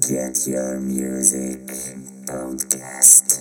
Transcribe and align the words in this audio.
Get 0.00 0.48
Your 0.48 0.80
Music 0.80 1.70
Podcast. 2.26 3.38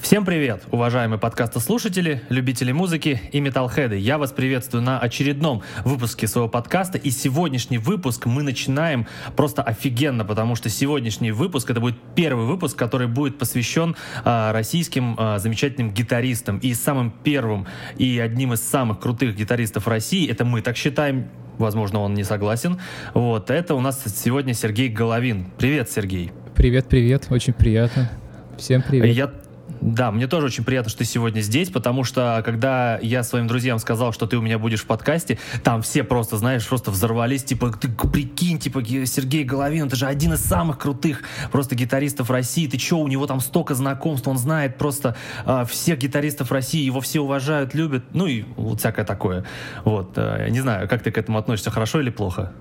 Всем 0.00 0.24
привет, 0.24 0.62
уважаемые 0.70 1.18
подкастослушатели, 1.18 2.22
любители 2.30 2.72
музыки 2.72 3.20
и 3.32 3.40
металлхеды. 3.40 3.98
Я 3.98 4.16
вас 4.16 4.32
приветствую 4.32 4.82
на 4.82 4.98
очередном 4.98 5.62
выпуске 5.84 6.26
своего 6.26 6.48
подкаста. 6.48 6.96
И 6.96 7.10
сегодняшний 7.10 7.76
выпуск 7.76 8.24
мы 8.24 8.42
начинаем 8.42 9.06
просто 9.36 9.62
офигенно, 9.62 10.24
потому 10.24 10.56
что 10.56 10.70
сегодняшний 10.70 11.32
выпуск 11.32 11.70
это 11.70 11.80
будет 11.80 11.96
первый 12.14 12.46
выпуск, 12.46 12.76
который 12.76 13.06
будет 13.06 13.38
посвящен 13.38 13.94
э, 14.24 14.52
российским 14.52 15.16
э, 15.18 15.38
замечательным 15.38 15.92
гитаристам. 15.92 16.58
И 16.58 16.72
самым 16.72 17.10
первым 17.10 17.66
и 17.98 18.18
одним 18.18 18.54
из 18.54 18.62
самых 18.62 19.00
крутых 19.00 19.36
гитаристов 19.36 19.86
России, 19.86 20.30
это 20.30 20.46
мы 20.46 20.62
так 20.62 20.76
считаем, 20.78 21.28
возможно, 21.58 22.00
он 22.00 22.14
не 22.14 22.24
согласен. 22.24 22.78
Вот, 23.14 23.50
это 23.50 23.74
у 23.74 23.80
нас 23.80 24.02
сегодня 24.04 24.54
Сергей 24.54 24.88
Головин. 24.88 25.46
Привет, 25.58 25.90
Сергей. 25.90 26.32
Привет, 26.54 26.86
привет, 26.88 27.26
очень 27.30 27.52
приятно. 27.52 28.10
Всем 28.56 28.82
привет. 28.82 29.16
Я 29.16 29.32
да, 29.82 30.12
мне 30.12 30.28
тоже 30.28 30.46
очень 30.46 30.64
приятно, 30.64 30.88
что 30.88 31.00
ты 31.00 31.04
сегодня 31.04 31.40
здесь, 31.40 31.68
потому 31.68 32.04
что 32.04 32.40
когда 32.44 32.98
я 33.00 33.24
своим 33.24 33.48
друзьям 33.48 33.80
сказал, 33.80 34.12
что 34.12 34.26
ты 34.26 34.36
у 34.36 34.40
меня 34.40 34.58
будешь 34.58 34.82
в 34.82 34.86
подкасте, 34.86 35.38
там 35.64 35.82
все 35.82 36.04
просто, 36.04 36.36
знаешь, 36.36 36.66
просто 36.66 36.92
взорвались, 36.92 37.42
типа, 37.42 37.72
ты 37.72 37.88
прикинь, 37.88 38.58
типа, 38.58 38.82
Сергей 38.84 39.42
Головин, 39.42 39.86
это 39.86 39.96
же 39.96 40.06
один 40.06 40.34
из 40.34 40.40
самых 40.40 40.78
крутых 40.78 41.22
просто 41.50 41.74
гитаристов 41.74 42.30
России, 42.30 42.68
ты 42.68 42.78
чё, 42.78 42.98
у 42.98 43.08
него 43.08 43.26
там 43.26 43.40
столько 43.40 43.74
знакомств, 43.74 44.28
он 44.28 44.38
знает 44.38 44.78
просто 44.78 45.16
э, 45.44 45.64
всех 45.68 45.98
гитаристов 45.98 46.52
России, 46.52 46.84
его 46.84 47.00
все 47.00 47.20
уважают, 47.20 47.74
любят, 47.74 48.04
ну 48.12 48.26
и 48.26 48.44
вот 48.56 48.78
всякое 48.78 49.04
такое. 49.04 49.44
Вот, 49.84 50.12
э, 50.16 50.48
не 50.50 50.60
знаю, 50.60 50.88
как 50.88 51.02
ты 51.02 51.10
к 51.10 51.18
этому 51.18 51.38
относишься, 51.38 51.72
хорошо 51.72 52.00
или 52.00 52.10
плохо? 52.10 52.52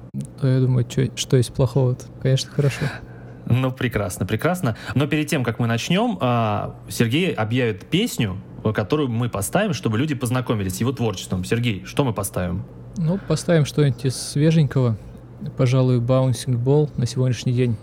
Ну, 0.42 0.50
я 0.50 0.60
думаю, 0.60 0.86
чё, 0.86 1.08
что 1.16 1.38
есть 1.38 1.54
плохого 1.54 1.92
-то? 1.92 2.06
Конечно, 2.22 2.52
хорошо. 2.52 2.86
Ну, 3.46 3.72
прекрасно, 3.72 4.26
прекрасно. 4.26 4.78
Но 4.96 5.08
перед 5.08 5.28
тем, 5.28 5.44
как 5.44 5.60
мы 5.60 5.68
начнем, 5.68 6.18
а, 6.22 6.76
Сергей 6.90 7.34
объявит 7.34 7.86
песню, 7.86 8.38
которую 8.74 9.10
мы 9.10 9.30
поставим, 9.30 9.74
чтобы 9.74 9.98
люди 9.98 10.16
познакомились 10.16 10.76
с 10.76 10.80
его 10.80 10.92
творчеством. 10.92 11.44
Сергей, 11.44 11.84
что 11.86 12.04
мы 12.04 12.14
поставим? 12.14 12.64
Ну, 12.98 13.20
поставим 13.28 13.66
что-нибудь 13.66 14.06
из 14.06 14.16
свеженького. 14.16 14.98
Пожалуй, 15.58 16.00
Bouncing 16.00 16.62
Ball 16.62 16.90
на 16.98 17.06
сегодняшний 17.06 17.54
день 17.54 17.76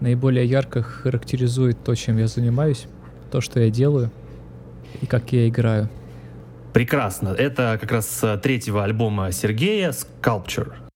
наиболее 0.00 0.44
ярко 0.44 0.82
характеризует 0.82 1.82
то, 1.82 1.94
чем 1.94 2.18
я 2.18 2.26
занимаюсь, 2.26 2.86
то, 3.30 3.40
что 3.40 3.60
я 3.60 3.70
делаю 3.70 4.10
и 5.00 5.06
как 5.06 5.32
я 5.32 5.48
играю. 5.48 5.88
Прекрасно. 6.72 7.28
Это 7.30 7.78
как 7.80 7.90
раз 7.92 8.08
с 8.08 8.36
третьего 8.38 8.84
альбома 8.84 9.32
Сергея 9.32 9.92
«Sculpture». 9.92 10.87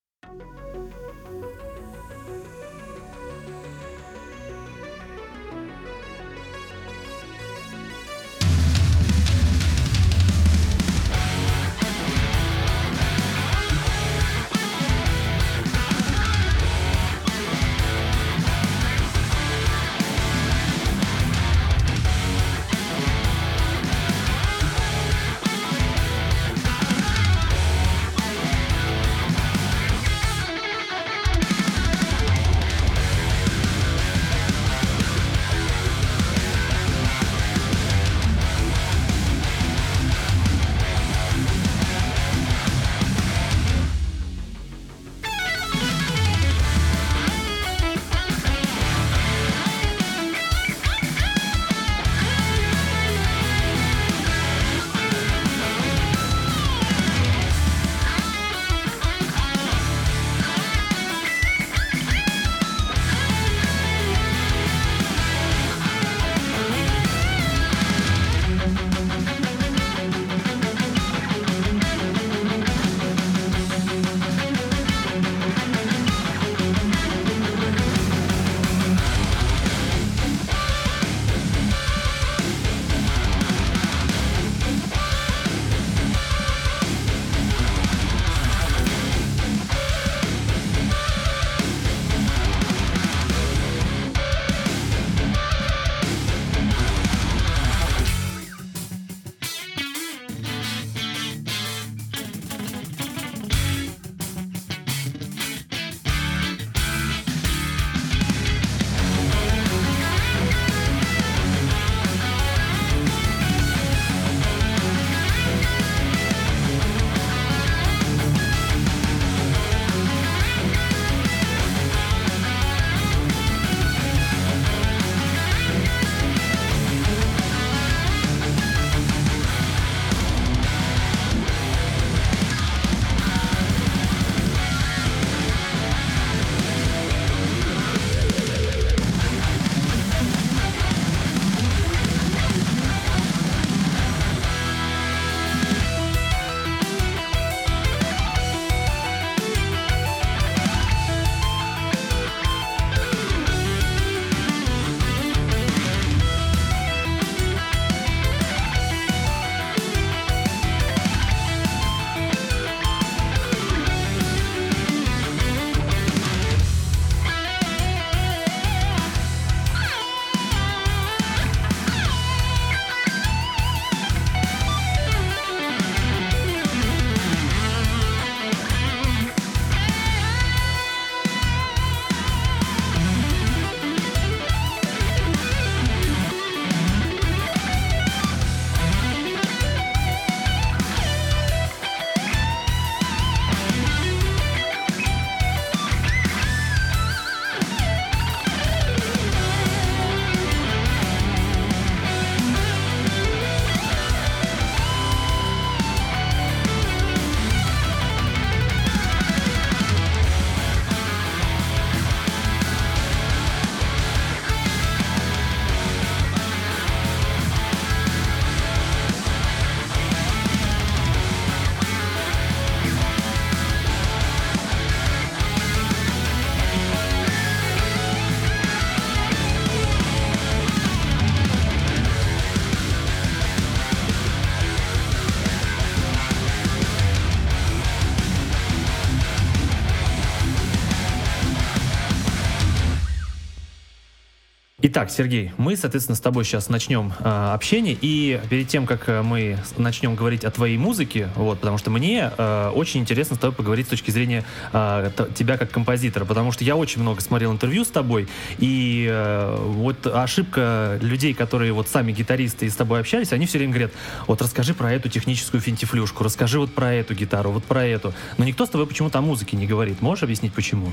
Итак, 244.84 245.12
Сергей, 245.12 245.52
мы, 245.58 245.76
соответственно, 245.76 246.16
с 246.16 246.20
тобой 246.20 246.44
сейчас 246.44 246.68
начнем 246.68 247.12
э, 247.20 247.52
общение, 247.54 247.96
и 248.00 248.40
перед 248.50 248.66
тем, 248.66 248.84
как 248.84 249.08
э, 249.08 249.22
мы 249.22 249.56
начнем 249.76 250.16
говорить 250.16 250.44
о 250.44 250.50
твоей 250.50 250.76
музыке, 250.76 251.28
вот, 251.36 251.60
потому 251.60 251.78
что 251.78 251.92
мне 251.92 252.32
э, 252.36 252.68
очень 252.74 252.98
интересно 252.98 253.36
с 253.36 253.38
тобой 253.38 253.54
поговорить 253.54 253.86
с 253.86 253.90
точки 253.90 254.10
зрения 254.10 254.44
э, 254.72 255.10
тебя 255.36 255.56
как 255.56 255.70
композитора, 255.70 256.24
потому 256.24 256.50
что 256.50 256.64
я 256.64 256.74
очень 256.74 257.00
много 257.00 257.20
смотрел 257.20 257.52
интервью 257.52 257.84
с 257.84 257.90
тобой, 257.90 258.26
и 258.58 259.06
э, 259.08 259.56
вот 259.68 260.04
ошибка 260.08 260.98
людей, 261.00 261.32
которые 261.32 261.72
вот 261.72 261.86
сами 261.86 262.10
гитаристы 262.10 262.66
и 262.66 262.68
с 262.68 262.74
тобой 262.74 262.98
общались, 262.98 263.32
они 263.32 263.46
все 263.46 263.58
время 263.58 263.74
говорят, 263.74 263.92
вот 264.26 264.42
расскажи 264.42 264.74
про 264.74 264.92
эту 264.92 265.08
техническую 265.08 265.60
финтифлюшку, 265.60 266.24
расскажи 266.24 266.58
вот 266.58 266.74
про 266.74 266.92
эту 266.92 267.14
гитару, 267.14 267.52
вот 267.52 267.62
про 267.62 267.86
эту, 267.86 268.12
но 268.36 268.44
никто 268.44 268.66
с 268.66 268.68
тобой 268.68 268.88
почему-то 268.88 269.20
о 269.20 269.22
музыке 269.22 269.56
не 269.56 269.68
говорит. 269.68 270.02
Можешь 270.02 270.24
объяснить, 270.24 270.52
почему? 270.52 270.92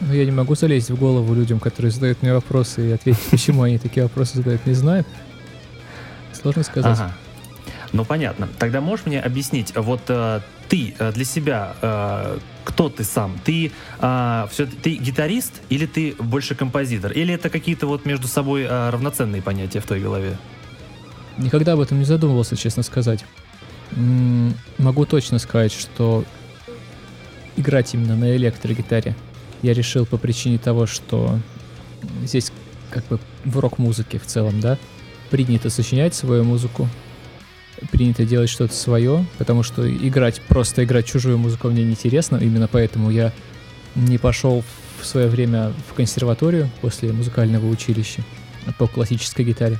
Ну, 0.00 0.14
я 0.14 0.24
не 0.24 0.30
могу 0.30 0.54
залезть 0.54 0.90
в 0.90 0.96
голову 0.96 1.34
людям, 1.34 1.58
которые 1.58 1.90
задают 1.90 2.22
мне 2.22 2.32
вопросы 2.32 2.90
и 2.90 2.92
ответить, 2.92 3.22
почему 3.30 3.62
они 3.62 3.78
такие 3.78 4.04
вопросы 4.04 4.36
задают, 4.36 4.64
не 4.66 4.74
знаю. 4.74 5.04
Сложно 6.32 6.62
сказать. 6.62 6.98
Ага. 6.98 7.12
Ну, 7.92 8.04
понятно. 8.04 8.48
Тогда 8.58 8.80
можешь 8.80 9.06
мне 9.06 9.20
объяснить, 9.20 9.74
вот 9.74 10.02
э, 10.08 10.40
ты 10.68 10.94
э, 10.98 11.12
для 11.12 11.24
себя, 11.24 11.74
э, 11.80 12.38
кто 12.64 12.90
ты 12.90 13.02
сам? 13.02 13.40
Ты 13.44 13.72
э, 14.00 14.46
все, 14.50 14.66
ты 14.66 14.96
гитарист 14.96 15.62
или 15.68 15.86
ты 15.86 16.14
больше 16.18 16.54
композитор? 16.54 17.12
Или 17.12 17.34
это 17.34 17.50
какие-то 17.50 17.86
вот 17.86 18.04
между 18.04 18.28
собой 18.28 18.64
э, 18.68 18.90
равноценные 18.90 19.42
понятия 19.42 19.80
в 19.80 19.86
твоей 19.86 20.02
голове? 20.02 20.36
Никогда 21.38 21.72
об 21.72 21.80
этом 21.80 21.98
не 21.98 22.04
задумывался, 22.04 22.56
честно 22.56 22.82
сказать. 22.82 23.24
М 23.92 24.50
-м 24.50 24.52
могу 24.76 25.06
точно 25.06 25.38
сказать, 25.38 25.72
что 25.72 26.24
играть 27.56 27.94
именно 27.94 28.16
на 28.16 28.36
электрогитаре— 28.36 29.16
я 29.62 29.72
решил 29.72 30.06
по 30.06 30.16
причине 30.16 30.58
того, 30.58 30.86
что 30.86 31.38
здесь 32.24 32.52
как 32.90 33.04
бы 33.06 33.18
в 33.44 33.58
рок-музыке 33.58 34.18
в 34.18 34.26
целом, 34.26 34.60
да, 34.60 34.78
принято 35.30 35.70
сочинять 35.70 36.14
свою 36.14 36.44
музыку, 36.44 36.88
принято 37.90 38.24
делать 38.24 38.50
что-то 38.50 38.74
свое, 38.74 39.24
потому 39.36 39.62
что 39.62 39.88
играть, 39.88 40.40
просто 40.42 40.84
играть 40.84 41.06
чужую 41.06 41.38
музыку 41.38 41.68
мне 41.68 41.84
неинтересно, 41.84 42.36
именно 42.36 42.68
поэтому 42.68 43.10
я 43.10 43.32
не 43.94 44.18
пошел 44.18 44.64
в 45.00 45.06
свое 45.06 45.28
время 45.28 45.72
в 45.88 45.94
консерваторию 45.94 46.70
после 46.80 47.12
музыкального 47.12 47.66
училища 47.68 48.24
по 48.78 48.86
классической 48.86 49.44
гитаре. 49.44 49.78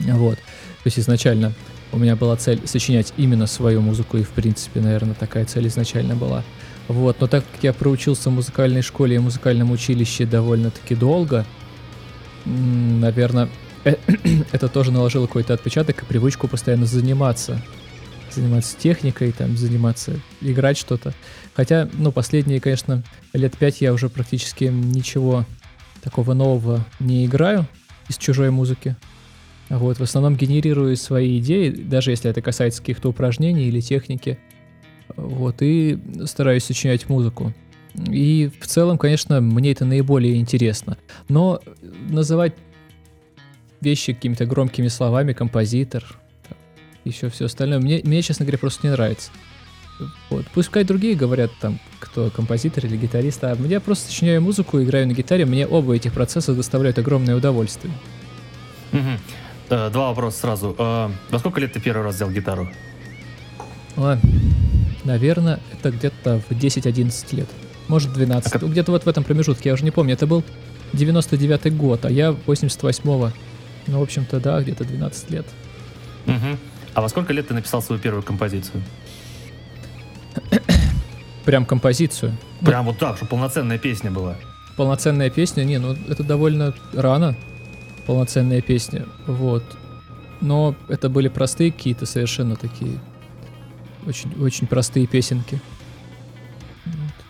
Вот. 0.00 0.36
То 0.36 0.86
есть 0.86 0.98
изначально 0.98 1.52
у 1.92 1.98
меня 1.98 2.16
была 2.16 2.36
цель 2.36 2.60
сочинять 2.66 3.12
именно 3.16 3.46
свою 3.46 3.80
музыку, 3.80 4.18
и 4.18 4.22
в 4.22 4.30
принципе, 4.30 4.80
наверное, 4.80 5.14
такая 5.14 5.44
цель 5.44 5.68
изначально 5.68 6.16
была. 6.16 6.42
Вот, 6.88 7.20
но 7.20 7.26
так 7.26 7.44
как 7.50 7.64
я 7.64 7.72
проучился 7.72 8.28
в 8.28 8.34
музыкальной 8.34 8.82
школе 8.82 9.16
и 9.16 9.18
музыкальном 9.18 9.70
училище 9.70 10.26
довольно-таки 10.26 10.94
долго, 10.94 11.46
наверное, 12.44 13.48
это 14.52 14.68
тоже 14.68 14.92
наложило 14.92 15.26
какой-то 15.26 15.54
отпечаток 15.54 16.02
и 16.02 16.06
привычку 16.06 16.48
постоянно 16.48 16.86
заниматься. 16.86 17.60
Заниматься 18.30 18.76
техникой, 18.76 19.32
там, 19.32 19.56
заниматься, 19.56 20.18
играть 20.40 20.76
что-то. 20.76 21.14
Хотя, 21.54 21.88
ну, 21.92 22.10
последние, 22.10 22.60
конечно, 22.60 23.02
лет 23.32 23.56
пять 23.56 23.80
я 23.80 23.92
уже 23.92 24.08
практически 24.08 24.64
ничего 24.64 25.46
такого 26.02 26.34
нового 26.34 26.84
не 26.98 27.26
играю 27.26 27.66
из 28.08 28.18
чужой 28.18 28.50
музыки. 28.50 28.96
Вот, 29.70 29.98
в 29.98 30.02
основном 30.02 30.36
генерирую 30.36 30.96
свои 30.96 31.38
идеи, 31.38 31.70
даже 31.70 32.10
если 32.10 32.30
это 32.30 32.42
касается 32.42 32.80
каких-то 32.80 33.08
упражнений 33.08 33.68
или 33.68 33.80
техники. 33.80 34.38
Вот, 35.16 35.56
и 35.60 35.98
стараюсь 36.24 36.64
сочинять 36.64 37.08
музыку. 37.08 37.52
И 38.08 38.50
в 38.60 38.66
целом, 38.66 38.98
конечно, 38.98 39.40
мне 39.40 39.72
это 39.72 39.84
наиболее 39.84 40.36
интересно. 40.36 40.98
Но 41.28 41.60
называть 42.08 42.54
вещи 43.80 44.12
какими-то 44.12 44.46
громкими 44.46 44.88
словами, 44.88 45.32
композитор, 45.32 46.04
еще 47.04 47.28
все 47.28 47.44
остальное, 47.44 47.78
мне, 47.78 48.00
мне, 48.02 48.22
честно 48.22 48.44
говоря, 48.44 48.58
просто 48.58 48.86
не 48.86 48.92
нравится. 48.92 49.30
Вот. 50.30 50.46
Пускай 50.52 50.82
другие 50.82 51.14
говорят 51.14 51.52
там, 51.60 51.78
кто 52.00 52.30
композитор 52.30 52.86
или 52.86 52.96
гитарист, 52.96 53.44
а 53.44 53.54
я 53.54 53.80
просто 53.80 54.10
сочиняю 54.10 54.42
музыку, 54.42 54.82
играю 54.82 55.06
на 55.06 55.12
гитаре, 55.12 55.44
мне 55.44 55.66
оба 55.66 55.94
этих 55.94 56.12
процесса 56.12 56.54
доставляют 56.54 56.98
огромное 56.98 57.36
удовольствие. 57.36 57.94
Угу. 58.92 59.10
Два 59.68 60.08
вопроса 60.08 60.38
сразу. 60.40 60.74
Э, 60.78 61.10
во 61.30 61.38
сколько 61.38 61.60
лет 61.60 61.72
ты 61.72 61.80
первый 61.80 62.02
раз 62.02 62.16
взял 62.16 62.30
гитару? 62.30 62.68
Ладно. 63.96 64.30
Наверное, 65.04 65.60
это 65.72 65.90
где-то 65.90 66.40
в 66.48 66.52
10-11 66.52 67.36
лет. 67.36 67.48
Может, 67.88 68.12
12. 68.12 68.54
А 68.54 68.58
где-то 68.58 68.92
вот 68.92 69.04
в 69.04 69.08
этом 69.08 69.24
промежутке, 69.24 69.68
я 69.68 69.74
уже 69.74 69.84
не 69.84 69.90
помню. 69.90 70.14
Это 70.14 70.26
был 70.26 70.42
99-й 70.94 71.70
год, 71.70 72.04
а 72.04 72.10
я 72.10 72.34
88-го. 72.46 73.30
Ну, 73.86 73.98
в 73.98 74.02
общем-то, 74.02 74.40
да, 74.40 74.60
где-то 74.62 74.84
12 74.84 75.30
лет. 75.30 75.46
Угу. 76.26 76.58
А 76.94 77.00
во 77.02 77.08
сколько 77.08 77.32
лет 77.32 77.48
ты 77.48 77.54
написал 77.54 77.82
свою 77.82 78.00
первую 78.00 78.22
композицию? 78.22 78.82
Прям 81.44 81.66
композицию? 81.66 82.36
Прям 82.60 82.86
ну, 82.86 82.92
вот 82.92 82.98
так, 82.98 83.16
чтобы 83.16 83.30
полноценная 83.30 83.78
песня 83.78 84.10
была. 84.10 84.36
Полноценная 84.76 85.28
песня? 85.28 85.64
Не, 85.64 85.78
ну 85.78 85.96
это 86.08 86.24
довольно 86.24 86.72
рано. 86.94 87.36
Полноценная 88.06 88.62
песня. 88.62 89.04
Вот. 89.26 89.64
Но 90.40 90.74
это 90.88 91.10
были 91.10 91.28
простые 91.28 91.72
какие-то 91.72 92.06
совершенно 92.06 92.56
такие 92.56 92.98
очень, 94.06 94.32
очень 94.40 94.66
простые 94.66 95.06
песенки. 95.06 95.60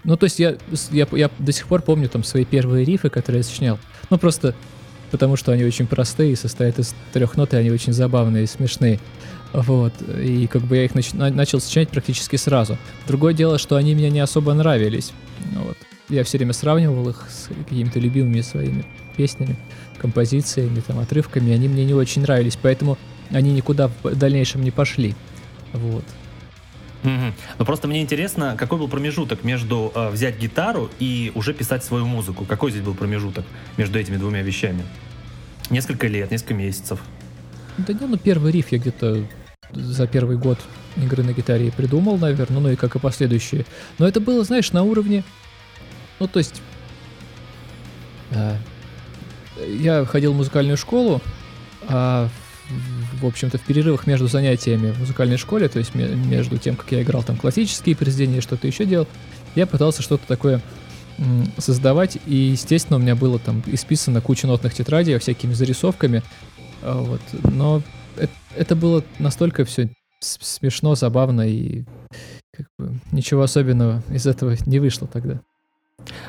Ну, 0.05 0.17
то 0.17 0.25
есть 0.25 0.39
я, 0.39 0.57
я, 0.91 1.07
я 1.13 1.31
до 1.39 1.53
сих 1.53 1.67
пор 1.67 1.81
помню 1.83 2.09
там 2.09 2.25
свои 2.25 2.45
первые 2.45 2.85
рифы, 2.85 3.09
которые 3.09 3.41
я 3.41 3.45
сочинял. 3.45 3.79
Ну, 4.11 4.19
просто 4.19 4.55
потому 5.11 5.37
что 5.37 5.53
они 5.53 5.65
очень 5.65 5.87
простые, 5.87 6.33
и 6.33 6.37
состоят 6.37 6.79
из 6.81 6.93
трех 7.13 7.37
нот, 7.37 7.55
и 7.55 7.57
они 7.57 7.71
очень 7.71 7.93
забавные 7.93 8.45
и 8.45 8.47
смешные. 8.49 8.99
Вот. 9.53 9.93
И 10.21 10.49
как 10.49 10.63
бы 10.63 10.77
я 10.77 10.85
их 10.85 10.93
нач- 10.93 11.15
начал 11.15 11.61
сочинять 11.61 11.89
практически 11.89 12.35
сразу. 12.35 12.77
Другое 13.07 13.33
дело, 13.33 13.59
что 13.59 13.77
они 13.77 13.95
мне 13.95 14.11
не 14.11 14.19
особо 14.19 14.53
нравились. 14.55 15.13
Вот. 15.55 15.77
Я 16.09 16.25
все 16.25 16.39
время 16.39 16.53
сравнивал 16.53 17.09
их 17.09 17.29
с 17.31 17.47
какими-то 17.47 18.01
любимыми 18.01 18.41
своими 18.41 18.85
песнями, 19.17 19.57
композициями, 19.99 20.83
там, 20.85 20.99
отрывками. 20.99 21.53
Они 21.53 21.69
мне 21.69 21.85
не 21.85 21.95
очень 21.95 22.23
нравились, 22.23 22.59
поэтому 22.61 22.99
они 23.31 23.53
никуда 23.53 23.93
в 24.03 24.17
дальнейшем 24.17 24.65
не 24.65 24.73
пошли. 24.73 25.15
Вот. 25.73 26.05
Угу. 27.05 27.35
Ну 27.59 27.65
просто 27.67 27.87
мне 27.87 28.01
интересно, 28.01 28.57
какой 28.59 28.79
был 28.79 28.89
промежуток 28.89 29.45
между 29.45 29.93
э, 29.95 30.09
взять 30.11 30.39
гитару 30.39 30.91
и 30.99 31.31
уже 31.35 31.53
писать 31.53 31.85
свою 31.85 32.07
музыку? 32.07 32.47
Какой 32.47 32.71
здесь 32.71 32.83
был 32.83 32.95
промежуток 32.95 33.45
между 33.77 33.99
этими 33.99 34.17
двумя 34.17 34.41
вещами? 34.41 34.85
Несколько 35.69 36.07
лет, 36.07 36.31
несколько 36.31 36.55
месяцев? 36.55 37.01
Да 37.77 37.93
не, 37.93 38.07
ну 38.07 38.17
первый 38.17 38.53
риф 38.53 38.73
я 38.73 38.79
где-то 38.79 39.27
за 39.73 40.07
первый 40.07 40.39
год 40.39 40.59
игры 40.97 41.23
на 41.23 41.33
гитаре 41.33 41.73
придумал, 41.73 42.17
наверное, 42.17 42.61
ну 42.61 42.71
и 42.71 42.77
как 42.77 42.97
и 42.97 42.99
последующие. 42.99 43.67
Но 43.99 44.09
это 44.09 44.21
было, 44.21 44.43
знаешь, 44.45 44.73
на 44.73 44.83
уровне... 44.83 45.25
Ну, 46.21 46.29
то 46.29 46.39
есть... 46.39 46.63
Э, 48.31 48.57
я 49.69 50.05
ходил 50.05 50.33
в 50.33 50.37
музыкальную 50.37 50.77
школу, 50.77 51.21
а 51.89 52.29
в 52.29 52.44
общем-то, 53.27 53.59
в 53.59 53.63
перерывах 53.63 54.07
между 54.07 54.29
занятиями 54.29 54.93
в 54.93 55.01
музыкальной 55.01 55.37
школе, 55.37 55.69
то 55.69 55.79
есть 55.79 55.95
между 55.95 56.59
тем, 56.59 56.77
как 56.77 56.91
я 56.93 57.03
играл 57.03 57.23
там 57.23 57.37
классические 57.37 57.97
произведения, 57.97 58.41
что-то 58.41 58.67
еще 58.67 58.85
делал, 58.85 59.07
я 59.55 59.67
пытался 59.67 60.03
что-то 60.03 60.27
такое 60.27 60.61
создавать, 61.59 62.19
и, 62.27 62.35
естественно, 62.35 62.97
у 62.97 63.01
меня 63.01 63.15
было 63.15 63.39
там 63.39 63.63
исписано 63.67 64.21
куча 64.21 64.47
нотных 64.47 64.75
тетрадей 64.75 65.17
всякими 65.19 65.53
зарисовками, 65.53 66.23
а, 66.83 67.01
вот, 67.01 67.21
но 67.45 67.83
это, 68.17 68.33
это 68.57 68.77
было 68.77 69.05
настолько 69.19 69.65
все 69.65 69.91
смешно, 70.21 70.95
забавно, 70.95 71.49
и 71.49 71.85
как 72.53 72.67
бы, 72.79 72.99
ничего 73.13 73.43
особенного 73.43 74.03
из 74.11 74.27
этого 74.27 74.57
не 74.67 74.79
вышло 74.79 75.07
тогда. 75.07 75.41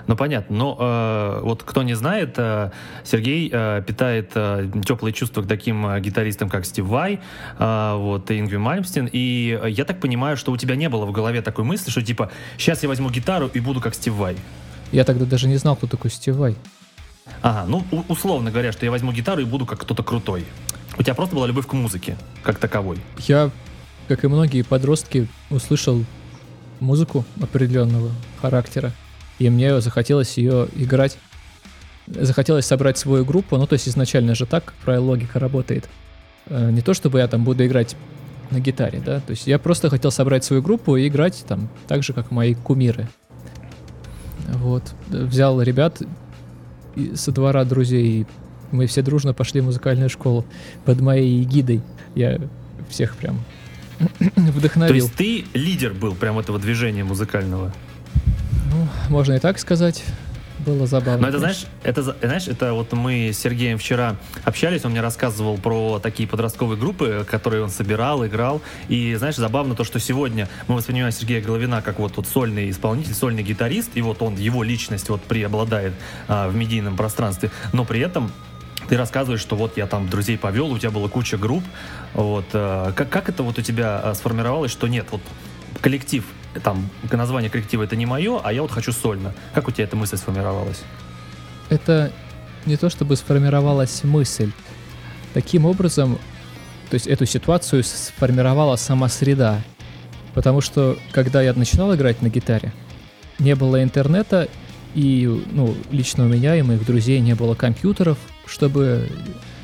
Ну, 0.08 0.16
понятно. 0.16 0.56
Но 0.56 0.78
э, 0.80 1.40
вот 1.44 1.64
кто 1.64 1.84
не 1.84 1.94
знает, 1.96 2.36
э, 2.38 2.72
Сергей 3.04 3.50
э, 3.52 3.84
питает 3.86 4.32
э, 4.36 4.70
теплые 4.86 5.14
чувства 5.14 5.42
к 5.42 5.48
таким 5.48 5.86
э, 5.88 6.00
гитаристам, 6.00 6.50
как 6.50 6.66
Стив 6.66 6.86
Вай, 6.86 7.20
э, 7.58 7.94
вот, 7.96 8.30
и 8.32 8.40
Ингви 8.40 8.58
Мальмстин. 8.58 9.10
И 9.12 9.60
я 9.68 9.86
так 9.86 10.00
понимаю, 10.00 10.38
что 10.38 10.52
у 10.52 10.58
тебя 10.58 10.76
не 10.76 10.90
было 10.90 11.06
в 11.06 11.12
голове 11.12 11.42
такой 11.42 11.66
мысли, 11.66 11.90
что 11.90 12.02
типа, 12.02 12.32
сейчас 12.58 12.84
я 12.84 12.90
возьму 12.90 13.10
гитару 13.10 13.50
и 13.54 13.60
буду 13.60 13.82
как 13.82 13.96
Стив 13.96 14.14
Вай. 14.14 14.38
Я 14.92 15.04
тогда 15.04 15.26
даже 15.26 15.48
не 15.48 15.58
знал, 15.58 15.76
кто 15.76 15.88
такой 15.88 16.12
Стив 16.12 16.36
Вай. 16.36 16.56
Ага, 17.42 17.66
ну, 17.68 17.84
условно 18.08 18.52
говоря, 18.52 18.72
что 18.72 18.86
я 18.86 18.92
возьму 18.92 19.12
гитару 19.12 19.42
и 19.42 19.46
буду 19.46 19.66
как 19.66 19.80
кто-то 19.82 20.04
крутой. 20.04 20.46
У 20.98 21.04
тебя 21.04 21.16
просто 21.16 21.36
была 21.36 21.48
любовь 21.48 21.68
к 21.68 21.74
музыке, 21.74 22.18
как 22.44 22.60
таковой. 22.60 23.00
Я, 23.28 23.50
как 24.08 24.24
и 24.24 24.28
многие 24.28 24.62
подростки, 24.62 25.28
услышал 25.50 26.06
музыку 26.80 27.26
определенного 27.42 28.12
характера 28.42 28.94
и 29.40 29.50
мне 29.50 29.82
захотелось 29.82 30.38
ее 30.38 30.68
играть. 30.76 31.18
Захотелось 32.08 32.66
собрать 32.66 32.98
свою 32.98 33.26
группу, 33.26 33.58
ну 33.58 33.66
то 33.66 33.74
есть 33.74 33.88
изначально 33.88 34.36
же 34.36 34.46
так, 34.46 34.74
правило, 34.84 35.06
логика 35.06 35.40
работает. 35.40 35.90
Э, 36.48 36.70
не 36.72 36.82
то 36.82 36.94
чтобы 36.94 37.20
я 37.20 37.28
там 37.28 37.44
буду 37.44 37.66
играть 37.66 37.96
на 38.52 38.60
гитаре, 38.60 39.02
да, 39.04 39.20
то 39.22 39.32
есть 39.32 39.48
я 39.48 39.58
просто 39.58 39.90
хотел 39.90 40.12
собрать 40.12 40.44
свою 40.44 40.62
группу 40.62 40.96
и 40.96 41.08
играть 41.08 41.44
там 41.48 41.68
так 41.88 42.04
же, 42.04 42.14
как 42.14 42.30
мои 42.30 42.54
кумиры. 42.54 43.08
Вот. 44.48 44.84
Взял 45.08 45.62
ребят 45.62 46.02
со 47.16 47.32
двора 47.32 47.66
друзей, 47.66 48.28
Мы 48.72 48.88
все 48.88 49.02
дружно 49.02 49.34
пошли 49.34 49.62
в 49.62 49.66
музыкальную 49.66 50.10
школу 50.10 50.46
под 50.86 51.02
моей 51.02 51.44
эгидой. 51.44 51.82
Я 52.14 52.40
всех 52.90 53.16
прям 53.16 53.44
вдохновил. 54.36 54.90
То 54.90 54.94
есть 54.94 55.16
ты 55.16 55.46
лидер 55.58 55.94
был 55.94 56.14
прям 56.14 56.40
этого 56.40 56.60
движения 56.60 57.04
музыкального? 57.04 57.74
Ну, 58.72 58.88
можно 59.10 59.34
и 59.34 59.40
так 59.40 59.60
сказать. 59.60 60.04
Было 60.66 60.88
забавно. 60.88 61.22
Но 61.22 61.28
это, 61.28 61.40
знаешь, 61.40 61.66
это, 61.84 62.02
знаешь, 62.02 62.48
это 62.48 62.74
вот 62.74 62.92
мы 62.94 63.32
с 63.32 63.38
Сергеем 63.38 63.78
вчера 63.78 64.16
общались, 64.46 64.84
он 64.86 64.92
мне 64.92 65.02
рассказывал 65.02 65.58
про 65.58 66.00
такие 66.00 66.28
подростковые 66.28 66.80
группы, 66.80 67.26
которые 67.30 67.64
он 67.64 67.70
собирал, 67.70 68.26
играл. 68.26 68.62
И, 68.88 69.14
знаешь, 69.16 69.36
забавно 69.36 69.76
то, 69.76 69.84
что 69.84 70.00
сегодня 70.00 70.48
мы 70.68 70.76
воспринимаем 70.76 71.12
Сергея 71.12 71.42
Головина 71.42 71.82
как 71.82 72.00
вот, 72.00 72.18
вот 72.18 72.26
сольный 72.28 72.70
исполнитель, 72.72 73.14
сольный 73.14 73.44
гитарист, 73.44 73.92
и 73.96 74.02
вот 74.02 74.22
он, 74.22 74.36
его 74.36 74.64
личность 74.64 75.10
вот 75.10 75.22
преобладает 75.22 75.94
а, 76.28 76.48
в 76.48 76.56
медийном 76.56 76.96
пространстве, 76.96 77.52
но 77.74 77.86
при 77.86 78.00
этом 78.00 78.32
ты 78.88 78.98
рассказываешь, 78.98 79.42
что 79.42 79.56
вот 79.56 79.78
я 79.78 79.88
там 79.88 80.10
друзей 80.10 80.38
повел, 80.38 80.72
у 80.72 80.80
тебя 80.80 80.92
была 80.92 81.10
куча 81.10 81.38
групп. 81.38 81.64
Вот, 82.14 82.46
э, 82.54 82.92
как, 82.96 83.10
как 83.10 83.30
это 83.30 83.42
вот 83.42 83.58
у 83.58 83.62
тебя 83.62 84.00
э, 84.04 84.14
сформировалось, 84.14 84.72
что 84.72 84.88
нет, 84.88 85.08
вот 85.12 85.22
коллектив, 85.86 86.26
там, 86.64 86.90
название 87.12 87.52
коллектива 87.52 87.84
это 87.84 87.96
не 87.96 88.08
мое, 88.08 88.42
а 88.44 88.52
я 88.52 88.64
вот 88.64 88.72
хочу 88.72 88.92
сольно. 88.92 89.36
Как 89.54 89.68
у 89.68 89.72
тебя 89.72 89.84
эта 89.84 89.96
мысль 89.96 90.18
сформировалась? 90.18 90.82
Это 91.70 92.12
не 92.66 92.76
то 92.76 92.90
чтобы 92.90 93.16
сформировалась 93.16 94.04
мысль. 94.04 94.52
Таким 95.36 95.64
образом, 95.68 96.18
то 96.90 96.96
есть 96.96 97.06
эту 97.06 97.28
ситуацию 97.28 97.84
сформировала 97.84 98.78
сама 98.78 99.10
среда. 99.10 99.62
Потому 100.34 100.60
что, 100.60 100.98
когда 101.12 101.44
я 101.44 101.54
начинал 101.54 101.94
играть 101.94 102.20
на 102.24 102.30
гитаре, 102.30 102.74
не 103.38 103.54
было 103.54 103.84
интернета, 103.84 104.50
и 104.96 105.28
ну, 105.52 105.76
лично 105.92 106.26
у 106.26 106.28
меня 106.28 106.56
и 106.56 106.64
моих 106.64 106.84
друзей 106.84 107.20
не 107.20 107.36
было 107.36 107.54
компьютеров, 107.54 108.18
чтобы 108.48 109.08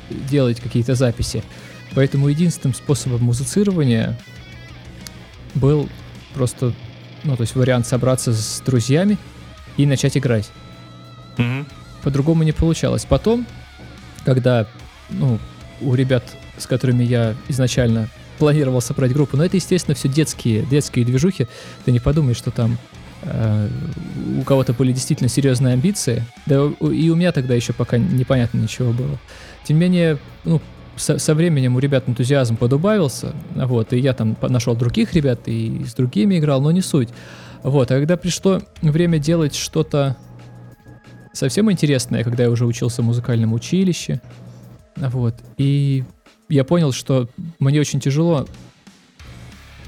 делать 0.08 0.60
какие-то 0.60 0.94
записи. 0.94 1.42
Поэтому 1.96 2.28
единственным 2.28 2.76
способом 2.76 3.24
музицирования 3.24 4.16
был 5.56 5.88
просто, 6.34 6.72
ну, 7.24 7.36
то 7.36 7.42
есть 7.42 7.54
вариант 7.54 7.86
собраться 7.86 8.32
с 8.32 8.62
друзьями 8.64 9.18
и 9.76 9.86
начать 9.86 10.16
играть. 10.16 10.50
Mm-hmm. 11.36 11.66
По-другому 12.02 12.42
не 12.42 12.52
получалось. 12.52 13.04
Потом, 13.04 13.46
когда, 14.24 14.66
ну, 15.10 15.38
у 15.80 15.94
ребят, 15.94 16.24
с 16.58 16.66
которыми 16.66 17.04
я 17.04 17.34
изначально 17.48 18.08
планировал 18.38 18.80
собрать 18.80 19.12
группу, 19.12 19.36
но 19.36 19.44
это, 19.44 19.56
естественно, 19.56 19.94
все 19.94 20.08
детские, 20.08 20.62
детские 20.62 21.04
движухи. 21.04 21.46
Ты 21.84 21.92
не 21.92 22.00
подумай, 22.00 22.34
что 22.34 22.50
там 22.50 22.78
э, 23.22 23.68
у 24.38 24.42
кого-то 24.42 24.72
были 24.72 24.92
действительно 24.92 25.28
серьезные 25.28 25.74
амбиции. 25.74 26.24
Да 26.46 26.56
и 26.80 27.10
у 27.10 27.14
меня 27.14 27.32
тогда 27.32 27.54
еще 27.54 27.72
пока 27.72 27.98
непонятно 27.98 28.58
ничего 28.58 28.92
было. 28.92 29.18
Тем 29.64 29.76
не 29.76 29.82
менее, 29.82 30.18
ну, 30.44 30.60
со, 30.96 31.18
со 31.18 31.34
временем 31.34 31.76
у 31.76 31.78
ребят 31.78 32.08
энтузиазм 32.08 32.56
подубавился, 32.56 33.34
вот, 33.54 33.92
и 33.92 33.98
я 33.98 34.12
там 34.12 34.36
нашел 34.42 34.76
других 34.76 35.14
ребят 35.14 35.40
и 35.46 35.84
с 35.84 35.94
другими 35.94 36.38
играл, 36.38 36.60
но 36.60 36.70
не 36.70 36.82
суть. 36.82 37.08
Вот, 37.62 37.90
а 37.90 37.98
когда 37.98 38.16
пришло 38.16 38.60
время 38.82 39.18
делать 39.18 39.54
что-то 39.54 40.16
совсем 41.32 41.70
интересное, 41.70 42.24
когда 42.24 42.44
я 42.44 42.50
уже 42.50 42.66
учился 42.66 43.02
в 43.02 43.04
музыкальном 43.04 43.52
училище, 43.52 44.20
вот, 44.96 45.36
и 45.56 46.04
я 46.48 46.64
понял, 46.64 46.92
что 46.92 47.28
мне 47.58 47.80
очень 47.80 48.00
тяжело 48.00 48.46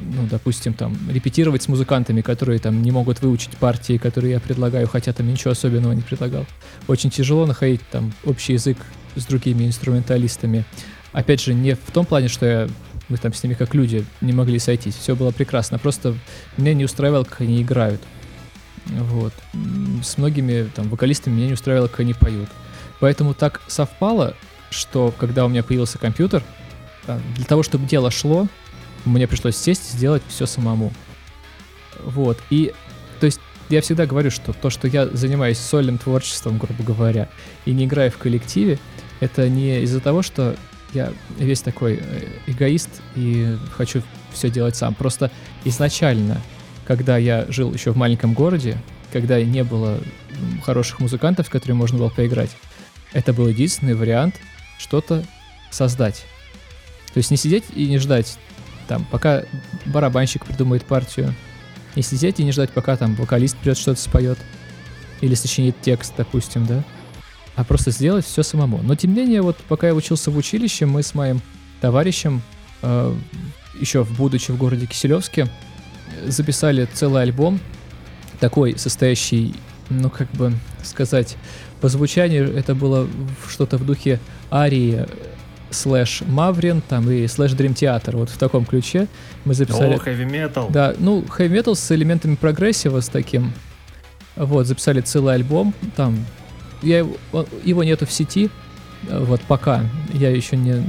ну, 0.00 0.26
допустим, 0.28 0.75
там, 0.75 0.99
репетировать 1.11 1.62
с 1.62 1.68
музыкантами, 1.68 2.20
которые 2.20 2.58
там 2.58 2.82
не 2.82 2.90
могут 2.90 3.23
выучить 3.23 3.56
партии, 3.56 3.96
которые 3.96 4.32
я 4.32 4.40
предлагаю, 4.40 4.88
хотя 4.88 5.12
там 5.12 5.28
ничего 5.28 5.52
особенного 5.52 5.92
не 5.92 6.02
предлагал. 6.02 6.46
Очень 6.88 7.11
тяжело 7.11 7.46
находить 7.46 7.80
там 7.90 8.12
общий 8.25 8.54
язык 8.54 8.76
с 9.16 9.25
другими 9.26 9.64
инструменталистами. 9.64 10.64
Опять 11.12 11.40
же, 11.40 11.54
не 11.54 11.75
в 11.75 11.90
том 11.92 12.06
плане, 12.06 12.28
что 12.28 12.47
я, 12.47 12.68
мы 13.09 13.16
там 13.16 13.33
с 13.33 13.42
ними 13.42 13.54
как 13.54 13.75
люди 13.75 14.04
не 14.21 14.33
могли 14.33 14.59
сойтись. 14.59 14.97
Все 14.97 15.14
было 15.14 15.30
прекрасно. 15.30 15.78
Просто 15.78 16.16
меня 16.56 16.75
не 16.75 16.85
устраивало, 16.85 17.25
как 17.25 17.42
они 17.42 17.62
играют. 17.62 18.02
Вот. 18.87 19.33
С 20.02 20.18
многими 20.18 20.68
там 20.75 20.88
вокалистами 20.88 21.35
меня 21.35 21.47
не 21.49 21.52
устраивало, 21.54 21.88
как 21.88 22.00
они 22.00 22.14
поют. 22.14 22.49
Поэтому 23.00 23.35
так 23.35 23.61
совпало, 23.66 24.37
что 24.71 25.14
когда 25.18 25.44
у 25.44 25.49
меня 25.49 25.62
появился 25.62 25.99
компьютер, 25.99 26.42
для 27.06 27.44
того, 27.44 27.62
чтобы 27.62 27.87
дело 27.87 28.11
шло, 28.11 28.49
мне 29.04 29.26
пришлось 29.28 29.56
сесть 29.56 29.92
и 29.92 29.97
сделать 29.97 30.23
все 30.28 30.47
самому. 30.47 30.92
Вот. 32.02 32.38
И, 32.50 32.73
то 33.21 33.26
есть, 33.26 33.40
я 33.68 33.80
всегда 33.80 34.06
говорю, 34.06 34.30
что 34.30 34.52
то, 34.52 34.71
что 34.71 34.88
я 34.88 35.06
занимаюсь 35.06 35.59
сольным 35.59 35.99
творчеством, 35.99 36.59
грубо 36.59 36.83
говоря, 36.83 37.28
и 37.64 37.73
не 37.73 37.85
играю 37.85 38.11
в 38.11 38.18
коллективе, 38.18 38.78
это 39.21 39.49
не 39.49 39.83
из-за 39.83 40.00
того, 40.00 40.23
что 40.23 40.56
я 40.92 41.12
весь 41.38 41.61
такой 41.61 42.00
э, 42.00 42.26
эгоист 42.47 42.90
и 43.16 43.56
хочу 43.73 44.02
все 44.33 44.50
делать 44.50 44.76
сам. 44.76 44.94
Просто 44.94 45.30
изначально, 45.64 46.40
когда 46.87 47.16
я 47.16 47.47
жил 47.49 47.73
еще 47.73 47.92
в 47.92 47.97
маленьком 47.97 48.35
городе, 48.35 48.76
когда 49.12 49.42
не 49.42 49.64
было 49.64 49.99
хороших 50.62 51.00
музыкантов, 51.00 51.47
с 51.47 51.50
которыми 51.50 51.76
можно 51.76 51.99
было 51.99 52.11
поиграть, 52.11 52.50
это 53.12 53.33
был 53.33 53.49
единственный 53.49 53.94
вариант 53.94 54.37
что-то 54.78 55.25
создать. 55.71 56.25
То 57.12 57.18
есть 57.18 57.30
не 57.30 57.37
сидеть 57.37 57.64
и 57.75 57.87
не 57.87 57.99
ждать 57.99 58.38
там, 58.88 59.04
пока 59.11 59.44
барабанщик 59.87 60.44
придумает 60.44 60.85
партию, 60.85 61.35
не 61.97 62.02
сидеть 62.02 62.40
и 62.40 62.44
не 62.44 62.52
ждать, 62.52 62.71
пока 62.71 62.97
там 62.97 63.14
вокалист 63.14 63.56
придет 63.56 63.78
что-то 63.78 64.00
споет, 64.00 64.38
или 65.21 65.35
сочинит 65.35 65.76
текст, 65.80 66.12
допустим, 66.16 66.66
да, 66.66 66.85
а 67.56 67.64
просто 67.64 67.90
сделать 67.90 68.25
все 68.25 68.42
самому. 68.42 68.80
Но 68.82 68.94
тем 68.94 69.14
не 69.14 69.23
менее, 69.23 69.42
вот 69.42 69.56
пока 69.68 69.88
я 69.88 69.94
учился 69.94 70.30
в 70.30 70.37
училище, 70.37 70.87
мы 70.87 71.02
с 71.02 71.14
моим 71.14 71.40
товарищем, 71.80 72.42
э, 72.82 73.14
еще 73.80 74.02
в 74.02 74.16
будучи 74.16 74.50
в 74.50 74.56
городе 74.56 74.87
Киселевске, 74.87 75.49
записали 76.26 76.88
целый 76.92 77.23
альбом, 77.23 77.61
такой, 78.40 78.78
состоящий, 78.78 79.54
ну, 79.88 80.11
как 80.11 80.30
бы 80.32 80.52
сказать, 80.82 81.37
по 81.80 81.88
звучанию 81.88 82.54
это 82.56 82.75
было 82.75 83.08
что-то 83.49 83.76
в 83.76 83.87
духе 83.87 84.20
арии 84.50 85.06
слэш 85.70 86.23
Маврин, 86.26 86.80
там 86.80 87.11
и 87.11 87.26
слэш 87.26 87.52
Dream 87.52 87.75
Theater, 87.75 88.16
вот 88.16 88.30
в 88.30 88.38
таком 88.38 88.64
ключе 88.64 89.08
мы 89.44 89.54
записали. 89.54 89.94
О, 89.94 89.99
heavy 89.99 90.28
metal. 90.28 90.70
Да, 90.70 90.94
ну, 90.99 91.23
heavy 91.23 91.50
metal 91.50 91.75
с 91.75 91.92
элементами 91.92 92.37
прогрессива, 92.37 93.00
с 93.00 93.08
таким. 93.08 93.52
Вот, 94.37 94.66
записали 94.66 95.00
целый 95.00 95.34
альбом, 95.34 95.75
там, 95.96 96.25
я 96.84 96.98
его, 96.98 97.16
его 97.64 97.84
нету 97.84 98.06
в 98.06 98.12
сети, 98.12 98.50
вот 99.08 99.40
пока, 99.42 99.84
я 100.12 100.30
еще 100.30 100.56
не, 100.56 100.84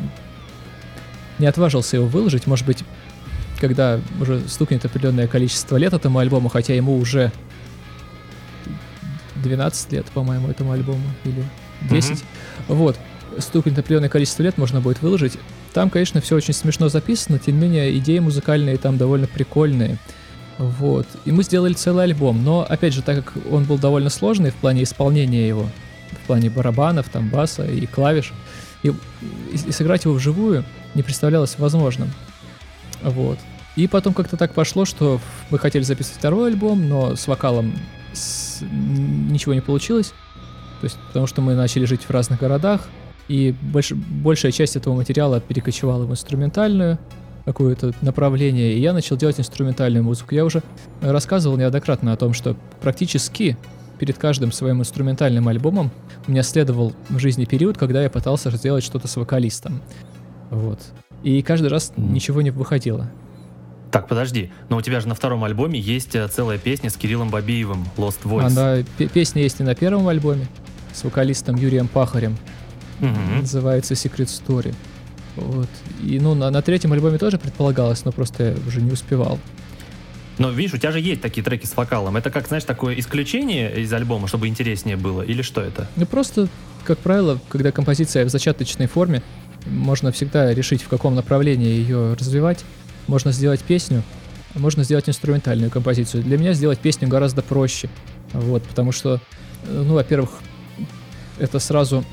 не 1.39 1.47
отважился 1.47 1.97
его 1.97 2.07
выложить, 2.07 2.47
может 2.47 2.65
быть, 2.65 2.83
когда 3.59 3.99
уже 4.19 4.41
стукнет 4.47 4.85
определенное 4.85 5.27
количество 5.27 5.77
лет 5.77 5.93
этому 5.93 6.19
альбому, 6.19 6.49
хотя 6.49 6.73
ему 6.73 6.97
уже 6.97 7.31
12 9.35 9.91
лет, 9.93 10.05
по-моему, 10.07 10.49
этому 10.49 10.71
альбому, 10.71 11.03
или 11.23 11.43
10. 11.89 12.11
Mm-hmm. 12.11 12.23
Вот 12.69 12.97
стукнет 13.39 13.77
определенное 13.77 14.09
количество 14.09 14.43
лет, 14.43 14.57
можно 14.57 14.81
будет 14.81 15.01
выложить. 15.01 15.37
Там, 15.73 15.89
конечно, 15.89 16.21
все 16.21 16.35
очень 16.35 16.53
смешно 16.53 16.89
записано, 16.89 17.39
тем 17.39 17.59
не 17.59 17.67
менее, 17.67 17.97
идеи 17.97 18.19
музыкальные 18.19 18.77
там 18.77 18.97
довольно 18.97 19.27
прикольные. 19.27 19.97
Вот. 20.57 21.05
И 21.25 21.31
мы 21.31 21.43
сделали 21.43 21.73
целый 21.73 22.05
альбом. 22.05 22.43
Но, 22.43 22.65
опять 22.67 22.93
же, 22.93 23.01
так 23.01 23.25
как 23.25 23.33
он 23.51 23.65
был 23.65 23.77
довольно 23.77 24.09
сложный 24.09 24.51
в 24.51 24.55
плане 24.55 24.83
исполнения 24.83 25.47
его, 25.47 25.67
в 26.17 26.27
плане 26.27 26.49
барабанов, 26.49 27.09
там, 27.09 27.29
баса 27.29 27.65
и 27.65 27.85
клавиш, 27.85 28.33
и, 28.83 28.93
и, 29.51 29.71
сыграть 29.71 30.05
его 30.05 30.13
вживую 30.13 30.63
не 30.93 31.03
представлялось 31.03 31.57
возможным. 31.57 32.11
Вот. 33.01 33.39
И 33.75 33.87
потом 33.87 34.13
как-то 34.13 34.37
так 34.37 34.53
пошло, 34.53 34.85
что 34.85 35.19
мы 35.49 35.59
хотели 35.59 35.83
записать 35.83 36.15
второй 36.15 36.51
альбом, 36.51 36.87
но 36.87 37.15
с 37.15 37.27
вокалом 37.27 37.73
с... 38.13 38.61
ничего 38.61 39.53
не 39.53 39.61
получилось. 39.61 40.13
То 40.81 40.85
есть, 40.85 40.97
потому 41.07 41.27
что 41.27 41.41
мы 41.41 41.55
начали 41.55 41.85
жить 41.85 42.03
в 42.03 42.09
разных 42.09 42.39
городах, 42.39 42.87
и 43.27 43.55
больш, 43.61 43.91
большая 43.91 44.51
часть 44.51 44.75
этого 44.75 44.95
материала 44.95 45.41
перекочевала 45.41 46.05
в 46.05 46.11
инструментальную 46.11 46.99
какое-то 47.43 47.93
направление, 48.01 48.73
и 48.73 48.79
я 48.79 48.93
начал 48.93 49.17
делать 49.17 49.39
инструментальную 49.39 50.03
музыку. 50.03 50.33
Я 50.33 50.45
уже 50.45 50.63
рассказывал 51.01 51.57
неоднократно 51.57 52.11
о 52.13 52.17
том, 52.17 52.33
что 52.33 52.55
практически 52.81 53.57
перед 53.99 54.17
каждым 54.17 54.51
своим 54.51 54.81
инструментальным 54.81 55.47
альбомом 55.47 55.91
у 56.27 56.31
меня 56.31 56.43
следовал 56.43 56.93
в 57.09 57.19
жизни 57.19 57.45
период, 57.45 57.77
когда 57.77 58.03
я 58.03 58.09
пытался 58.09 58.49
сделать 58.51 58.83
что-то 58.83 59.07
с 59.07 59.15
вокалистом. 59.15 59.81
Вот. 60.49 60.79
И 61.23 61.41
каждый 61.41 61.67
раз 61.67 61.91
mm. 61.95 62.11
ничего 62.11 62.41
не 62.41 62.51
выходило. 62.51 63.09
Так, 63.91 64.07
подожди, 64.07 64.51
но 64.69 64.77
у 64.77 64.81
тебя 64.81 64.99
же 64.99 65.07
на 65.07 65.15
втором 65.15 65.43
альбоме 65.43 65.79
есть 65.79 66.15
э, 66.15 66.27
целая 66.27 66.57
песня 66.57 66.89
с 66.89 66.97
Кириллом 66.97 67.29
Бабиевым, 67.29 67.85
Lost 67.97 68.23
Voice. 68.23 68.45
Она, 68.45 68.83
песня 69.07 69.41
есть 69.41 69.59
и 69.59 69.63
на 69.63 69.73
первом 69.73 70.07
альбоме, 70.07 70.47
с 70.93 71.03
вокалистом 71.03 71.55
Юрием 71.55 71.87
Пахарем 71.87 72.37
угу. 72.99 73.41
называется 73.41 73.93
Secret 73.93 74.27
Story. 74.27 74.73
Вот. 75.35 75.69
И 76.03 76.19
ну, 76.19 76.33
на, 76.33 76.49
на 76.49 76.61
третьем 76.61 76.93
альбоме 76.93 77.17
тоже 77.17 77.37
предполагалось, 77.37 78.05
но 78.05 78.11
просто 78.11 78.43
я 78.43 78.55
уже 78.67 78.81
не 78.81 78.91
успевал. 78.91 79.39
Но 80.37 80.49
видишь, 80.49 80.73
у 80.73 80.77
тебя 80.77 80.91
же 80.91 80.99
есть 80.99 81.21
такие 81.21 81.43
треки 81.43 81.65
с 81.65 81.75
вокалом. 81.77 82.17
Это 82.17 82.29
как, 82.29 82.47
знаешь, 82.47 82.63
такое 82.63 82.99
исключение 82.99 83.81
из 83.81 83.91
альбома, 83.93 84.27
чтобы 84.27 84.47
интереснее 84.47 84.97
было? 84.97 85.21
Или 85.21 85.41
что 85.41 85.61
это? 85.61 85.87
Ну 85.95 86.05
просто 86.05 86.49
как 86.85 86.99
правило, 86.99 87.39
когда 87.49 87.71
композиция 87.71 88.25
в 88.25 88.29
зачаточной 88.29 88.87
форме, 88.87 89.23
можно 89.65 90.11
всегда 90.11 90.53
решить, 90.53 90.83
в 90.83 90.87
каком 90.87 91.15
направлении 91.15 91.69
ее 91.69 92.13
развивать. 92.13 92.63
Можно 93.07 93.31
сделать 93.31 93.61
песню, 93.61 94.03
можно 94.53 94.83
сделать 94.83 95.09
инструментальную 95.09 95.71
композицию. 95.71 96.23
Для 96.23 96.37
меня 96.37 96.53
сделать 96.53 96.79
песню 96.79 97.07
гораздо 97.07 97.41
проще. 97.41 97.89
Вот, 98.33 98.63
потому 98.63 98.91
что, 98.91 99.19
ну, 99.67 99.95
во-первых, 99.95 100.39
это 101.39 101.59
сразу 101.59 102.05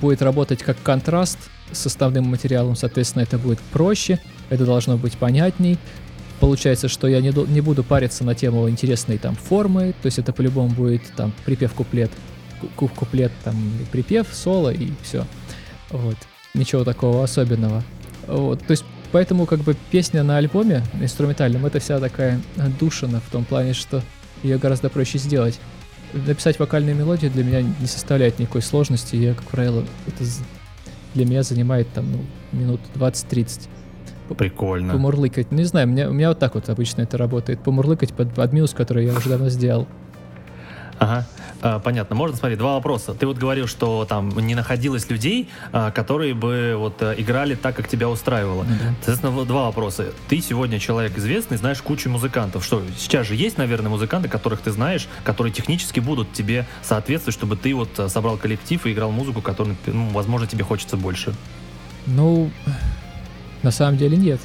будет 0.00 0.22
работать 0.22 0.62
как 0.62 0.80
контраст 0.82 1.38
с 1.72 1.86
основным 1.86 2.24
материалом, 2.24 2.76
соответственно, 2.76 3.22
это 3.22 3.38
будет 3.38 3.58
проще, 3.72 4.18
это 4.50 4.64
должно 4.64 4.96
быть 4.96 5.16
понятней. 5.18 5.78
Получается, 6.42 6.88
что 6.88 7.06
я 7.06 7.20
не, 7.20 7.32
не 7.52 7.60
буду 7.60 7.84
париться 7.84 8.24
на 8.24 8.34
тему 8.34 8.68
интересной 8.68 9.16
там 9.16 9.36
формы, 9.36 9.94
то 10.02 10.06
есть 10.06 10.18
это 10.18 10.32
по-любому 10.32 10.70
будет 10.70 11.02
там 11.14 11.32
припев-куплет, 11.46 12.10
ку- 12.74 12.88
куплет, 12.88 13.30
там 13.44 13.54
припев, 13.92 14.26
соло 14.32 14.70
и 14.70 14.90
все. 15.04 15.24
Вот. 15.90 16.16
Ничего 16.52 16.82
такого 16.82 17.22
особенного. 17.22 17.84
Вот. 18.26 18.58
То 18.66 18.72
есть 18.72 18.84
поэтому 19.12 19.46
как 19.46 19.60
бы 19.60 19.76
песня 19.92 20.24
на 20.24 20.36
альбоме 20.36 20.82
инструментальном 21.00 21.64
это 21.64 21.78
вся 21.78 22.00
такая 22.00 22.40
душина 22.80 23.22
в 23.24 23.30
том 23.30 23.44
плане, 23.44 23.72
что 23.72 24.02
ее 24.42 24.58
гораздо 24.58 24.90
проще 24.90 25.18
сделать. 25.18 25.60
Написать 26.12 26.58
вокальную 26.58 26.96
мелодию 26.96 27.30
для 27.30 27.44
меня 27.44 27.62
не 27.62 27.86
составляет 27.86 28.40
никакой 28.40 28.62
сложности. 28.62 29.14
Я, 29.14 29.34
как 29.34 29.44
правило, 29.44 29.84
это 30.08 30.24
для 31.14 31.24
меня 31.24 31.44
занимает 31.44 31.86
там 31.92 32.10
ну, 32.10 32.24
минут 32.50 32.80
20-30. 32.96 33.68
Прикольно. 34.34 34.92
Помурлыкать. 34.92 35.50
Ну, 35.50 35.58
не 35.58 35.64
знаю, 35.64 35.86
у 35.88 35.90
меня, 35.90 36.08
у 36.08 36.12
меня 36.12 36.28
вот 36.28 36.38
так 36.38 36.54
вот 36.54 36.68
обычно 36.68 37.02
это 37.02 37.16
работает. 37.18 37.60
Помурлыкать 37.60 38.12
под, 38.12 38.34
под 38.34 38.52
минус, 38.52 38.72
который 38.72 39.06
я 39.06 39.12
уже 39.12 39.28
давно 39.28 39.48
сделал. 39.48 39.86
Ага, 40.98 41.26
А, 41.62 41.78
понятно. 41.80 42.14
Можно 42.14 42.36
смотри, 42.36 42.56
два 42.56 42.74
вопроса. 42.74 43.14
Ты 43.14 43.26
вот 43.26 43.36
говорил, 43.36 43.66
что 43.66 44.04
там 44.04 44.30
не 44.38 44.54
находилось 44.54 45.08
людей, 45.10 45.48
а, 45.72 45.90
которые 45.90 46.34
бы 46.34 46.74
вот 46.76 47.02
э, 47.02 47.14
играли 47.18 47.56
так, 47.56 47.74
как 47.74 47.88
тебя 47.88 48.08
устраивало. 48.08 48.62
Ну 48.62 48.70
да. 48.70 48.94
Соответственно, 49.00 49.44
два 49.44 49.64
вопроса. 49.64 50.12
Ты 50.28 50.40
сегодня 50.40 50.78
человек 50.78 51.18
известный, 51.18 51.56
знаешь 51.56 51.82
кучу 51.82 52.08
музыкантов. 52.08 52.64
Что, 52.64 52.82
сейчас 52.96 53.26
же 53.26 53.34
есть, 53.34 53.58
наверное, 53.58 53.90
музыканты, 53.90 54.28
которых 54.28 54.60
ты 54.60 54.70
знаешь, 54.70 55.08
которые 55.24 55.52
технически 55.52 55.98
будут 55.98 56.32
тебе 56.32 56.66
соответствовать, 56.82 57.34
чтобы 57.34 57.56
ты 57.56 57.74
вот 57.74 57.98
э, 57.98 58.08
собрал 58.08 58.36
коллектив 58.36 58.84
и 58.86 58.92
играл 58.92 59.10
музыку, 59.10 59.40
которую, 59.40 59.76
ну, 59.86 60.08
возможно, 60.10 60.46
тебе 60.46 60.62
хочется 60.62 60.96
больше. 60.96 61.34
Ну, 62.06 62.50
на 63.62 63.70
самом 63.70 63.96
деле 63.96 64.16
нет. 64.16 64.40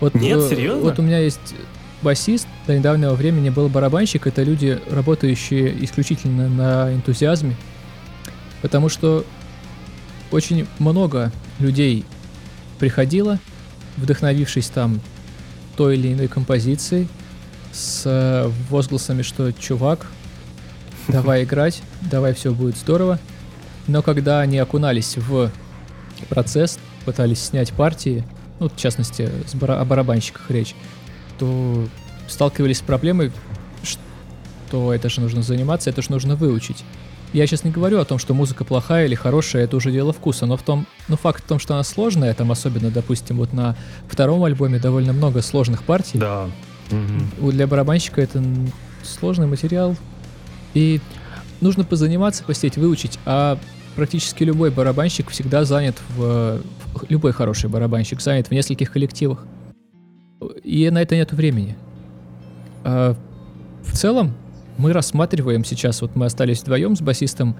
Вот, 0.00 0.14
Нет? 0.14 0.38
э, 0.38 0.48
Серьезно? 0.48 0.82
Вот 0.82 0.98
у 0.98 1.02
меня 1.02 1.18
есть 1.18 1.54
басист, 2.02 2.48
до 2.66 2.76
недавнего 2.76 3.14
времени 3.14 3.50
был 3.50 3.68
барабанщик. 3.68 4.26
Это 4.26 4.42
люди, 4.42 4.80
работающие 4.88 5.84
исключительно 5.84 6.48
на 6.48 6.92
энтузиазме. 6.94 7.56
Потому 8.62 8.88
что 8.88 9.24
очень 10.30 10.66
много 10.78 11.32
людей 11.58 12.04
приходило, 12.78 13.38
вдохновившись 13.96 14.68
там 14.68 15.00
той 15.76 15.96
или 15.96 16.12
иной 16.12 16.28
композицией, 16.28 17.08
с 17.72 18.02
э, 18.04 18.50
возгласами, 18.68 19.22
что 19.22 19.52
чувак, 19.52 20.06
давай 21.08 21.44
играть, 21.44 21.82
давай 22.00 22.34
все 22.34 22.52
будет 22.52 22.76
здорово. 22.76 23.18
Но 23.86 24.02
когда 24.02 24.40
они 24.40 24.58
окунались 24.58 25.16
в 25.16 25.50
процесс, 26.28 26.78
пытались 27.04 27.42
снять 27.42 27.72
партии, 27.72 28.24
ну, 28.60 28.68
в 28.68 28.76
частности, 28.76 29.30
с 29.46 29.54
бара- 29.54 29.80
о 29.80 29.84
барабанщиках 29.84 30.50
речь, 30.50 30.74
то 31.38 31.86
сталкивались 32.28 32.78
с 32.78 32.82
проблемой, 32.82 33.32
что 33.82 34.92
это 34.92 35.08
же 35.08 35.20
нужно 35.20 35.42
заниматься, 35.42 35.90
это 35.90 36.02
же 36.02 36.10
нужно 36.12 36.36
выучить. 36.36 36.84
Я 37.32 37.46
сейчас 37.46 37.62
не 37.64 37.70
говорю 37.70 38.00
о 38.00 38.04
том, 38.04 38.18
что 38.18 38.34
музыка 38.34 38.64
плохая 38.64 39.06
или 39.06 39.14
хорошая, 39.14 39.64
это 39.64 39.76
уже 39.76 39.92
дело 39.92 40.12
вкуса, 40.12 40.46
но 40.46 40.56
в 40.56 40.62
том, 40.62 40.86
ну 41.08 41.16
факт 41.16 41.44
в 41.44 41.46
том, 41.46 41.58
что 41.58 41.74
она 41.74 41.84
сложная, 41.84 42.34
там 42.34 42.50
особенно, 42.50 42.90
допустим, 42.90 43.36
вот 43.36 43.52
на 43.52 43.76
втором 44.08 44.42
альбоме 44.44 44.78
довольно 44.78 45.12
много 45.12 45.40
сложных 45.42 45.84
партий. 45.84 46.18
Да. 46.18 46.48
Мгм. 46.90 47.30
У- 47.40 47.52
Для 47.52 47.66
барабанщика 47.68 48.20
это 48.20 48.42
сложный 49.04 49.46
материал. 49.46 49.96
И 50.74 51.00
нужно 51.60 51.84
позаниматься, 51.84 52.42
посидеть, 52.44 52.76
выучить. 52.76 53.18
А 53.26 53.58
практически 53.96 54.44
любой 54.44 54.70
барабанщик 54.70 55.30
всегда 55.30 55.64
занят 55.64 55.96
в... 56.16 56.58
в- 56.58 56.60
Любой 57.08 57.32
хороший 57.32 57.70
барабанщик 57.70 58.20
занят 58.20 58.48
в 58.48 58.50
нескольких 58.50 58.90
коллективах. 58.92 59.46
И 60.64 60.90
на 60.90 61.00
это 61.02 61.14
нет 61.14 61.32
времени. 61.32 61.76
А 62.82 63.14
в 63.82 63.92
целом, 63.96 64.34
мы 64.76 64.92
рассматриваем 64.92 65.64
сейчас, 65.64 66.02
вот 66.02 66.16
мы 66.16 66.26
остались 66.26 66.62
вдвоем 66.62 66.96
с 66.96 67.00
басистом, 67.00 67.56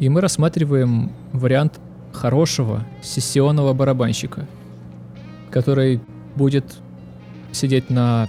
и 0.00 0.08
мы 0.08 0.20
рассматриваем 0.20 1.12
вариант 1.32 1.78
хорошего 2.12 2.84
сессионного 3.02 3.72
барабанщика, 3.72 4.48
который 5.50 6.00
будет 6.34 6.64
сидеть 7.52 7.88
на 7.90 8.28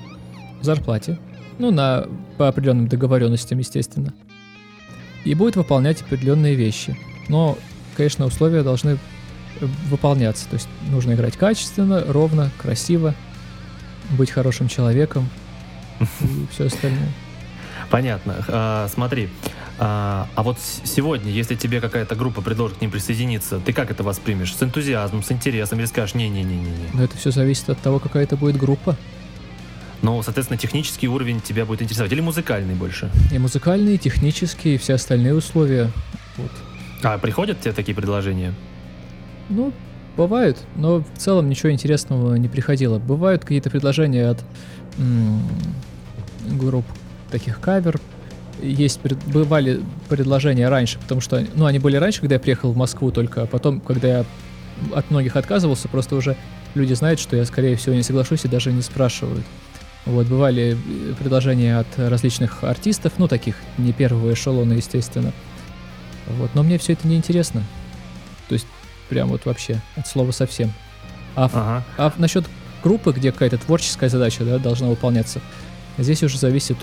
зарплате, 0.62 1.18
ну, 1.58 1.72
на, 1.72 2.06
по 2.38 2.48
определенным 2.48 2.88
договоренностям, 2.88 3.60
естественно, 3.60 4.13
и 5.26 5.34
будет 5.34 5.56
выполнять 5.56 6.02
определенные 6.02 6.56
вещи. 6.56 6.96
Но, 7.28 7.58
конечно, 7.96 8.26
условия 8.26 8.64
должны 8.64 8.92
э, 8.92 9.66
выполняться. 9.90 10.48
То 10.50 10.56
есть 10.56 10.68
нужно 10.90 11.14
играть 11.14 11.38
качественно, 11.38 12.04
ровно, 12.08 12.52
красиво, 12.58 13.16
быть 14.12 14.32
хорошим 14.32 14.68
человеком 14.68 15.30
и 16.00 16.48
все 16.52 16.66
остальное. 16.68 17.12
Понятно. 17.90 18.44
А, 18.48 18.88
смотри, 18.88 19.30
а, 19.80 20.28
а 20.36 20.44
вот 20.44 20.58
сегодня, 20.84 21.32
если 21.32 21.56
тебе 21.56 21.82
какая-то 21.82 22.16
группа 22.16 22.42
предложит 22.42 22.78
к 22.78 22.82
ним 22.82 22.92
присоединиться, 22.92 23.60
ты 23.60 23.74
как 23.74 23.92
это 23.92 24.04
воспримешь? 24.04 24.56
С 24.56 24.62
энтузиазмом, 24.62 25.24
с 25.24 25.32
интересом 25.32 25.80
или 25.80 25.86
скажешь 25.86 26.16
не-не-не-не-не? 26.16 26.90
Но 26.94 27.04
это 27.04 27.18
все 27.18 27.32
зависит 27.32 27.70
от 27.70 27.80
того, 27.80 28.00
какая 28.00 28.24
это 28.24 28.38
будет 28.38 28.58
группа. 28.58 28.96
Ну, 30.02 30.22
соответственно, 30.22 30.58
технический 30.58 31.08
уровень 31.08 31.40
тебя 31.40 31.66
будет 31.66 31.82
интересовать 31.82 32.12
или 32.12 32.22
музыкальный 32.22 32.76
больше? 32.76 33.10
И 33.32 33.38
музыкальные, 33.38 33.96
и 33.96 33.98
технические, 33.98 34.76
и 34.76 34.78
все 34.78 34.96
остальные 34.96 35.34
условия. 35.34 35.92
Вот. 36.38 36.52
А 37.04 37.18
приходят 37.18 37.60
тебе 37.60 37.74
такие 37.74 37.94
предложения? 37.96 38.54
Ну, 39.50 39.74
бывают, 40.16 40.58
но 40.76 41.00
в 41.00 41.18
целом 41.18 41.50
ничего 41.50 41.72
интересного 41.72 42.36
не 42.36 42.48
приходило. 42.48 42.98
Бывают 42.98 43.44
какие-то 43.44 43.70
предложения 43.70 44.30
от 44.30 44.44
м, 44.98 45.42
групп 46.52 46.86
таких 47.30 47.60
кавер. 47.60 48.00
Есть 48.62 49.02
бывали 49.28 49.82
предложения 50.08 50.70
раньше, 50.70 51.00
потому 51.00 51.20
что, 51.20 51.46
ну, 51.56 51.66
они 51.66 51.80
были 51.80 51.98
раньше, 51.98 52.22
когда 52.22 52.36
я 52.36 52.39
приехал 52.39 52.72
в 52.72 52.78
Москву 52.78 53.12
только, 53.12 53.44
а 53.44 53.46
потом, 53.48 53.82
когда 53.82 54.08
я 54.20 54.26
от 54.94 55.10
многих 55.12 55.36
отказывался, 55.36 55.89
просто 55.89 56.16
уже 56.16 56.38
люди 56.74 56.94
знают, 56.94 57.20
что 57.20 57.36
я, 57.36 57.46
скорее 57.46 57.76
всего, 57.76 57.96
не 57.96 58.04
соглашусь 58.04 58.46
и 58.46 58.48
даже 58.48 58.72
не 58.72 58.82
спрашивают. 58.82 59.44
Вот, 60.06 60.28
бывали 60.28 60.76
э, 60.76 61.13
предложения 61.20 61.78
от 61.78 61.88
различных 61.98 62.63
артистов, 62.63 63.13
ну, 63.18 63.28
таких, 63.28 63.56
не 63.78 63.94
первого 63.94 64.34
эшелона, 64.34 64.74
естественно. 64.74 65.32
Вот, 66.28 66.54
но 66.56 66.64
мне 66.64 66.78
все 66.78 66.94
это 66.94 67.08
не 67.08 67.16
интересно. 67.16 67.64
То 68.48 68.54
есть, 68.54 68.68
прям 69.10 69.30
вот 69.30 69.46
вообще, 69.46 69.82
от 69.96 70.08
слова 70.08 70.32
совсем. 70.32 70.72
А, 71.36 71.48
в- 71.48 71.56
Ага. 71.56 71.84
а 71.98 72.10
в- 72.10 72.20
насчет 72.20 72.46
группы, 72.84 73.12
где 73.12 73.32
какая-то 73.32 73.58
творческая 73.58 74.10
задача 74.10 74.44
да, 74.44 74.58
должна 74.60 74.88
выполняться, 74.88 75.42
здесь 75.98 76.24
уже 76.24 76.38
зависит 76.38 76.78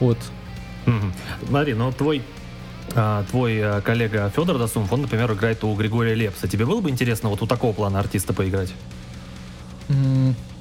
от... 0.00 0.18
Смотри, 1.48 1.72
ну 1.74 1.90
твой 1.92 2.22
а, 2.94 3.24
твой 3.30 3.58
а, 3.62 3.80
коллега 3.80 4.30
Федор 4.34 4.58
Досумов, 4.58 4.92
он, 4.92 5.02
например, 5.02 5.32
играет 5.32 5.64
у 5.64 5.74
Григория 5.74 6.14
Лепса. 6.14 6.46
Тебе 6.46 6.66
было 6.66 6.80
бы 6.80 6.90
интересно 6.90 7.28
вот 7.30 7.40
у 7.42 7.46
такого 7.46 7.72
плана 7.72 7.98
артиста 7.98 8.32
поиграть? 8.32 8.72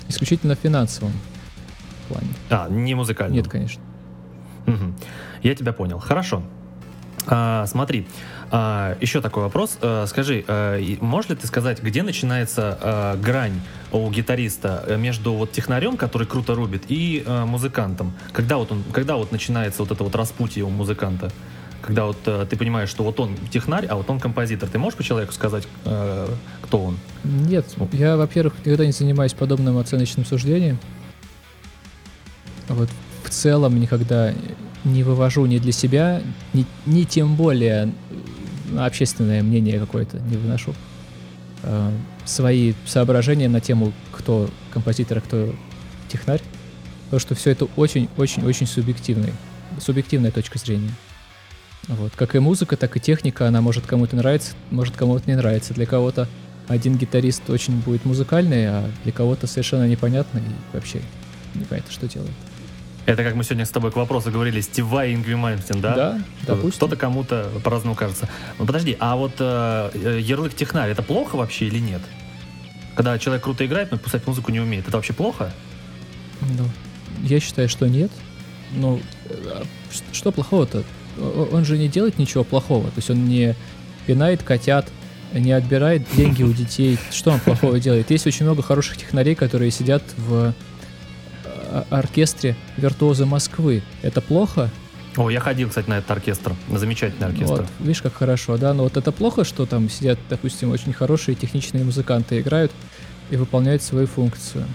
исключительно 0.09 0.55
финансовом 0.55 1.13
плане. 2.09 2.27
А, 2.49 2.67
не 2.69 2.93
музыкально. 2.93 3.33
Нет, 3.33 3.47
конечно. 3.47 3.81
Мгм. 4.65 4.95
Я 5.41 5.55
тебя 5.55 5.71
понял. 5.73 5.97
Хорошо. 5.99 6.43
А, 7.27 7.65
смотри, 7.67 8.07
а, 8.51 8.97
еще 9.01 9.21
такой 9.21 9.43
вопрос. 9.43 9.77
А, 9.81 10.05
скажи, 10.07 10.43
а, 10.47 10.79
можешь 11.01 11.29
ли 11.29 11.35
ты 11.35 11.47
сказать, 11.47 11.81
где 11.81 12.03
начинается 12.03 12.77
а, 12.81 13.17
грань 13.17 13.61
у 13.91 14.09
гитариста 14.09 14.83
э, 14.87 14.97
между 14.97 15.33
вот 15.33 15.51
технарем, 15.51 15.97
который 15.97 16.25
круто 16.25 16.55
рубит, 16.55 16.83
и 16.87 17.23
а, 17.25 17.45
музыкантом? 17.45 18.13
Когда 18.31 18.57
вот 18.57 18.71
он, 18.71 18.83
когда 18.91 19.17
вот 19.17 19.31
начинается 19.31 19.83
вот 19.83 19.91
это 19.91 20.03
вот 20.03 20.15
распутье 20.15 20.63
у 20.63 20.69
музыканта? 20.69 21.31
Когда 21.81 22.05
вот 22.05 22.17
э, 22.25 22.45
ты 22.49 22.55
понимаешь, 22.55 22.89
что 22.89 23.03
вот 23.03 23.19
он 23.19 23.35
технарь, 23.51 23.85
а 23.87 23.95
вот 23.95 24.09
он 24.09 24.19
композитор. 24.19 24.69
Ты 24.69 24.79
можешь 24.79 24.97
по 24.97 25.03
человеку 25.03 25.33
сказать, 25.33 25.67
э, 25.85 26.27
кто 26.61 26.79
он? 26.79 26.97
Нет, 27.23 27.65
я, 27.91 28.15
во-первых, 28.15 28.53
никогда 28.59 28.85
не 28.85 28.93
занимаюсь 28.93 29.33
подобным 29.33 29.77
оценочным 29.77 30.25
суждением. 30.25 30.79
Вот 32.69 32.89
в 33.23 33.29
целом 33.29 33.79
никогда 33.79 34.33
не 34.83 35.03
вывожу 35.03 35.45
ни 35.45 35.59
для 35.59 35.71
себя, 35.71 36.21
ни, 36.53 36.65
ни 36.85 37.03
тем 37.03 37.35
более 37.35 37.93
э, 38.71 38.77
общественное 38.77 39.41
мнение 39.43 39.79
какое-то 39.79 40.19
не 40.19 40.37
выношу. 40.37 40.73
Э, 41.63 41.91
свои 42.25 42.73
соображения 42.85 43.49
на 43.49 43.61
тему, 43.61 43.93
кто 44.11 44.49
композитор, 44.71 45.19
а 45.19 45.21
кто 45.21 45.53
технарь. 46.09 46.41
Потому 47.05 47.19
что 47.19 47.35
все 47.35 47.51
это 47.51 47.67
очень-очень-очень 47.75 48.67
субъективный, 48.67 49.33
субъективная 49.79 50.31
точка 50.31 50.57
зрения. 50.57 50.91
Вот. 51.87 52.13
Как 52.15 52.35
и 52.35 52.39
музыка, 52.39 52.77
так 52.77 52.95
и 52.97 52.99
техника, 52.99 53.47
она 53.47 53.61
может 53.61 53.85
кому-то 53.85 54.15
нравиться, 54.15 54.53
может 54.71 54.95
кому-то 54.95 55.29
не 55.29 55.35
нравиться. 55.35 55.73
Для 55.73 55.85
кого-то 55.85 56.27
один 56.67 56.97
гитарист 56.97 57.49
очень 57.49 57.77
будет 57.81 58.05
музыкальный, 58.05 58.67
а 58.67 58.89
для 59.03 59.11
кого-то 59.11 59.47
совершенно 59.47 59.87
непонятно 59.87 60.39
и 60.39 60.75
вообще 60.75 61.01
непонятно, 61.53 61.91
что 61.91 62.07
делает. 62.07 62.31
Это 63.05 63.23
как 63.23 63.35
мы 63.35 63.43
сегодня 63.43 63.65
с 63.65 63.69
тобой 63.69 63.91
к 63.91 63.95
вопросу 63.97 64.31
говорили, 64.31 64.61
Стива 64.61 65.05
и 65.05 65.13
Ингви 65.13 65.35
Мальмстин, 65.35 65.81
да? 65.81 65.95
Да, 65.95 66.21
допустим. 66.47 66.77
Кто-то 66.77 66.95
кому-то 66.95 67.49
по-разному 67.63 67.95
кажется. 67.95 68.29
Ну 68.59 68.65
подожди, 68.65 68.95
а 68.99 69.15
вот 69.17 69.33
э, 69.39 69.89
э, 69.93 70.19
ярлык 70.21 70.53
технарь, 70.55 70.89
это 70.91 71.03
плохо 71.03 71.35
вообще 71.35 71.65
или 71.65 71.79
нет? 71.79 72.01
Когда 72.95 73.17
человек 73.19 73.43
круто 73.43 73.65
играет, 73.65 73.91
но 73.91 73.97
писать 73.97 74.25
музыку 74.25 74.51
не 74.51 74.61
умеет, 74.61 74.87
это 74.87 74.95
вообще 74.97 75.11
плохо? 75.13 75.51
Ну, 76.41 76.65
я 77.23 77.39
считаю, 77.41 77.67
что 77.67 77.87
нет. 77.89 78.11
Ну, 78.71 79.01
ш- 79.91 80.03
что 80.13 80.31
плохого-то? 80.31 80.83
Он 81.51 81.65
же 81.65 81.77
не 81.77 81.89
делает 81.89 82.17
ничего 82.17 82.43
плохого. 82.43 82.85
То 82.85 82.97
есть 82.97 83.09
он 83.09 83.25
не 83.27 83.55
пинает 84.07 84.43
котят, 84.43 84.89
не 85.33 85.51
отбирает 85.51 86.03
деньги 86.15 86.43
у 86.43 86.53
детей. 86.53 86.97
Что 87.11 87.31
он 87.31 87.39
плохого 87.39 87.79
делает? 87.79 88.11
Есть 88.11 88.27
очень 88.27 88.45
много 88.45 88.61
хороших 88.63 88.95
технарей, 88.97 89.35
которые 89.35 89.71
сидят 89.71 90.03
в 90.17 90.53
оркестре 91.89 92.55
«Виртуозы 92.77 93.25
Москвы». 93.25 93.81
Это 94.01 94.21
плохо? 94.21 94.69
О, 95.15 95.29
я 95.29 95.39
ходил, 95.39 95.69
кстати, 95.69 95.89
на 95.89 95.99
этот 95.99 96.09
оркестр. 96.11 96.53
Замечательный 96.71 97.27
оркестр. 97.27 97.53
Вот, 97.61 97.65
видишь, 97.79 98.01
как 98.01 98.13
хорошо, 98.15 98.57
да? 98.57 98.73
Но 98.73 98.83
вот 98.83 98.97
это 98.97 99.11
плохо, 99.11 99.43
что 99.43 99.65
там 99.65 99.89
сидят, 99.89 100.17
допустим, 100.29 100.71
очень 100.71 100.91
хорошие 100.93 101.35
техничные 101.35 101.83
музыканты, 101.83 102.39
играют 102.39 102.71
и 103.29 103.35
выполняют 103.37 103.83
свою 103.83 104.07
функцию. 104.07 104.65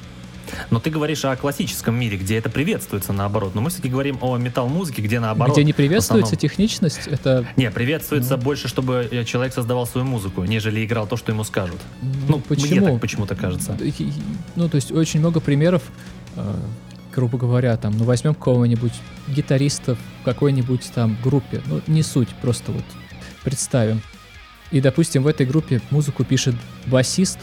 Но 0.70 0.80
ты 0.80 0.88
говоришь 0.90 1.24
о 1.24 1.36
классическом 1.36 1.94
мире, 1.98 2.16
где 2.16 2.36
это 2.38 2.48
приветствуется 2.48 3.12
наоборот. 3.12 3.54
Но 3.54 3.60
мы 3.60 3.68
все-таки 3.68 3.90
говорим 3.90 4.18
о 4.22 4.36
метал-музыке, 4.38 5.02
где 5.02 5.20
наоборот. 5.20 5.54
Где 5.54 5.64
не 5.64 5.72
приветствуется 5.74 6.36
техничность, 6.36 7.06
это 7.06 7.46
Не, 7.56 7.70
приветствуется 7.70 8.36
Ну. 8.36 8.42
больше, 8.42 8.66
чтобы 8.68 9.06
э, 9.10 9.24
человек 9.24 9.52
создавал 9.52 9.86
свою 9.86 10.06
музыку, 10.06 10.44
нежели 10.44 10.84
играл 10.84 11.06
то, 11.06 11.16
что 11.16 11.32
ему 11.32 11.44
скажут. 11.44 11.80
ну, 12.00 12.10
Ну, 12.28 12.34
мне 12.36 12.42
почему? 12.48 12.86
так 12.86 13.00
почему-то 13.00 13.34
кажется. 13.34 13.76
Ну, 14.56 14.68
то 14.68 14.76
есть 14.76 14.90
очень 14.92 15.20
много 15.20 15.40
примеров, 15.40 15.82
э, 16.36 16.54
грубо 17.18 17.36
говоря, 17.36 17.76
там, 17.76 17.96
ну, 17.98 18.04
возьмем 18.04 18.32
какого-нибудь 18.32 18.92
гитариста 19.26 19.96
в 19.96 20.24
какой-нибудь 20.24 20.88
там 20.94 21.16
группе, 21.20 21.60
ну, 21.66 21.80
не 21.88 22.04
суть, 22.04 22.28
просто 22.40 22.70
вот 22.70 22.84
представим. 23.42 24.02
И, 24.70 24.80
допустим, 24.80 25.24
в 25.24 25.26
этой 25.26 25.44
группе 25.44 25.80
музыку 25.90 26.22
пишет 26.22 26.54
басист 26.86 27.40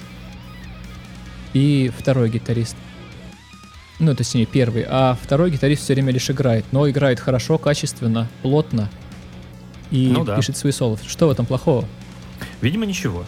и 1.54 1.92
второй 1.98 2.30
гитарист. 2.30 2.78
Ну, 4.00 4.16
точнее, 4.16 4.46
первый. 4.46 4.86
А 4.88 5.18
второй 5.22 5.52
гитарист 5.52 5.84
все 5.84 5.94
время 5.94 6.14
лишь 6.14 6.30
играет. 6.30 6.64
Но 6.72 6.90
играет 6.90 7.20
хорошо, 7.20 7.58
качественно, 7.58 8.30
плотно. 8.44 8.90
И 9.92 10.08
Ну 10.08 10.24
да. 10.24 10.38
пишет 10.38 10.56
свои 10.56 10.72
соло. 10.72 10.98
Что 11.06 11.28
в 11.28 11.32
этом 11.32 11.46
плохого? 11.46 11.86
Видимо, 12.62 12.86
ничего. 12.86 13.26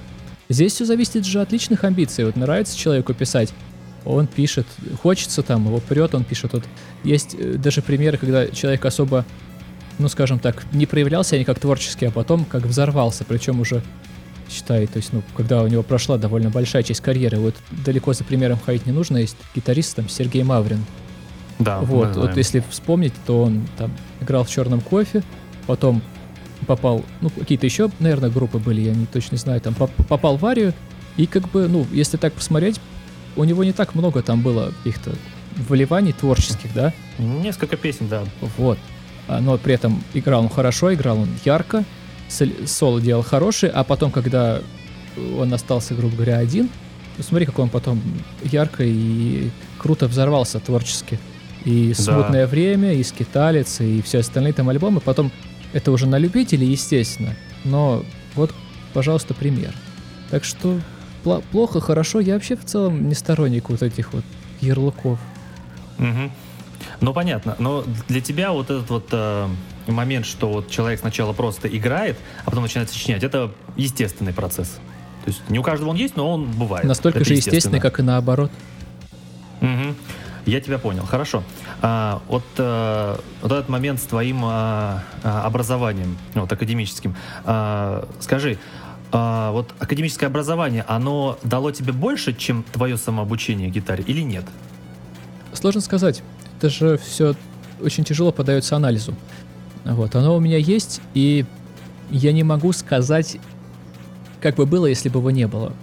Здесь 0.48 0.74
все 0.74 0.86
зависит 0.86 1.26
же 1.26 1.42
от 1.42 1.52
личных 1.52 1.84
амбиций. 1.84 2.24
Вот 2.24 2.38
нравится 2.38 2.78
человеку 2.78 3.14
писать, 3.14 3.54
он 4.14 4.28
пишет, 4.28 4.66
хочется 5.02 5.44
там, 5.44 5.66
его 5.66 5.80
прет, 5.80 6.16
он 6.16 6.24
пишет. 6.24 6.54
Вот 6.54 6.64
есть 7.04 7.36
э, 7.38 7.54
даже 7.54 7.82
примеры, 7.82 8.18
когда 8.18 8.48
человек 8.48 8.86
особо, 8.86 9.26
ну 10.00 10.08
скажем 10.08 10.40
так, 10.40 10.66
не 10.74 10.86
проявлял 10.86 11.24
себя 11.24 11.40
никак 11.40 11.60
творчески, 11.60 12.06
а 12.06 12.12
потом 12.12 12.46
как 12.46 12.64
взорвался, 12.66 13.24
причем 13.26 13.60
уже 13.60 13.82
считай, 14.50 14.88
то 14.88 14.98
есть, 14.98 15.12
ну, 15.12 15.22
когда 15.36 15.62
у 15.62 15.68
него 15.68 15.84
прошла 15.84 16.18
довольно 16.18 16.50
большая 16.50 16.82
часть 16.84 17.02
карьеры, 17.02 17.38
вот 17.38 17.56
далеко 17.86 18.14
за 18.14 18.24
примером 18.24 18.58
ходить 18.66 18.86
не 18.86 18.94
нужно, 18.94 19.18
есть 19.18 19.36
гитарист 19.54 19.96
там 19.98 20.08
Сергей 20.08 20.44
Маврин. 20.44 20.86
Да, 21.60 21.80
Вот, 21.80 22.14
знаем. 22.14 22.30
вот 22.30 22.38
если 22.38 22.64
вспомнить, 22.70 23.14
то 23.26 23.44
он 23.44 23.68
там 23.78 23.92
играл 24.22 24.46
в 24.46 24.50
черном 24.50 24.80
кофе, 24.80 25.22
потом 25.66 26.02
попал, 26.66 27.04
ну, 27.20 27.30
какие-то 27.30 27.66
еще, 27.66 27.90
наверное, 28.00 28.30
группы 28.30 28.58
были, 28.58 28.82
я 28.82 28.94
не 28.94 29.06
точно 29.06 29.36
не 29.36 29.40
знаю, 29.40 29.60
там 29.60 29.74
поп- 29.74 29.92
попал 30.08 30.38
в 30.38 30.46
аварию, 30.46 30.74
и 31.18 31.26
как 31.26 31.50
бы, 31.50 31.68
ну, 31.68 31.86
если 31.92 32.16
так 32.18 32.32
посмотреть, 32.34 32.80
у 33.38 33.44
него 33.46 33.64
не 33.64 33.72
так 33.72 33.96
много 33.96 34.22
там 34.22 34.42
было 34.42 34.74
каких-то 34.84 35.12
вливаний 35.70 36.12
творческих, 36.14 36.74
да, 36.74 36.94
Несколько 37.18 37.78
песен, 37.78 38.08
да. 38.10 38.24
вот. 38.58 38.78
А, 39.28 39.40
Но 39.40 39.58
при 39.58 39.74
этом 39.74 40.04
играл 40.14 40.42
он 40.42 40.50
хорошо, 40.50 40.94
играл 40.94 41.20
он 41.20 41.30
ярко, 41.46 41.84
сол- 42.30 42.68
соло 42.68 43.02
делал 43.02 43.24
хороший, 43.24 43.70
а 43.70 43.84
потом, 43.84 44.12
когда 44.12 44.62
он 45.38 45.54
остался, 45.54 45.96
грубо 45.96 46.16
говоря, 46.16 46.38
один, 46.38 46.70
ну, 47.18 47.24
смотри, 47.24 47.46
как 47.48 47.58
он 47.60 47.70
потом 47.70 48.02
ярко 48.44 48.84
и 48.84 49.50
круто 49.80 50.08
взорвался 50.08 50.60
творчески. 50.60 51.20
И 51.66 51.94
Да. 51.98 52.04
«Смутное 52.04 52.48
время», 52.48 52.94
и 52.94 53.04
«Скиталец», 53.04 53.82
и 53.82 54.02
все 54.04 54.20
остальные 54.20 54.54
там 54.54 54.70
альбомы. 54.70 55.00
Потом 55.02 55.32
это 55.74 55.92
уже 55.92 56.06
на 56.08 56.18
любителей, 56.20 56.68
естественно. 56.68 57.36
Но 57.66 58.06
вот, 58.36 58.54
пожалуйста, 58.94 59.34
пример. 59.34 59.74
Так 60.30 60.44
что 60.44 60.80
плохо, 61.52 61.80
хорошо. 61.80 62.20
Я 62.20 62.34
вообще 62.34 62.56
в 62.56 62.66
целом 62.66 63.08
не 63.08 63.16
сторонник 63.16 63.70
вот 63.70 63.82
этих 63.82 64.14
вот 64.14 64.24
ярлыков. 64.62 65.20
Мгм. 65.98 66.32
Ну, 67.02 67.14
понятно. 67.14 67.56
Но 67.60 67.84
для 68.08 68.22
тебя 68.22 68.52
вот 68.52 68.70
этот 68.70 68.90
вот 68.90 69.08
э, 69.12 69.48
момент, 69.88 70.26
что 70.26 70.50
вот 70.50 70.70
человек 70.70 71.00
сначала 71.00 71.34
просто 71.34 71.68
играет, 71.68 72.18
а 72.44 72.50
потом 72.50 72.64
начинает 72.64 72.90
сочинять, 72.90 73.24
это 73.24 73.52
естественный 73.76 74.34
процесс. 74.34 74.70
То 75.26 75.32
есть 75.32 75.42
не 75.50 75.60
у 75.60 75.64
каждого 75.64 75.90
он 75.90 75.96
есть, 75.96 76.16
но 76.16 76.32
он 76.32 76.46
бывает. 76.46 76.86
Настолько 76.86 77.20
Это 77.20 77.28
же 77.28 77.34
естественно, 77.36 77.80
как 77.80 78.00
и 78.00 78.04
наоборот. 78.04 78.52
Мгм. 79.62 79.96
Я 80.46 80.62
тебя 80.62 80.78
понял. 80.78 81.06
Хорошо. 81.06 81.44
А, 81.82 82.22
вот, 82.30 82.46
э, 82.58 83.18
вот 83.42 83.52
этот 83.52 83.68
момент 83.68 84.00
с 84.00 84.04
твоим 84.04 84.40
а, 84.46 85.04
а, 85.22 85.42
образованием, 85.44 86.18
ну, 86.36 86.42
вот 86.42 86.52
академическим. 86.54 87.18
А, 87.44 88.08
скажи, 88.22 88.58
а, 89.12 89.52
вот 89.52 89.74
академическое 89.80 90.30
образование, 90.30 90.84
оно 90.88 91.38
дало 91.44 91.72
тебе 91.72 91.94
больше, 91.94 92.34
чем 92.34 92.64
твое 92.72 92.98
самообучение 92.98 93.70
гитаре 93.70 94.04
или 94.08 94.22
нет? 94.22 94.46
Сложно 95.54 95.82
сказать. 95.82 96.24
Это 96.58 96.70
же 96.70 96.98
все 96.98 97.36
очень 97.82 98.04
тяжело 98.04 98.32
подается 98.32 98.76
анализу. 98.76 99.14
Вот, 99.86 100.16
оно 100.16 100.36
у 100.36 100.40
меня 100.40 100.58
есть, 100.58 101.02
и 101.14 101.46
я 102.10 102.32
не 102.34 102.44
могу 102.44 102.74
сказать, 102.74 103.38
как 104.42 104.56
бы 104.56 104.66
было, 104.66 104.86
если 104.88 105.10
бы 105.10 105.20
его 105.20 105.32
не 105.32 105.48
было. 105.48 105.74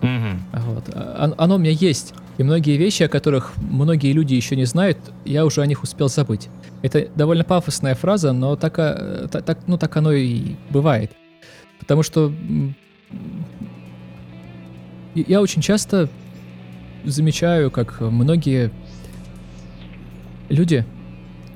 Мгм. 0.00 0.42
Вот. 0.52 0.84
А- 0.92 1.24
он- 1.24 1.34
Оно 1.38 1.54
у 1.54 1.58
меня 1.58 1.70
есть. 1.70 2.14
И 2.38 2.42
многие 2.42 2.76
вещи, 2.76 3.04
о 3.04 3.08
которых 3.08 3.52
многие 3.56 4.12
люди 4.12 4.34
еще 4.34 4.56
не 4.56 4.64
знают, 4.64 4.98
я 5.24 5.44
уже 5.44 5.60
о 5.62 5.66
них 5.66 5.82
успел 5.82 6.08
забыть. 6.08 6.48
Это 6.82 7.06
довольно 7.14 7.44
пафосная 7.44 7.94
фраза, 7.94 8.32
но 8.32 8.56
так, 8.56 8.74
а, 8.78 9.28
та- 9.30 9.42
так, 9.42 9.58
ну, 9.66 9.78
так 9.78 9.96
оно 9.96 10.12
и 10.12 10.56
бывает. 10.70 11.12
Потому 11.82 12.04
что 12.04 12.32
я 15.16 15.42
очень 15.42 15.62
часто 15.62 16.08
замечаю, 17.04 17.72
как 17.72 18.00
многие 18.00 18.70
люди 20.48 20.86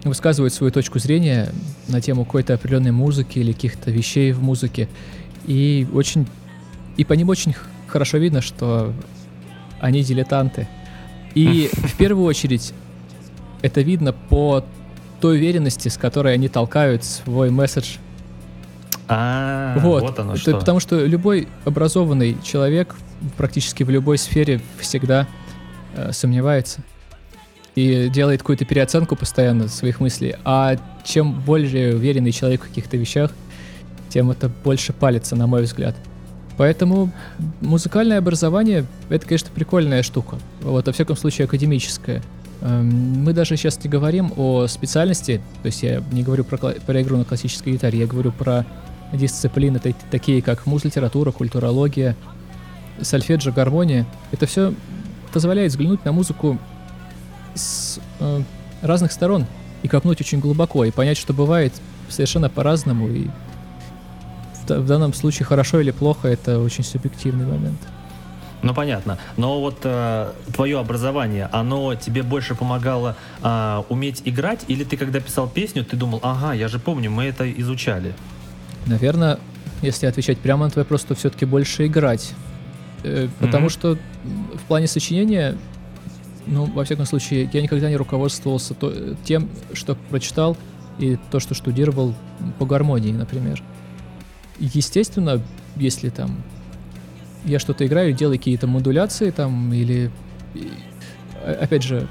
высказывают 0.02 0.52
свою 0.52 0.72
точку 0.72 0.98
зрения 0.98 1.52
на 1.86 2.00
тему 2.00 2.24
какой-то 2.24 2.54
определенной 2.54 2.90
музыки 2.90 3.38
или 3.38 3.52
каких-то 3.52 3.92
вещей 3.92 4.32
в 4.32 4.42
музыке. 4.42 4.88
И 5.46 5.86
очень 5.94 6.26
и 6.96 7.04
по 7.04 7.12
ним 7.12 7.28
очень 7.28 7.54
хорошо 7.86 8.18
видно, 8.18 8.40
что 8.40 8.92
они 9.78 10.02
дилетанты. 10.02 10.66
И 11.36 11.70
в 11.72 11.96
первую 11.98 12.26
очередь 12.26 12.74
это 13.62 13.80
видно 13.80 14.12
по 14.12 14.64
той 15.20 15.36
уверенности, 15.36 15.88
с 15.88 15.96
которой 15.96 16.34
они 16.34 16.48
толкают 16.48 17.04
свой 17.04 17.50
месседж. 17.50 17.98
А, 19.08 19.78
вот. 19.78 20.02
вот 20.02 20.18
оно 20.18 20.36
что. 20.36 20.56
Потому 20.58 20.80
что 20.80 21.04
любой 21.04 21.48
образованный 21.64 22.36
человек 22.42 22.96
практически 23.36 23.82
в 23.82 23.90
любой 23.90 24.18
сфере 24.18 24.60
всегда 24.78 25.26
э, 25.94 26.12
сомневается 26.12 26.80
и 27.76 28.08
делает 28.08 28.40
какую-то 28.40 28.64
переоценку 28.64 29.16
постоянно 29.16 29.68
своих 29.68 30.00
мыслей. 30.00 30.34
А 30.44 30.76
чем 31.04 31.40
более 31.40 31.94
уверенный 31.94 32.32
человек 32.32 32.64
в 32.64 32.68
каких-то 32.68 32.96
вещах, 32.96 33.30
тем 34.08 34.30
это 34.30 34.48
больше 34.48 34.92
палится, 34.92 35.36
на 35.36 35.46
мой 35.46 35.62
взгляд. 35.62 35.94
Поэтому 36.56 37.12
музыкальное 37.60 38.16
образование— 38.16 38.86
это, 39.10 39.26
конечно, 39.26 39.50
прикольная 39.54 40.02
штука. 40.02 40.38
Вот, 40.62 40.86
во 40.86 40.92
всяком 40.92 41.16
случае, 41.16 41.44
академическое. 41.44 42.22
Эм, 42.62 43.22
Мы 43.22 43.34
даже 43.34 43.56
сейчас 43.58 43.82
не 43.84 43.90
говорим 43.90 44.32
о 44.36 44.66
специальности, 44.66 45.42
то 45.62 45.66
есть 45.66 45.82
я 45.82 46.02
не 46.12 46.22
говорю 46.22 46.44
про, 46.44 46.56
про 46.56 47.02
игру 47.02 47.18
на 47.18 47.24
классической 47.24 47.74
гитаре, 47.74 47.98
я 47.98 48.06
говорю 48.06 48.32
про 48.32 48.64
дисциплины 49.12 49.78
та- 49.78 49.92
такие, 50.10 50.42
как 50.42 50.66
муз-литература, 50.66 51.30
культурология, 51.32 52.16
сольфеджио, 53.00 53.52
гармония. 53.52 54.06
Это 54.32 54.46
все 54.46 54.74
позволяет 55.32 55.70
взглянуть 55.72 56.04
на 56.04 56.12
музыку 56.12 56.58
с 57.54 58.00
э, 58.20 58.40
разных 58.82 59.12
сторон 59.12 59.46
и 59.82 59.88
копнуть 59.88 60.20
очень 60.20 60.40
глубоко, 60.40 60.84
и 60.84 60.90
понять, 60.90 61.18
что 61.18 61.32
бывает 61.32 61.72
совершенно 62.08 62.48
по-разному, 62.48 63.08
и 63.08 63.28
в, 64.66 64.70
в 64.70 64.86
данном 64.86 65.12
случае 65.14 65.46
хорошо 65.46 65.80
или 65.80 65.90
плохо, 65.90 66.28
это 66.28 66.60
очень 66.60 66.84
субъективный 66.84 67.46
момент. 67.46 67.78
Ну 68.62 68.74
понятно. 68.74 69.18
Но 69.36 69.60
вот 69.60 69.80
э, 69.84 70.32
твое 70.54 70.78
образование, 70.80 71.48
оно 71.52 71.94
тебе 71.94 72.22
больше 72.22 72.54
помогало 72.54 73.14
э, 73.42 73.82
уметь 73.88 74.22
играть, 74.24 74.64
или 74.66 74.82
ты 74.82 74.96
когда 74.96 75.20
писал 75.20 75.48
песню, 75.48 75.84
ты 75.84 75.96
думал, 75.96 76.20
ага, 76.22 76.52
я 76.52 76.68
же 76.68 76.78
помню, 76.78 77.10
мы 77.10 77.24
это 77.24 77.50
изучали. 77.60 78.14
Наверное, 78.86 79.38
если 79.82 80.06
отвечать 80.06 80.38
прямо 80.38 80.66
на 80.66 80.70
твой 80.70 80.84
вопрос, 80.84 81.02
то 81.04 81.14
все-таки 81.14 81.44
больше 81.44 81.86
играть. 81.86 82.32
Э, 83.02 83.28
потому 83.40 83.64
Мгм. 83.64 83.70
что 83.70 83.98
в 84.54 84.62
плане 84.68 84.86
сочинения, 84.86 85.56
ну, 86.46 86.64
во 86.66 86.84
всяком 86.84 87.04
случае, 87.06 87.48
я 87.52 87.62
никогда 87.62 87.88
не 87.90 87.96
руководствовался 87.96 88.74
то- 88.74 89.16
тем, 89.24 89.48
что 89.74 89.96
прочитал, 90.10 90.56
и 90.98 91.18
то, 91.30 91.40
что 91.40 91.54
штудировал 91.54 92.14
по 92.58 92.64
гармонии, 92.64 93.12
например. 93.12 93.62
Естественно, 94.58 95.42
если 95.76 96.08
там 96.08 96.42
я 97.44 97.58
что-то 97.58 97.86
играю, 97.86 98.12
делаю 98.14 98.38
какие-то 98.38 98.66
модуляции 98.66 99.30
там, 99.30 99.72
или 99.74 100.10
опять 101.44 101.82
же, 101.82 102.08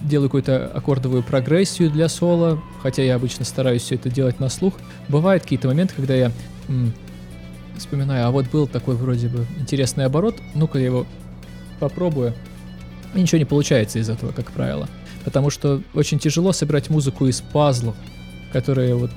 делаю 0.00 0.28
какую-то 0.28 0.66
аккордовую 0.66 1.22
прогрессию 1.22 1.90
для 1.90 2.08
соло, 2.08 2.62
хотя 2.82 3.02
я 3.02 3.16
обычно 3.16 3.44
стараюсь 3.44 3.82
все 3.82 3.96
это 3.96 4.10
делать 4.10 4.40
на 4.40 4.48
слух. 4.48 4.74
Бывают 5.08 5.42
какие-то 5.42 5.68
моменты, 5.68 5.94
когда 5.96 6.14
я 6.14 6.32
м, 6.68 6.92
вспоминаю, 7.76 8.26
а 8.26 8.30
вот 8.30 8.48
был 8.50 8.66
такой 8.66 8.96
вроде 8.96 9.28
бы 9.28 9.46
интересный 9.58 10.04
оборот, 10.04 10.36
ну-ка 10.54 10.78
я 10.78 10.86
его 10.86 11.06
попробую. 11.78 12.34
И 13.14 13.20
ничего 13.20 13.38
не 13.38 13.44
получается 13.44 13.98
из 13.98 14.08
этого, 14.08 14.32
как 14.32 14.52
правило. 14.52 14.88
Потому 15.24 15.50
что 15.50 15.82
очень 15.94 16.18
тяжело 16.18 16.52
собирать 16.52 16.88
музыку 16.88 17.26
из 17.26 17.40
пазлов, 17.40 17.96
которые 18.52 18.94
вот 18.94 19.10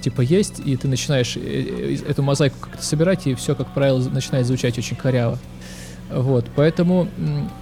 типа 0.00 0.20
есть, 0.20 0.60
и 0.64 0.76
ты 0.76 0.88
начинаешь 0.88 1.36
э, 1.36 1.40
э, 1.40 1.96
эту 2.08 2.22
мозаику 2.22 2.56
как-то 2.60 2.82
собирать, 2.82 3.26
и 3.26 3.34
все, 3.34 3.54
как 3.54 3.72
правило, 3.74 3.98
начинает 4.08 4.46
звучать 4.46 4.78
очень 4.78 4.96
коряво. 4.96 5.38
Вот, 6.10 6.46
поэтому 6.54 7.08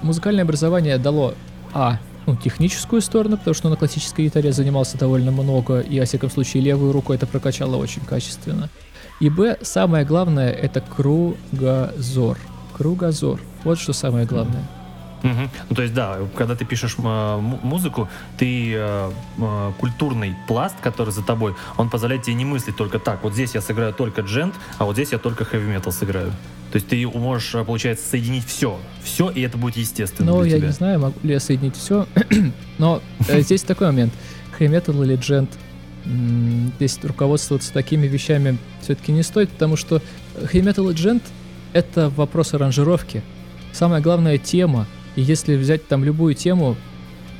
музыкальное 0.03 0.45
образование 0.45 0.99
дало, 0.99 1.35
а, 1.73 1.99
ну, 2.27 2.37
техническую 2.37 3.03
сторону, 3.03 3.37
потому 3.37 3.55
что 3.55 3.69
на 3.69 3.77
классической 3.77 4.25
гитаре 4.27 4.53
занимался 4.53 4.99
довольно 4.99 5.31
много, 5.31 5.81
и, 5.81 6.01
во 6.01 6.07
всяком 6.07 6.31
случае, 6.31 6.63
левую 6.63 6.93
руку 6.93 7.13
это 7.13 7.27
прокачало 7.27 7.77
очень 7.77 8.03
качественно. 8.03 8.69
И, 9.21 9.31
б, 9.31 9.59
самое 9.63 10.05
главное, 10.05 10.51
это 10.51 10.81
кругозор. 10.81 12.39
Кругозор. 12.77 13.41
Вот 13.63 13.79
что 13.79 13.93
самое 13.93 14.27
главное. 14.27 14.65
Мгм. 15.23 15.51
Ну, 15.71 15.77
то 15.77 15.83
есть, 15.83 15.95
да, 15.95 16.19
когда 16.37 16.55
ты 16.55 16.67
пишешь 16.67 16.97
э, 16.99 17.03
му- 17.03 17.61
музыку, 17.63 18.09
ты 18.37 18.75
э, 18.75 19.11
э, 19.39 19.73
культурный 19.79 20.35
пласт, 20.47 20.77
который 20.83 21.11
за 21.15 21.23
тобой, 21.23 21.55
он 21.79 21.89
позволяет 21.89 22.25
тебе 22.25 22.35
не 22.35 22.45
мыслить 22.45 22.77
только 22.77 22.99
так. 22.99 23.23
Вот 23.23 23.33
здесь 23.33 23.55
я 23.55 23.63
сыграю 23.63 23.95
только 23.95 24.21
джент, 24.21 24.55
а 24.79 24.85
вот 24.85 24.97
здесь 24.97 25.13
я 25.13 25.19
только 25.19 25.45
хэви 25.47 25.67
метал 25.67 25.93
сыграю. 25.93 26.31
То 26.75 26.79
есть 26.79 26.89
ты 26.89 27.07
можешь, 27.07 27.55
э, 27.55 27.63
получается, 27.65 28.05
соединить 28.09 28.45
все. 28.45 28.81
Все, 29.05 29.31
и 29.31 29.43
это 29.43 29.57
будет 29.57 29.77
естественно 29.77 30.33
Ну, 30.33 30.43
я 30.43 30.57
тебя. 30.57 30.67
не 30.67 30.73
знаю, 30.73 30.99
могу 30.99 31.15
ли 31.23 31.35
я 31.35 31.39
соединить 31.39 31.77
все. 31.77 32.09
Но 32.79 33.01
э, 33.29 33.43
здесь 33.43 33.63
такой 33.63 33.87
момент. 33.87 34.13
Metal 34.59 35.05
или 35.05 35.47
м, 36.05 36.73
здесь 36.75 36.99
руководствоваться 37.05 37.73
такими 37.73 38.09
вещами 38.09 38.59
все-таки 38.83 39.13
не 39.13 39.23
стоит, 39.23 39.51
потому 39.51 39.77
что 39.77 40.03
Metal 40.35 40.91
и 40.91 40.95
Gent— 40.97 41.23
это 41.73 42.09
вопрос 42.11 42.55
аранжировки. 42.55 43.23
Самая 43.73 44.01
главная 44.01 44.39
тема. 44.39 44.89
И 45.15 45.23
если 45.23 45.55
взять 45.55 45.87
там 45.87 46.03
любую 46.03 46.35
тему, 46.35 46.77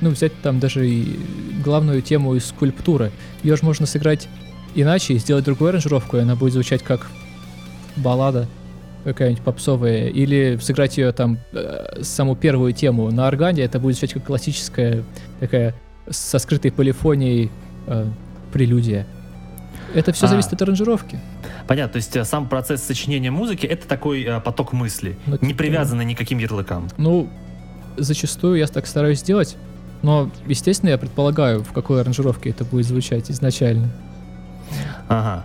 ну, 0.01 0.11
взять 0.11 0.41
там 0.43 0.61
даже 0.61 0.89
и 0.89 1.19
главную 1.65 2.03
тему 2.03 2.37
из 2.37 2.47
скульптуры, 2.47 3.11
ее 3.43 3.57
же 3.57 3.65
можно 3.65 3.85
сыграть 3.85 4.29
иначе 4.77 5.15
и 5.15 5.19
сделать 5.19 5.45
другую 5.45 5.71
аранжировку, 5.71 6.19
и 6.19 6.21
она 6.21 6.37
будет 6.37 6.53
звучать 6.53 6.85
как 6.85 7.09
баллада 7.97 8.49
какая-нибудь 9.05 9.43
попсовая, 9.43 10.09
или 10.09 10.59
сыграть 10.61 10.99
ее 10.99 11.13
там 11.13 11.39
э, 11.53 12.03
саму 12.03 12.37
первую 12.37 12.73
тему 12.73 13.11
на 13.11 13.29
органе, 13.29 13.63
это 13.63 13.79
будет 13.79 13.97
звучать 13.97 14.15
как 14.15 14.25
классическая 14.25 15.05
такая 15.41 15.75
со 16.09 16.39
скрытой 16.39 16.73
полифонией 16.73 17.51
э, 17.87 18.07
прелюдия. 18.53 19.07
Это 19.95 20.13
все 20.13 20.27
А. 20.27 20.29
зависит 20.29 20.53
от 20.53 20.63
аранжировки. 20.63 21.19
Понятно, 21.67 21.93
то 21.93 21.97
есть 21.97 22.17
э, 22.17 22.25
сам 22.25 22.49
процесс 22.49 22.83
сочинения 22.83 23.31
музыки 23.31 23.67
это 23.67 23.87
такой 23.87 24.23
э, 24.23 24.41
поток 24.41 24.73
мысли, 24.73 25.17
Ну, 25.27 25.39
не 25.41 25.55
привязанный 25.55 26.05
ни 26.05 26.15
к 26.15 26.19
каким 26.19 26.39
ярлыкам. 26.39 26.89
Ну, 26.97 27.29
зачастую 27.97 28.57
я 28.59 28.67
так 28.67 28.87
стараюсь 28.87 29.21
сделать, 29.21 29.57
но, 30.03 30.31
естественно, 30.47 30.91
я 30.91 30.99
предполагаю, 30.99 31.63
в 31.63 31.73
какой 31.73 32.01
аранжировке 32.01 32.51
это 32.51 32.65
будет 32.65 32.87
звучать 32.87 33.31
изначально. 33.31 33.89
Ага. 35.09 35.45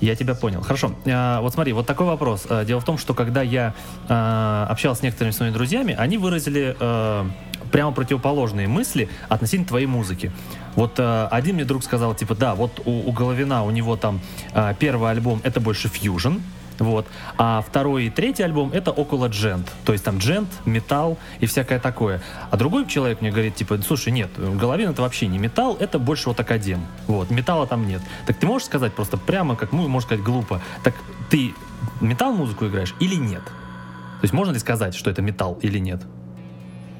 Я 0.00 0.14
тебя 0.16 0.34
понял. 0.34 0.60
Хорошо. 0.62 0.92
А, 1.06 1.40
вот 1.40 1.54
смотри, 1.54 1.72
вот 1.72 1.86
такой 1.86 2.06
вопрос. 2.06 2.46
А, 2.48 2.64
Дело 2.64 2.80
в 2.80 2.84
том, 2.84 2.98
что 2.98 3.14
когда 3.14 3.42
я 3.42 3.74
а, 4.08 4.66
общался 4.68 5.00
с 5.00 5.02
некоторыми 5.02 5.32
своими 5.32 5.52
друзьями, 5.52 5.94
они 5.96 6.18
выразили 6.18 6.76
а, 6.80 7.26
прямо 7.72 7.92
противоположные 7.92 8.68
мысли 8.68 9.08
относительно 9.28 9.66
твоей 9.66 9.86
музыки. 9.86 10.32
Вот 10.76 10.94
а, 10.98 11.28
один 11.30 11.56
мне 11.56 11.64
друг 11.64 11.84
сказал, 11.84 12.14
типа, 12.14 12.34
да, 12.34 12.54
вот 12.54 12.80
у, 12.84 13.08
у 13.08 13.12
Головина, 13.12 13.64
у 13.64 13.70
него 13.70 13.96
там 13.96 14.20
а, 14.52 14.74
первый 14.74 15.10
альбом 15.10 15.40
это 15.44 15.60
больше 15.60 15.88
фьюжн, 15.88 16.38
вот, 16.78 17.06
а 17.38 17.62
второй 17.62 18.06
и 18.06 18.10
третий 18.10 18.42
альбом 18.42 18.70
это 18.72 18.90
около 18.90 19.28
джент, 19.28 19.70
то 19.84 19.92
есть 19.92 20.04
там 20.04 20.18
джент, 20.18 20.48
металл 20.64 21.18
и 21.40 21.46
всякое 21.46 21.78
такое. 21.78 22.20
А 22.50 22.56
другой 22.56 22.86
человек 22.86 23.20
мне 23.20 23.30
говорит, 23.30 23.54
типа, 23.54 23.78
слушай, 23.82 24.12
нет, 24.12 24.30
Головин 24.36 24.90
это 24.90 25.02
вообще 25.02 25.26
не 25.26 25.38
металл, 25.38 25.76
это 25.78 25.98
больше 25.98 26.28
вот 26.28 26.40
академ, 26.40 26.80
вот, 27.06 27.30
металла 27.30 27.66
там 27.66 27.86
нет. 27.86 28.02
Так 28.26 28.36
ты 28.36 28.46
можешь 28.46 28.66
сказать 28.66 28.92
просто 28.92 29.16
прямо, 29.16 29.56
как, 29.56 29.72
ну, 29.72 29.86
можно 29.88 30.06
сказать, 30.06 30.24
глупо, 30.24 30.60
так 30.82 30.94
ты 31.30 31.54
металл 32.00 32.32
музыку 32.32 32.66
играешь 32.66 32.94
или 33.00 33.14
нет? 33.14 33.42
То 33.44 34.26
есть 34.26 34.32
можно 34.32 34.52
ли 34.52 34.58
сказать, 34.58 34.94
что 34.94 35.10
это 35.10 35.22
металл 35.22 35.58
или 35.62 35.78
нет? 35.78 36.00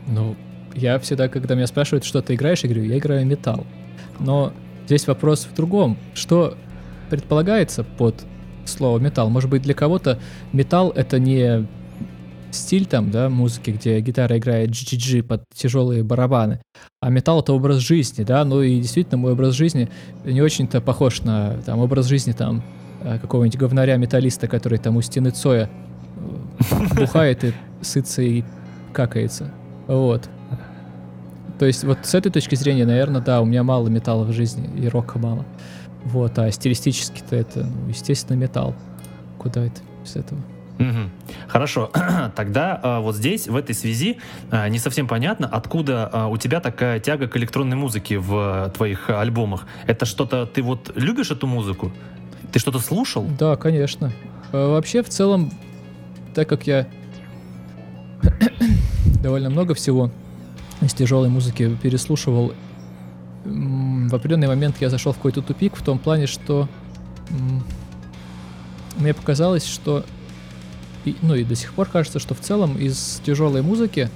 Ну, 0.06 0.36
я 0.74 0.98
всегда, 0.98 1.28
когда 1.28 1.54
меня 1.54 1.66
спрашивают, 1.66 2.04
что 2.04 2.20
ты 2.20 2.34
играешь, 2.34 2.60
я 2.60 2.68
говорю, 2.68 2.84
я 2.84 2.98
играю 2.98 3.24
металл. 3.24 3.66
Но 4.18 4.52
здесь 4.86 5.06
вопрос 5.06 5.46
в 5.50 5.54
другом. 5.54 5.96
Что 6.14 6.56
предполагается 7.10 7.84
под 7.84 8.26
слово 8.66 8.98
металл? 8.98 9.30
Может 9.30 9.50
быть, 9.50 9.62
для 9.62 9.74
кого-то 9.74 10.18
металл— 10.52 10.90
это 10.96 11.18
не 11.18 11.66
стиль 12.54 12.86
там, 12.86 13.10
да, 13.10 13.28
музыки, 13.28 13.70
где 13.70 14.00
гитара 14.00 14.38
играет 14.38 14.70
GGG 14.70 15.22
под 15.22 15.44
тяжелые 15.54 16.02
барабаны, 16.02 16.60
а 17.00 17.10
металл— 17.10 17.40
это 17.42 17.52
образ 17.52 17.78
жизни, 17.78 18.22
да, 18.24 18.44
ну 18.44 18.62
и 18.62 18.80
действительно 18.80 19.18
мой 19.18 19.32
образ 19.32 19.54
жизни 19.54 19.90
не 20.24 20.40
очень-то 20.40 20.80
похож 20.80 21.22
на 21.22 21.56
там 21.66 21.80
образ 21.80 22.06
жизни 22.06 22.32
там 22.32 22.62
э, 23.02 23.18
какого-нибудь 23.18 23.58
говнаря-металлиста, 23.58 24.48
который 24.48 24.78
там 24.78 24.96
у 24.96 25.02
стены 25.02 25.30
Цоя 25.30 25.68
э, 25.70 26.94
бухает 26.94 27.44
и 27.44 27.52
сытся 27.82 28.22
и 28.22 28.44
какается. 28.92 29.52
Вот. 29.86 30.28
То 31.58 31.66
есть 31.66 31.84
вот 31.84 31.98
с 32.02 32.14
этой 32.14 32.32
точки 32.32 32.54
зрения, 32.56 32.84
наверное, 32.84 33.20
да, 33.20 33.40
у 33.40 33.44
меня 33.44 33.62
мало 33.62 33.88
металла 33.88 34.24
в 34.24 34.32
жизни 34.32 34.68
и 34.76 34.88
рока 34.88 35.18
мало. 35.18 35.44
Вот, 36.04 36.38
а 36.38 36.50
стилистически-то 36.50 37.34
это, 37.36 37.64
ну, 37.64 37.88
естественно, 37.88 38.36
металл. 38.36 38.74
Куда 39.38 39.64
это 39.64 39.80
без 40.02 40.16
этого? 40.16 40.40
Мгм. 40.78 41.10
Хорошо, 41.48 41.90
тогда 42.36 42.78
а, 42.82 43.00
вот 43.00 43.14
здесь, 43.14 43.46
в 43.46 43.56
этой 43.56 43.74
связи, 43.74 44.18
а, 44.50 44.68
не 44.68 44.78
совсем 44.78 45.06
понятно, 45.06 45.46
откуда 45.46 46.10
а, 46.12 46.28
у 46.28 46.36
тебя 46.36 46.60
такая 46.60 46.98
тяга 47.00 47.28
к 47.28 47.36
электронной 47.36 47.76
музыке 47.76 48.18
в 48.18 48.34
а, 48.34 48.70
твоих 48.70 49.08
альбомах. 49.08 49.66
Это 49.86 50.04
что-то, 50.04 50.46
ты 50.46 50.62
вот 50.62 50.92
любишь 50.96 51.30
эту 51.30 51.46
музыку? 51.46 51.92
Ты 52.52 52.58
что-то 52.58 52.80
слушал? 52.80 53.24
Да, 53.38 53.56
конечно. 53.56 54.12
Э, 54.52 54.68
Вообще, 54.68 55.02
в 55.02 55.08
целом, 55.08 55.52
так 56.34 56.48
как 56.48 56.66
я 56.66 56.86
довольно 59.22 59.50
много 59.50 59.74
всего 59.74 60.10
из 60.80 60.92
тяжелой 60.92 61.28
музыки 61.28 61.76
переслушивал, 61.82 62.52
в 63.44 64.14
определенный 64.14 64.48
момент 64.48 64.76
я 64.80 64.88
зашел 64.90 65.12
в 65.12 65.16
какой-то 65.16 65.42
тупик 65.42 65.76
в 65.76 65.82
том 65.82 65.98
плане, 65.98 66.26
что 66.26 66.68
мне 68.96 69.12
показалось, 69.14 69.66
что 69.66 70.04
и- 71.04 71.16
ну 71.22 71.34
и 71.34 71.44
до 71.44 71.54
сих 71.54 71.74
пор 71.74 71.88
кажется, 71.88 72.18
что 72.18 72.34
в 72.34 72.40
целом 72.40 72.76
из 72.78 73.20
тяжелой 73.24 73.62
музыки 73.62 74.08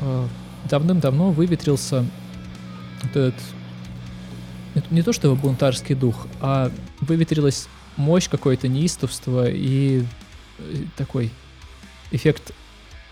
э, 0.00 0.26
давным-давно 0.68 1.30
выветрился 1.30 2.04
вот 3.02 3.10
этот 3.16 3.34
не- 4.90 5.02
то 5.02 5.12
что 5.14 5.34
бунтарский 5.34 5.94
дух, 5.94 6.26
а 6.40 6.70
выветрилась 7.00 7.68
мощь 7.96 8.28
какое-то 8.28 8.68
неистовство 8.68 9.48
и 9.48 10.04
э, 10.58 10.74
такой 10.96 11.30
эффект 12.10 12.52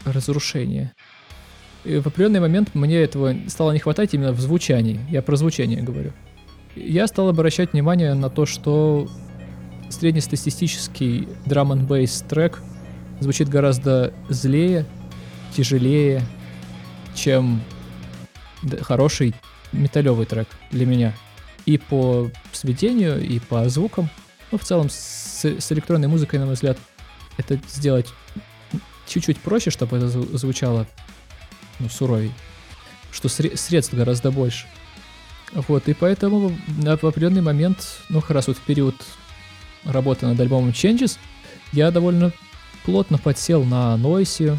разрушения. 0.05 0.93
И 1.85 1.99
в 1.99 2.07
определенный 2.07 2.41
момент 2.41 2.75
мне 2.75 2.97
этого 2.97 3.35
стало 3.49 3.73
не 3.73 3.79
хватать 3.79 4.15
именно 4.15 4.33
в 4.33 4.41
звучании. 4.41 5.01
Я 5.11 5.23
про 5.23 5.37
звучание 5.37 5.83
говорю. 5.83 6.13
Я 6.75 7.07
стал 7.07 7.29
обращать 7.29 7.73
внимание 7.73 8.15
на 8.15 8.31
то, 8.31 8.47
что 8.47 9.09
среднестатистический 9.91 11.29
драм 11.47 11.73
н 11.73 11.87
бейс 11.87 12.25
трек 12.29 12.63
звучит 13.21 13.49
гораздо 13.49 14.13
злее, 14.29 14.87
тяжелее, 15.55 16.23
чем 17.15 17.63
хороший 18.81 19.35
металлевый 19.73 20.27
трек 20.27 20.49
для 20.73 20.87
меня. 20.87 21.13
И 21.67 21.79
по 21.79 22.31
сведению, 22.53 23.23
и 23.23 23.39
по 23.39 23.69
звукам. 23.69 24.09
Ну, 24.51 24.59
в 24.59 24.65
целом, 24.65 24.89
с, 24.91 25.45
с 25.45 25.73
электронной 25.73 26.09
музыкой, 26.09 26.39
на 26.39 26.47
мой 26.47 26.55
взгляд, 26.55 26.79
это 27.37 27.59
сделать 27.69 28.07
чуть-чуть 29.07 29.39
проще, 29.39 29.71
чтобы 29.71 29.97
это 29.99 30.07
зву- 30.07 30.37
звучало 30.37 30.87
ну, 31.85 31.89
суровей, 31.91 32.33
что 33.13 33.29
сре- 33.29 33.57
средств 33.57 33.95
гораздо 33.95 34.31
больше. 34.31 34.67
Вот, 35.53 35.89
и 35.89 35.95
поэтому 35.95 36.57
на- 36.79 36.95
определенный 36.95 37.43
момент, 37.43 38.01
ну, 38.09 38.21
как 38.21 38.31
раз 38.31 38.49
вот 38.49 38.57
в 38.57 38.61
период 38.63 38.97
работы 39.85 40.27
над 40.27 40.41
альбомом 40.41 40.71
Changes, 40.71 41.19
я 41.73 41.91
довольно 41.91 42.33
плотно 42.85 43.19
подсел 43.19 43.65
на 43.65 43.97
Noisy, 43.97 44.57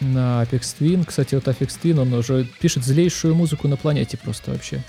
на 0.00 0.42
Apex 0.44 0.76
Twin. 0.78 1.04
Кстати, 1.04 1.34
вот 1.34 1.44
Apex 1.44 1.78
Twin, 1.82 2.00
он 2.00 2.12
уже 2.12 2.44
пишет 2.60 2.84
злейшую 2.84 3.34
музыку 3.34 3.66
на 3.68 3.76
планете 3.76 4.16
просто 4.16 4.52
вообще. 4.52 4.84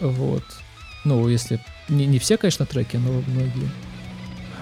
Вот. 0.00 0.44
Ну, 1.04 1.28
если... 1.28 1.60
Не, 1.88 2.06
не 2.06 2.18
все, 2.18 2.36
конечно, 2.36 2.66
треки, 2.66 2.96
но 2.96 3.22
многие. 3.28 3.70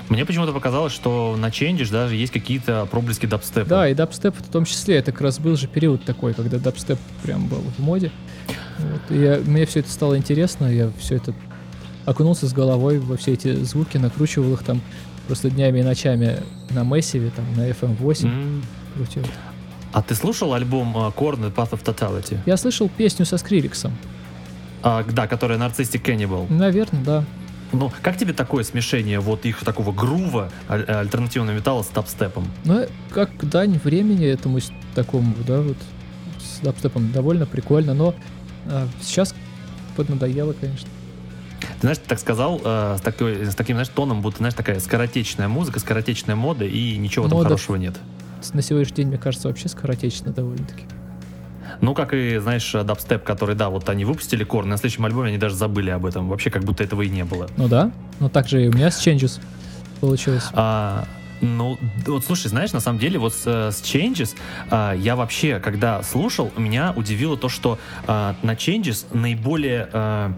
Мне 0.08 0.24
почему-то 0.26 0.52
показалось, 0.52 0.92
что 0.92 1.34
на 1.38 1.46
Changes 1.48 1.90
даже 1.90 2.14
есть 2.14 2.32
какие-то 2.32 2.86
проблески 2.90 3.26
дабстепа. 3.26 3.68
Да, 3.68 3.88
и 3.88 3.94
дабстеп 3.94 4.36
в 4.36 4.48
том 4.48 4.64
числе. 4.66 4.96
Это 4.96 5.12
как 5.12 5.22
раз 5.22 5.38
был 5.38 5.56
же 5.56 5.66
период 5.66 6.04
такой, 6.04 6.34
когда 6.34 6.58
дабстеп 6.58 6.98
прям 7.22 7.46
был 7.48 7.62
в 7.76 7.80
моде. 7.80 8.10
Вот. 8.78 9.16
И 9.16 9.20
я- 9.20 9.38
мне 9.44 9.64
все 9.66 9.80
это 9.80 9.90
стало 9.90 10.16
интересно, 10.18 10.66
я 10.66 10.90
все 10.98 11.16
это 11.16 11.32
окунулся 12.04 12.46
с 12.46 12.52
головой 12.52 12.98
во 12.98 13.16
все 13.16 13.32
эти 13.32 13.54
звуки, 13.64 13.96
накручивал 13.96 14.52
их 14.52 14.62
там 14.62 14.82
просто 15.26 15.48
днями 15.50 15.78
и 15.80 15.82
ночами 15.82 16.42
на 16.70 16.80
Massive, 16.80 17.30
там, 17.34 17.44
на 17.56 17.70
FM8 17.70 18.26
М. 18.26 18.62
крутил. 18.94 19.22
А 19.92 20.02
ты 20.02 20.14
слушал 20.14 20.52
альбом 20.52 20.94
uh, 20.96 21.14
Korn 21.14 21.50
Path 21.54 21.70
of 21.70 21.82
Totality? 21.82 22.36
Я 22.44 22.56
слышал 22.58 22.90
песню 22.94 23.24
со 23.24 23.38
Скриликсом. 23.38 23.92
А, 24.82 25.02
да, 25.04 25.26
которая 25.26 25.56
Narcissistic 25.58 26.02
Cannibal. 26.02 26.52
Наверное, 26.52 27.02
да. 27.02 27.24
Ну, 27.78 27.92
как 28.02 28.16
тебе 28.16 28.32
такое 28.32 28.64
смешение 28.64 29.20
вот 29.20 29.44
их 29.44 29.64
такого 29.64 29.92
грува 29.92 30.50
аль- 30.68 30.84
альтернативного 30.84 31.54
металла 31.56 31.82
с 31.82 31.88
дабстепом? 31.88 32.46
Ну, 32.64 32.86
как 33.10 33.48
дань 33.48 33.78
времени 33.82 34.26
этому 34.26 34.58
такому, 34.94 35.34
да, 35.46 35.60
вот 35.60 35.76
с 36.38 36.60
дабстепом 36.60 37.12
довольно 37.12 37.46
прикольно, 37.46 37.94
но 37.94 38.14
а, 38.66 38.88
сейчас 39.00 39.34
поднадоело, 39.96 40.52
конечно. 40.52 40.88
Ты 41.60 41.80
знаешь, 41.80 41.98
ты 41.98 42.08
так 42.08 42.18
сказал 42.18 42.60
э, 42.62 42.96
с, 42.98 43.00
такой, 43.00 43.46
с 43.46 43.54
таким, 43.54 43.76
знаешь, 43.76 43.88
тоном, 43.88 44.20
будто, 44.20 44.38
знаешь, 44.38 44.54
такая 44.54 44.80
скоротечная 44.80 45.48
музыка, 45.48 45.80
скоротечная 45.80 46.36
мода, 46.36 46.64
и 46.64 46.96
ничего 46.96 47.26
там 47.26 47.38
Мода. 47.38 47.48
хорошего 47.48 47.76
нет. 47.76 47.96
На 48.52 48.60
сегодняшний 48.60 48.96
день, 48.96 49.08
мне 49.08 49.18
кажется, 49.18 49.48
вообще 49.48 49.68
скоротечно 49.68 50.30
довольно-таки. 50.30 50.84
Ну, 51.80 51.94
как 51.94 52.14
и, 52.14 52.38
знаешь, 52.38 52.72
дабстеп, 52.72 53.24
который, 53.24 53.54
да, 53.54 53.68
вот 53.70 53.88
они 53.88 54.04
выпустили 54.04 54.44
Корн, 54.44 54.68
на 54.68 54.76
следующем 54.76 55.04
альбоме 55.04 55.28
они 55.28 55.38
даже 55.38 55.54
забыли 55.54 55.90
об 55.90 56.06
этом. 56.06 56.28
Вообще, 56.28 56.50
как 56.50 56.64
будто 56.64 56.84
этого 56.84 57.02
и 57.02 57.08
не 57.08 57.24
было. 57.24 57.48
Ну 57.56 57.68
да, 57.68 57.90
но 58.20 58.28
также 58.28 58.64
и 58.64 58.68
у 58.68 58.72
меня 58.72 58.90
с 58.90 59.04
Changes 59.04 59.40
получилось. 60.00 60.44
А, 60.52 61.04
ну, 61.40 61.78
вот 62.06 62.24
слушай, 62.24 62.48
знаешь, 62.48 62.72
на 62.72 62.80
самом 62.80 62.98
деле, 62.98 63.18
вот 63.18 63.34
с, 63.34 63.42
э, 63.46 63.70
с 63.70 63.82
Changes, 63.82 64.34
а, 64.70 64.92
я 64.92 65.16
вообще, 65.16 65.60
когда 65.60 66.02
слушал, 66.02 66.50
меня 66.56 66.92
удивило 66.96 67.36
то, 67.36 67.48
что 67.48 67.78
а, 68.06 68.34
на 68.42 68.52
Changes 68.54 69.06
наиболее, 69.12 69.88
а, 69.92 70.32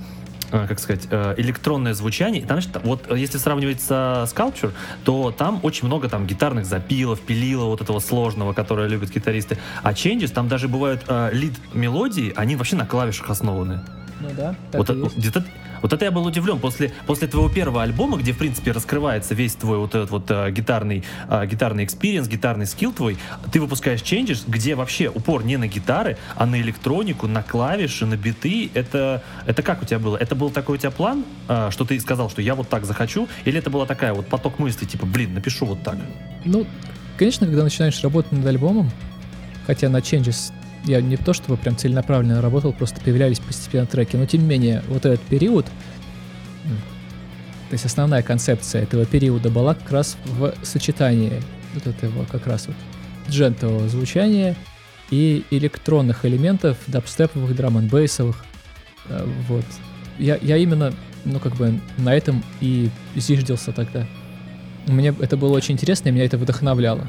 как 0.51 0.79
сказать, 0.79 1.07
э, 1.11 1.35
электронное 1.39 1.95
звучание. 1.95 2.43
И 2.43 2.45
там, 2.47 2.61
знаешь, 2.61 2.67
та- 2.73 2.81
вот 2.81 3.05
э, 3.11 3.19
если 3.19 3.39
сравнивать 3.39 3.81
со 3.81 4.27
Sculpture, 4.27 4.73
то 5.05 5.31
там 5.37 5.61
очень 5.63 5.87
много 5.87 6.09
там 6.09 6.27
гитарных 6.27 6.67
запилов, 6.67 7.21
пилилова 7.21 7.65
вот 7.65 7.81
этого 7.81 7.99
сложного, 8.01 8.53
которое 8.53 8.89
любят 8.89 9.11
гитаристы. 9.11 9.59
А 9.83 9.93
Changes, 9.93 10.29
там 10.33 10.49
даже 10.49 10.69
бывают 10.69 11.03
э, 11.09 11.31
lead-мелодии, 11.33 12.33
они 12.37 12.57
вообще 12.57 12.77
на 12.77 12.87
клавишах 12.87 13.31
основаны. 13.31 13.81
Ну 14.21 14.29
да, 14.37 14.55
Вот, 14.73 14.89
это- 14.89 15.11
где-то- 15.17 15.45
вот 15.83 15.93
это 15.93 16.05
я 16.07 16.11
был 16.11 16.25
удивлен. 16.25 16.59
После, 16.59 16.93
после 17.07 17.29
твоего 17.29 17.51
первого 17.51 17.83
альбома, 17.83 18.17
где, 18.17 18.33
в 18.33 18.39
принципе, 18.39 18.73
раскрывается 18.73 19.35
весь 19.35 19.55
твой 19.55 19.79
вот 19.79 19.95
этот 19.95 20.11
вот 20.11 20.31
э, 20.31 20.51
гитарный, 20.51 21.05
э, 21.29 21.47
гитарный 21.47 21.85
experience, 21.85 22.27
гитарный 22.29 22.67
skill 22.67 22.93
твой, 22.93 23.19
ты 23.53 23.61
выпускаешь 23.61 24.01
Changes, 24.01 24.45
где 24.47 24.75
вообще 24.75 25.09
упор 25.11 25.45
не 25.45 25.59
на 25.59 25.69
гитары, 25.69 26.17
а 26.35 26.47
на 26.47 26.59
электронику, 26.61 27.27
на 27.29 27.43
клавиши, 27.43 28.07
на 28.07 28.17
биты. 28.17 28.71
Это, 28.75 29.23
это 29.47 29.63
как 29.63 29.83
у 29.83 29.85
тебя 29.85 29.99
было? 29.99 30.17
Это 30.17 30.35
был 30.35 30.49
такой 30.51 30.77
у 30.77 30.79
тебя 30.79 30.91
план, 30.91 31.25
э, 31.49 31.69
что 31.71 31.85
ты 31.85 32.01
сказал, 32.01 32.31
что 32.31 32.41
я 32.41 32.55
вот 32.55 32.69
так 32.71 32.87
захочу? 32.87 33.29
Или 33.45 33.59
это 33.59 33.69
была 33.69 33.85
такая 33.85 34.15
вот 34.15 34.27
поток 34.29 34.59
мыслей, 34.59 34.87
типа, 34.87 35.05
блин, 35.05 35.35
напишу 35.35 35.67
вот 35.67 35.83
так? 35.83 35.97
Ну, 36.47 36.67
конечно, 37.19 37.47
когда 37.47 37.63
начинаешь 37.65 38.03
работать 38.03 38.33
над 38.33 38.47
альбомом, 38.47 38.91
хотя 39.67 39.89
на 39.91 39.99
Changes 39.99 40.53
я 40.87 41.01
не 41.01 41.17
то 41.17 41.33
чтобы 41.33 41.57
прям 41.57 41.77
целенаправленно 41.77 42.41
работал, 42.41 42.73
просто 42.73 43.01
появлялись 43.01 43.39
постепенно 43.39 43.87
треки, 43.87 44.17
но 44.17 44.27
тем 44.27 44.43
не 44.43 44.47
менее, 44.47 44.83
вот 44.89 45.05
этот 45.05 45.21
период, 45.23 45.67
то 45.67 47.73
есть 47.73 47.85
основная 47.85 48.23
концепция 48.23 48.83
этого 48.83 49.05
периода 49.05 49.51
была 49.51 49.75
как 49.75 49.91
раз 49.91 50.17
в 50.25 50.55
сочетании 50.63 51.43
вот 51.75 51.87
этого 51.87 52.25
как 52.25 52.47
раз 52.47 52.69
вот 52.69 52.77
джентового 53.29 53.89
звучания 53.89 54.57
и 55.11 55.45
электронных 55.51 56.25
элементов, 56.25 56.79
дабстеповых, 56.87 57.55
драм 57.57 57.77
н 57.79 57.89
бейсовых 57.89 58.45
Вот. 59.49 59.65
Я, 60.19 60.39
я 60.41 60.57
именно, 60.57 60.95
ну, 61.25 61.41
как 61.41 61.57
бы 61.57 61.79
на 61.99 62.15
этом 62.15 62.43
и 62.61 62.89
зиждился 63.15 63.73
тогда. 63.73 64.07
Мне 64.87 65.15
это 65.21 65.37
было 65.37 65.55
очень 65.55 65.75
интересно, 65.75 66.09
и 66.09 66.13
меня 66.13 66.25
это 66.25 66.39
вдохновляло. 66.39 67.07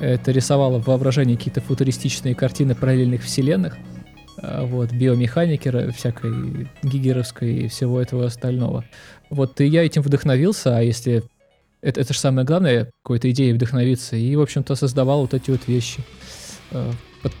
Это 0.00 0.32
рисовало 0.32 0.80
в 0.80 0.86
воображении 0.86 1.36
какие-то 1.36 1.60
футуристичные 1.60 2.34
картины 2.34 2.74
параллельных 2.74 3.22
вселенных, 3.22 3.76
а, 4.38 4.64
вот, 4.64 4.92
биомеханики 4.92 5.90
всякой 5.92 6.68
гигеровской 6.82 7.54
и 7.54 7.68
всего 7.68 8.00
этого 8.00 8.26
остального. 8.26 8.84
Вот, 9.30 9.60
и 9.60 9.66
я 9.66 9.84
этим 9.84 10.02
вдохновился, 10.02 10.76
а 10.76 10.82
если... 10.82 11.22
Это, 11.80 12.00
это 12.00 12.14
же 12.14 12.20
самое 12.20 12.46
главное, 12.46 12.90
какой-то 13.02 13.30
идеей 13.32 13.52
вдохновиться, 13.52 14.14
и, 14.14 14.36
в 14.36 14.40
общем-то, 14.40 14.76
создавал 14.76 15.22
вот 15.22 15.34
эти 15.34 15.50
вот 15.50 15.66
вещи. 15.66 16.00
А, 16.70 16.92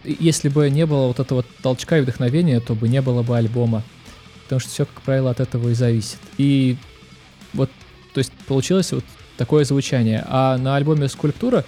Если 0.04 0.48
бы 0.48 0.68
не 0.70 0.84
было 0.86 1.06
вот 1.06 1.20
этого 1.20 1.44
толчка 1.62 1.98
и 1.98 2.00
вдохновения, 2.00 2.60
то 2.60 2.74
бы 2.74 2.88
не 2.88 3.00
было 3.00 3.22
бы 3.22 3.36
альбома. 3.36 3.82
Потому 4.44 4.60
что 4.60 4.70
все, 4.70 4.84
как 4.84 5.00
правило, 5.02 5.30
от 5.30 5.40
этого 5.40 5.68
и 5.68 5.74
зависит. 5.74 6.18
И 6.38 6.76
вот, 7.54 7.70
то 8.14 8.18
есть, 8.18 8.32
получилось 8.46 8.92
вот 8.92 9.04
такое 9.36 9.64
звучание. 9.64 10.24
А 10.26 10.58
на 10.58 10.76
альбоме 10.76 11.08
«Скульптура» 11.08 11.64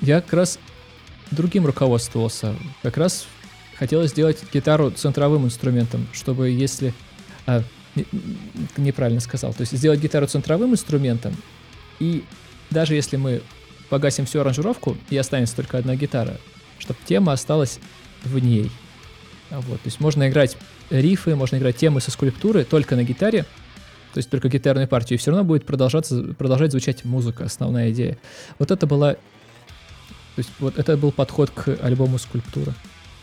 я 0.00 0.20
как 0.20 0.32
раз 0.32 0.58
другим 1.30 1.66
руководствовался. 1.66 2.54
Как 2.82 2.96
раз 2.96 3.26
хотелось 3.78 4.10
сделать 4.10 4.38
гитару 4.52 4.90
центровым 4.90 5.44
инструментом, 5.44 6.06
чтобы 6.12 6.50
если... 6.50 6.94
а, 7.46 7.62
не- 7.96 8.06
неправильно 8.76 9.20
сказал. 9.20 9.52
То 9.52 9.62
есть 9.62 9.76
сделать 9.76 10.00
гитару 10.00 10.26
центровым 10.26 10.72
инструментом, 10.72 11.34
и 11.98 12.24
даже 12.70 12.94
если 12.94 13.16
мы 13.16 13.42
погасим 13.88 14.26
всю 14.26 14.40
аранжировку, 14.40 14.96
и 15.10 15.16
останется 15.16 15.56
только 15.56 15.78
одна 15.78 15.96
гитара, 15.96 16.38
чтобы 16.78 16.98
тема 17.06 17.32
осталась 17.32 17.78
в 18.24 18.38
ней. 18.38 18.70
А 19.50 19.60
Вот, 19.60 19.80
то 19.80 19.86
есть 19.86 20.00
можно 20.00 20.28
играть 20.28 20.56
рифы, 20.90 21.36
можно 21.36 21.56
играть 21.56 21.76
темы 21.76 22.00
со 22.00 22.10
скульптуры 22.10 22.64
только 22.64 22.96
на 22.96 23.04
гитаре, 23.04 23.44
то 24.12 24.18
есть 24.18 24.30
только 24.30 24.48
гитарную 24.48 24.88
партию, 24.88 25.18
и 25.18 25.20
все 25.20 25.30
равно 25.30 25.44
будет 25.44 25.64
продолжаться, 25.64 26.34
продолжать 26.38 26.72
звучать 26.72 27.04
музыка, 27.04 27.44
основная 27.44 27.90
идея. 27.90 28.18
Вот 28.58 28.70
это 28.70 28.86
была... 28.86 29.16
То 30.36 30.40
есть 30.40 30.50
вот 30.60 30.78
это 30.78 30.96
был 30.98 31.12
подход 31.12 31.50
к 31.50 31.76
альбому 31.82 32.18
«Скульптура». 32.18 32.74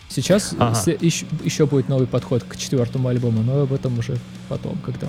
Сейчас 0.10 0.56
Ага. 0.60 0.78
еще, 1.00 1.26
еще 1.44 1.66
будет 1.66 1.88
новый 1.90 2.08
подход 2.08 2.44
к 2.44 2.56
четвертому 2.56 3.08
альбому, 3.08 3.42
но 3.44 3.62
об 3.62 3.74
этом 3.74 3.98
уже 4.00 4.18
потом, 4.50 4.78
когда 4.86 5.08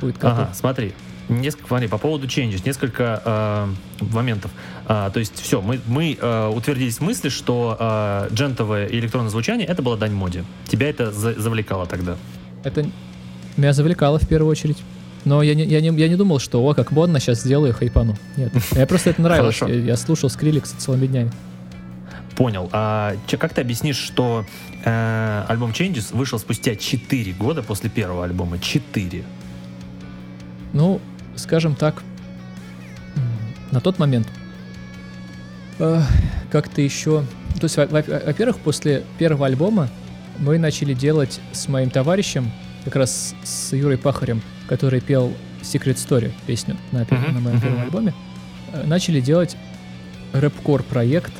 будет 0.00 0.16
готов. 0.18 0.38
Ага, 0.38 0.50
смотри. 0.54 0.92
Несколько, 1.28 1.68
смотри, 1.68 1.88
по 1.88 1.96
поводу 1.98 2.26
Changes, 2.26 2.62
несколько 2.66 3.22
э, 3.24 4.04
моментов. 4.12 4.50
А, 4.86 5.10
то 5.10 5.20
есть 5.20 5.40
все, 5.40 5.60
мы, 5.62 5.80
мы 5.86 6.18
э, 6.20 6.48
утвердились 6.48 6.98
в 6.98 7.02
мысли, 7.02 7.28
что 7.28 7.76
э, 7.78 8.28
джентовое 8.34 8.86
и 8.86 8.98
электронное 8.98 9.30
звучание 9.30 9.66
это 9.66 9.80
была 9.82 9.96
дань 9.96 10.12
моде. 10.12 10.44
Тебя 10.68 10.90
это 10.90 11.12
за- 11.12 11.40
завлекало 11.40 11.86
тогда. 11.86 12.16
Это 12.64 12.84
меня 13.56 13.72
завлекало 13.72 14.18
в 14.18 14.26
первую 14.26 14.50
очередь. 14.50 14.78
Но 15.24 15.42
я 15.42 15.54
не, 15.54 15.64
я, 15.64 15.80
не, 15.80 15.88
я 16.00 16.08
не 16.08 16.16
думал, 16.16 16.38
что 16.38 16.62
о, 16.66 16.74
как 16.74 16.92
модно, 16.92 17.20
сейчас 17.20 17.40
сделаю 17.42 17.74
хайпану. 17.74 18.16
Нет. 18.36 18.52
Мне 18.72 18.86
просто 18.86 19.10
это 19.10 19.20
нравилось. 19.22 19.60
Я, 19.60 19.68
я 19.74 19.96
слушал 19.96 20.30
Скриликса 20.30 20.76
целыми 20.78 21.06
днями. 21.06 21.30
Понял. 22.36 22.70
А 22.72 23.14
че- 23.26 23.36
как 23.36 23.52
ты 23.52 23.60
объяснишь, 23.60 23.96
что 23.98 24.46
э, 24.84 25.44
альбом 25.46 25.72
Changes 25.72 26.16
вышел 26.16 26.38
спустя 26.38 26.74
4 26.74 27.32
года 27.32 27.62
после 27.62 27.90
первого 27.90 28.24
альбома? 28.24 28.58
4. 28.58 29.22
Ну, 30.72 31.00
скажем 31.36 31.74
так, 31.74 32.02
на 33.72 33.80
тот 33.80 33.98
момент 33.98 34.26
э, 35.78 36.00
как-то 36.50 36.80
еще... 36.80 37.24
То 37.60 37.64
есть, 37.64 37.76
во- 37.76 37.86
во- 37.86 38.02
во-первых, 38.02 38.58
после 38.60 39.04
первого 39.18 39.46
альбома 39.46 39.90
мы 40.38 40.58
начали 40.58 40.94
делать 40.94 41.40
с 41.52 41.68
моим 41.68 41.90
товарищем, 41.90 42.50
как 42.84 42.96
раз 42.96 43.34
с 43.44 43.72
Юрой 43.74 43.98
Пахарем, 43.98 44.40
который 44.70 45.00
пел 45.00 45.32
Secret 45.62 45.96
Story, 45.96 46.30
песню 46.46 46.76
на, 46.92 47.00
Мгм, 47.00 47.34
на 47.34 47.40
моем 47.40 47.60
первом 47.60 47.76
мгм. 47.78 47.84
альбоме, 47.86 48.14
э, 48.72 48.86
начали 48.86 49.20
делать 49.20 49.56
рэп-кор 50.32 50.84
проект, 50.84 51.32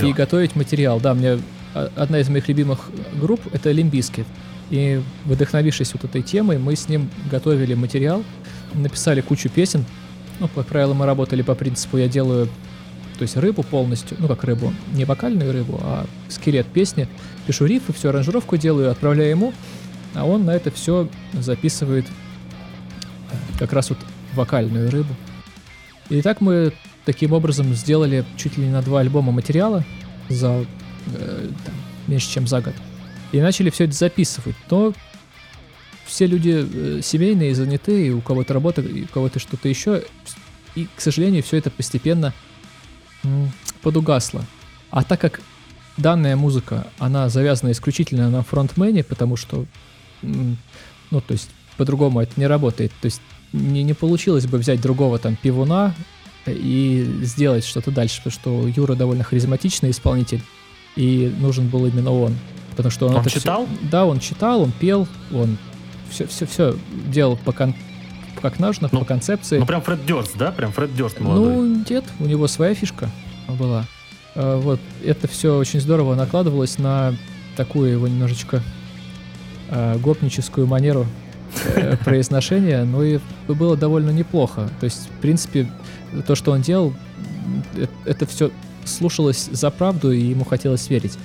Да. 0.00 0.06
и 0.06 0.12
готовить 0.14 0.56
материал. 0.56 1.00
Да, 1.00 1.12
мне 1.14 1.38
а- 1.74 1.90
одна 1.96 2.18
из 2.18 2.28
моих 2.30 2.48
любимых 2.48 2.90
групп— 3.20 3.40
это 3.52 3.70
Limp 3.70 3.90
Bizkit. 3.90 4.26
И 4.70 5.02
вдохновившись 5.26 5.92
вот 5.92 6.04
этой 6.04 6.22
темой, 6.22 6.58
мы 6.58 6.74
с 6.76 6.88
ним 6.88 7.10
готовили 7.30 7.74
материал, 7.74 8.24
написали 8.72 9.20
кучу 9.20 9.50
песен. 9.50 9.84
Ну, 10.38 10.48
как 10.48 10.66
правило, 10.66 10.94
мы 10.94 11.04
работали 11.06 11.42
по 11.42 11.54
принципу 11.54 11.98
«я 11.98 12.08
делаю 12.08 12.48
то 13.18 13.24
есть 13.24 13.36
рыбу 13.36 13.62
полностью, 13.62 14.16
ну 14.18 14.28
как 14.28 14.44
рыбу, 14.44 14.72
не 14.94 15.04
вокальную 15.04 15.52
рыбу, 15.52 15.78
а 15.82 16.06
скелет 16.30 16.66
песни, 16.66 17.06
пишу 17.46 17.66
риффы, 17.66 17.92
всю 17.92 18.08
аранжировку 18.08 18.56
делаю, 18.56 18.90
отправляю 18.90 19.28
ему, 19.28 19.52
а 20.14 20.24
он 20.24 20.46
на 20.46 20.52
это 20.52 20.70
все 20.70 21.06
записывает 21.34 22.06
как 23.58 23.72
раз 23.72 23.90
вот 23.90 23.98
вокальную 24.34 24.90
рыбу. 24.90 25.14
И 26.08 26.22
так 26.22 26.40
мы 26.40 26.72
таким 27.04 27.32
образом 27.32 27.74
сделали 27.74 28.24
чуть 28.36 28.56
ли 28.56 28.64
не 28.64 28.70
на 28.70 28.82
два 28.82 29.00
альбома 29.00 29.32
материала 29.32 29.84
за 30.28 30.66
э, 31.14 31.48
там, 31.64 31.74
меньше, 32.06 32.30
чем 32.30 32.46
за 32.46 32.60
год. 32.60 32.74
И 33.32 33.40
начали 33.40 33.70
все 33.70 33.84
это 33.84 33.94
записывать. 33.94 34.56
Но 34.70 34.92
все 36.04 36.26
люди 36.26 36.66
э, 36.72 37.00
семейные, 37.02 37.54
занятые, 37.54 38.12
у 38.12 38.20
кого-то 38.20 38.52
работа, 38.54 38.82
у 38.82 39.06
кого-то 39.12 39.38
что-то 39.38 39.68
еще. 39.68 40.02
И, 40.74 40.86
к 40.94 41.00
сожалению, 41.00 41.42
все 41.42 41.56
это 41.56 41.70
постепенно 41.70 42.32
подугасло. 43.82 44.44
А 44.90 45.04
так 45.04 45.20
как 45.20 45.40
данная 45.96 46.36
музыка, 46.36 46.86
она 46.98 47.28
завязана 47.28 47.70
исключительно 47.72 48.30
на 48.30 48.42
фронтмене, 48.42 49.04
потому 49.04 49.36
что, 49.36 49.66
ну, 50.22 51.20
то 51.20 51.32
есть, 51.32 51.50
по-другому 51.80 52.20
это 52.20 52.32
не 52.36 52.46
работает. 52.46 52.92
То 53.00 53.06
есть, 53.06 53.22
не, 53.54 53.82
не 53.82 53.94
получилось 53.94 54.44
бы 54.46 54.58
взять 54.58 54.82
другого 54.82 55.18
там 55.18 55.34
пивуна 55.34 55.94
и 56.46 57.20
сделать 57.22 57.64
что-то 57.64 57.90
дальше, 57.90 58.18
потому 58.22 58.32
что 58.34 58.68
Юра 58.68 58.94
довольно 58.94 59.24
харизматичный 59.24 59.90
исполнитель, 59.92 60.42
и 60.94 61.32
нужен 61.40 61.68
был 61.68 61.86
именно 61.86 62.10
он. 62.12 62.36
Потому 62.72 62.90
что 62.90 63.06
он, 63.08 63.16
Он 63.16 63.24
читал? 63.24 63.66
да, 63.90 64.04
он 64.04 64.20
читал, 64.20 64.60
он 64.60 64.72
пел, 64.72 65.08
он 65.32 65.56
все, 66.10 66.26
все, 66.26 66.44
все 66.44 66.76
делал 67.06 67.38
по 67.38 67.52
кон- 67.52 67.74
как 68.42 68.58
нужно, 68.58 68.90
Ну, 68.92 68.98
по 69.00 69.04
концепции. 69.06 69.58
Ну, 69.58 69.64
прям 69.64 69.80
Фред 69.80 70.04
Дёрст, 70.04 70.36
да? 70.36 70.52
Прям 70.52 70.72
Фред 70.72 70.94
Дёрст 70.94 71.18
молодой. 71.18 71.54
Ну, 71.56 71.84
нет, 71.88 72.04
у 72.20 72.24
него 72.26 72.46
своя 72.46 72.74
фишка 72.74 73.08
была. 73.48 73.86
А, 74.34 74.58
Вот, 74.60 74.80
это 75.02 75.28
все 75.28 75.56
очень 75.56 75.80
здорово 75.80 76.14
накладывалось 76.14 76.76
на 76.78 77.14
такую 77.56 77.90
его 77.92 78.06
немножечко 78.06 78.62
а, 79.70 79.96
гопническую 79.98 80.66
манеру 80.66 81.06
э, 81.76 81.96
произношения, 82.04 82.84
но 82.84 83.02
и 83.02 83.18
было 83.48 83.76
довольно 83.76 84.10
неплохо. 84.10 84.68
То 84.80 84.84
есть, 84.84 85.08
в 85.08 85.20
принципе, 85.20 85.70
то, 86.26 86.34
что 86.34 86.52
он 86.52 86.62
делал, 86.62 86.92
э- 87.76 87.86
это 88.04 88.26
все 88.26 88.50
слушалось 88.84 89.48
за 89.52 89.70
правду, 89.70 90.12
и 90.12 90.20
ему 90.20 90.44
хотелось 90.44 90.88
верить. 90.90 91.18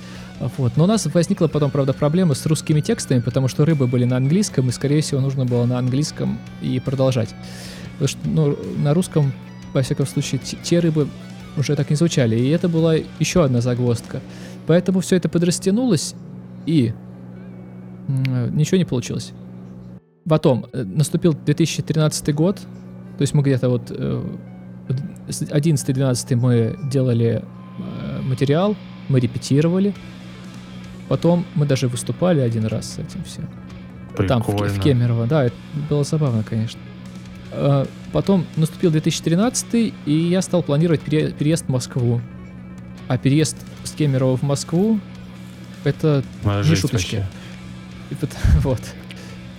Вот. 0.58 0.76
Но 0.76 0.84
у 0.84 0.86
нас 0.86 1.06
возникла 1.06 1.48
потом, 1.48 1.70
правда, 1.70 1.92
проблема 1.92 2.34
с 2.34 2.44
русскими 2.46 2.80
текстами, 2.80 3.20
потому 3.20 3.48
что 3.48 3.64
рыбы 3.64 3.86
были 3.86 4.04
на 4.04 4.16
английском, 4.18 4.68
и, 4.68 4.72
скорее 4.72 5.00
всего, 5.00 5.20
нужно 5.20 5.44
было 5.46 5.64
на 5.64 5.78
английском 5.78 6.38
и 6.60 6.78
продолжать. 6.80 7.30
Потому 7.98 8.08
что 8.08 8.18
ну, 8.28 8.58
на 8.76 8.92
русском, 8.92 9.32
во 9.72 9.82
всяком 9.82 10.06
случае, 10.06 10.40
те- 10.62 10.80
рыбы 10.80 11.08
уже 11.56 11.74
так 11.74 11.88
не 11.88 11.96
звучали. 11.96 12.36
И 12.36 12.48
это 12.48 12.68
была 12.68 12.96
еще 13.18 13.44
одна 13.44 13.62
загвоздка. 13.62 14.20
Поэтому 14.66 15.00
все 15.00 15.16
это 15.16 15.28
подрастянулось, 15.28 16.14
и 16.66 16.92
ничего 18.08 18.76
не 18.76 18.84
получилось. 18.84 19.32
Потом 20.28 20.66
э, 20.72 20.82
наступил 20.84 21.34
2013 21.34 22.34
год, 22.34 22.56
то 22.56 23.22
есть 23.22 23.34
мы 23.34 23.42
где-то 23.42 23.68
вот 23.68 23.90
э, 23.90 24.24
11-12 25.28 26.36
мы 26.36 26.78
делали 26.90 27.42
э, 27.78 28.20
материал, 28.22 28.76
мы 29.08 29.20
репетировали, 29.20 29.94
потом 31.08 31.44
мы 31.54 31.66
даже 31.66 31.88
выступали 31.88 32.40
один 32.40 32.66
раз 32.66 32.94
с 32.94 32.98
этим 32.98 33.22
всем. 33.24 33.48
Там, 34.28 34.42
в, 34.42 34.48
в 34.48 34.80
Кемерово, 34.80 35.26
да, 35.26 35.44
это 35.44 35.56
было 35.90 36.02
забавно, 36.04 36.42
конечно. 36.42 36.80
Э, 37.52 37.84
Потом 38.12 38.46
наступил 38.56 38.90
2013, 38.90 39.92
и 40.06 40.12
я 40.12 40.40
стал 40.40 40.62
планировать 40.62 41.02
пере- 41.02 41.32
переезд 41.32 41.66
в 41.66 41.68
Москву. 41.68 42.22
А 43.08 43.18
переезд 43.18 43.56
с 43.84 43.90
Кемерово 43.92 44.38
в 44.38 44.42
Москву— 44.42 44.98
это 45.84 46.24
Моя 46.42 46.62
не 46.64 46.74
шуточки. 46.76 47.16
вообще. 47.16 47.28
И 48.10 48.16
вот. 48.60 48.80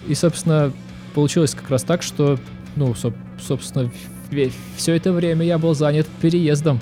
И, 0.07 0.15
собственно, 0.15 0.71
получилось 1.13 1.53
как 1.53 1.69
раз 1.69 1.83
так, 1.83 2.01
что, 2.03 2.39
ну, 2.75 2.91
соб- 2.91 3.15
собственно, 3.39 3.91
все 4.75 4.93
это 4.93 5.11
время 5.11 5.45
я 5.45 5.57
был 5.57 5.73
занят 5.73 6.07
переездом, 6.21 6.79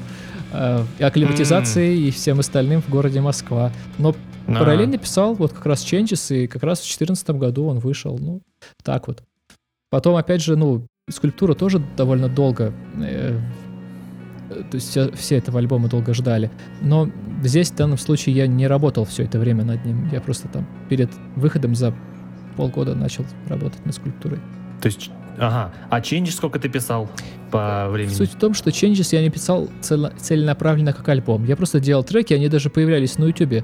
э, 0.51 0.83
акклиматизацией 0.99 2.07
и 2.07 2.11
всем 2.11 2.39
остальным 2.39 2.81
в 2.81 2.89
городе 2.89 3.21
Москва. 3.21 3.71
Но 3.97 4.15
Да. 4.47 4.59
параллельно 4.59 4.97
писал 4.97 5.33
вот 5.35 5.53
как 5.53 5.65
раз 5.65 5.83
Changes, 5.83 6.35
и 6.35 6.47
как 6.47 6.63
раз 6.63 6.79
в 6.79 6.83
2014 6.83 7.37
году 7.39 7.65
он 7.67 7.79
вышел, 7.79 8.17
ну, 8.19 8.41
так 8.83 9.07
вот. 9.07 9.23
Потом, 9.89 10.15
опять 10.15 10.41
же, 10.43 10.55
ну, 10.55 10.85
скульптура 11.09 11.53
тоже 11.53 11.81
довольно 11.97 12.27
долго, 12.29 12.73
э, 13.01 13.39
то 14.49 14.75
есть 14.75 14.89
все, 14.89 15.11
все 15.13 15.37
этого 15.37 15.59
альбома 15.59 15.87
долго 15.87 16.13
ждали. 16.13 16.51
Но 16.81 17.09
здесь, 17.43 17.71
в 17.71 17.75
данном 17.75 17.97
случае, 17.97 18.35
я 18.35 18.47
не 18.47 18.67
работал 18.67 19.05
все 19.05 19.23
это 19.23 19.39
время 19.39 19.63
над 19.63 19.83
ним. 19.85 20.09
Я 20.11 20.21
просто 20.21 20.47
там 20.47 20.67
перед 20.89 21.09
выходом 21.35 21.75
за 21.75 21.93
полгода 22.55 22.95
начал 22.95 23.25
работать 23.47 23.85
над 23.85 23.95
скульптурой. 23.95 24.39
То 24.81 24.87
есть, 24.87 25.11
ага. 25.37 25.73
А 25.89 25.99
Change 25.99 26.31
сколько 26.31 26.59
ты 26.59 26.69
писал 26.69 27.09
по 27.51 27.87
времени? 27.89 28.13
Суть 28.13 28.31
в 28.33 28.37
том, 28.39 28.53
что 28.53 28.69
Changes 28.69 29.09
я 29.15 29.21
не 29.21 29.29
писал 29.29 29.69
цело- 29.81 30.13
целенаправленно 30.17 30.93
как 30.93 31.07
альбом. 31.09 31.45
Я 31.45 31.55
просто 31.55 31.79
делал 31.79 32.03
треки, 32.03 32.33
они 32.33 32.47
даже 32.49 32.69
появлялись 32.69 33.17
на 33.17 33.25
Ютубе. 33.25 33.63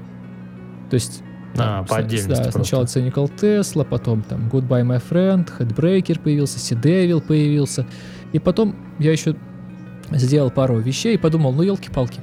То 0.90 0.94
есть... 0.94 1.22
А, 1.54 1.56
там, 1.56 1.86
по 1.86 1.96
отдельности 1.98 2.28
Да, 2.44 2.50
просто. 2.50 2.64
сначала 2.64 2.84
Cynical 2.84 3.30
Tesla, 3.38 3.84
потом 3.84 4.22
там 4.22 4.48
Goodbye 4.48 4.86
My 4.86 5.02
Friend, 5.06 5.46
Headbreaker 5.58 6.18
появился, 6.18 6.58
Sea 6.58 6.80
Devil 6.80 7.20
появился. 7.20 7.86
И 8.32 8.38
потом 8.38 8.74
я 8.98 9.12
еще 9.12 9.36
сделал 10.12 10.50
пару 10.50 10.78
вещей 10.78 11.14
и 11.14 11.18
подумал, 11.18 11.52
ну 11.52 11.62
елки-палки. 11.62 12.20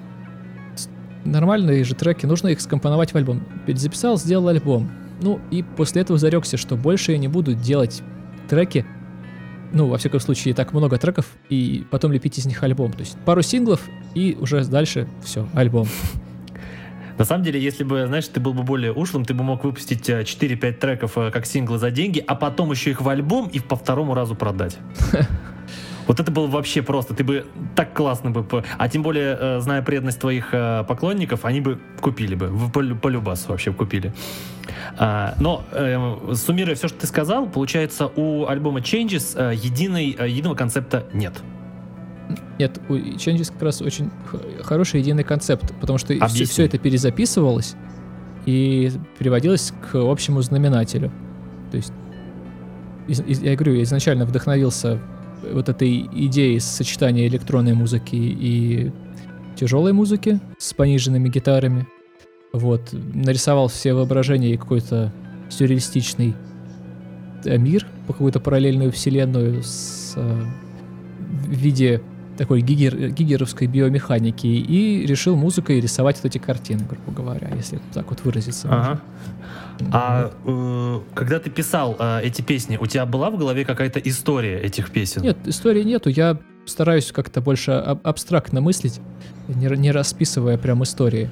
Нормальные 1.25 1.83
же 1.83 1.95
треки, 1.95 2.25
нужно 2.25 2.47
их 2.47 2.61
скомпоновать 2.61 3.11
в 3.13 3.15
альбом. 3.17 3.41
Перезаписал, 3.67 4.17
сделал 4.17 4.47
альбом. 4.47 4.89
Ну 5.21 5.39
и 5.51 5.63
после 5.63 6.01
этого 6.01 6.17
зарекся, 6.17 6.57
что 6.57 6.75
больше 6.75 7.11
я 7.11 7.17
не 7.17 7.27
буду 7.27 7.53
делать 7.53 8.01
треки, 8.47 8.85
ну, 9.71 9.87
во 9.87 9.97
всяком 9.97 10.19
случае, 10.19 10.53
так 10.53 10.73
много 10.73 10.97
треков, 10.97 11.25
и 11.49 11.85
потом 11.91 12.11
лепить 12.11 12.37
из 12.39 12.45
них 12.45 12.63
альбом. 12.63 12.91
То 12.91 13.01
есть 13.01 13.17
пару 13.25 13.41
синглов, 13.41 13.81
и 14.15 14.37
уже 14.39 14.63
дальше 14.65 15.07
все, 15.23 15.47
альбом. 15.53 15.87
На 17.17 17.25
самом 17.25 17.43
деле, 17.43 17.61
если 17.61 17.83
бы, 17.83 18.07
знаешь, 18.07 18.27
ты 18.27 18.39
был 18.39 18.53
бы 18.53 18.63
более 18.63 18.93
ушлым, 18.93 19.25
ты 19.25 19.33
бы 19.33 19.43
мог 19.43 19.65
выпустить 19.65 20.09
э, 20.09 20.21
4-5 20.21 20.71
треков 20.73 21.17
э, 21.17 21.31
как 21.31 21.45
синглы 21.45 21.77
за 21.77 21.91
деньги, 21.91 22.23
а 22.25 22.33
потом 22.33 22.71
еще 22.71 22.91
их 22.91 23.01
в 23.01 23.09
альбом 23.09 23.49
и 23.49 23.59
по 23.59 23.75
второму 23.75 24.13
разу 24.13 24.35
продать. 24.35 24.77
Вот 26.09 26.19
это 26.19 26.31
было 26.31 26.47
вообще 26.47 26.81
просто. 26.81 27.13
Ты 27.13 27.23
бы 27.23 27.45
так 27.75 27.93
классно 27.93 28.31
бы... 28.31 28.43
А 28.79 28.89
тем 28.89 29.03
более, 29.03 29.37
э, 29.39 29.59
зная 29.59 29.83
преданность 29.83 30.19
твоих 30.19 30.49
э, 30.53 30.83
поклонников, 30.87 31.45
они 31.45 31.61
бы 31.61 31.77
купили 32.01 32.33
бы. 32.33 32.49
По, 32.73 32.81
по 32.81 33.07
любасу 33.09 33.49
вообще 33.49 33.71
купили. 33.71 34.11
А, 34.97 35.35
но, 35.39 35.63
э, 35.71 36.33
суммируя 36.33 36.73
все, 36.73 36.87
что 36.87 37.01
ты 37.01 37.05
сказал, 37.05 37.45
получается, 37.47 38.07
у 38.15 38.47
альбома 38.47 38.79
Changes 38.79 39.55
единой, 39.55 40.07
единого 40.27 40.55
концепта 40.55 41.05
нет. 41.13 41.43
Нет, 42.57 42.81
у 42.89 42.95
Changes 42.95 43.53
как 43.53 43.61
раз 43.61 43.79
очень 43.79 44.09
хороший 44.63 45.01
единый 45.01 45.23
концепт, 45.23 45.71
потому 45.79 45.99
что 45.99 46.13
Объясни. 46.15 46.45
все, 46.45 46.65
это 46.65 46.79
перезаписывалось 46.79 47.75
и 48.47 48.91
переводилось 49.19 49.73
к 49.91 49.95
общему 49.95 50.41
знаменателю. 50.41 51.11
То 51.69 51.77
есть, 51.77 51.93
из- 53.07 53.21
из- 53.21 53.43
я 53.43 53.53
говорю, 53.55 53.75
я 53.75 53.83
изначально 53.83 54.25
вдохновился 54.25 54.99
вот 55.41 55.69
этой 55.69 56.09
идеей 56.11 56.59
сочетания 56.59 57.27
электронной 57.27 57.73
музыки 57.73 58.15
и 58.15 58.91
тяжелой 59.55 59.93
музыки 59.93 60.39
с 60.57 60.73
пониженными 60.73 61.29
гитарами. 61.29 61.87
Вот, 62.53 62.89
нарисовал 62.91 63.67
все 63.67 63.93
воображения 63.93 64.53
и 64.53 64.57
какой-то 64.57 65.11
сюрреалистичный 65.49 66.35
э, 67.45 67.57
мир, 67.57 67.85
по 68.07 68.13
какую-то 68.13 68.39
параллельную 68.39 68.91
вселенную 68.91 69.61
с 69.63 70.13
э, 70.15 70.43
в 71.19 71.51
виде 71.51 72.01
такой 72.37 72.61
гигер, 72.61 73.09
гигеровской 73.09 73.67
биомеханики 73.67 74.47
и 74.47 75.05
решил 75.05 75.35
музыкой 75.35 75.81
рисовать 75.81 76.15
вот 76.23 76.25
эти 76.25 76.37
картины, 76.37 76.85
грубо 76.89 77.11
говоря, 77.11 77.51
если 77.55 77.79
так 77.93 78.09
вот 78.09 78.23
выразиться. 78.23 78.69
Ага. 78.71 79.01
А 79.91 80.31
э, 80.45 80.99
когда 81.15 81.39
ты 81.39 81.49
писал 81.49 81.95
э, 81.99 82.21
эти 82.23 82.41
песни, 82.41 82.77
у 82.79 82.85
тебя 82.85 83.05
была 83.05 83.29
в 83.29 83.37
голове 83.37 83.65
какая-то 83.65 83.99
история 83.99 84.59
этих 84.59 84.91
песен? 84.91 85.21
Нет, 85.21 85.37
истории 85.45 85.83
нету. 85.83 86.09
Я 86.09 86.37
стараюсь 86.65 87.11
как-то 87.11 87.41
больше 87.41 87.71
аб- 87.71 88.05
абстрактно 88.05 88.61
мыслить, 88.61 88.99
не, 89.47 89.67
не 89.77 89.91
расписывая 89.91 90.57
прям 90.57 90.83
истории. 90.83 91.29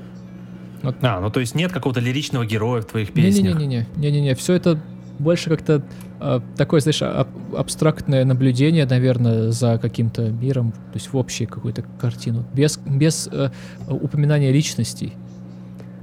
А, 1.01 1.19
ну 1.21 1.29
то 1.29 1.39
есть 1.39 1.55
нет 1.55 1.71
какого-то 1.71 1.99
лиричного 1.99 2.45
героя 2.45 2.81
в 2.81 2.85
твоих 2.85 3.11
песнях? 3.11 3.57
Не-не-не, 3.57 3.87
не-не-не, 3.95 4.35
все 4.35 4.53
это 4.53 4.79
больше 5.19 5.49
как-то 5.49 5.83
а, 6.19 6.41
такое, 6.55 6.79
знаешь, 6.79 7.01
аб- 7.01 7.55
абстрактное 7.55 8.23
наблюдение, 8.25 8.85
наверное, 8.85 9.51
за 9.51 9.77
каким-то 9.79 10.29
миром, 10.29 10.71
то 10.71 10.95
есть 10.95 11.11
в 11.11 11.17
общую 11.17 11.47
какую-то 11.47 11.83
картину, 11.99 12.45
без, 12.53 12.77
без 12.77 13.27
э, 13.31 13.49
упоминания 13.89 14.51
личностей. 14.51 15.13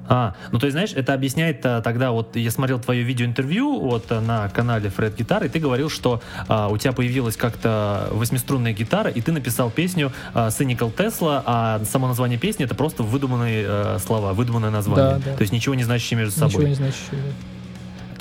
А, 0.08 0.34
ну 0.52 0.58
то 0.58 0.66
есть, 0.66 0.74
знаешь, 0.74 0.92
это 0.94 1.14
объясняет 1.14 1.64
а, 1.64 1.80
тогда, 1.80 2.12
вот 2.12 2.36
я 2.36 2.50
смотрел 2.50 2.78
твое 2.78 3.02
видеоинтервью 3.02 3.80
вот 3.80 4.06
а, 4.10 4.20
на 4.20 4.48
канале 4.48 4.90
Фред 4.90 5.16
Гитар, 5.16 5.44
и 5.44 5.48
ты 5.48 5.58
говорил, 5.58 5.88
что 5.88 6.22
а, 6.48 6.68
у 6.68 6.76
тебя 6.76 6.92
появилась 6.92 7.36
как-то 7.36 8.08
восьмиструнная 8.12 8.72
гитара, 8.72 9.10
и 9.10 9.20
ты 9.20 9.32
написал 9.32 9.70
песню 9.70 10.12
а, 10.32 10.48
Cynical 10.48 10.94
Tesla, 10.94 11.42
а 11.44 11.82
само 11.84 12.08
название 12.08 12.38
песни 12.38 12.64
это 12.64 12.74
просто 12.74 13.02
выдуманные 13.02 13.64
а, 13.66 13.98
слова, 13.98 14.32
выдуманное 14.32 14.70
название. 14.70 15.18
Да, 15.18 15.30
да. 15.30 15.36
То 15.36 15.42
есть 15.42 15.52
ничего 15.52 15.74
не 15.74 15.84
значащее 15.84 16.18
между 16.18 16.34
собой. 16.38 16.48
Ничего 16.48 16.68
не 16.68 16.74
значит. 16.74 16.96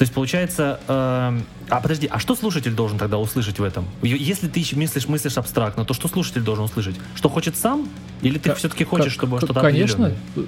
То 0.04 0.06
есть 0.06 0.14
получается, 0.16 0.82
э, 0.86 1.40
а 1.70 1.80
подожди, 1.82 2.08
а 2.12 2.20
что 2.20 2.36
слушатель 2.36 2.74
должен 2.74 2.98
тогда 2.98 3.20
услышать 3.20 3.60
в 3.60 3.64
этом? 3.64 3.86
Если 4.02 4.50
ты 4.50 4.62
мыслишь, 4.76 5.08
мыслишь 5.08 5.38
абстрактно, 5.38 5.86
то 5.86 5.94
что 5.94 6.10
слушатель 6.10 6.42
должен 6.42 6.66
услышать? 6.66 6.98
Что 7.16 7.30
хочет 7.30 7.56
сам? 7.56 7.88
Или 8.22 8.38
ты 8.38 8.54
все-таки 8.54 8.84
хочешь, 8.84 9.06
Как- 9.06 9.14
чтобы 9.14 9.38
что-то 9.38 9.62
Конечно, 9.62 10.12
э, 10.36 10.44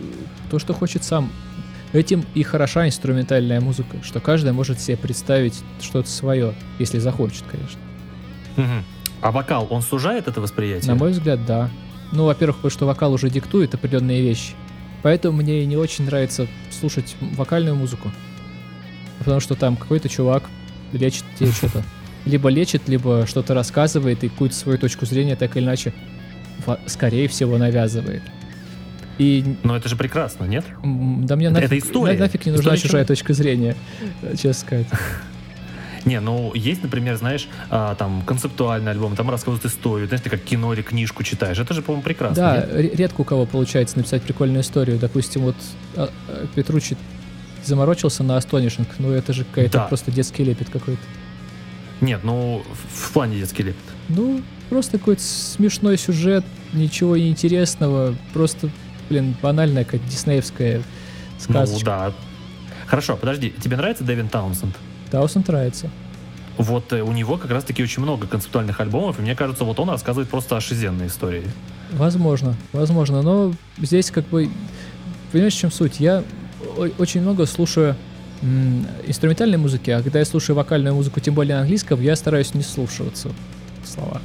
то, 0.51 0.59
что 0.59 0.73
хочет 0.73 1.05
сам. 1.05 1.31
Этим 1.93 2.25
и 2.33 2.43
хороша 2.43 2.85
инструментальная 2.85 3.61
музыка, 3.61 3.95
что 4.03 4.19
каждый 4.19 4.51
может 4.51 4.81
себе 4.81 4.97
представить 4.97 5.63
что-то 5.79 6.09
свое, 6.09 6.53
если 6.77 6.99
захочет, 6.99 7.45
конечно. 7.49 7.79
Мгм. 8.57 8.83
А 9.21 9.31
вокал, 9.31 9.67
он 9.69 9.83
сужает 9.83 10.27
это 10.27 10.41
восприятие? 10.41 10.91
На 10.91 10.99
мой 10.99 11.11
взгляд, 11.11 11.45
да. 11.45 11.69
Ну, 12.11 12.25
во-первых, 12.25 12.57
потому 12.57 12.71
что 12.71 12.85
вокал 12.87 13.13
уже 13.13 13.29
диктует 13.29 13.73
определенные 13.73 14.21
вещи. 14.21 14.51
Поэтому 15.01 15.37
мне 15.37 15.65
не 15.65 15.77
очень 15.77 16.03
нравится 16.03 16.45
слушать 16.77 17.15
вокальную 17.21 17.77
музыку. 17.77 18.11
Потому 19.19 19.39
что 19.39 19.55
там 19.55 19.75
какой-то 19.75 20.09
чувак 20.09 20.43
лечит 20.93 21.23
тебе 21.39 21.51
что-то. 21.57 21.83
Либо 22.25 22.49
лечит, 22.49 22.87
либо 22.89 23.25
что-то 23.27 23.53
рассказывает 23.53 24.23
и 24.23 24.29
какую-то 24.29 24.55
свою 24.55 24.77
точку 24.77 25.05
зрения 25.05 25.35
так 25.35 25.55
или 25.57 25.63
иначе, 25.63 25.93
скорее 26.87 27.27
всего, 27.27 27.57
навязывает. 27.57 28.23
И 29.17 29.55
Но 29.63 29.77
это 29.77 29.87
же 29.87 29.95
прекрасно, 29.95 30.45
нет? 30.45 30.65
да 30.83 31.35
мне 31.35 31.45
Это- 31.47 31.55
нафиг, 31.55 31.67
это 31.71 31.77
история. 31.77 32.13
на- 32.13 32.19
нафиг 32.25 32.45
не 32.45 32.51
нужна 32.51 32.73
История 32.75 32.81
чужая 32.81 33.05
точка 33.05 33.33
зрения, 33.33 33.75
честно 34.31 34.53
сказать. 34.53 34.87
Не, 36.05 36.19
ну 36.19 36.51
есть, 36.53 36.83
например, 36.83 37.15
знаешь, 37.15 37.47
а, 37.71 37.95
там 37.95 38.21
концептуальный 38.27 38.91
альбом, 38.91 39.15
там 39.15 39.27
рассказывают 39.31 39.65
историю, 39.65 40.07
знаешь, 40.07 40.21
ты 40.21 40.29
как 40.29 40.39
кино 40.43 40.71
или 40.71 40.83
книжку 40.83 41.23
читаешь. 41.23 41.57
Это 41.57 41.73
же, 41.73 41.81
по-моему, 41.81 42.03
прекрасно. 42.03 42.35
Да, 42.35 42.55
нет? 42.57 42.69
ре- 42.73 42.89
редко 42.95 43.21
у 43.21 43.23
кого 43.23 43.47
получается 43.47 43.97
написать 43.97 44.21
прикольную 44.21 44.61
историю. 44.61 44.99
Допустим, 44.99 45.41
вот 45.41 45.55
а, 45.95 46.09
а, 46.27 46.45
Петручи 46.53 46.95
заморочился 47.67 48.23
на 48.23 48.37
Astonishing, 48.37 48.85
ну 48.99 49.11
это 49.11 49.33
же 49.33 49.43
какая-то 49.45 49.79
Да. 49.79 49.83
просто 49.85 50.11
детский 50.11 50.43
лепет 50.43 50.69
какой-то. 50.69 51.01
Нет, 52.01 52.21
ну 52.23 52.63
в, 52.93 53.07
в 53.09 53.11
плане 53.13 53.37
детский 53.37 53.63
лепет. 53.63 53.81
Ну, 54.09 54.41
просто 54.69 54.97
какой-то 54.99 55.21
смешной 55.23 55.97
сюжет, 55.97 56.43
ничего 56.73 57.15
неинтересного, 57.17 58.15
просто, 58.33 58.69
блин, 59.09 59.35
банальная 59.41 59.85
какая-то 59.85 60.07
диснеевская 60.09 60.77
Ну 60.77 60.83
сказочка. 61.39 61.85
да. 61.85 62.13
Хорошо, 62.85 63.15
подожди, 63.17 63.53
тебе 63.63 63.77
нравится 63.77 64.03
Дэвин 64.03 64.27
Таунсенд? 64.27 64.75
Таусен 65.09 65.43
нравится. 65.47 65.89
Вот 66.57 66.93
э, 66.93 67.01
у 67.01 67.11
него 67.11 67.37
как 67.37 67.51
раз-таки 67.51 67.81
очень 67.83 68.01
много 68.01 68.27
концептуальных 68.27 68.79
альбомов, 68.79 69.19
и 69.19 69.21
мне 69.21 69.35
кажется, 69.35 69.63
вот 69.63 69.79
он 69.79 69.89
рассказывает 69.89 70.29
просто 70.29 70.55
ошизенные 70.57 71.07
истории. 71.07 71.43
Возможно, 71.91 72.55
возможно, 72.73 73.21
но 73.21 73.53
здесь 73.77 74.11
как 74.11 74.25
бы, 74.27 74.49
понимаешь, 75.31 75.53
в 75.53 75.57
чем 75.59 75.71
суть? 75.71 75.99
Я 75.99 76.23
очень 76.97 77.21
много 77.21 77.45
слушаю 77.45 77.95
инструментальной 79.07 79.57
музыки, 79.57 79.89
а 79.91 80.01
когда 80.01 80.19
я 80.19 80.25
слушаю 80.25 80.55
вокальную 80.55 80.93
музыку, 80.95 81.19
тем 81.19 81.33
более 81.33 81.57
английском, 81.57 82.01
я 82.01 82.15
стараюсь 82.15 82.53
не 82.53 82.61
слушаться 82.63 83.29
в 83.83 83.87
слова. 83.87 84.21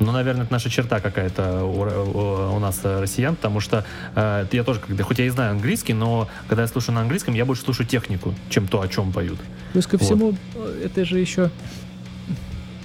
Ну, 0.00 0.10
наверное, 0.12 0.42
это 0.44 0.52
наша 0.52 0.70
черта 0.70 1.00
какая-то 1.00 1.64
у, 1.64 2.56
у- 2.56 2.58
нас, 2.58 2.80
э, 2.82 3.00
россиян, 3.00 3.36
потому 3.36 3.60
что 3.60 3.84
э, 4.16 4.46
я 4.50 4.64
тоже, 4.64 4.80
когда, 4.80 5.04
хоть 5.04 5.18
я 5.18 5.26
и 5.26 5.28
знаю 5.28 5.52
английский, 5.52 5.94
но 5.94 6.28
когда 6.48 6.62
я 6.62 6.68
слушаю 6.68 6.94
на 6.96 7.02
английском, 7.02 7.34
я 7.34 7.44
больше 7.44 7.62
слушаю 7.62 7.86
технику, 7.86 8.34
чем 8.50 8.66
то, 8.66 8.80
о 8.80 8.88
чем 8.88 9.12
поют. 9.12 9.38
Плюс 9.72 9.86
ко 9.86 9.96
Вот. 9.96 10.04
всему, 10.04 10.36
э, 10.56 10.82
это 10.86 11.04
же 11.04 11.20
еще 11.20 11.50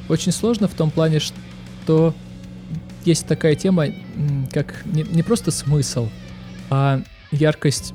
очень 0.08 0.32
сложно 0.32 0.68
в 0.68 0.74
том 0.74 0.92
плане, 0.92 1.20
что 1.20 2.14
есть 3.06 3.26
такая 3.28 3.56
тема, 3.56 3.88
как 4.52 4.86
не, 4.86 5.04
не 5.04 5.24
просто 5.24 5.50
смысл, 5.52 6.10
а 6.70 7.02
яркость, 7.32 7.94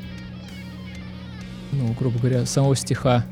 ну, 1.74 1.92
грубо 1.98 2.18
говоря, 2.18 2.46
самого 2.46 2.76
стиха, 2.76 3.24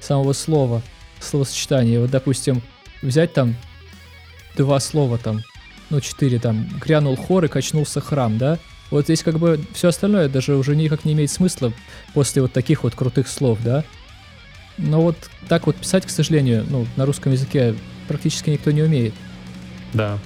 самого 0.00 0.32
слова, 0.32 0.82
словосочетания. 1.20 2.00
Вот, 2.00 2.10
допустим, 2.10 2.62
взять 3.02 3.32
там 3.32 3.54
два 4.56 4.80
слова 4.80 5.18
там, 5.18 5.40
ну, 5.90 6.00
четыре 6.00 6.38
там, 6.38 6.68
грянул 6.80 7.16
хор 7.16 7.44
и 7.44 7.48
качнулся 7.48 8.00
храм, 8.00 8.38
да? 8.38 8.58
Вот 8.90 9.04
здесь 9.04 9.22
как 9.22 9.38
бы 9.38 9.60
все 9.72 9.88
остальное 9.88 10.28
даже 10.28 10.56
уже 10.56 10.74
никак 10.74 11.04
не 11.04 11.12
имеет 11.12 11.30
смысла 11.30 11.72
после 12.12 12.42
вот 12.42 12.52
таких 12.52 12.82
вот 12.82 12.94
крутых 12.94 13.28
слов, 13.28 13.58
да? 13.64 13.84
Но 14.78 15.02
вот 15.02 15.16
так 15.48 15.66
вот 15.66 15.76
писать, 15.76 16.06
к 16.06 16.10
сожалению, 16.10 16.64
ну, 16.68 16.86
на 16.96 17.06
русском 17.06 17.32
языке 17.32 17.74
практически 18.08 18.50
никто 18.50 18.70
не 18.70 18.82
умеет. 18.82 19.14
Да, 19.92 20.18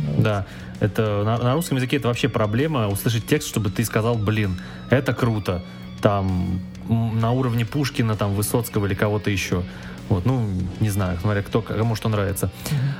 Ну, 0.00 0.12
вот. 0.14 0.22
да. 0.22 0.46
Это 0.80 1.24
на, 1.24 1.38
на 1.38 1.54
русском 1.54 1.76
языке 1.76 1.96
это 1.96 2.06
вообще 2.06 2.28
проблема 2.28 2.88
услышать 2.88 3.26
текст, 3.26 3.48
чтобы 3.48 3.70
ты 3.70 3.84
сказал, 3.84 4.14
блин, 4.14 4.60
это 4.90 5.12
круто. 5.12 5.64
Там 6.00 6.60
на 6.88 7.32
уровне 7.32 7.64
Пушкина, 7.64 8.16
там 8.16 8.34
Высоцкого 8.34 8.86
или 8.86 8.94
кого-то 8.94 9.30
еще. 9.30 9.62
Вот, 10.08 10.24
ну, 10.24 10.48
не 10.80 10.90
знаю, 10.90 11.18
смотря 11.20 11.42
кто, 11.42 11.62
кому 11.62 11.94
что 11.94 12.08
нравится. 12.08 12.50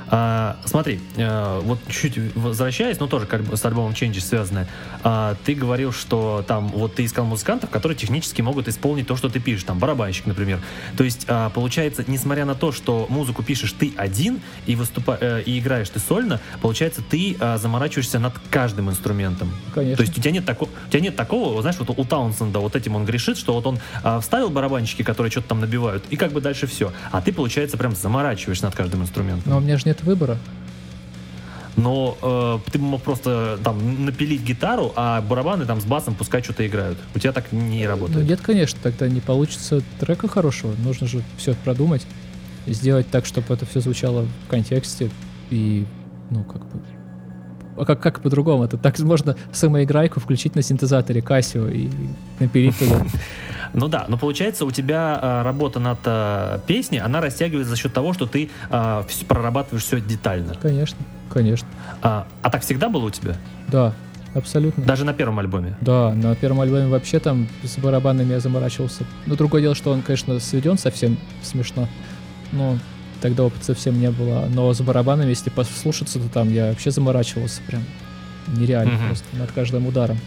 А, 0.07 0.57
смотри, 0.65 0.99
э, 1.15 1.61
вот 1.63 1.79
чуть-чуть 1.87 2.35
возвращаясь, 2.35 2.99
но 2.99 3.07
тоже 3.07 3.25
как 3.25 3.41
бы 3.41 3.57
с 3.57 3.65
альбомом 3.65 3.91
Changes 3.93 4.21
связанное, 4.21 4.67
а, 5.03 5.35
ты 5.45 5.55
говорил, 5.55 5.91
что 5.91 6.43
там, 6.47 6.67
вот 6.69 6.95
ты 6.95 7.05
искал 7.05 7.25
музыкантов, 7.25 7.69
которые 7.69 7.97
технически 7.97 8.41
могут 8.41 8.67
исполнить 8.67 9.07
то, 9.07 9.15
что 9.15 9.29
ты 9.29 9.39
пишешь, 9.39 9.63
там, 9.63 9.79
барабанщик, 9.79 10.25
например. 10.25 10.59
То 10.97 11.03
есть, 11.03 11.25
а, 11.27 11.49
получается, 11.49 12.03
несмотря 12.07 12.45
на 12.45 12.55
то, 12.55 12.71
что 12.71 13.07
музыку 13.09 13.43
пишешь 13.43 13.71
ты 13.71 13.93
один 13.97 14.41
и, 14.65 14.75
выступа 14.75 15.17
э, 15.19 15.41
и 15.45 15.59
играешь 15.59 15.89
ты 15.89 15.99
сольно, 15.99 16.39
получается, 16.61 17.01
ты 17.01 17.35
а, 17.39 17.57
заморачиваешься 17.57 18.19
над 18.19 18.33
каждым 18.49 18.89
инструментом. 18.89 19.51
Конечно. 19.73 19.97
То 19.97 20.03
есть 20.03 20.17
у 20.17 20.21
тебя 20.21 20.31
нет 20.31 20.45
такого, 20.45 20.69
у 20.69 20.89
тебя 20.89 21.01
нет 21.01 21.15
такого, 21.15 21.61
знаешь, 21.61 21.77
вот 21.79 21.89
у 21.97 22.05
Таунсенда 22.05 22.59
вот 22.59 22.75
этим 22.75 22.95
он 22.95 23.05
грешит, 23.05 23.37
что 23.37 23.53
вот 23.53 23.65
он 23.65 23.79
а, 24.03 24.19
вставил 24.19 24.49
барабанщики, 24.49 25.03
которые 25.03 25.31
что-то 25.31 25.49
там 25.49 25.59
набивают, 25.59 26.03
и 26.09 26.17
как 26.17 26.31
бы 26.31 26.41
дальше 26.41 26.67
все. 26.67 26.91
А 27.11 27.21
ты, 27.21 27.31
получается, 27.33 27.77
прям 27.77 27.95
заморачиваешься 27.95 28.65
над 28.65 28.75
каждым 28.75 29.01
инструментом. 29.03 29.51
Но 29.51 29.57
у 29.57 29.61
меня 29.61 29.77
же 29.77 29.83
нет 29.85 30.03
выбора. 30.03 30.37
Но 31.75 32.17
э, 32.21 32.71
ты 32.71 32.77
бы 32.77 32.85
мог 32.85 33.01
просто 33.01 33.57
там 33.63 34.05
напилить 34.05 34.41
гитару, 34.43 34.91
а 34.95 35.21
барабаны 35.21 35.65
там 35.65 35.79
с 35.79 35.85
басом 35.85 36.13
пускай 36.15 36.43
что-то 36.43 36.67
играют. 36.67 36.97
У 37.15 37.19
тебя 37.19 37.31
так 37.31 37.51
не 37.51 37.83
Ну 37.83 37.89
работает. 37.89 38.27
нет, 38.27 38.41
конечно, 38.41 38.77
тогда 38.83 39.07
не 39.07 39.21
получится 39.21 39.81
трека 39.99 40.27
хорошего. 40.27 40.73
Нужно 40.83 41.07
же 41.07 41.23
все 41.37 41.53
продумать, 41.53 42.05
сделать 42.67 43.09
так, 43.09 43.25
чтобы 43.25 43.53
это 43.53 43.65
все 43.65 43.79
звучало 43.79 44.25
в 44.45 44.49
контексте 44.49 45.09
и, 45.49 45.85
ну, 46.29 46.43
как 46.43 46.65
бы... 46.65 46.81
А 47.77 47.85
как, 47.85 48.01
как 48.01 48.21
по-другому? 48.21 48.65
Это 48.65 48.77
так 48.77 48.99
можно 48.99 49.37
самоиграйку 49.53 50.19
включить 50.19 50.55
на 50.55 50.61
синтезаторе 50.61 51.21
Casio 51.21 51.73
и 51.73 51.89
напилить 52.41 52.77
туда. 52.77 53.05
Ну 53.73 53.87
да, 53.87 54.05
но 54.07 54.17
получается 54.17 54.65
у 54.65 54.71
тебя 54.71 55.19
э, 55.21 55.41
работа 55.43 55.79
над 55.79 55.99
э, 56.05 56.59
песней, 56.67 56.99
она 56.99 57.21
растягивается 57.21 57.69
за 57.69 57.75
счет 57.77 57.93
того, 57.93 58.13
что 58.13 58.25
ты 58.25 58.49
э, 58.69 59.03
прорабатываешь 59.27 59.83
все 59.83 59.99
детально. 60.01 60.55
Конечно, 60.55 60.97
конечно. 61.31 61.67
А, 62.01 62.27
а 62.41 62.49
так 62.49 62.61
всегда 62.63 62.89
было 62.89 63.05
у 63.05 63.09
тебя? 63.09 63.35
Да, 63.67 63.93
абсолютно. 64.33 64.83
Даже 64.83 65.05
на 65.05 65.13
первом 65.13 65.39
альбоме? 65.39 65.75
Да, 65.81 66.13
на 66.13 66.35
первом 66.35 66.61
альбоме 66.61 66.87
вообще 66.87 67.19
там 67.19 67.47
с 67.63 67.77
барабанами 67.77 68.33
я 68.33 68.39
заморачивался. 68.39 69.03
Но 69.25 69.35
другое 69.35 69.61
дело, 69.61 69.75
что 69.75 69.91
он, 69.91 70.01
конечно, 70.01 70.39
сведен 70.39 70.77
совсем 70.77 71.17
смешно. 71.43 71.87
Но 72.51 72.77
тогда 73.21 73.43
опыта 73.43 73.65
совсем 73.65 73.99
не 73.99 74.09
было. 74.11 74.47
Но 74.51 74.73
с 74.73 74.81
барабанами, 74.81 75.29
если 75.29 75.49
послушаться, 75.49 76.19
то 76.19 76.29
там 76.29 76.51
я 76.51 76.69
вообще 76.69 76.89
заморачивался 76.91 77.61
прям 77.67 77.83
нереально 78.47 78.93
Мгм. 78.93 79.07
просто 79.07 79.25
над 79.37 79.51
каждым 79.51 79.85
ударом. 79.87 80.17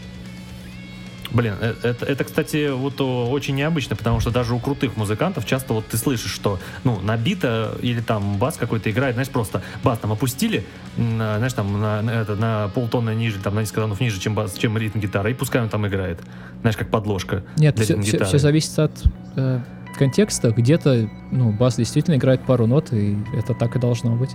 Блин, 1.33 1.55
э- 1.61 1.75
это, 1.83 2.05
это, 2.05 2.25
кстати, 2.25 2.71
вот 2.71 3.01
очень 3.01 3.55
необычно, 3.55 3.97
потому 3.97 4.21
что 4.21 4.31
даже 4.31 4.55
у 4.55 4.59
крутых 4.59 4.97
музыкантов 4.97 5.47
часто 5.47 5.73
вот 5.75 5.87
ты 5.87 5.97
слышишь, 5.97 6.33
что, 6.33 6.59
ну, 6.85 7.01
на 7.01 7.17
бита 7.17 7.77
или 7.81 8.01
там 8.01 8.37
бас 8.39 8.57
какой-то 8.57 8.91
играет, 8.91 9.15
знаешь, 9.15 9.31
просто 9.31 9.63
бас 9.83 9.99
там 9.99 10.13
опустили, 10.13 10.65
на, 10.97 11.37
знаешь, 11.39 11.53
там 11.55 11.81
на, 11.81 12.03
на 12.03 12.11
это, 12.11 12.37
на 12.37 12.71
полтона 12.75 13.15
ниже, 13.15 13.39
там 13.39 13.55
на 13.55 13.61
несколько 13.61 13.81
тонов 13.81 14.01
ниже, 14.01 14.21
чем, 14.21 14.35
бас, 14.35 14.55
чем 14.55 14.77
ритм 14.77 14.99
гитары, 14.99 15.31
и 15.31 15.35
пускай 15.35 15.63
он 15.63 15.69
там 15.69 15.87
играет. 15.87 16.21
Знаешь, 16.61 16.77
как 16.77 16.91
подложка. 16.91 17.43
Нет, 17.57 17.75
для 17.77 17.85
все, 17.85 17.95
ритм-гитары. 17.95 18.39
зависит 18.39 18.79
от 18.79 18.93
э, 19.37 19.61
контекста. 19.99 20.51
Где-то, 20.51 21.09
ну, 21.31 21.53
бас 21.53 21.77
действительно 21.77 22.17
играет 22.17 22.45
пару 22.45 22.67
нот, 22.67 22.93
и 22.93 23.17
это 23.35 23.55
так 23.55 23.77
и 23.77 23.79
должно 23.79 24.17
быть. 24.17 24.31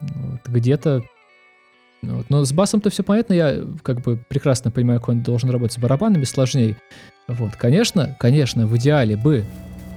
Вот, 0.00 0.40
Где-то... 0.46 1.02
вот. 2.02 2.30
Но 2.30 2.44
с 2.44 2.52
басом-то 2.52 2.90
все 2.90 3.02
понятно, 3.02 3.34
я 3.34 3.56
как 3.82 4.00
бы 4.02 4.18
прекрасно 4.28 4.70
понимаю, 4.70 5.00
как 5.00 5.08
он 5.10 5.22
должен 5.22 5.50
работать 5.50 5.74
с 5.74 5.78
барабанами, 5.78 6.24
сложнее. 6.24 6.76
Вот, 7.26 7.56
конечно, 7.56 8.16
конечно, 8.18 8.66
в 8.66 8.76
идеале 8.76 9.16
бы 9.16 9.44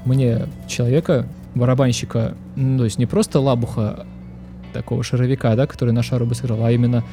мне 0.06 0.48
человека, 0.68 1.28
барабанщика, 1.56 2.36
ну, 2.56 2.80
то 2.80 2.86
есть 2.86 2.98
не 2.98 3.06
просто 3.06 3.40
лабуха 3.40 4.06
такого 4.74 5.04
шаровика, 5.04 5.56
да, 5.56 5.68
который 5.68 5.92
на 5.92 6.02
шару 6.04 6.26
бы 6.26 6.36
сыграл, 6.36 6.66
а 6.66 6.72
именно 6.72 7.04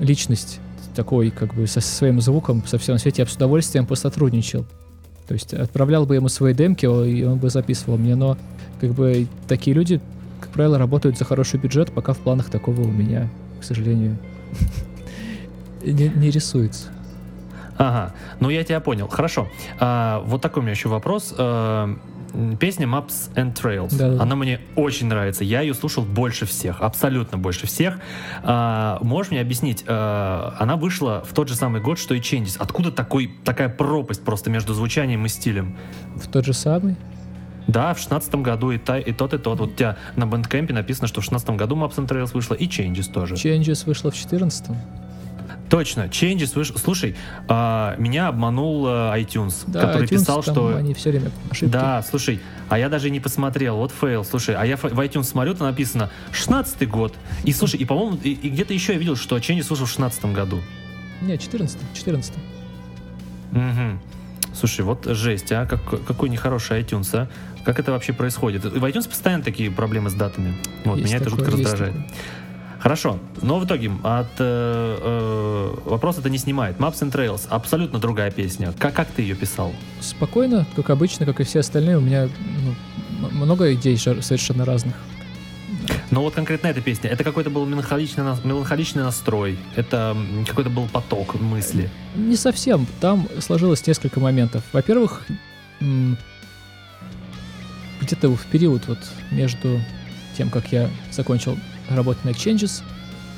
личность, 0.00 0.60
такой, 0.94 1.30
как 1.30 1.54
бы, 1.54 1.66
со 1.66 1.80
своим 1.80 2.20
звуком, 2.20 2.64
со 2.66 2.78
всем 2.78 2.98
свете, 2.98 3.22
я 3.22 3.26
бы 3.26 3.30
с 3.30 3.36
удовольствием 3.36 3.86
посотрудничал. 3.86 4.64
То 5.28 5.34
есть 5.34 5.54
отправлял 5.54 6.06
бы 6.06 6.14
ему 6.14 6.28
свои 6.28 6.54
демки, 6.54 6.86
и 6.86 7.22
он 7.22 7.38
бы 7.38 7.50
записывал 7.50 7.98
мне, 7.98 8.16
но 8.16 8.36
как 8.80 8.92
бы 8.92 9.26
такие 9.46 9.74
люди, 9.74 10.00
как 10.40 10.50
правило, 10.50 10.78
работают 10.78 11.18
за 11.18 11.24
хороший 11.24 11.60
бюджет, 11.60 11.92
пока 11.92 12.14
в 12.14 12.18
планах 12.18 12.50
такого 12.50 12.80
у 12.80 12.90
меня, 12.90 13.28
к 13.60 13.64
сожалению, 13.64 14.18
не, 15.84 16.08
не 16.08 16.30
рисуется. 16.30 16.88
Ага, 17.78 18.12
ну 18.40 18.50
я 18.50 18.64
тебя 18.64 18.80
понял. 18.80 19.08
Хорошо. 19.08 19.48
А, 19.78 20.20
вот 20.26 20.42
такой 20.42 20.60
у 20.60 20.62
меня 20.64 20.72
еще 20.72 20.88
вопрос. 20.88 21.32
А, 21.38 21.96
песня 22.58 22.86
Maps 22.86 23.32
and 23.34 23.54
Trails. 23.54 23.96
Да, 23.96 24.10
да. 24.10 24.22
Она 24.22 24.34
мне 24.34 24.60
очень 24.74 25.06
нравится. 25.06 25.44
Я 25.44 25.60
ее 25.60 25.74
слушал 25.74 26.04
больше 26.04 26.44
всех, 26.44 26.80
абсолютно 26.80 27.38
больше 27.38 27.66
всех. 27.66 28.00
А, 28.42 28.98
можешь 29.02 29.30
мне 29.30 29.40
объяснить? 29.40 29.84
А, 29.86 30.56
она 30.58 30.76
вышла 30.76 31.24
в 31.28 31.32
тот 31.32 31.48
же 31.48 31.54
самый 31.54 31.80
год, 31.80 31.98
что 31.98 32.14
и 32.14 32.20
Changes. 32.20 32.56
Откуда 32.58 32.90
такой, 32.90 33.32
такая 33.44 33.68
пропасть 33.68 34.24
просто 34.24 34.50
между 34.50 34.74
звучанием 34.74 35.24
и 35.24 35.28
стилем? 35.28 35.76
В 36.16 36.26
тот 36.28 36.44
же 36.44 36.52
самый? 36.52 36.96
Да, 37.68 37.92
в 37.92 37.98
шестнадцатом 37.98 38.42
году 38.42 38.70
и, 38.70 38.78
та, 38.78 38.98
и 38.98 39.12
тот, 39.12 39.34
и 39.34 39.38
тот. 39.38 39.60
Вот 39.60 39.70
у 39.70 39.74
тебя 39.74 39.96
на 40.16 40.26
бэндкэмпе 40.26 40.72
написано, 40.72 41.06
что 41.06 41.20
в 41.20 41.24
шестнадцатом 41.24 41.56
году 41.56 41.76
Maps 41.76 41.96
and 41.96 42.08
Trails 42.08 42.32
вышла, 42.32 42.54
и 42.54 42.66
Changes 42.66 43.12
тоже. 43.12 43.34
Changes 43.34 43.84
вышла 43.86 44.10
в 44.10 44.16
14 44.16 44.66
Точно, 45.68 46.02
Changes 46.06 46.54
вышел. 46.54 46.78
Слушай, 46.78 47.14
а, 47.46 47.94
меня 47.98 48.28
обманул 48.28 48.86
а, 48.86 49.14
iTunes, 49.18 49.64
Да, 49.66 49.82
который 49.82 50.06
iTunes, 50.06 50.08
писал, 50.08 50.42
что... 50.42 50.74
они 50.76 50.94
все 50.94 51.10
время 51.10 51.30
ошибки. 51.50 51.70
Да, 51.70 52.02
слушай, 52.02 52.40
а 52.70 52.78
я 52.78 52.88
даже 52.88 53.10
не 53.10 53.20
посмотрел, 53.20 53.76
вот 53.76 53.92
фейл, 53.92 54.24
слушай, 54.24 54.54
а 54.54 54.64
я 54.64 54.78
в 54.78 54.84
iTunes 54.84 55.24
смотрю, 55.24 55.54
там 55.54 55.66
написано 55.66 56.10
16-й 56.32 56.86
год, 56.86 57.14
и 57.44 57.52
слушай, 57.52 57.78
и 57.78 57.84
по-моему, 57.84 58.18
и, 58.22 58.30
и 58.30 58.48
где-то 58.48 58.72
еще 58.72 58.94
я 58.94 58.98
видел, 58.98 59.16
что 59.16 59.36
Changes 59.36 59.66
вышел 59.68 59.84
в 59.84 59.90
16 59.90 60.24
году. 60.32 60.60
Не, 61.20 61.36
14 61.36 61.78
14 61.94 62.32
Мгм. 63.52 64.00
Слушай, 64.54 64.80
вот 64.80 65.04
жесть, 65.04 65.52
а, 65.52 65.66
как, 65.66 66.04
какой 66.04 66.28
нехороший 66.30 66.80
iTunes, 66.80 67.14
а? 67.14 67.28
Как 67.68 67.78
это 67.78 67.92
вообще 67.92 68.14
происходит? 68.14 68.64
В 68.64 68.82
iTunes 68.82 69.06
постоянно 69.06 69.44
такие 69.44 69.70
проблемы 69.70 70.08
с 70.08 70.14
датами. 70.14 70.54
Вот, 70.86 70.96
Есть 70.96 71.08
меня 71.10 71.16
это 71.18 71.26
такое, 71.26 71.44
жутко 71.44 71.58
есть 71.58 71.70
раздражает. 71.70 71.94
такое. 71.94 72.18
Хорошо, 72.78 73.18
но 73.42 73.58
в 73.58 73.66
итоге 73.66 73.92
от 74.04 74.30
э, 74.38 74.98
э, 74.98 75.74
вопрос 75.84 76.16
это 76.16 76.30
не 76.30 76.38
снимает. 76.38 76.78
Maps 76.78 77.02
and 77.02 77.12
Trails 77.12 77.46
абсолютно 77.50 77.98
другая 77.98 78.30
песня. 78.30 78.72
Как, 78.78 78.94
как 78.94 79.08
ты 79.08 79.20
ее 79.20 79.34
писал? 79.34 79.74
Спокойно, 80.00 80.66
как 80.76 80.88
обычно, 80.88 81.26
как 81.26 81.40
и 81.40 81.44
все 81.44 81.60
остальные, 81.60 81.98
у 81.98 82.00
меня 82.00 82.30
ну, 83.20 83.28
много 83.32 83.74
идей 83.74 83.98
совершенно 83.98 84.64
разных. 84.64 84.94
Но 86.10 86.22
вот 86.22 86.32
конкретно 86.32 86.68
эта 86.68 86.80
песня, 86.80 87.10
это 87.10 87.22
какой-то 87.22 87.50
был 87.50 87.66
меланхоличный, 87.66 88.24
меланхоличный 88.44 89.02
настрой, 89.02 89.58
это 89.76 90.16
какой-то 90.46 90.70
был 90.70 90.88
поток 90.88 91.38
мысли. 91.38 91.90
Не 92.16 92.36
совсем. 92.36 92.86
Там 93.02 93.28
сложилось 93.40 93.86
несколько 93.86 94.20
моментов. 94.20 94.64
Во-первых, 94.72 95.26
где-то 98.08 98.30
в 98.30 98.46
период 98.46 98.88
вот 98.88 98.98
между 99.30 99.80
тем, 100.36 100.50
как 100.50 100.72
я 100.72 100.88
закончил 101.10 101.56
работать 101.88 102.24
на 102.24 102.30
Exchanges 102.30 102.82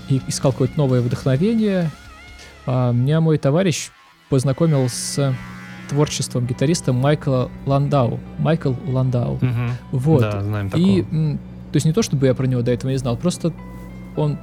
и 0.08 0.20
искал 0.28 0.52
какое-то 0.52 0.76
новое 0.76 1.00
вдохновение, 1.00 1.90
а, 2.66 2.92
меня 2.92 3.20
мой 3.20 3.38
товарищ 3.38 3.90
познакомил 4.28 4.88
с 4.88 5.34
творчеством 5.88 6.46
гитариста 6.46 6.92
Майкла 6.92 7.50
Ландау. 7.66 8.20
Майкл 8.38 8.74
Ландау. 8.86 9.38
Мгм. 9.40 9.72
Вот. 9.90 10.20
Да, 10.20 10.40
знаем 10.42 10.70
такого. 10.70 10.86
И, 10.86 11.02
то 11.02 11.76
есть 11.76 11.86
не 11.86 11.92
то, 11.92 12.02
чтобы 12.02 12.26
я 12.26 12.34
про 12.34 12.46
него 12.46 12.62
до 12.62 12.70
этого 12.70 12.90
не 12.90 12.96
знал, 12.96 13.16
просто 13.16 13.52
он 14.16 14.38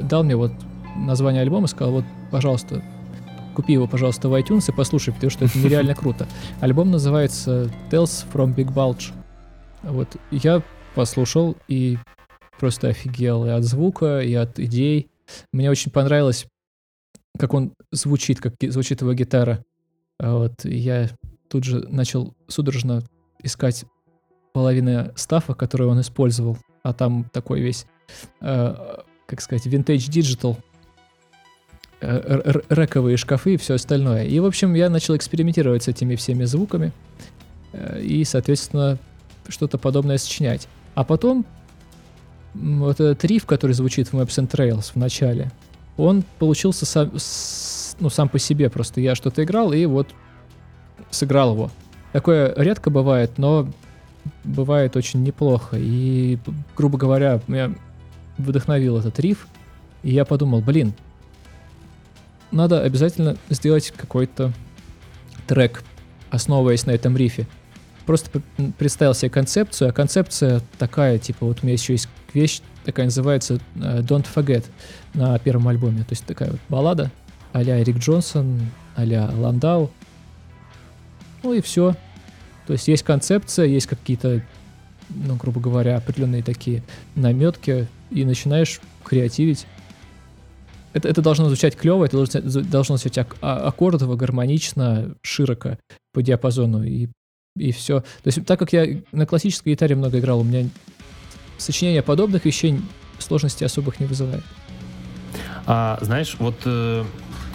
дал 0.00 0.22
мне 0.22 0.36
вот 0.36 0.52
название 0.96 1.42
альбома 1.42 1.64
и 1.64 1.68
сказал, 1.68 1.92
вот, 1.94 2.04
пожалуйста, 2.30 2.82
купи 3.56 3.72
его, 3.72 3.86
пожалуйста, 3.86 4.28
в 4.28 4.34
iTunes 4.38 4.70
и 4.70 4.76
послушай, 4.76 5.14
потому 5.14 5.30
что 5.30 5.46
это 5.46 5.58
нереально 5.58 5.94
круто. 6.02 6.28
Альбом 6.60 6.90
называется 6.90 7.70
Tales 7.90 8.26
from 8.30 8.54
Big 8.54 8.72
Bulge. 8.72 9.12
Вот, 9.82 10.16
я 10.30 10.62
послушал 10.94 11.56
и 11.66 11.96
просто 12.60 12.88
офигел 12.88 13.46
и 13.46 13.48
от 13.48 13.64
звука, 13.64 14.20
и 14.20 14.34
от 14.34 14.58
идей. 14.58 15.08
Мне 15.52 15.70
очень 15.70 15.90
понравилось, 15.90 16.46
как 17.38 17.54
он 17.54 17.72
звучит, 17.92 18.40
как 18.40 18.54
звучит 18.60 19.00
его 19.00 19.14
гитара. 19.14 19.64
А 20.20 20.36
Вот, 20.36 20.64
я 20.64 21.08
тут 21.48 21.64
же 21.64 21.80
начал 21.88 22.34
судорожно 22.48 23.02
искать 23.42 23.86
половины 24.52 25.12
стафа, 25.16 25.54
который 25.54 25.86
он 25.86 26.00
использовал, 26.02 26.58
а 26.82 26.92
там 26.92 27.24
такой 27.32 27.60
весь, 27.60 27.86
э, 28.42 28.74
как 29.26 29.40
сказать, 29.40 29.66
vintage 29.66 30.10
digital, 30.10 30.58
э, 32.00 32.06
р- 32.06 32.42
р- 32.44 32.64
рэковые 32.68 33.16
шкафы 33.16 33.54
и 33.54 33.56
все 33.56 33.74
остальное. 33.74 34.24
И, 34.24 34.38
в 34.40 34.46
общем, 34.46 34.74
я 34.74 34.90
начал 34.90 35.16
экспериментировать 35.16 35.84
с 35.84 35.88
этими 35.88 36.14
всеми 36.16 36.44
звуками 36.44 36.92
э, 37.72 38.00
и, 38.02 38.24
соответственно, 38.24 38.98
что-то 39.48 39.78
подобное 39.78 40.18
сочинять. 40.18 40.68
А 40.94 41.04
потом 41.04 41.44
вот 42.54 43.00
этот 43.00 43.24
риф, 43.24 43.46
который 43.46 43.72
звучит 43.72 44.08
в 44.08 44.14
Maps 44.14 44.38
and 44.38 44.50
Trails 44.50 44.92
в 44.92 44.96
начале, 44.96 45.50
он 45.96 46.24
получился 46.38 46.86
сам, 46.86 47.12
ну, 48.00 48.10
сам 48.10 48.28
по 48.28 48.38
себе. 48.38 48.70
Просто 48.70 49.00
я 49.00 49.14
что-то 49.14 49.44
играл 49.44 49.72
и 49.72 49.84
вот 49.86 50.08
сыграл 51.10 51.52
его. 51.52 51.70
Такое 52.12 52.52
редко 52.56 52.90
бывает, 52.90 53.32
но 53.36 53.68
бывает 54.44 54.96
очень 54.96 55.22
неплохо. 55.22 55.76
И, 55.78 56.38
грубо 56.76 56.98
говоря, 56.98 57.40
меня 57.46 57.72
вдохновил 58.38 58.98
этот 58.98 59.18
риф. 59.20 59.46
И 60.02 60.12
я 60.12 60.24
подумал, 60.24 60.60
блин, 60.60 60.94
надо 62.50 62.82
обязательно 62.82 63.36
сделать 63.50 63.92
какой-то 63.96 64.52
трек, 65.46 65.82
основываясь 66.30 66.86
на 66.86 66.92
этом 66.92 67.16
рифе. 67.16 67.46
Просто 68.04 68.40
представил 68.78 69.14
себе 69.14 69.30
концепцию, 69.30 69.90
а 69.90 69.92
концепция 69.92 70.62
такая, 70.78 71.18
типа, 71.18 71.46
вот 71.46 71.58
у 71.62 71.66
меня 71.66 71.74
еще 71.74 71.94
есть 71.94 72.08
вещь, 72.34 72.60
такая 72.84 73.06
называется 73.06 73.54
э, 73.74 74.00
Don't 74.00 74.26
Forget 74.32 74.64
на 75.14 75.38
первом 75.38 75.68
альбоме. 75.68 76.00
То 76.00 76.12
есть 76.12 76.24
такая 76.24 76.50
вот 76.52 76.60
баллада 76.68 77.10
а-ля 77.52 77.80
Эрик 77.80 77.98
Джонсон, 77.98 78.60
а-ля 78.94 79.30
Ландау. 79.34 79.90
Ну 81.42 81.52
и 81.52 81.60
все. 81.60 81.94
То 82.66 82.74
есть 82.74 82.86
есть 82.88 83.02
концепция, 83.02 83.66
есть 83.66 83.86
какие-то, 83.86 84.42
ну, 85.08 85.36
грубо 85.36 85.60
говоря, 85.60 85.96
определенные 85.96 86.42
такие 86.42 86.82
наметки, 87.14 87.88
и 88.10 88.24
начинаешь 88.24 88.80
креативить. 89.04 89.66
Это, 90.96 91.10
это 91.10 91.20
должно 91.20 91.46
звучать 91.48 91.76
клево, 91.76 92.06
это 92.06 92.16
должно, 92.16 92.62
должно 92.62 92.96
звучать 92.96 93.18
ак- 93.18 93.36
а- 93.42 93.68
аккордово, 93.68 94.16
гармонично, 94.16 95.14
широко 95.20 95.76
по 96.14 96.22
диапазону, 96.22 96.82
и, 96.84 97.08
и 97.58 97.70
все. 97.72 98.00
То 98.00 98.28
есть 98.28 98.46
так 98.46 98.58
как 98.58 98.72
я 98.72 99.02
на 99.12 99.26
классической 99.26 99.72
гитаре 99.72 99.94
много 99.94 100.18
играл, 100.20 100.40
у 100.40 100.42
меня 100.42 100.70
сочинение 101.58 102.02
подобных 102.02 102.46
вещей 102.46 102.80
сложности 103.18 103.62
особых 103.62 104.00
не 104.00 104.06
вызывает. 104.06 104.42
А, 105.66 105.98
знаешь, 106.00 106.36
вот 106.38 106.54
э, 106.64 107.04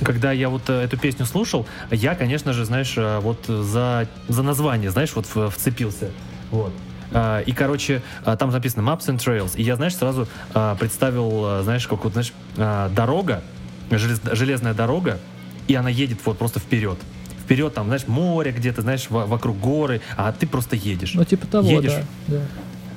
когда 0.04 0.32
я 0.32 0.50
вот 0.50 0.70
э, 0.70 0.84
эту 0.84 1.00
песню 1.00 1.26
слушал, 1.26 1.66
я, 1.90 2.14
конечно 2.14 2.54
же, 2.54 2.64
знаешь, 2.64 2.94
э, 2.96 3.18
вот 3.22 3.46
за, 3.48 4.08
за 4.28 4.44
название, 4.44 4.92
знаешь, 4.92 5.16
вот 5.16 5.26
вцепился. 5.52 6.12
Вот. 6.52 6.74
А, 7.12 7.42
и, 7.42 7.52
короче, 7.52 8.02
а, 8.26 8.36
там 8.38 8.52
написано 8.52 8.82
Maps 8.88 9.08
and 9.08 9.18
Trails. 9.18 9.56
И 9.56 9.64
я, 9.64 9.76
знаешь, 9.76 9.96
сразу 9.96 10.28
а, 10.54 10.76
представил, 10.76 11.64
знаешь, 11.64 11.88
как 11.88 12.04
вот, 12.04 12.14
знаешь, 12.14 12.34
дорога, 12.56 13.44
желез- 13.90 14.36
железная 14.36 14.74
дорога, 14.74 15.20
и 15.68 15.76
она 15.76 15.90
едет 15.90 16.20
вот 16.26 16.38
просто 16.38 16.60
вперед. 16.60 16.98
Вперед, 17.44 17.74
там, 17.74 17.88
знаешь, 17.88 18.08
море 18.08 18.52
где-то, 18.52 18.82
знаешь, 18.82 19.08
во- 19.10 19.26
вокруг 19.26 19.60
горы, 19.60 20.02
а 20.16 20.32
ты 20.32 20.48
просто 20.48 20.76
едешь. 20.76 21.14
Ну, 21.16 21.24
типа 21.26 21.48
того, 21.48 21.68
Едешь. 21.70 21.94
да. 22.28 22.38
да. 22.38 22.42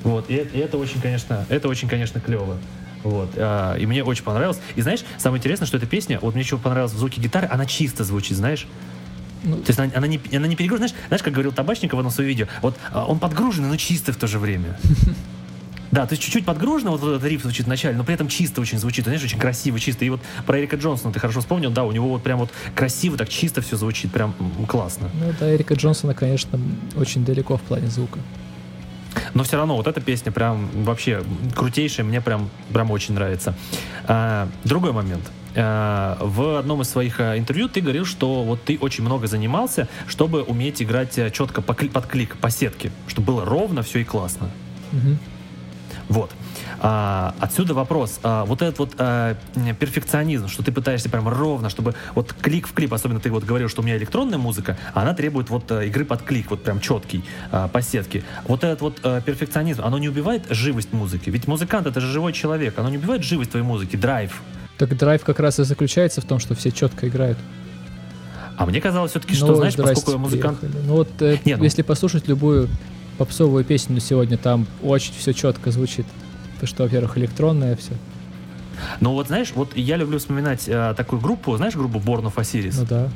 Вот, 0.03 0.29
и, 0.29 0.35
это- 0.35 0.57
и 0.57 0.59
это 0.61 0.77
очень, 0.77 1.01
конечно, 1.01 1.45
это 1.49 1.67
очень, 1.67 1.89
конечно, 1.89 2.21
клево. 2.21 2.57
Вот, 3.03 3.31
а, 3.35 3.75
и 3.75 3.85
мне 3.85 4.03
очень 4.03 4.23
понравилось. 4.23 4.59
И 4.75 4.81
знаешь, 4.81 5.03
самое 5.17 5.39
интересное, 5.39 5.65
что 5.67 5.77
эта 5.77 5.85
песня, 5.87 6.19
вот 6.21 6.33
мне 6.35 6.43
еще 6.43 6.57
понравилось 6.57 6.93
в 6.93 6.97
звуке 6.97 7.19
гитары, 7.21 7.47
она 7.51 7.65
чисто 7.65 8.03
звучит, 8.03 8.37
знаешь? 8.37 8.65
Ну, 9.43 9.57
То 9.57 9.69
есть 9.69 9.79
она, 9.79 9.91
она 9.95 10.07
не, 10.07 10.19
она 10.33 10.47
не 10.47 10.55
перегружена, 10.55 10.87
знаешь, 10.87 11.05
знаешь, 11.07 11.23
как 11.23 11.33
говорил 11.33 11.51
Табачников 11.51 11.97
в 11.97 11.99
одном 11.99 12.11
своем 12.11 12.29
видео, 12.29 12.47
вот 12.61 12.77
а, 12.91 13.05
он 13.05 13.19
подгруженный, 13.19 13.69
но 13.69 13.77
чисто 13.77 14.11
в 14.13 14.17
то 14.17 14.27
же 14.27 14.39
время. 14.39 14.79
Да, 15.91 16.05
то 16.05 16.11
есть 16.11 16.21
чуть-чуть 16.23 16.43
подгружено, 16.43 16.91
вот 16.91 17.01
этот 17.01 17.23
риф 17.23 17.41
звучит 17.41 17.67
вначале, 17.67 17.95
но 17.95 18.03
при 18.03 18.13
этом 18.13 18.27
чисто 18.27 18.59
очень 18.59 18.77
звучит, 18.79 19.05
знаешь, 19.05 19.23
очень 19.23 19.39
красиво, 19.39 19.79
чисто. 19.79 20.03
И 20.03 20.09
вот 20.09 20.19
про 20.45 20.59
Эрика 20.59 20.75
Джонсона 20.75 21.13
ты 21.13 21.21
хорошо 21.21 21.39
вспомнил, 21.39 21.71
да, 21.71 21.85
у 21.85 21.93
него 21.93 22.09
вот 22.09 22.21
прям 22.21 22.39
вот 22.39 22.49
красиво, 22.75 23.15
так 23.15 23.29
чисто 23.29 23.61
все 23.61 23.77
звучит, 23.77 24.11
прям 24.11 24.35
классно. 24.67 25.09
ну, 25.13 25.33
да, 25.39 25.55
Эрика 25.55 25.75
Джонсона, 25.75 26.13
конечно, 26.13 26.59
очень 26.97 27.23
далеко 27.23 27.55
в 27.55 27.61
плане 27.61 27.87
звука. 27.87 28.19
Но 29.33 29.45
все 29.45 29.55
равно 29.55 29.77
вот 29.77 29.87
эта 29.87 30.01
песня 30.01 30.33
прям 30.33 30.69
вообще 30.83 31.23
крутейшая, 31.55 32.05
мне 32.05 32.19
прям, 32.19 32.49
прям 32.73 32.91
очень 32.91 33.13
нравится. 33.13 33.55
А, 34.05 34.49
другой 34.65 34.91
момент. 34.91 35.23
А, 35.55 36.17
в 36.21 36.57
одном 36.57 36.81
из 36.81 36.89
своих 36.89 37.19
а, 37.19 37.37
интервью 37.37 37.69
ты 37.69 37.81
говорил, 37.81 38.05
что 38.05 38.43
вот 38.43 38.63
ты 38.63 38.77
очень 38.79 39.03
много 39.03 39.27
занимался, 39.27 39.87
чтобы 40.07 40.43
уметь 40.43 40.81
играть 40.81 41.17
а, 41.17 41.29
четко 41.29 41.61
под 41.61 42.05
клик, 42.07 42.37
по 42.37 42.49
сетке, 42.49 42.91
чтобы 43.07 43.27
было 43.27 43.45
ровно 43.45 43.81
все 43.81 43.99
и 43.99 44.03
классно. 44.03 44.49
Мгм. 44.91 45.17
Вот. 46.09 46.31
А, 46.79 47.33
отсюда 47.39 47.73
вопрос. 47.73 48.19
А, 48.23 48.45
вот 48.45 48.61
этот 48.61 48.79
вот 48.79 48.93
а, 48.97 49.35
перфекционизм, 49.79 50.47
что 50.47 50.63
ты 50.63 50.71
пытаешься 50.71 51.09
прям 51.09 51.27
ровно, 51.27 51.69
чтобы 51.69 51.95
вот 52.13 52.33
клик 52.33 52.67
в 52.67 52.73
клип, 52.73 52.93
особенно 52.93 53.19
ты 53.19 53.31
вот 53.31 53.43
говорил, 53.43 53.69
что 53.69 53.81
у 53.81 53.85
меня 53.85 53.97
электронная 53.97 54.37
музыка, 54.37 54.77
она 54.93 55.13
требует 55.13 55.49
вот 55.49 55.71
игры 55.71 56.05
под 56.05 56.21
клик, 56.21 56.51
вот 56.51 56.63
прям 56.63 56.79
четкий, 56.79 57.23
а, 57.51 57.67
по 57.67 57.81
сетке. 57.81 58.23
Вот 58.47 58.63
этот 58.63 58.81
вот 58.81 58.99
а, 59.03 59.21
перфекционизм, 59.21 59.83
оно 59.83 59.97
не 59.97 60.09
убивает 60.09 60.45
живость 60.49 60.93
музыки? 60.93 61.29
Ведь 61.29 61.47
музыкант 61.47 61.87
это 61.87 61.99
же 62.01 62.07
живой 62.07 62.33
человек, 62.33 62.77
оно 62.77 62.89
не 62.89 62.97
убивает 62.97 63.23
живость 63.23 63.51
твоей 63.51 63.65
музыки, 63.65 63.95
драйв. 63.95 64.41
Так 64.77 64.97
драйв 64.97 65.23
как 65.23 65.39
раз 65.39 65.59
и 65.59 65.63
заключается 65.63 66.21
в 66.21 66.25
том, 66.25 66.39
что 66.39 66.55
все 66.55 66.71
четко 66.71 67.07
играют. 67.07 67.37
А 68.57 68.65
мне 68.65 68.81
казалось 68.81 69.11
все-таки, 69.11 69.35
что, 69.35 69.47
ну, 69.47 69.55
знаешь, 69.55 69.75
поскольку 69.75 70.11
я 70.11 70.17
музыкант... 70.17 70.59
Приехали. 70.59 70.83
Ну 70.85 70.93
вот, 70.93 71.09
э, 71.21 71.37
Нет, 71.45 71.57
ну... 71.57 71.63
если 71.63 71.81
послушать 71.81 72.27
любую 72.27 72.69
попсовую 73.17 73.63
песню 73.63 73.99
сегодня, 73.99 74.37
там 74.37 74.65
очень 74.81 75.13
все 75.13 75.33
четко 75.33 75.71
звучит. 75.71 76.05
То, 76.59 76.67
что, 76.67 76.83
во-первых, 76.83 77.17
электронное 77.17 77.75
все. 77.75 77.91
Ну 78.99 79.11
вот, 79.11 79.27
знаешь, 79.27 79.51
вот 79.55 79.75
я 79.75 79.97
люблю 79.97 80.19
вспоминать 80.19 80.67
э, 80.67 80.93
такую 80.95 81.21
группу, 81.21 81.55
знаешь, 81.57 81.75
группу 81.75 81.97
Born 81.99 82.25
of 82.25 82.35
Osiris? 82.35 82.75
Ну 82.77 82.85
да. 82.85 83.09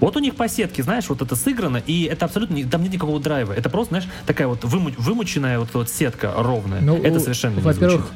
Вот 0.00 0.16
у 0.16 0.20
них 0.20 0.36
по 0.36 0.46
сетке, 0.46 0.82
знаешь, 0.82 1.08
вот 1.08 1.22
это 1.22 1.34
сыграно, 1.36 1.78
и 1.78 2.04
это 2.04 2.26
абсолютно, 2.26 2.62
там 2.68 2.82
нет 2.82 2.92
никакого 2.92 3.18
драйва. 3.18 3.52
Это 3.52 3.70
просто, 3.70 3.92
знаешь, 3.92 4.08
такая 4.26 4.46
вот 4.46 4.62
выму, 4.64 4.90
вымученная 4.98 5.58
вот, 5.58 5.68
вот 5.72 5.88
сетка 5.88 6.32
ровная. 6.36 6.80
Ну, 6.80 7.02
это 7.02 7.18
совершенно 7.18 7.60
Во-первых, 7.60 8.10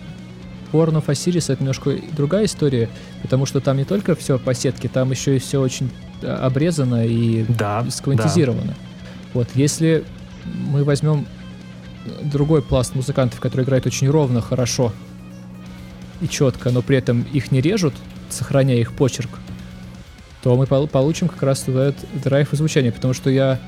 Born 0.72 0.92
of 0.94 1.06
Osiris 1.06 1.52
это 1.52 1.62
немножко 1.62 1.94
другая 2.12 2.44
история, 2.44 2.88
потому 3.22 3.46
что 3.46 3.60
там 3.60 3.76
не 3.76 3.84
только 3.84 4.14
все 4.14 4.38
по 4.38 4.54
сетке, 4.54 4.88
там 4.88 5.10
еще 5.10 5.36
и 5.36 5.38
все 5.38 5.60
очень 5.60 5.90
э, 6.22 6.26
обрезано 6.26 7.06
и 7.06 7.44
да, 7.48 7.84
сквантизировано. 7.90 8.72
Да. 8.72 8.74
Вот, 9.34 9.48
если 9.54 10.04
мы 10.44 10.84
возьмем 10.84 11.26
другой 12.22 12.62
пласт 12.62 12.94
музыкантов, 12.94 13.40
которые 13.40 13.64
играют 13.64 13.86
очень 13.86 14.08
ровно, 14.08 14.40
хорошо 14.40 14.92
и 16.20 16.28
четко, 16.28 16.70
но 16.70 16.82
при 16.82 16.96
этом 16.96 17.22
их 17.32 17.50
не 17.50 17.60
режут, 17.60 17.94
сохраняя 18.28 18.78
их 18.78 18.92
почерк, 18.92 19.30
то 20.42 20.56
мы 20.56 20.66
получим 20.66 21.28
как 21.28 21.42
раз 21.42 21.68
этот 21.68 21.96
драйв 22.22 22.52
и 22.52 22.56
звучание, 22.56 22.92
потому 22.92 23.14
что 23.14 23.30
я 23.30 23.58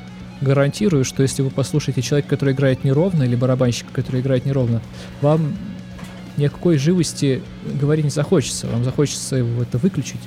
гарантирую, 0.41 1.05
что 1.05 1.23
если 1.23 1.43
вы 1.43 1.51
послушаете 1.51 2.03
человека, 2.03 2.31
который 2.31 2.55
играет 2.55 2.85
неровно, 2.85 3.23
или 3.23 3.37
барабанщика, 3.37 3.93
который 3.93 4.21
играет 4.21 4.45
неровно, 4.45 4.81
вам 5.21 5.57
никакой 6.37 6.79
живости 6.79 7.43
говорить 7.81 8.05
не 8.05 8.11
захочется, 8.11 8.67
вам 8.67 8.85
захочется 8.85 9.37
его 9.37 9.63
это 9.63 9.79
выключить. 9.79 10.21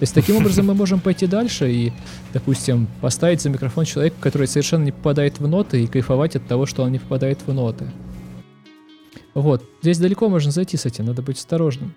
То 0.00 0.04
есть 0.04 0.14
таким 0.14 0.36
образом 0.36 0.66
мы 0.66 0.74
можем 0.74 0.98
пойти 0.98 1.26
дальше 1.26 1.70
и, 1.70 1.92
допустим, 2.32 2.88
поставить 3.02 3.42
за 3.42 3.50
микрофон 3.50 3.84
человека, 3.84 4.16
который 4.18 4.46
совершенно 4.46 4.84
не 4.84 4.92
попадает 4.92 5.38
в 5.38 5.46
ноты, 5.46 5.84
и 5.84 5.86
кайфовать 5.86 6.36
от 6.36 6.46
того, 6.46 6.64
что 6.64 6.82
он 6.82 6.92
не 6.92 6.98
попадает 6.98 7.40
в 7.46 7.52
ноты. 7.52 7.90
Вот. 9.34 9.62
Здесь 9.82 9.98
далеко 9.98 10.30
можно 10.30 10.50
зайти 10.50 10.78
с 10.78 10.86
этим, 10.86 11.04
надо 11.04 11.20
быть 11.20 11.36
осторожным. 11.36 11.94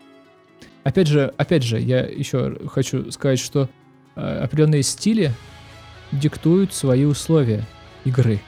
Опять 0.84 1.08
же, 1.08 1.34
опять 1.38 1.64
же, 1.64 1.80
я 1.80 2.02
еще 2.02 2.58
хочу 2.68 3.10
сказать, 3.12 3.40
что 3.40 3.70
э, 4.16 4.40
определенные 4.44 4.84
стили 4.84 5.34
диктуют 6.12 6.74
свои 6.74 7.06
условия 7.06 7.66
игры. 8.04 8.42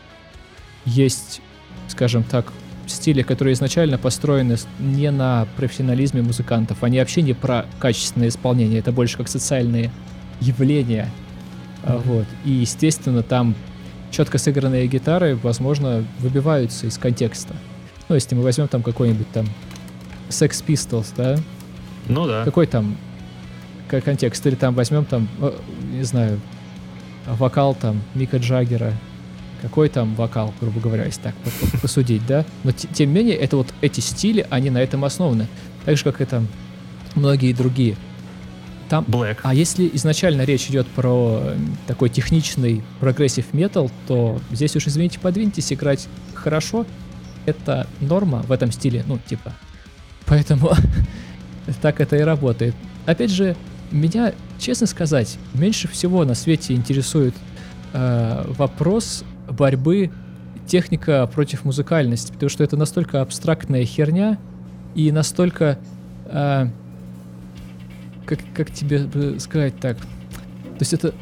Есть, 0.84 1.41
скажем 1.88 2.24
так, 2.24 2.51
стили, 2.88 3.22
которые 3.22 3.54
изначально 3.54 3.98
построены 3.98 4.58
не 4.80 5.12
на 5.12 5.48
профессионализме 5.58 6.22
музыкантов. 6.22 6.84
Они 6.84 7.00
вообще 7.00 7.22
не 7.22 7.34
про 7.34 7.66
качественное 7.80 8.30
исполнение, 8.30 8.80
это 8.80 8.92
больше 8.92 9.18
как 9.18 9.28
социальные 9.28 9.92
явления. 10.42 11.10
Mm-hmm. 11.84 12.02
Вот. 12.06 12.26
И, 12.44 12.52
естественно, 12.52 13.24
там 13.24 13.56
четко 14.12 14.38
сыгранные 14.38 14.88
гитары, 14.88 15.36
возможно, 15.36 16.06
выбиваются 16.20 16.88
из 16.88 16.98
контекста. 16.98 17.54
Ну, 18.08 18.16
если 18.16 18.36
мы 18.36 18.44
возьмем 18.44 18.68
там 18.68 18.84
какой-нибудь 18.84 19.30
там 19.32 19.48
Sex 20.30 20.64
Pistols, 20.66 21.08
да? 21.18 21.38
Ну 22.08 22.28
да. 22.28 22.44
Какой 22.44 22.68
там 22.68 22.98
контекст? 23.90 24.46
Или 24.48 24.56
там 24.56 24.74
возьмем 24.74 25.06
там, 25.06 25.28
не 25.92 26.04
знаю, 26.04 26.40
вокал 27.26 27.76
там 27.76 28.02
Мика 28.14 28.38
Джаггера, 28.38 28.94
какой 29.66 29.89
там 29.89 30.13
вокал, 30.13 30.53
грубо 30.61 30.80
говоря, 30.80 31.05
если 31.05 31.22
так 31.22 31.34
посудить, 31.82 32.24
да. 32.28 32.45
Но 32.63 32.72
тем 32.72 33.09
не 33.09 33.16
менее, 33.16 33.36
это 33.36 33.57
вот 33.57 33.74
эти 33.82 33.99
стили, 33.99 34.45
они 34.51 34.70
на 34.70 34.78
этом 34.78 35.03
основаны. 35.03 35.47
Так 35.86 35.97
же, 35.97 36.03
как 36.03 36.22
и 36.22 36.26
там 36.26 36.47
многие 37.16 37.51
другие. 37.51 37.97
Там, 38.89 39.05
Black. 39.05 39.39
А 39.41 39.55
если 39.55 39.89
изначально 39.93 40.43
речь 40.43 40.70
идет 40.70 40.86
про 40.86 41.55
такой 41.88 42.09
техничный 42.09 42.84
прогрессив 42.99 43.53
метал, 43.53 43.89
то 44.07 44.39
здесь 44.51 44.76
уж, 44.76 44.86
извините, 44.86 45.20
подвиньтесь, 45.20 45.74
играть 45.74 46.07
хорошо. 46.36 46.86
Это 47.47 47.88
норма 48.01 48.43
в 48.43 48.51
этом 48.51 48.72
стиле, 48.72 49.03
ну, 49.07 49.18
типа. 49.18 49.51
Поэтому 50.28 50.74
так 51.82 52.01
это 52.01 52.18
и 52.18 52.22
работает. 52.22 52.76
Опять 53.07 53.32
же, 53.32 53.55
меня, 53.89 54.32
честно 54.59 54.86
сказать, 54.86 55.39
меньше 55.55 55.88
всего 55.88 56.24
на 56.24 56.36
свете 56.36 56.76
интересует 56.76 57.34
э, 57.93 58.45
вопрос 58.59 59.24
борьбы 59.50 60.12
техника 60.68 61.28
против 61.28 61.66
музыкальности, 61.66 62.32
потому 62.32 62.50
что 62.50 62.64
это 62.64 62.78
настолько 62.78 63.22
абстрактная 63.22 63.86
херня 63.86 64.38
и 64.96 65.12
настолько, 65.12 65.78
э, 66.26 66.68
как, 68.26 68.39
как 68.56 68.72
тебе 68.72 69.39
сказать 69.39 69.78
так, 69.80 69.98
то 69.98 70.82
есть 70.82 70.93
это 70.93 71.14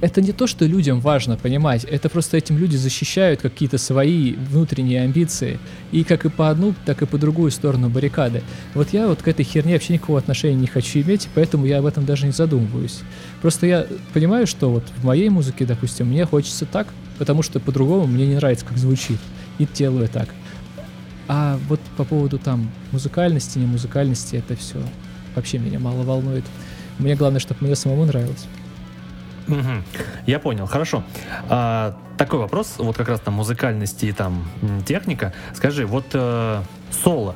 это 0.00 0.20
не 0.22 0.32
то, 0.32 0.46
что 0.46 0.64
людям 0.64 1.00
важно 1.00 1.36
понимать, 1.36 1.84
это 1.84 2.08
просто 2.08 2.36
этим 2.36 2.56
люди 2.56 2.76
защищают 2.76 3.42
какие-то 3.42 3.78
свои 3.78 4.32
внутренние 4.32 5.02
амбиции. 5.02 5.58
И 5.92 6.04
как 6.04 6.24
и 6.24 6.30
по 6.30 6.48
одну, 6.48 6.74
так 6.86 7.02
и 7.02 7.06
по 7.06 7.18
другую 7.18 7.50
сторону 7.50 7.90
баррикады. 7.90 8.42
Вот 8.74 8.90
я 8.92 9.06
вот 9.06 9.22
к 9.22 9.28
этой 9.28 9.44
херне 9.44 9.74
вообще 9.74 9.94
никакого 9.94 10.18
отношения 10.18 10.54
не 10.56 10.66
хочу 10.66 11.00
иметь, 11.00 11.28
поэтому 11.34 11.66
я 11.66 11.78
об 11.78 11.86
этом 11.86 12.06
даже 12.06 12.26
не 12.26 12.32
задумываюсь. 12.32 13.00
Просто 13.42 13.66
я 13.66 13.86
понимаю, 14.14 14.46
что 14.46 14.70
вот 14.70 14.84
в 14.96 15.04
моей 15.04 15.28
музыке, 15.28 15.66
допустим, 15.66 16.06
мне 16.08 16.24
хочется 16.24 16.64
так, 16.64 16.88
потому 17.18 17.42
что 17.42 17.60
по-другому 17.60 18.06
мне 18.06 18.26
не 18.26 18.36
нравится, 18.36 18.64
как 18.64 18.78
звучит. 18.78 19.18
И 19.58 19.66
делаю 19.66 20.08
так. 20.08 20.28
А 21.28 21.58
вот 21.68 21.80
по 21.96 22.04
поводу 22.04 22.38
там 22.38 22.70
музыкальности, 22.92 23.58
не 23.58 23.66
музыкальности, 23.66 24.36
это 24.36 24.56
все 24.56 24.78
вообще 25.34 25.58
меня 25.58 25.78
мало 25.78 26.02
волнует. 26.02 26.44
Мне 26.98 27.14
главное, 27.14 27.40
чтобы 27.40 27.66
мне 27.66 27.76
самому 27.76 28.06
нравилось. 28.06 28.46
Угу. 29.50 30.02
Я 30.26 30.38
понял, 30.38 30.66
хорошо. 30.66 31.02
А, 31.48 31.96
такой 32.16 32.38
вопрос, 32.38 32.74
вот 32.78 32.96
как 32.96 33.08
раз 33.08 33.20
там 33.20 33.34
музыкальности 33.34 34.06
и 34.06 34.12
там 34.12 34.44
техника. 34.86 35.32
Скажи, 35.54 35.86
вот 35.86 36.06
э, 36.12 36.62
соло, 37.02 37.34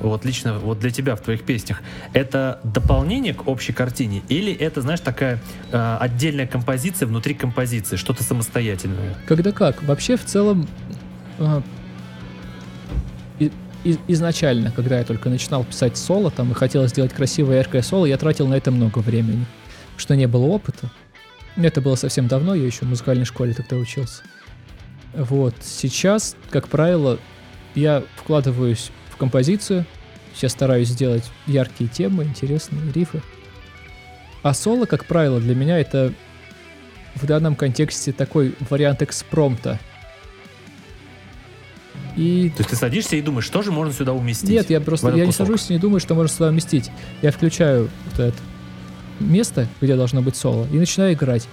вот 0.00 0.24
лично 0.24 0.58
вот 0.58 0.78
для 0.78 0.90
тебя 0.90 1.16
в 1.16 1.20
твоих 1.20 1.44
песнях, 1.44 1.82
это 2.12 2.60
дополнение 2.64 3.34
к 3.34 3.46
общей 3.48 3.72
картине 3.72 4.22
или 4.28 4.52
это, 4.52 4.80
знаешь, 4.80 5.00
такая 5.00 5.40
э, 5.72 5.96
отдельная 6.00 6.46
композиция 6.46 7.06
внутри 7.06 7.34
композиции, 7.34 7.96
что-то 7.96 8.22
самостоятельное? 8.22 9.16
Когда 9.26 9.52
как? 9.52 9.82
Вообще 9.82 10.16
в 10.16 10.24
целом 10.24 10.68
э, 11.38 11.62
и, 13.38 13.52
и, 13.84 13.98
изначально, 14.08 14.72
когда 14.72 14.98
я 14.98 15.04
только 15.04 15.28
начинал 15.28 15.64
писать 15.64 15.96
соло, 15.96 16.30
там 16.30 16.50
и 16.52 16.54
хотел 16.54 16.86
сделать 16.86 17.12
красивое 17.12 17.58
яркое 17.58 17.82
соло, 17.82 18.06
я 18.06 18.16
тратил 18.16 18.46
на 18.46 18.54
это 18.54 18.70
много 18.70 18.98
времени, 18.98 19.46
что 19.96 20.16
не 20.16 20.26
было 20.26 20.46
опыта. 20.46 20.90
Это 21.56 21.80
было 21.80 21.96
совсем 21.96 22.28
давно, 22.28 22.54
я 22.54 22.64
еще 22.64 22.84
в 22.84 22.88
музыкальной 22.88 23.24
школе 23.24 23.54
тогда 23.54 23.76
учился. 23.76 24.22
Вот, 25.14 25.54
сейчас, 25.62 26.36
как 26.50 26.68
правило, 26.68 27.18
я 27.74 28.04
вкладываюсь 28.16 28.90
в 29.10 29.16
композицию, 29.16 29.84
я 30.40 30.48
стараюсь 30.48 30.88
сделать 30.88 31.24
яркие 31.46 31.90
темы, 31.90 32.24
интересные 32.24 32.92
рифы. 32.92 33.22
А 34.42 34.54
соло, 34.54 34.86
как 34.86 35.04
правило, 35.04 35.40
для 35.40 35.54
меня 35.54 35.78
это 35.78 36.12
в 37.16 37.26
данном 37.26 37.56
контексте 37.56 38.12
такой 38.12 38.54
вариант 38.70 39.02
экспромта. 39.02 39.80
И... 42.16 42.50
То 42.50 42.60
есть 42.60 42.70
ты 42.70 42.76
садишься 42.76 43.16
и 43.16 43.22
думаешь, 43.22 43.44
что 43.44 43.62
же 43.62 43.72
можно 43.72 43.92
сюда 43.92 44.12
уместить? 44.12 44.50
Нет, 44.50 44.70
я 44.70 44.80
просто 44.80 45.10
я 45.10 45.26
не 45.26 45.32
сажусь 45.32 45.70
и 45.70 45.72
не 45.72 45.78
думаю, 45.78 46.00
что 46.00 46.14
можно 46.14 46.32
сюда 46.32 46.48
уместить. 46.48 46.90
Я 47.22 47.32
включаю 47.32 47.90
вот 48.10 48.20
это 48.20 48.38
место, 49.20 49.68
где 49.80 49.96
должно 49.96 50.22
быть 50.22 50.36
соло, 50.36 50.66
и 50.72 50.78
начинаю 50.78 51.14
играть. 51.14 51.48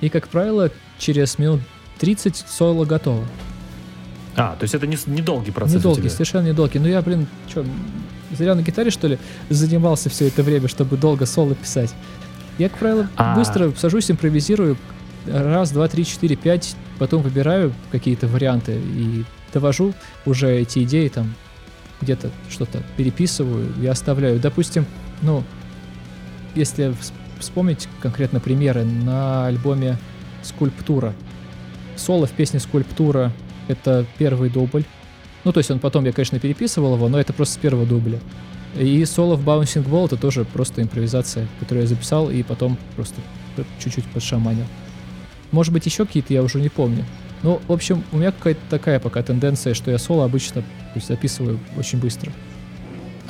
И, 0.00 0.08
как 0.08 0.28
правило, 0.28 0.70
через 0.98 1.38
минут 1.38 1.60
30 1.98 2.44
соло 2.48 2.84
готово. 2.84 3.24
А, 4.36 4.56
то 4.58 4.64
есть 4.64 4.74
это 4.74 4.86
не, 4.86 4.98
не 5.06 5.22
долгий 5.22 5.52
процесс 5.52 5.76
Недолгий, 5.76 6.10
совершенно 6.10 6.48
недолгий. 6.48 6.80
Ну 6.80 6.88
я, 6.88 7.00
блин, 7.02 7.26
что, 7.48 7.64
зря 8.32 8.54
на 8.54 8.62
гитаре, 8.62 8.90
что 8.90 9.06
ли, 9.06 9.18
занимался 9.48 10.10
все 10.10 10.26
это 10.26 10.42
время, 10.42 10.68
чтобы 10.68 10.96
долго 10.96 11.24
соло 11.24 11.54
писать. 11.54 11.94
Я, 12.58 12.68
как 12.68 12.78
правило, 12.78 13.08
а... 13.16 13.36
быстро 13.36 13.72
сажусь, 13.76 14.10
импровизирую, 14.10 14.76
раз, 15.26 15.70
два, 15.70 15.88
три, 15.88 16.04
четыре, 16.04 16.36
пять, 16.36 16.76
потом 16.98 17.22
выбираю 17.22 17.72
какие-то 17.90 18.26
варианты 18.26 18.72
и 18.74 19.24
довожу 19.52 19.94
уже 20.26 20.50
эти 20.50 20.82
идеи 20.82 21.08
там, 21.08 21.34
где-то 22.00 22.30
что-то 22.50 22.82
переписываю 22.96 23.72
и 23.80 23.86
оставляю. 23.86 24.40
Допустим, 24.40 24.86
ну, 25.22 25.44
если 26.54 26.94
вспомнить 27.38 27.88
конкретно 28.00 28.40
примеры, 28.40 28.84
на 28.84 29.46
альбоме 29.46 29.98
«Скульптура». 30.42 31.14
Соло 31.96 32.26
в 32.26 32.32
песне 32.32 32.60
«Скульптура»— 32.60 33.32
это 33.68 34.06
первый 34.18 34.50
дубль. 34.50 34.84
Ну, 35.44 35.52
то 35.52 35.58
есть 35.58 35.70
он 35.70 35.78
потом, 35.78 36.04
я, 36.04 36.12
конечно, 36.12 36.38
переписывал 36.38 36.94
его, 36.96 37.08
но 37.08 37.20
это 37.20 37.32
просто 37.32 37.54
с 37.54 37.58
первого 37.58 37.86
дубля. 37.86 38.18
И 38.78 39.04
соло 39.04 39.36
в 39.36 39.46
Bouncing 39.46 39.88
Ball 39.88 40.06
это 40.06 40.16
тоже 40.16 40.44
просто 40.44 40.82
импровизация, 40.82 41.46
которую 41.60 41.82
я 41.82 41.88
записал 41.88 42.30
и 42.30 42.42
потом 42.42 42.76
просто 42.96 43.20
чуть-чуть 43.78 44.06
подшаманил. 44.06 44.64
Может 45.52 45.72
быть, 45.72 45.86
еще 45.86 46.06
какие-то, 46.06 46.34
я 46.34 46.42
уже 46.42 46.60
не 46.60 46.68
помню. 46.68 47.04
Ну, 47.42 47.60
в 47.68 47.72
общем, 47.72 48.02
у 48.10 48.16
меня 48.16 48.32
какая-то 48.32 48.60
такая 48.70 48.98
пока 48.98 49.22
тенденция, 49.22 49.74
что 49.74 49.90
я 49.90 49.98
соло 49.98 50.24
обычно 50.24 50.62
то 50.62 50.66
есть, 50.96 51.08
записываю 51.08 51.60
очень 51.76 51.98
быстро. 51.98 52.32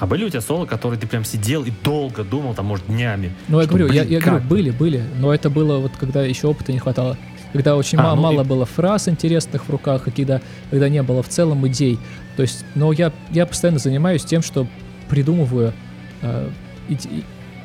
А 0.04 0.06
были 0.06 0.24
у 0.24 0.28
тебя 0.28 0.42
соло, 0.42 0.66
которые 0.66 1.00
ты 1.00 1.06
прям 1.06 1.24
сидел 1.24 1.64
и 1.64 1.72
долго 1.82 2.24
думал, 2.24 2.52
там, 2.52 2.66
может, 2.66 2.86
днями? 2.88 3.32
Ну, 3.48 3.56
я 3.58 3.64
что, 3.64 3.70
говорю, 3.74 3.86
я, 3.90 4.02
блин, 4.02 4.12
я 4.12 4.20
как 4.20 4.28
говорю, 4.28 4.42
бы? 4.44 4.50
были, 4.50 4.70
были, 4.70 5.04
но 5.18 5.32
это 5.32 5.48
было 5.48 5.78
вот 5.78 5.92
когда 5.98 6.22
еще 6.22 6.46
опыта 6.48 6.72
не 6.74 6.78
хватало. 6.78 7.16
Когда 7.54 7.74
очень 7.74 7.96
А, 7.96 8.02
ма- 8.02 8.14
ну 8.14 8.20
мало 8.20 8.42
и- 8.42 8.44
было 8.44 8.66
фраз 8.66 9.08
интересных 9.08 9.64
в 9.64 9.70
руках, 9.70 10.06
и 10.06 10.10
когда, 10.10 10.42
когда 10.68 10.90
не 10.90 11.02
было 11.02 11.22
в 11.22 11.28
целом 11.30 11.66
идей. 11.68 11.98
То 12.36 12.42
есть, 12.42 12.66
но 12.74 12.92
я, 12.92 13.12
я 13.30 13.46
постоянно 13.46 13.78
занимаюсь 13.78 14.24
тем, 14.26 14.42
что 14.42 14.66
придумываю 15.08 15.72
э, 16.20 16.50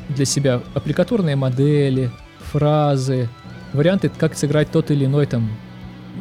для 0.07 0.23
себя 0.25 0.61
аппликатурные 0.75 1.35
модели, 1.35 2.09
фразы, 2.53 3.27
варианты, 3.73 4.09
как 4.17 4.37
сыграть 4.37 4.71
тот 4.71 4.91
или 4.91 5.03
иной 5.03 5.25
там 5.25 5.49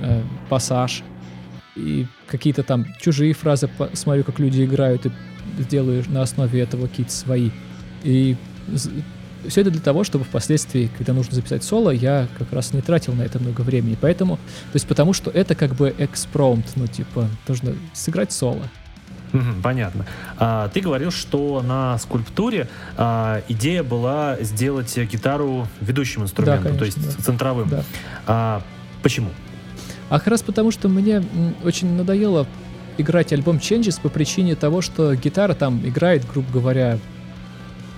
э, 0.03 0.21
пассаж. 0.49 1.05
И 1.77 2.09
какие-то 2.27 2.65
там 2.65 2.87
чужие 3.01 3.35
фразы 3.35 3.71
смотрю, 3.93 4.25
как 4.25 4.41
люди 4.41 4.65
играют, 4.65 5.07
и 5.07 5.13
сделаю 5.59 6.05
на 6.09 6.23
основе 6.23 6.61
этого 6.61 6.87
какие-то 6.87 7.13
свои. 7.13 7.51
И 8.03 8.37
все 9.47 9.61
это 9.61 9.71
для 9.71 9.81
того, 9.81 10.05
чтобы 10.05 10.25
впоследствии, 10.25 10.91
когда 10.97 11.13
нужно 11.13 11.35
записать 11.35 11.63
соло, 11.63 11.91
я 11.91 12.27
как 12.39 12.53
раз 12.53 12.73
не 12.73 12.81
тратил 12.81 13.15
на 13.15 13.23
это 13.23 13.39
много 13.39 13.61
времени. 13.61 13.97
Поэтому, 14.01 14.37
то 14.37 14.75
есть 14.75 14.87
потому 14.87 15.13
что 15.13 15.31
это 15.31 15.55
как 15.55 15.75
бы 15.75 15.95
экспромт, 15.99 16.67
ну 16.77 16.87
типа, 16.87 17.29
нужно 17.47 17.75
сыграть 17.93 18.33
соло. 18.33 18.63
Понятно. 19.63 20.07
А, 20.39 20.69
ты 20.69 20.81
говорил, 20.81 21.11
что 21.11 21.63
на 21.63 21.99
скульптуре 21.99 22.69
а, 22.97 23.43
идея 23.49 23.83
была 23.83 24.39
сделать 24.41 24.97
гитару 24.97 25.69
ведущим 25.81 26.23
инструментом, 26.23 26.73
то 26.73 26.79
конечно, 26.81 27.01
есть 27.01 27.17
да. 27.19 27.23
центровым. 27.23 27.69
Да. 27.69 27.85
А, 28.27 28.63
почему? 29.03 29.29
А 30.09 30.19
как 30.19 30.29
раз 30.29 30.43
потому, 30.43 30.71
что 30.71 30.89
мне 30.89 31.23
очень 31.63 31.93
надоело 31.93 32.47
играть 32.99 33.33
альбом 33.33 33.57
Changes 33.57 34.01
по 34.01 34.09
причине 34.09 34.55
того, 34.55 34.83
что 34.83 35.15
гитара 35.15 35.55
там 35.55 35.81
играет, 35.87 36.27
грубо 36.31 36.53
говоря, 36.53 36.99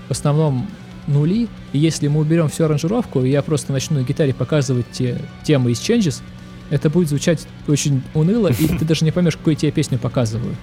в 0.08 0.10
основном 0.12 0.68
нули, 1.06 1.48
и 1.72 1.78
если 1.78 2.08
мы 2.08 2.20
уберем 2.20 2.48
всю 2.48 2.64
аранжировку, 2.64 3.24
и 3.24 3.30
я 3.30 3.42
просто 3.42 3.72
начну 3.72 4.00
на 4.00 4.04
гитаре 4.04 4.34
показывать 4.34 4.90
те 4.92 5.18
темы 5.42 5.72
из 5.72 5.80
Changes, 5.80 6.22
это 6.70 6.88
будет 6.88 7.08
звучать 7.08 7.46
очень 7.66 8.02
уныло, 8.14 8.48
и 8.48 8.68
ты 8.68 8.84
даже 8.84 9.04
не 9.04 9.10
поймешь, 9.10 9.36
какую 9.36 9.54
я 9.54 9.58
тебе 9.58 9.72
песню 9.72 9.98
показываю. 9.98 10.54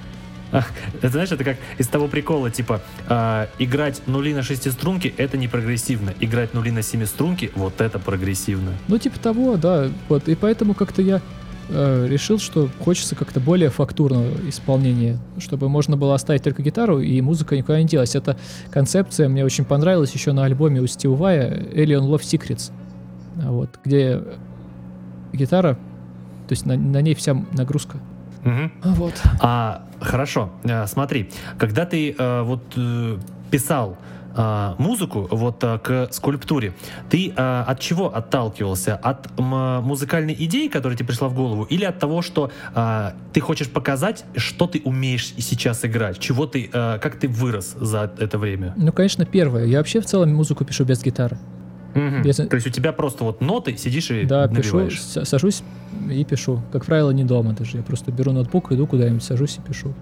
Это, 0.52 1.10
знаешь, 1.10 1.32
это 1.32 1.44
как 1.44 1.58
из 1.78 1.88
того 1.88 2.08
прикола, 2.08 2.50
типа, 2.50 2.82
а, 3.08 3.50
играть 3.60 4.02
нули 4.08 4.34
на 4.34 4.44
шестиструнке— 4.44 5.14
это 5.18 5.38
не 5.38 5.48
прогрессивно. 5.50 6.14
Играть 6.22 6.54
нули 6.54 6.72
на 6.72 6.82
семиструнке— 6.82 7.52
вот 7.56 7.82
это 7.82 8.00
прогрессивно. 8.00 8.72
Ну, 8.88 8.98
типа 8.98 9.20
того, 9.20 9.58
да. 9.58 9.90
Вот. 10.08 10.28
И 10.30 10.36
поэтому 10.36 10.74
как-то 10.74 11.02
я 11.02 11.22
э, 11.70 12.08
решил, 12.08 12.40
что 12.40 12.70
хочется 12.84 13.16
как-то 13.16 13.40
более 13.40 13.70
фактурного 13.70 14.28
исполнения, 14.48 15.18
чтобы 15.40 15.70
можно 15.70 15.98
было 15.98 16.16
оставить 16.16 16.44
только 16.44 16.62
гитару, 16.62 17.00
и 17.00 17.20
музыка 17.22 17.56
никуда 17.56 17.80
не 17.80 17.88
делась. 17.88 18.16
Эта 18.16 18.38
концепция 18.72 19.30
мне 19.30 19.46
очень 19.46 19.66
понравилась 19.66 20.12
еще 20.14 20.32
на 20.34 20.46
альбоме 20.46 20.82
у 20.82 20.88
Стива 20.88 21.16
Вая 21.16 21.52
Alien 21.52 22.08
Love 22.08 22.22
Secrets, 22.22 22.72
вот, 23.36 23.70
где 23.84 24.22
гитара, 25.34 25.74
то 26.48 26.54
есть 26.54 26.66
на, 26.66 26.76
на 26.78 27.02
ней 27.02 27.16
вся 27.16 27.34
нагрузка. 27.54 27.98
А 28.46 28.70
Вот. 28.94 29.14
А, 29.42 29.84
хорошо, 30.00 30.52
А, 30.64 30.88
смотри, 30.88 31.30
когда 31.58 31.86
ты 31.86 32.16
э, 32.18 32.42
вот 32.44 32.64
э, 32.78 33.18
писал 33.52 33.98
а, 34.38 34.76
музыку 34.78 35.28
вот 35.32 35.64
а, 35.64 35.78
к 35.80 36.10
скульптуре, 36.12 36.74
ты 37.10 37.34
а, 37.36 37.64
от 37.68 37.80
чего 37.80 38.16
отталкивался? 38.16 38.96
От 38.96 39.28
м, 39.40 39.84
музыкальной 39.84 40.36
идеи, 40.40 40.68
которая 40.68 40.98
тебе 40.98 41.08
пришла 41.08 41.28
в 41.28 41.34
голову, 41.34 41.64
или 41.64 41.84
от 41.84 42.00
того, 42.00 42.22
что 42.22 42.52
а, 42.74 43.16
ты 43.34 43.40
хочешь 43.42 43.70
показать, 43.70 44.24
что 44.36 44.68
ты 44.68 44.82
умеешь 44.86 45.34
сейчас 45.38 45.84
играть, 45.84 46.20
чего 46.20 46.46
ты, 46.46 46.70
а, 46.74 47.00
как 47.00 47.20
ты 47.20 47.28
вырос 47.28 47.76
за 47.80 48.12
это 48.20 48.38
время? 48.38 48.74
Ну, 48.78 48.92
конечно, 48.92 49.26
первое. 49.26 49.66
Я 49.66 49.80
вообще 49.80 50.00
в 50.00 50.06
целом 50.06 50.34
музыку 50.34 50.64
пишу 50.64 50.86
без 50.86 51.02
гитары. 51.04 51.38
Мгм. 51.96 52.22
Если- 52.22 52.46
То 52.46 52.56
есть 52.56 52.68
у 52.68 52.70
тебя 52.70 52.92
просто 52.94 53.24
вот 53.24 53.42
ноты, 53.42 53.76
сидишь 53.76 54.12
и 54.12 54.24
Да, 54.26 54.48
пишу, 54.48 54.78
набиваешь. 54.78 55.02
с- 55.02 55.26
сажусь 55.26 55.64
и 56.12 56.24
пишу. 56.26 56.62
Как 56.72 56.86
правило, 56.86 57.10
не 57.10 57.24
дома 57.24 57.54
даже. 57.54 57.78
Я 57.78 57.84
просто 57.84 58.12
беру 58.12 58.32
ноутбук, 58.34 58.72
иду 58.72 58.86
куда-нибудь, 58.86 59.24
сажусь 59.24 59.58
и 59.58 59.62
пишу. 59.68 59.94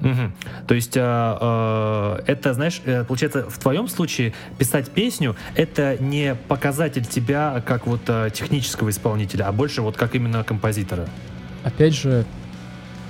Мгм. 0.00 0.32
То 0.66 0.74
есть 0.74 0.96
а, 0.96 1.38
а, 1.40 2.22
это, 2.26 2.52
знаешь, 2.52 2.82
э, 2.84 3.04
получается, 3.04 3.48
в 3.48 3.58
твоем 3.58 3.88
случае 3.88 4.34
писать 4.58 4.90
песню 4.90 5.36
это 5.54 5.96
не 5.98 6.34
показатель 6.34 7.06
тебя 7.06 7.62
как 7.66 7.86
вот 7.86 8.02
а, 8.08 8.28
технического 8.30 8.90
исполнителя, 8.90 9.44
а 9.44 9.52
больше 9.52 9.82
вот 9.82 9.96
как 9.96 10.14
именно 10.14 10.44
композитора. 10.44 11.08
Опять 11.62 11.94
же, 11.94 12.26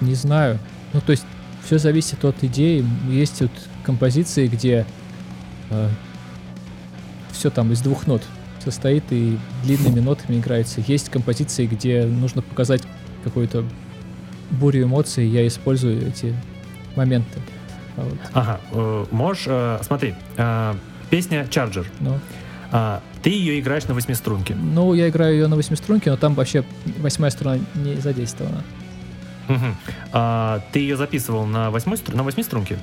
не 0.01 0.15
знаю. 0.15 0.59
Ну, 0.93 1.01
то 1.01 1.11
есть, 1.11 1.27
все 1.65 1.79
зависит 1.79 2.25
от 2.25 2.45
идеи. 2.45 2.85
Есть 3.09 3.41
вот 3.41 3.51
композиции, 3.85 4.47
где 4.47 4.87
все 7.33 7.51
там 7.51 7.73
из 7.73 7.81
двух 7.81 8.07
нот 8.07 8.23
состоит 8.63 9.05
и 9.11 9.39
длинными 9.65 10.01
нотами 10.01 10.39
играется. 10.39 10.83
Есть 10.87 11.11
композиции, 11.11 11.67
где 11.67 12.05
нужно 12.05 12.43
показать 12.43 12.83
какую-то 13.23 13.65
бурю 14.51 14.85
эмоций. 14.85 15.27
Я 15.27 15.47
использую 15.47 16.07
эти 16.09 16.35
моменты. 16.97 17.41
Вот, 17.97 18.15
Ага, 18.33 18.61
э, 18.73 19.07
можешь, 19.11 19.45
э, 19.47 19.79
смотри, 19.83 20.15
э, 20.37 20.75
песня 21.11 21.45
Charger. 21.45 21.87
ну, 22.01 22.19
А, 22.73 23.01
ты 23.23 23.31
ее 23.31 23.61
играешь 23.61 23.85
на 23.85 23.95
восьмиструнке. 23.95 24.55
ну, 24.57 24.95
я 24.95 25.09
играю 25.09 25.35
ее 25.35 25.47
на 25.47 25.55
восьмиструнке, 25.55 26.11
но 26.11 26.17
там 26.17 26.35
вообще 26.35 26.65
восьмая 26.99 27.31
струна 27.31 27.59
не 27.75 27.95
задействована. 27.97 28.63
Мгм. 29.47 29.77
А, 30.13 30.61
ты 30.73 30.81
ее 30.81 30.97
записывал 30.97 31.47
на 31.47 31.71
восьмой 31.71 31.97
стру- 31.99 32.17
на 32.17 32.23
восьмиструнке? 32.25 32.79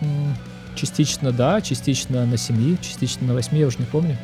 М, 0.00 0.34
Частично 0.74 1.32
да, 1.32 1.60
частично 1.62 2.24
на 2.26 2.36
семи, 2.36 2.76
частично 2.80 3.26
на 3.26 3.34
восьми, 3.34 3.60
я 3.60 3.66
уже 3.66 3.78
не 3.78 3.86
помню. 3.86 4.16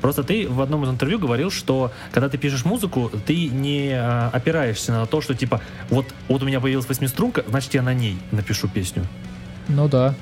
Просто 0.00 0.22
ты 0.22 0.48
в 0.48 0.60
одном 0.60 0.84
из 0.84 0.90
интервью 0.90 1.18
говорил, 1.18 1.50
что 1.50 1.92
когда 2.12 2.28
ты 2.28 2.38
пишешь 2.38 2.64
музыку, 2.64 3.10
ты 3.26 3.48
не 3.48 3.92
а, 3.92 4.30
опираешься 4.32 4.92
на 4.92 5.06
то, 5.06 5.20
что 5.20 5.34
типа 5.34 5.60
вот, 5.90 6.06
вот 6.28 6.42
у 6.42 6.46
меня 6.46 6.60
появилась 6.60 6.88
восьмиструнка, 6.88 7.44
значит 7.48 7.74
я 7.74 7.82
на 7.82 7.94
ней 7.94 8.18
напишу 8.30 8.68
песню. 8.68 9.06
Ну 9.68 9.88
да. 9.88 10.14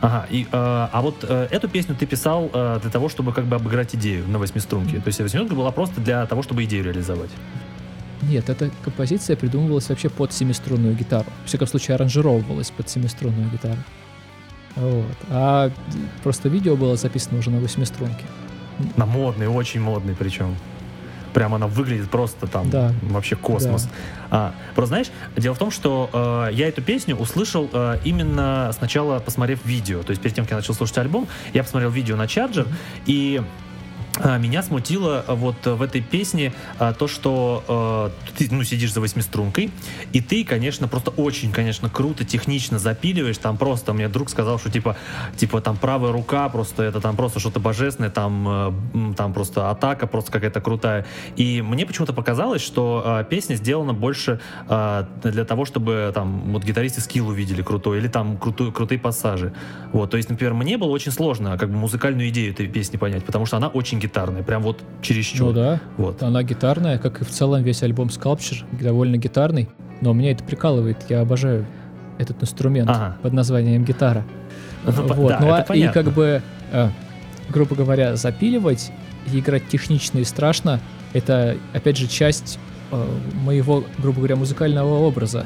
Ага, 0.00 0.26
и, 0.30 0.42
э, 0.42 0.46
а 0.52 1.00
вот 1.02 1.24
э, 1.26 1.48
эту 1.50 1.68
песню 1.68 1.96
ты 1.98 2.06
писал 2.06 2.50
э, 2.52 2.78
для 2.82 2.90
того, 2.90 3.08
чтобы 3.08 3.32
как 3.32 3.46
бы 3.46 3.56
обыграть 3.56 3.94
идею 3.94 4.28
на 4.28 4.38
восьмиструнке. 4.38 5.00
То 5.00 5.06
есть 5.08 5.18
восьмиструнка 5.18 5.54
была 5.54 5.70
просто 5.70 6.00
для 6.00 6.26
того, 6.26 6.42
чтобы 6.42 6.64
идею 6.64 6.84
реализовать. 6.84 7.30
Нет, 8.22 8.48
эта 8.48 8.70
композиция 8.82 9.36
придумывалась 9.36 9.88
вообще 9.88 10.08
под 10.08 10.32
семиструнную 10.32 10.94
гитару. 10.94 11.26
В 11.44 11.48
всяком 11.48 11.66
случае, 11.66 11.94
аранжировывалась 11.94 12.70
под 12.70 12.88
семиструнную 12.88 13.50
гитару. 13.50 13.78
Вот. 14.76 15.16
А 15.30 15.70
просто 16.22 16.48
видео 16.48 16.76
было 16.76 16.96
записано 16.96 17.38
уже 17.38 17.50
на 17.50 17.60
восьмиструнке. 17.60 18.24
На 18.96 19.06
модный, 19.06 19.48
очень 19.48 19.80
модный 19.80 20.14
причем. 20.14 20.54
Прям 21.32 21.54
она 21.54 21.66
выглядит 21.66 22.08
просто 22.08 22.46
там 22.46 22.70
Да. 22.70 22.92
вообще 23.02 23.36
космос. 23.36 23.88
А, 24.30 24.54
просто 24.74 24.88
знаешь, 24.88 25.06
дело 25.36 25.54
в 25.54 25.58
том, 25.58 25.70
что 25.70 26.08
э, 26.50 26.54
я 26.54 26.68
эту 26.68 26.80
песню 26.82 27.14
услышал 27.14 27.68
э, 27.72 27.98
именно 28.04 28.70
сначала 28.72 29.18
посмотрев 29.18 29.64
видео. 29.64 30.02
То 30.02 30.10
есть 30.10 30.22
перед 30.22 30.34
тем, 30.34 30.44
как 30.44 30.52
я 30.52 30.56
начал 30.56 30.72
слушать 30.74 30.96
альбом, 30.98 31.28
я 31.52 31.62
посмотрел 31.62 31.90
видео 31.90 32.16
на 32.16 32.24
Charger, 32.24 32.66
и 33.04 33.42
а, 33.42 33.44
меня 34.38 34.62
смутило 34.62 35.24
а, 35.26 35.34
вот 35.34 35.66
э, 35.66 35.74
в 35.74 35.82
этой 35.82 36.00
песне 36.00 36.52
а, 36.78 36.92
то, 36.92 37.08
что 37.08 38.12
э, 38.28 38.36
ты 38.38 38.48
ну, 38.54 38.64
сидишь 38.64 38.92
за 38.92 39.00
восьмистрункой, 39.00 39.70
и 40.12 40.20
ты, 40.20 40.44
конечно, 40.44 40.88
просто 40.88 41.10
очень, 41.10 41.52
конечно, 41.52 41.90
круто, 41.90 42.24
технично 42.24 42.78
запиливаешь. 42.78 43.38
Там 43.38 43.56
просто 43.56 43.92
мне 43.92 44.08
друг 44.08 44.30
сказал, 44.30 44.58
что 44.58 44.70
типа, 44.70 44.96
типа 45.36 45.60
там 45.60 45.76
правая 45.76 46.12
рука, 46.12 46.48
просто 46.48 46.82
это 46.82 47.00
там 47.00 47.16
просто 47.16 47.40
что-то 47.40 47.60
божественное, 47.60 48.10
там, 48.10 48.46
э, 48.48 49.14
там 49.16 49.32
просто 49.32 49.70
атака 49.70 50.06
просто 50.06 50.32
какая-то 50.32 50.60
крутая. 50.60 51.06
И 51.36 51.62
мне 51.62 51.86
почему-то 51.86 52.12
показалось, 52.12 52.62
что 52.62 53.02
э, 53.04 53.24
песня 53.28 53.56
сделана 53.56 53.92
больше 53.92 54.40
э, 54.68 55.04
для 55.24 55.44
того, 55.44 55.64
чтобы 55.64 56.10
там 56.14 56.52
вот 56.52 56.64
гитаристы 56.64 57.00
скилл 57.00 57.28
увидели 57.28 57.62
крутой, 57.62 57.98
или 57.98 58.08
там 58.08 58.38
крутую, 58.38 58.72
крутые 58.72 58.98
пассажи. 58.98 59.52
Вот, 59.92 60.10
то 60.10 60.16
есть, 60.16 60.30
например, 60.30 60.54
мне 60.54 60.78
было 60.78 60.90
очень 60.90 61.12
сложно 61.12 61.58
как 61.58 61.70
бы 61.70 61.76
музыкальную 61.76 62.28
идею 62.30 62.52
этой 62.52 62.66
песни 62.66 62.96
понять, 62.96 63.24
потому 63.24 63.46
что 63.46 63.56
она 63.56 63.68
очень 63.68 64.00
гитарная, 64.06 64.42
прям 64.42 64.62
вот 64.62 64.82
чересчур. 65.02 65.48
Ну 65.48 65.52
да. 65.52 65.80
Вот. 65.96 66.22
Она 66.22 66.42
гитарная, 66.42 66.98
как 66.98 67.20
и 67.20 67.24
в 67.24 67.30
целом 67.30 67.62
весь 67.62 67.82
альбом 67.82 68.08
Sculpture, 68.08 68.64
довольно 68.80 69.16
гитарный. 69.16 69.68
Но 70.00 70.12
меня 70.12 70.32
это 70.32 70.44
прикалывает. 70.44 70.98
Я 71.08 71.20
обожаю 71.20 71.66
этот 72.18 72.42
инструмент 72.42 72.88
Ага. 72.90 73.16
под 73.22 73.32
названием 73.32 73.84
гитара. 73.84 74.24
Ну, 74.84 74.92
вот. 74.92 75.28
да, 75.28 75.38
ну, 75.40 75.52
а- 75.52 75.76
и 75.76 75.88
как 75.88 76.12
бы, 76.12 76.42
э, 76.72 76.88
грубо 77.48 77.74
говоря, 77.74 78.16
запиливать 78.16 78.92
и 79.32 79.38
играть 79.40 79.68
технично 79.68 80.18
и 80.18 80.24
страшно, 80.24 80.80
это, 81.12 81.56
опять 81.72 81.96
же, 81.96 82.06
часть 82.06 82.58
э, 82.92 83.04
моего, 83.44 83.84
грубо 83.98 84.18
говоря, 84.18 84.36
музыкального 84.36 84.98
образа. 85.00 85.44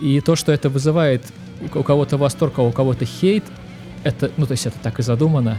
И 0.00 0.20
то, 0.20 0.36
что 0.36 0.52
это 0.52 0.70
вызывает 0.70 1.22
у 1.74 1.80
у 1.80 1.82
кого-то 1.82 2.16
восторг, 2.16 2.54
а 2.58 2.62
у 2.62 2.72
кого-то 2.72 3.04
хейт, 3.04 3.44
это, 4.02 4.30
ну, 4.38 4.46
то 4.46 4.52
есть 4.52 4.64
это 4.64 4.78
так 4.82 4.98
и 4.98 5.02
задумано. 5.02 5.58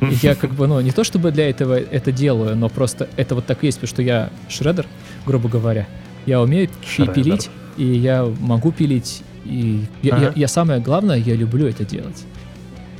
И 0.00 0.06
Я 0.22 0.34
как 0.34 0.54
бы, 0.54 0.66
ну, 0.66 0.80
не 0.80 0.92
то 0.92 1.02
чтобы 1.04 1.30
для 1.32 1.48
этого 1.50 1.74
это 1.78 2.12
делаю, 2.12 2.56
но 2.56 2.68
просто 2.68 3.08
это 3.16 3.34
вот 3.34 3.46
так 3.46 3.62
есть, 3.62 3.78
потому 3.78 3.88
что 3.94 4.02
я 4.02 4.30
шредер, 4.48 4.86
грубо 5.26 5.48
говоря. 5.48 5.86
Я 6.26 6.40
умею 6.40 6.68
Шредер. 6.86 7.14
пилить, 7.14 7.50
и 7.76 7.84
я 7.84 8.24
могу 8.40 8.70
пилить, 8.70 9.22
и 9.44 9.84
я, 10.02 10.10
я- 10.10 10.14
Ага. 10.28 10.32
я 10.36 10.48
самое 10.48 10.80
главное, 10.80 11.16
я 11.16 11.34
люблю 11.34 11.66
это 11.66 11.84
делать. 11.84 12.24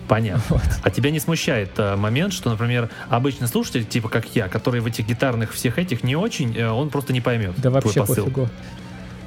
Понятно. 0.09 0.43
Вот. 0.49 0.63
А 0.83 0.91
тебя 0.91 1.11
не 1.11 1.21
смущает 1.21 1.71
э, 1.77 1.95
момент, 1.95 2.33
что, 2.33 2.49
например, 2.51 2.89
обычный 3.11 3.47
слушатель, 3.47 3.85
типа 3.85 4.09
как 4.09 4.25
я, 4.35 4.49
который 4.49 4.81
в 4.81 4.87
этих 4.87 5.07
гитарных 5.07 5.53
всех 5.53 5.79
этих 5.79 6.03
не 6.03 6.17
очень, 6.17 6.57
э, 6.57 6.67
он 6.69 6.89
просто 6.89 7.13
не 7.13 7.21
поймет 7.21 7.53
Да 7.59 7.69
вообще 7.71 8.01
посыл. 8.01 8.25
пофигу. 8.25 8.49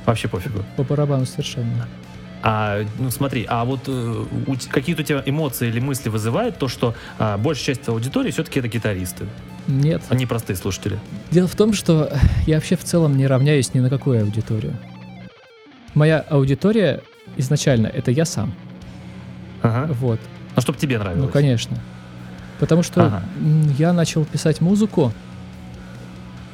Вообще 0.07 0.27
пофигу. 0.27 0.63
По 0.77 0.83
барабану 0.83 1.25
совершенно. 1.27 1.87
А, 2.43 2.83
ну 2.97 3.11
смотри, 3.11 3.45
а 3.47 3.65
вот 3.65 3.81
э, 3.87 4.25
какие-то 4.69 5.03
у 5.03 5.05
тебя 5.05 5.21
эмоции 5.25 5.67
или 5.67 5.79
мысли 5.79 6.09
вызывает 6.09 6.57
то, 6.57 6.67
что 6.67 6.95
а, 7.19 7.37
большая 7.37 7.75
часть 7.75 7.87
аудитории 7.87 8.31
все-таки 8.31 8.59
это 8.59 8.67
гитаристы, 8.67 9.27
Нет. 9.67 10.01
а 10.09 10.15
не 10.15 10.25
простые 10.25 10.57
слушатели. 10.57 10.99
Дело 11.29 11.47
в 11.47 11.55
том, 11.55 11.73
что 11.73 12.11
я 12.47 12.55
вообще 12.55 12.75
в 12.75 12.83
целом 12.83 13.15
не 13.15 13.27
равняюсь 13.27 13.73
ни 13.73 13.79
на 13.79 13.89
какую 13.89 14.21
аудиторию. 14.23 14.75
Моя 15.93 16.19
аудитория 16.21 17.03
изначально 17.37 17.87
это 17.87 18.11
я 18.11 18.25
сам. 18.25 18.53
Ага. 19.61 19.93
Вот. 19.93 20.19
Ну, 20.55 20.61
чтобы 20.61 20.79
тебе 20.79 20.97
нравилось. 20.97 21.25
Ну, 21.25 21.29
конечно. 21.29 21.77
Потому 22.59 22.81
что 22.81 23.05
Ага. 23.05 23.23
я 23.77 23.93
начал 23.93 24.25
писать 24.25 24.61
музыку 24.61 25.13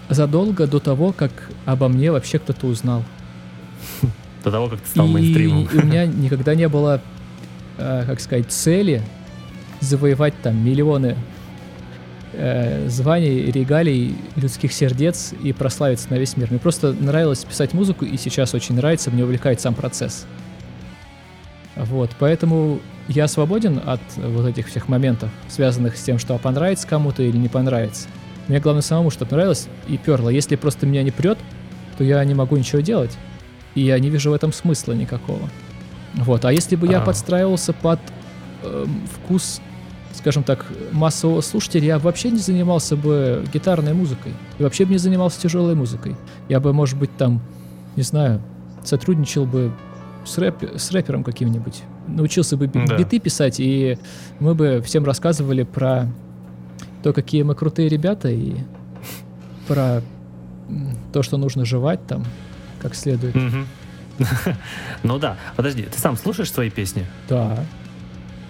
задолго 0.09 0.67
до 0.67 0.79
того, 0.79 1.13
как 1.13 1.31
обо 1.65 1.87
мне 1.87 2.11
вообще 2.11 2.39
кто-то 2.39 2.67
узнал. 2.67 3.03
До 4.47 4.51
того, 4.51 4.69
как 4.69 4.81
ты 4.81 4.89
стал 4.89 5.07
и, 5.07 5.11
мейнстримом. 5.11 5.65
и 5.65 5.77
у 5.77 5.85
меня 5.85 6.05
никогда 6.05 6.55
не 6.55 6.67
было, 6.67 7.01
э, 7.77 8.03
как 8.07 8.19
сказать, 8.19 8.51
цели 8.51 9.01
завоевать 9.81 10.33
там 10.41 10.63
миллионы 10.63 11.15
э, 12.33 12.87
званий, 12.87 13.51
регалий, 13.51 14.15
людских 14.35 14.71
сердец 14.71 15.33
и 15.43 15.53
прославиться 15.53 16.09
на 16.09 16.15
весь 16.15 16.37
мир. 16.37 16.47
Мне 16.49 16.59
просто 16.59 16.93
нравилось 16.93 17.43
писать 17.43 17.73
музыку, 17.73 18.05
и 18.05 18.17
сейчас 18.17 18.53
очень 18.53 18.75
нравится, 18.75 19.11
мне 19.11 19.23
увлекает 19.23 19.59
сам 19.59 19.75
процесс. 19.75 20.25
Вот, 21.75 22.11
поэтому 22.17 22.79
я 23.07 23.27
свободен 23.27 23.81
от 23.85 24.01
вот 24.15 24.47
этих 24.47 24.67
всех 24.67 24.87
моментов, 24.87 25.29
связанных 25.47 25.97
с 25.97 26.03
тем, 26.03 26.19
что 26.19 26.37
понравится 26.37 26.87
кому-то 26.87 27.21
или 27.21 27.37
не 27.37 27.49
понравится. 27.49 28.07
Мне 28.47 28.59
главное 28.59 28.81
самому, 28.81 29.11
чтобы 29.11 29.31
нравилось 29.31 29.67
и 29.87 29.97
перло. 29.97 30.29
Если 30.29 30.55
просто 30.55 30.85
меня 30.85 31.03
не 31.03 31.11
прет, 31.11 31.37
то 31.97 32.03
я 32.03 32.23
не 32.23 32.33
могу 32.33 32.55
ничего 32.57 32.81
делать. 32.81 33.11
И 33.77 33.81
я 33.81 33.99
не 33.99 34.09
вижу 34.09 34.31
в 34.31 34.33
этом 34.33 34.51
смысла 34.51 34.93
никакого. 34.93 35.49
Вот. 36.15 36.45
А 36.45 36.51
если 36.51 36.75
бы 36.75 36.87
я 36.87 36.99
А. 36.99 37.05
подстраивался 37.05 37.73
под 37.73 37.99
эм, 38.63 39.03
вкус, 39.13 39.61
скажем 40.15 40.41
так, 40.43 40.65
массового 40.91 41.41
слушателя, 41.41 41.85
я 41.85 41.99
вообще 41.99 42.31
не 42.31 42.39
занимался 42.39 42.95
бы 42.95 43.45
гитарной 43.53 43.93
музыкой. 43.93 44.33
И 44.57 44.63
вообще 44.63 44.85
бы 44.85 44.93
не 44.93 44.97
занимался 44.97 45.39
тяжелой 45.39 45.75
музыкой. 45.75 46.15
Я 46.49 46.59
бы, 46.59 46.73
может 46.73 46.97
быть, 46.97 47.15
там, 47.17 47.39
не 47.95 48.01
знаю, 48.01 48.41
сотрудничал 48.83 49.45
бы 49.45 49.71
с, 50.25 50.39
рэп, 50.39 50.63
с 50.75 50.91
рэпером 50.91 51.23
каким-нибудь. 51.23 51.83
Научился 52.07 52.57
бы 52.57 52.65
Да. 52.67 52.97
биты 52.97 53.19
писать, 53.19 53.59
и 53.59 53.99
мы 54.39 54.55
бы 54.55 54.81
всем 54.83 55.05
рассказывали 55.05 55.61
про 55.61 56.07
то, 57.03 57.13
какие 57.13 57.43
мы 57.43 57.53
крутые 57.53 57.89
ребята, 57.89 58.29
и 58.29 58.55
про 59.67 60.01
то, 61.13 61.21
что 61.21 61.37
нужно 61.37 61.63
жевать 61.63 62.05
там 62.07 62.23
как 62.81 62.95
следует. 62.95 63.35
Ну 65.03 65.19
да, 65.19 65.37
подожди, 65.55 65.83
ты 65.83 65.99
сам 65.99 66.17
слушаешь 66.17 66.51
свои 66.51 66.71
песни? 66.71 67.05
Да. 67.29 67.63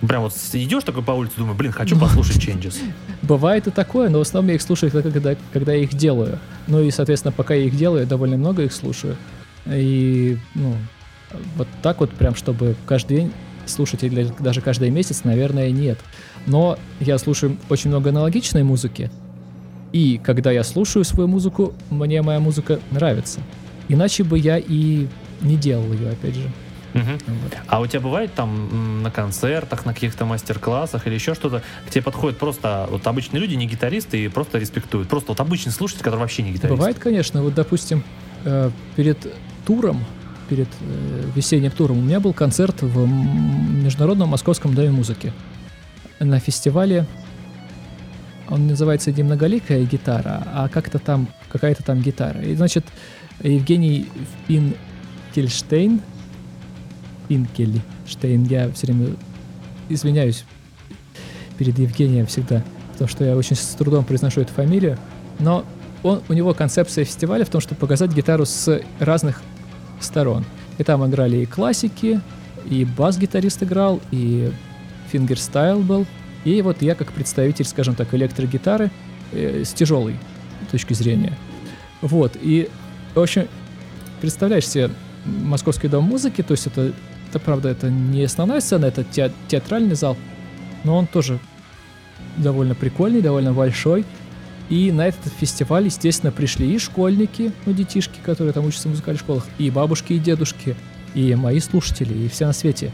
Прям 0.07 0.21
вот 0.21 0.33
идешь 0.53 0.83
такой 0.83 1.03
по 1.03 1.11
улице, 1.11 1.33
думаю, 1.37 1.55
блин, 1.55 1.71
хочу 1.71 1.99
послушать 1.99 2.37
Changes. 2.37 2.77
Бывает 3.21 3.67
и 3.67 3.71
такое, 3.71 4.09
но 4.09 4.19
в 4.19 4.21
основном 4.21 4.49
я 4.49 4.55
их 4.55 4.61
слушаю, 4.61 4.91
когда, 4.91 5.35
когда 5.51 5.73
я 5.73 5.79
их 5.83 5.93
делаю. 5.93 6.39
Ну 6.67 6.81
и, 6.81 6.91
соответственно, 6.91 7.31
пока 7.31 7.55
я 7.55 7.65
их 7.65 7.75
делаю, 7.75 8.01
я 8.01 8.07
довольно 8.07 8.37
много 8.37 8.63
их 8.63 8.71
слушаю. 8.71 9.17
И, 9.65 10.37
ну, 10.53 10.75
вот 11.55 11.67
так 11.81 11.99
вот 11.99 12.11
прям, 12.11 12.35
чтобы 12.35 12.75
каждый 12.85 13.17
день 13.17 13.33
слушать 13.65 14.03
или 14.03 14.31
даже 14.39 14.61
каждый 14.61 14.89
месяц, 14.89 15.23
наверное, 15.23 15.71
нет. 15.71 15.99
Но 16.45 16.77
я 16.99 17.17
слушаю 17.17 17.57
очень 17.69 17.89
много 17.89 18.11
аналогичной 18.11 18.63
музыки. 18.63 19.11
И 19.93 20.19
когда 20.23 20.51
я 20.51 20.63
слушаю 20.63 21.03
свою 21.05 21.27
музыку, 21.27 21.73
мне 21.89 22.21
моя 22.21 22.39
музыка 22.39 22.79
нравится. 22.91 23.39
Иначе 23.89 24.23
бы 24.23 24.37
я 24.37 24.57
и 24.57 25.07
не 25.41 25.55
делал 25.55 25.91
ее, 25.93 26.09
опять 26.09 26.35
же. 26.35 26.49
Мгм. 26.93 27.19
Вот. 27.27 27.57
А 27.67 27.79
у 27.79 27.85
тебя 27.85 27.99
бывает 27.99 28.33
там 28.33 29.03
на 29.03 29.11
концертах, 29.11 29.85
на 29.85 29.93
каких-то 29.93 30.25
мастер-классах 30.25 31.05
или 31.05 31.13
еще 31.13 31.35
что-то, 31.35 31.61
к 31.85 31.89
тебе 31.91 32.01
подходят 32.01 32.37
просто 32.37 32.87
вот 32.89 33.05
обычные 33.05 33.39
люди, 33.41 33.53
не 33.55 33.67
гитаристы, 33.67 34.25
и 34.25 34.27
просто 34.27 34.57
респектуют. 34.57 35.07
Просто 35.07 35.31
вот 35.31 35.39
обычный 35.39 35.71
слушатель, 35.71 36.03
который 36.03 36.19
вообще 36.21 36.43
не 36.43 36.51
гитарист. 36.51 36.77
Бывает, 36.77 36.97
конечно. 36.99 37.43
Вот, 37.43 37.53
допустим, 37.53 38.03
э, 38.45 38.71
перед 38.95 39.17
туром, 39.65 40.03
перед 40.49 40.69
э, 40.81 41.23
весенним 41.35 41.71
туром, 41.71 41.99
у 41.99 42.01
меня 42.01 42.19
был 42.19 42.33
концерт 42.33 42.81
в 42.81 43.07
Международном 43.07 44.29
Московском 44.29 44.73
доме 44.73 44.91
музыки. 44.91 45.33
На 46.19 46.39
фестивале, 46.39 47.05
он 48.49 48.65
называется 48.65 49.11
не 49.11 49.23
многоликая 49.23 49.83
гитара, 49.83 50.43
а 50.53 50.69
как-то 50.69 50.99
там, 50.99 51.27
какая-то 51.49 51.83
там 51.83 52.01
гитара. 52.01 52.41
И, 52.41 52.55
значит, 52.55 52.85
Евгений 53.41 54.07
Пинкельштейн, 54.47 56.01
Пинкельштейн, 57.27 58.43
я 58.45 58.71
все 58.71 58.87
время 58.87 59.15
извиняюсь 59.89 60.43
перед 61.57 61.77
Евгением 61.77 62.25
всегда, 62.25 62.63
потому 62.93 63.07
что 63.07 63.25
я 63.25 63.35
очень 63.35 63.55
с 63.55 63.75
трудом 63.75 64.05
произношу 64.05 64.41
эту 64.41 64.53
фамилию, 64.53 64.97
но 65.39 65.65
он, 66.03 66.21
у 66.29 66.33
него 66.33 66.53
концепция 66.53 67.05
фестиваля 67.05 67.45
в 67.45 67.49
том, 67.49 67.61
чтобы 67.61 67.79
показать 67.79 68.13
гитару 68.13 68.45
с 68.45 68.81
разных 68.99 69.41
сторон. 69.99 70.45
И 70.77 70.83
там 70.83 71.05
играли 71.07 71.37
и 71.37 71.45
классики, 71.45 72.21
и 72.69 72.85
бас-гитарист 72.85 73.63
играл, 73.63 73.99
и 74.11 74.51
фингерстайл 75.11 75.79
был. 75.79 76.05
И 76.43 76.61
вот 76.61 76.81
я 76.81 76.95
как 76.95 77.11
представитель, 77.11 77.65
скажем 77.65 77.95
так, 77.95 78.13
электрогитары 78.13 78.91
э, 79.31 79.63
с 79.65 79.73
тяжелой 79.73 80.15
точки 80.71 80.93
зрения. 80.93 81.33
Вот, 82.01 82.37
и, 82.39 82.69
в 83.19 83.23
общем, 83.23 83.47
представляешь 84.21 84.67
себе 84.67 84.91
Московский 85.25 85.87
дом 85.87 86.05
музыки, 86.05 86.41
то 86.41 86.51
есть 86.53 86.67
это, 86.67 86.93
это 87.29 87.39
правда, 87.39 87.69
это 87.69 87.89
не 87.89 88.23
основная 88.23 88.59
сцена, 88.61 88.85
это 88.85 89.03
те- 89.03 89.31
театральный 89.47 89.95
зал, 89.95 90.15
но 90.83 90.97
он 90.97 91.07
тоже 91.07 91.39
довольно 92.37 92.75
прикольный, 92.75 93.21
довольно 93.21 93.53
большой. 93.53 94.05
И 94.69 94.91
на 94.91 95.07
этот 95.07 95.31
фестиваль, 95.39 95.85
естественно, 95.85 96.31
пришли 96.31 96.73
и 96.73 96.77
школьники, 96.77 97.53
ну, 97.65 97.73
детишки, 97.73 98.19
которые 98.23 98.53
там 98.53 98.65
учатся 98.65 98.89
в 98.89 98.91
музыкальных 98.91 99.21
школах, 99.21 99.45
и 99.57 99.69
бабушки, 99.69 100.13
и 100.13 100.19
дедушки, 100.19 100.75
и 101.13 101.35
мои 101.35 101.59
слушатели, 101.59 102.13
и 102.13 102.27
все 102.27 102.45
на 102.45 102.53
свете. 102.53 102.91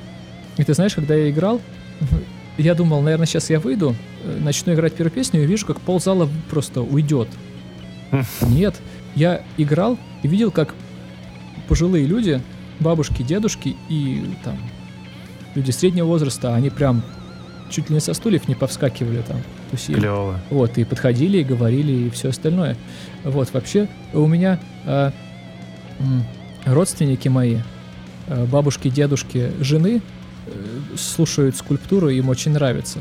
И 0.58 0.64
ты 0.64 0.74
знаешь, 0.74 0.94
когда 0.94 1.16
я 1.16 1.32
играл, 1.32 1.60
я 2.58 2.76
думал, 2.76 3.02
наверное, 3.02 3.26
сейчас 3.26 3.50
я 3.50 3.60
выйду, 3.60 3.96
э, 4.24 4.40
начну 4.40 4.74
играть 4.74 4.94
первую 4.94 5.12
песню 5.12 5.44
и 5.44 5.48
вижу, 5.48 5.66
как 5.66 5.82
ползала 5.82 6.30
просто 6.50 6.82
уйдет. 6.82 7.28
Нет, 8.42 8.76
я 9.16 9.42
играл 9.58 9.98
и 10.24 10.28
видел, 10.28 10.52
как 10.52 10.74
пожилые 11.68 12.06
люди, 12.06 12.42
бабушки, 12.80 13.24
дедушки 13.24 13.76
и 13.90 14.24
там 14.44 14.58
люди 15.56 15.72
среднего 15.72 16.08
возраста, 16.08 16.54
они 16.56 16.70
прям 16.70 17.04
чуть 17.70 17.90
ли 17.90 17.96
не 17.96 18.02
со 18.02 18.14
стульев 18.14 18.48
не 18.48 18.56
повскакивали 18.56 19.22
там. 19.22 19.38
тусили. 19.72 20.00
Клево. 20.00 20.40
Вот, 20.50 20.78
и 20.78 20.84
подходили, 20.84 21.40
и 21.40 21.44
говорили, 21.44 21.92
и 21.92 22.10
все 22.10 22.30
остальное. 22.30 22.78
Вот, 23.24 23.52
вообще, 23.54 23.88
у 24.14 24.28
меня 24.28 24.60
м, 26.00 26.24
родственники 26.66 27.28
мои, 27.28 27.58
а, 28.28 28.46
бабушки, 28.46 28.90
дедушки, 28.90 29.52
жены, 29.60 30.02
э, 30.46 30.52
слушают 30.98 31.56
скульптуру, 31.56 32.10
им 32.10 32.30
очень 32.30 32.52
нравится. 32.52 33.00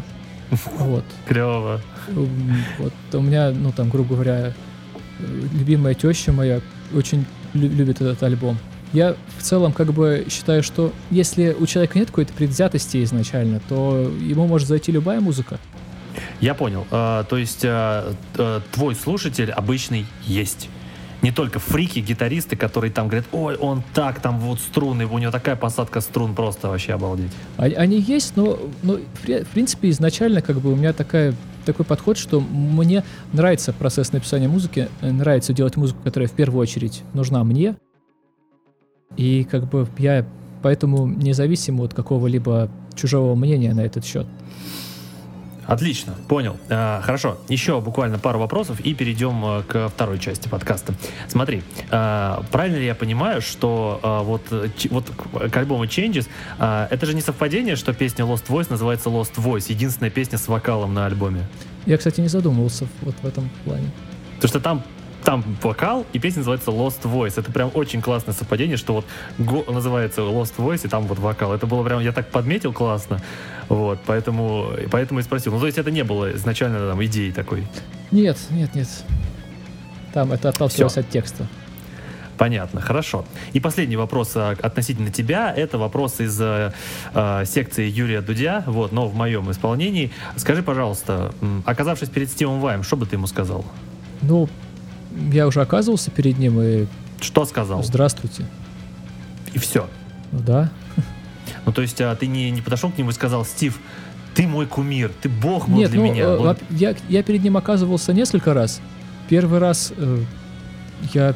Вот. 0.78 1.04
Клево. 1.26 1.80
Вот 2.78 2.92
у 3.12 3.20
меня, 3.20 3.50
ну 3.50 3.72
там, 3.72 3.88
грубо 3.88 4.14
говоря, 4.14 4.48
э, 4.48 4.52
любимая 5.18 5.94
теща 5.94 6.32
моя 6.32 6.60
очень 6.94 7.24
лю- 7.54 7.68
любит 7.70 8.00
этот 8.00 8.22
альбом. 8.22 8.58
Я 8.92 9.16
в 9.38 9.42
целом 9.42 9.72
как 9.72 9.92
бы 9.92 10.26
считаю, 10.30 10.62
что 10.62 10.92
если 11.10 11.56
у 11.58 11.66
человека 11.66 11.98
нет 11.98 12.08
какой-то 12.08 12.32
предвзятости 12.34 13.02
изначально, 13.04 13.60
то 13.68 14.12
ему 14.20 14.46
может 14.46 14.68
зайти 14.68 14.92
любая 14.92 15.20
музыка. 15.20 15.58
Я 16.40 16.54
понял. 16.54 16.86
А, 16.90 17.24
то 17.24 17.38
есть 17.38 17.62
а, 17.64 18.12
т- 18.36 18.60
твой 18.72 18.94
слушатель 18.94 19.50
обычный 19.50 20.04
есть. 20.26 20.68
Не 21.22 21.30
только 21.30 21.58
фрики, 21.60 22.00
гитаристы, 22.00 22.56
которые 22.56 22.90
там 22.90 23.06
говорят, 23.06 23.26
ой, 23.32 23.54
он 23.56 23.82
так, 23.94 24.20
там 24.20 24.40
вот 24.40 24.58
струны, 24.58 25.06
у 25.06 25.18
него 25.18 25.30
такая 25.30 25.54
посадка 25.56 26.00
струн, 26.00 26.34
просто 26.34 26.68
вообще 26.68 26.92
обалдеть. 26.94 27.30
А- 27.56 27.62
Они 27.64 27.98
есть, 28.00 28.36
но, 28.36 28.58
но 28.82 28.98
в 29.22 29.46
принципе 29.54 29.88
изначально 29.90 30.42
как 30.42 30.60
бы 30.60 30.72
у 30.72 30.76
меня 30.76 30.92
такая, 30.92 31.32
такой 31.64 31.84
подход, 31.84 32.16
что 32.18 32.40
мне 32.40 33.04
нравится 33.32 33.72
процесс 33.72 34.12
написания 34.12 34.48
музыки, 34.48 34.88
э, 35.00 35.10
нравится 35.10 35.52
делать 35.52 35.76
музыку, 35.76 36.00
которая 36.02 36.28
в 36.28 36.32
первую 36.32 36.60
очередь 36.60 37.02
нужна 37.14 37.42
мне. 37.44 37.76
И 39.16 39.44
как 39.44 39.68
бы 39.68 39.86
я 39.98 40.26
поэтому 40.62 41.06
независим 41.06 41.80
от 41.80 41.92
какого-либо 41.92 42.70
чужого 42.94 43.34
мнения 43.34 43.74
на 43.74 43.80
этот 43.80 44.04
счет. 44.04 44.26
Отлично, 45.66 46.14
понял. 46.28 46.56
А, 46.68 47.00
хорошо, 47.02 47.38
еще 47.48 47.80
буквально 47.80 48.18
пару 48.18 48.38
вопросов 48.38 48.80
и 48.80 48.94
перейдем 48.94 49.44
а, 49.44 49.62
к 49.62 49.88
второй 49.88 50.18
части 50.18 50.48
подкаста. 50.48 50.94
Смотри, 51.28 51.62
а, 51.90 52.42
правильно 52.50 52.76
ли 52.76 52.86
я 52.86 52.94
понимаю, 52.94 53.40
что 53.40 54.00
а, 54.02 54.22
вот, 54.22 54.42
ч, 54.76 54.88
вот 54.88 55.10
к 55.50 55.56
альбому 55.56 55.84
Changes, 55.84 56.28
а, 56.58 56.88
это 56.90 57.06
же 57.06 57.14
не 57.14 57.20
совпадение, 57.20 57.76
что 57.76 57.92
песня 57.94 58.24
Lost 58.24 58.46
Voice 58.48 58.66
называется 58.70 59.08
Lost 59.08 59.34
Voice, 59.36 59.66
единственная 59.68 60.10
песня 60.10 60.38
с 60.38 60.48
вокалом 60.48 60.94
на 60.94 61.06
альбоме? 61.06 61.46
Я, 61.86 61.96
кстати, 61.96 62.20
не 62.20 62.28
задумывался 62.28 62.86
вот 63.02 63.14
в 63.22 63.26
этом 63.26 63.48
плане. 63.64 63.90
Потому 64.36 64.48
что 64.48 64.60
там 64.60 64.82
там 65.22 65.44
вокал, 65.62 66.04
и 66.12 66.18
песня 66.18 66.40
называется 66.40 66.70
Lost 66.70 67.02
Voice. 67.02 67.34
Это 67.36 67.52
прям 67.52 67.70
очень 67.74 68.02
классное 68.02 68.34
совпадение, 68.34 68.76
что 68.76 68.94
вот 68.94 69.06
называется 69.68 70.22
Lost 70.22 70.54
Voice, 70.58 70.84
и 70.84 70.88
там 70.88 71.06
вот 71.06 71.18
вокал. 71.18 71.54
Это 71.54 71.66
было 71.66 71.82
прям, 71.84 72.00
я 72.00 72.12
так 72.12 72.28
подметил 72.28 72.72
классно. 72.72 73.20
Вот, 73.72 74.00
поэтому, 74.04 74.70
поэтому 74.90 75.20
и 75.20 75.22
спросил. 75.22 75.54
Ну, 75.54 75.60
то 75.60 75.64
есть 75.64 75.78
это 75.78 75.90
не 75.90 76.04
было 76.04 76.36
изначально 76.36 76.90
там 76.90 77.02
идеи 77.06 77.30
такой? 77.30 77.66
Нет, 78.10 78.36
нет, 78.50 78.74
нет. 78.74 78.88
Там 80.12 80.30
это 80.30 80.50
отталкивалось 80.50 80.98
от 80.98 81.08
текста. 81.08 81.46
Понятно, 82.36 82.82
хорошо. 82.82 83.24
И 83.54 83.60
последний 83.60 83.96
вопрос 83.96 84.32
а, 84.34 84.54
относительно 84.60 85.10
тебя. 85.10 85.50
Это 85.56 85.78
вопрос 85.78 86.20
из 86.20 86.38
э, 86.38 86.74
э, 87.14 87.44
секции 87.46 87.88
Юрия 87.88 88.20
Дудя, 88.20 88.62
вот, 88.66 88.92
но 88.92 89.08
в 89.08 89.14
моем 89.14 89.50
исполнении. 89.50 90.10
Скажи, 90.36 90.62
пожалуйста, 90.62 91.32
оказавшись 91.64 92.10
перед 92.10 92.28
Стивом 92.28 92.60
Ваем, 92.60 92.82
что 92.82 92.98
бы 92.98 93.06
ты 93.06 93.16
ему 93.16 93.26
сказал? 93.26 93.64
Ну, 94.20 94.50
я 95.30 95.46
уже 95.46 95.62
оказывался 95.62 96.10
перед 96.10 96.36
ним 96.36 96.60
и... 96.60 96.86
Что 97.22 97.46
сказал? 97.46 97.82
Здравствуйте. 97.82 98.44
И 99.54 99.58
все? 99.58 99.88
Ну 100.30 100.40
да. 100.40 100.70
Ну, 101.64 101.72
то 101.72 101.82
есть 101.82 102.00
а, 102.00 102.14
ты 102.16 102.26
не, 102.26 102.50
не 102.50 102.60
подошел 102.60 102.90
к 102.90 102.98
нему 102.98 103.10
и 103.10 103.12
сказал, 103.12 103.44
Стив, 103.44 103.78
ты 104.34 104.46
мой 104.46 104.66
кумир, 104.66 105.10
ты 105.20 105.28
бог 105.28 105.68
был 105.68 105.76
Нет, 105.78 105.90
для 105.90 106.00
ну, 106.00 106.06
меня. 106.06 106.24
Э, 106.24 106.36
Он... 106.36 106.56
я, 106.70 106.94
я 107.08 107.22
перед 107.22 107.42
ним 107.42 107.56
оказывался 107.56 108.12
несколько 108.12 108.54
раз. 108.54 108.80
Первый 109.28 109.58
раз 109.58 109.92
э, 109.96 110.18
я 111.12 111.34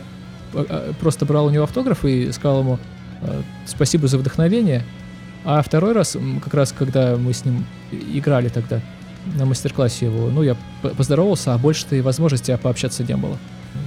э, 0.55 0.93
просто 1.01 1.27
брал 1.27 1.47
у 1.47 1.51
него 1.51 1.65
автограф 1.65 2.05
и 2.05 2.33
сказал 2.33 2.61
ему 2.61 2.79
э, 3.23 3.43
спасибо 3.67 4.09
за 4.09 4.19
вдохновение. 4.19 4.85
А 5.45 5.63
второй 5.63 5.93
раз, 5.93 6.17
как 6.43 6.55
раз 6.55 6.75
когда 6.77 7.17
мы 7.17 7.33
с 7.33 7.45
ним 7.45 7.65
играли 7.93 8.49
тогда 8.49 8.81
на 9.37 9.45
мастер-классе 9.45 10.07
его, 10.07 10.29
ну, 10.29 10.43
я 10.43 10.57
поздоровался, 10.97 11.55
а 11.55 11.59
больше-то 11.59 11.95
и 11.95 12.01
возможности 12.01 12.57
пообщаться 12.61 13.05
не 13.05 13.17
было. 13.17 13.39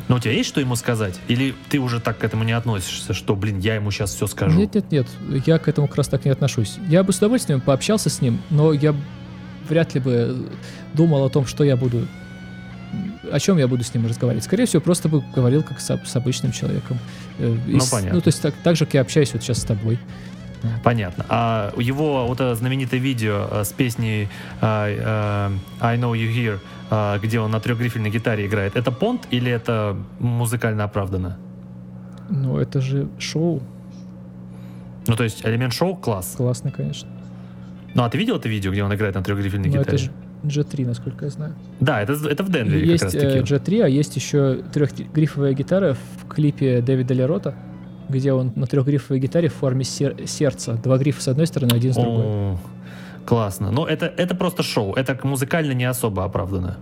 Но 0.07 0.15
у 0.15 0.19
тебя 0.19 0.33
есть 0.33 0.49
что 0.49 0.59
ему 0.59 0.75
сказать? 0.75 1.19
Или 1.27 1.53
ты 1.69 1.79
уже 1.79 1.99
так 1.99 2.17
к 2.17 2.23
этому 2.23 2.43
не 2.43 2.51
относишься, 2.51 3.13
что, 3.13 3.35
блин, 3.35 3.59
я 3.59 3.75
ему 3.75 3.91
сейчас 3.91 4.13
все 4.13 4.27
скажу? 4.27 4.57
Нет, 4.57 4.73
нет, 4.75 4.91
нет, 4.91 5.07
я 5.45 5.59
к 5.59 5.67
этому 5.67 5.87
как 5.87 5.97
раз 5.97 6.07
так 6.07 6.25
не 6.25 6.31
отношусь. 6.31 6.77
Я 6.87 7.03
бы 7.03 7.13
с 7.13 7.17
удовольствием 7.17 7.61
пообщался 7.61 8.09
с 8.09 8.21
ним, 8.21 8.41
но 8.49 8.73
я 8.73 8.95
вряд 9.67 9.93
ли 9.93 9.99
бы 9.99 10.49
думал 10.93 11.23
о 11.23 11.29
том, 11.29 11.45
что 11.45 11.63
я 11.63 11.77
буду 11.77 12.07
о 13.31 13.39
чем 13.39 13.57
я 13.57 13.67
буду 13.67 13.83
с 13.83 13.93
ним 13.93 14.07
разговаривать. 14.07 14.43
Скорее 14.43 14.65
всего, 14.65 14.81
просто 14.81 15.09
бы 15.09 15.23
говорил 15.35 15.61
как 15.61 15.79
с, 15.79 15.95
с 15.95 16.15
обычным 16.15 16.51
человеком. 16.51 16.97
Э, 17.37 17.55
ну, 17.67 17.79
с, 17.79 17.89
понятно. 17.89 18.15
Ну, 18.15 18.21
то 18.21 18.29
есть 18.29 18.41
так, 18.41 18.55
так 18.63 18.75
же, 18.75 18.85
как 18.85 18.95
я 18.95 19.01
общаюсь 19.01 19.31
вот 19.33 19.43
сейчас 19.43 19.59
с 19.59 19.63
тобой. 19.63 19.99
Понятно. 20.83 21.25
А 21.29 21.73
его 21.77 22.27
вот 22.27 22.39
это 22.41 22.55
знаменитое 22.55 22.99
видео 22.99 23.47
э, 23.49 23.63
с 23.63 23.71
песней 23.71 24.27
uh, 24.61 25.49
uh, 25.51 25.57
I 25.79 25.97
Know 25.97 26.13
You 26.13 26.59
Here, 26.89 27.19
где 27.19 27.39
он 27.39 27.51
на 27.51 27.59
трехгрифельной 27.59 28.09
гитаре 28.09 28.45
играет, 28.47 28.75
это 28.75 28.91
понт 28.91 29.27
или 29.29 29.51
это 29.51 29.95
музыкально 30.19 30.83
оправдано? 30.83 31.37
Ну, 32.29 32.57
это 32.57 32.81
же 32.81 33.07
шоу. 33.19 33.61
Ну, 35.07 35.15
то 35.15 35.23
есть 35.23 35.45
элемент 35.45 35.73
шоу 35.73 35.95
класс? 35.95 36.33
Классно, 36.37 36.71
конечно. 36.71 37.09
Ну, 37.95 38.03
а 38.03 38.09
ты 38.09 38.17
видел 38.17 38.37
это 38.37 38.49
видео, 38.49 38.71
где 38.71 38.83
он 38.83 38.93
играет 38.93 39.15
на 39.15 39.23
трехгрифельной 39.23 39.69
ну, 39.69 39.79
гитаре? 39.79 39.97
Это 39.97 39.97
же 39.97 40.11
G3, 40.43 40.85
насколько 40.85 41.25
я 41.25 41.31
знаю. 41.31 41.55
Да, 41.79 42.01
это, 42.01 42.13
это 42.27 42.43
в 42.43 42.51
Денвере 42.51 42.87
есть 42.87 43.03
как 43.03 43.13
раз 43.13 43.23
таки. 43.23 43.53
G3, 43.53 43.83
а 43.83 43.87
есть 43.87 44.15
еще 44.15 44.63
трехгрифовая 44.73 45.53
гитара 45.53 45.95
в 45.95 46.27
клипе 46.27 46.81
Дэвида 46.81 47.13
Лерота 47.13 47.55
где 48.09 48.33
он 48.33 48.51
на 48.55 48.65
трехгрифовой 48.67 49.19
гитаре 49.19 49.47
в 49.49 49.53
форме 49.53 49.83
сер- 49.83 50.27
сердца. 50.27 50.73
Два 50.83 50.97
грифа 50.97 51.21
с 51.21 51.27
одной 51.27 51.47
стороны, 51.47 51.73
один 51.73 51.93
с 51.93 51.95
другой. 51.95 52.23
О, 52.25 52.57
классно. 53.25 53.71
Но 53.71 53.85
это, 53.87 54.05
это 54.07 54.35
просто 54.35 54.63
шоу. 54.63 54.93
Это 54.93 55.17
музыкально 55.23 55.71
не 55.73 55.85
особо 55.85 56.23
оправдано. 56.25 56.77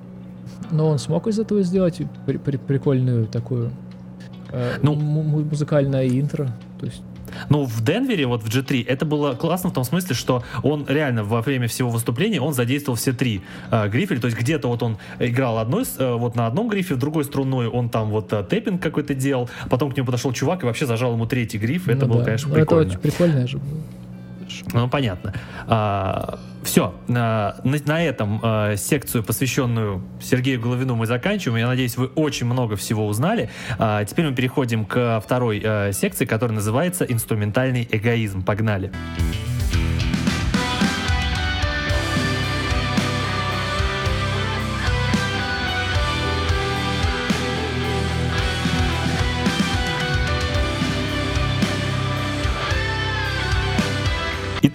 Но 0.72 0.90
он 0.90 1.00
смог 1.00 1.28
из 1.28 1.40
этого 1.40 1.62
сделать 1.62 2.02
при- 2.26 2.38
при- 2.38 2.58
прикольную 2.58 3.28
такую 3.28 3.72
э, 4.52 4.74
ну, 4.82 4.96
музыкальное 4.96 6.08
интро. 6.08 6.50
То 6.80 6.86
есть 6.86 7.02
ну, 7.50 7.64
в 7.64 7.84
Денвере, 7.84 8.26
вот 8.28 8.44
в 8.44 8.48
G3, 8.48 8.86
это 8.88 9.06
было 9.06 9.34
классно 9.34 9.70
в 9.70 9.74
том 9.74 9.84
смысле, 9.84 10.16
что 10.16 10.44
он 10.64 10.86
реально 10.88 11.24
во 11.24 11.42
время 11.42 11.68
всего 11.68 11.90
выступления, 11.90 12.42
он 12.42 12.54
задействовал 12.54 12.98
все 12.98 13.14
три 13.14 13.42
э, 13.72 13.88
грифеля, 13.90 14.20
то 14.20 14.28
есть 14.28 14.38
где-то 14.38 14.68
вот 14.68 14.84
он 14.84 14.98
играл 15.20 15.58
одной, 15.60 15.86
э, 15.98 16.14
вот 16.14 16.36
на 16.36 16.48
одном 16.48 16.70
грифе, 16.70 16.96
в 16.96 17.00
другой 17.00 17.24
струной 17.24 17.68
он 17.68 17.90
там 17.90 18.10
вот 18.10 18.32
э, 18.34 18.44
тэппинг 18.44 18.82
какой-то 18.82 19.14
делал, 19.14 19.50
потом 19.70 19.92
к 19.92 19.98
нему 19.98 20.06
подошел 20.06 20.32
чувак 20.34 20.64
и 20.64 20.66
вообще 20.66 20.86
зажал 20.86 21.14
ему 21.14 21.26
третий 21.26 21.58
гриф, 21.58 21.88
и 21.88 21.92
ну, 21.92 21.98
это 21.98 22.06
да. 22.06 22.14
было, 22.14 22.24
конечно, 22.24 22.50
ну, 22.50 22.56
прикольно. 22.56 22.82
Это 22.88 22.90
очень 22.92 23.00
прикольно 23.00 23.48
же 23.48 23.58
было. 23.58 23.82
Ну, 24.74 24.88
понятно. 24.90 25.34
А, 25.68 26.40
все, 26.64 26.94
на, 27.08 27.56
на, 27.64 27.78
на 27.86 28.04
этом 28.04 28.40
а, 28.44 28.76
секцию, 28.76 29.24
посвященную 29.24 30.04
Сергею 30.22 30.62
Головину, 30.62 30.96
мы 30.96 31.06
заканчиваем. 31.06 31.60
Я 31.60 31.68
надеюсь, 31.68 31.98
вы 31.98 32.08
очень 32.08 32.46
много 32.46 32.76
всего 32.76 33.08
узнали. 33.08 33.50
А, 33.80 34.04
теперь 34.06 34.28
мы 34.28 34.36
переходим 34.36 34.86
к 34.86 35.22
второй 35.24 35.62
а, 35.64 35.92
секции, 35.92 36.26
которая 36.26 36.56
называется 36.56 37.06
«Инструментальный 37.06 37.88
эгоизм». 37.90 38.44
Погнали! 38.44 38.88
Погнали! 38.88 39.38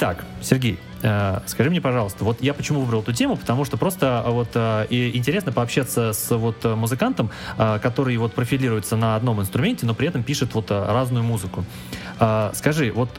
Итак, 0.02 0.24
Сергей, 0.40 0.80
э, 1.04 1.38
скажи 1.46 1.70
мне, 1.70 1.80
пожалуйста, 1.80 2.24
вот 2.24 2.42
я 2.42 2.54
почему 2.54 2.80
выбрал 2.80 3.02
эту 3.02 3.12
тему, 3.12 3.36
потому 3.36 3.64
что 3.64 3.76
просто 3.76 4.24
э, 4.26 4.30
вот 4.32 4.48
э, 4.54 4.86
интересно 4.90 5.52
пообщаться 5.52 6.12
с 6.12 6.36
вот 6.36 6.64
музыкантом, 6.64 7.30
который 7.56 8.16
вот 8.16 8.32
профилируется 8.32 8.96
на 8.96 9.14
одном 9.14 9.40
инструменте, 9.40 9.86
но 9.86 9.94
при 9.94 10.08
этом 10.08 10.24
пишет 10.24 10.54
вот 10.54 10.72
разную 10.72 11.22
музыку. 11.22 11.64
Скажи, 12.18 12.90
вот 12.92 13.10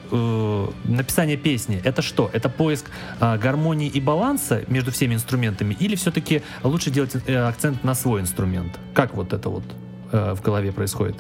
написание 0.83 1.37
песни 1.37 1.79
это 1.85 2.01
что? 2.01 2.29
Это 2.33 2.49
поиск 2.49 2.87
гармонии 3.21 3.87
и 3.87 4.01
баланса 4.01 4.63
между 4.67 4.91
всеми 4.91 5.15
инструментами, 5.15 5.77
или 5.79 5.95
все-таки 5.95 6.41
лучше 6.63 6.91
делать 6.91 7.15
акцент 7.29 7.85
на 7.85 7.95
свой 7.95 8.19
инструмент? 8.19 8.77
Как 8.93 9.15
вот 9.15 9.31
это 9.31 9.47
вот 9.47 9.63
в 10.11 10.41
голове 10.41 10.73
происходит? 10.73 11.15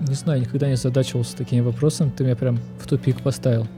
Не 0.00 0.14
знаю, 0.14 0.40
никогда 0.40 0.68
не 0.68 0.76
задачивался 0.76 1.36
такими 1.36 1.60
вопросами. 1.60 2.10
Ты 2.10 2.24
меня 2.24 2.34
прям 2.34 2.58
в 2.80 2.88
тупик 2.88 3.20
поставил. 3.22 3.68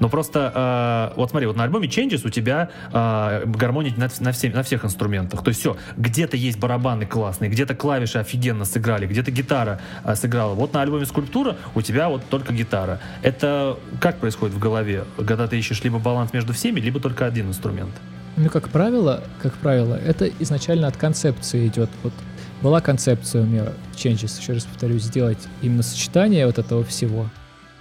Но 0.00 0.08
просто, 0.08 1.12
э, 1.14 1.16
вот 1.16 1.30
смотри, 1.30 1.46
вот 1.46 1.56
на 1.56 1.64
альбоме 1.64 1.88
Changes 1.88 2.26
у 2.26 2.30
тебя 2.30 2.70
э, 2.92 3.44
гармония 3.46 3.92
на, 3.96 4.08
на, 4.20 4.32
все, 4.32 4.50
на 4.50 4.62
всех 4.62 4.84
инструментах. 4.84 5.42
То 5.42 5.48
есть 5.48 5.60
все, 5.60 5.76
где-то 5.96 6.36
есть 6.36 6.58
барабаны 6.58 7.06
классные, 7.06 7.50
где-то 7.50 7.74
клавиши 7.74 8.18
офигенно 8.18 8.64
сыграли, 8.64 9.06
где-то 9.06 9.30
гитара 9.30 9.80
э, 10.04 10.14
сыграла. 10.14 10.54
Вот 10.54 10.72
на 10.72 10.82
альбоме 10.82 11.06
Скульптура 11.06 11.56
у 11.74 11.82
тебя 11.82 12.08
вот 12.08 12.22
только 12.28 12.52
гитара. 12.52 13.00
Это 13.22 13.78
как 14.00 14.18
происходит 14.18 14.54
в 14.54 14.58
голове, 14.58 15.04
когда 15.16 15.46
ты 15.46 15.58
ищешь 15.58 15.82
либо 15.82 15.98
баланс 15.98 16.32
между 16.32 16.52
всеми, 16.52 16.80
либо 16.80 17.00
только 17.00 17.26
один 17.26 17.48
инструмент? 17.48 17.92
Ну, 18.36 18.50
как 18.50 18.68
правило, 18.68 19.24
как 19.40 19.54
правило, 19.54 19.94
это 19.94 20.28
изначально 20.40 20.88
от 20.88 20.96
концепции 20.96 21.66
идет. 21.66 21.88
Вот 22.02 22.12
была 22.60 22.80
концепция 22.80 23.42
у 23.42 23.46
меня 23.46 23.64
в 23.92 23.96
Changes, 23.96 24.40
еще 24.40 24.52
раз 24.52 24.64
повторюсь, 24.64 25.04
сделать 25.04 25.48
именно 25.62 25.82
сочетание 25.82 26.46
вот 26.46 26.58
этого 26.58 26.84
всего— 26.84 27.28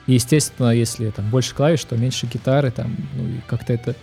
и, 0.07 0.14
естественно, 0.14 0.69
если 0.69 1.10
там 1.10 1.30
больше 1.30 1.56
клавиш, 1.56 1.84
то 1.84 1.98
меньше 1.98 2.27
гитары, 2.27 2.72
там, 2.72 2.95
ну, 3.15 3.27
и 3.27 3.40
как-то 3.48 3.73
это 3.73 3.95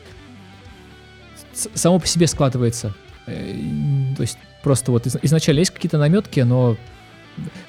само 1.52 1.98
по 1.98 2.06
себе 2.06 2.26
складывается. 2.26 2.94
Э, 3.26 3.54
то 4.16 4.22
есть 4.22 4.38
просто 4.62 4.90
вот 4.90 5.06
изначально 5.06 5.60
есть 5.60 5.70
какие-то 5.70 5.98
наметки, 5.98 6.40
но 6.40 6.76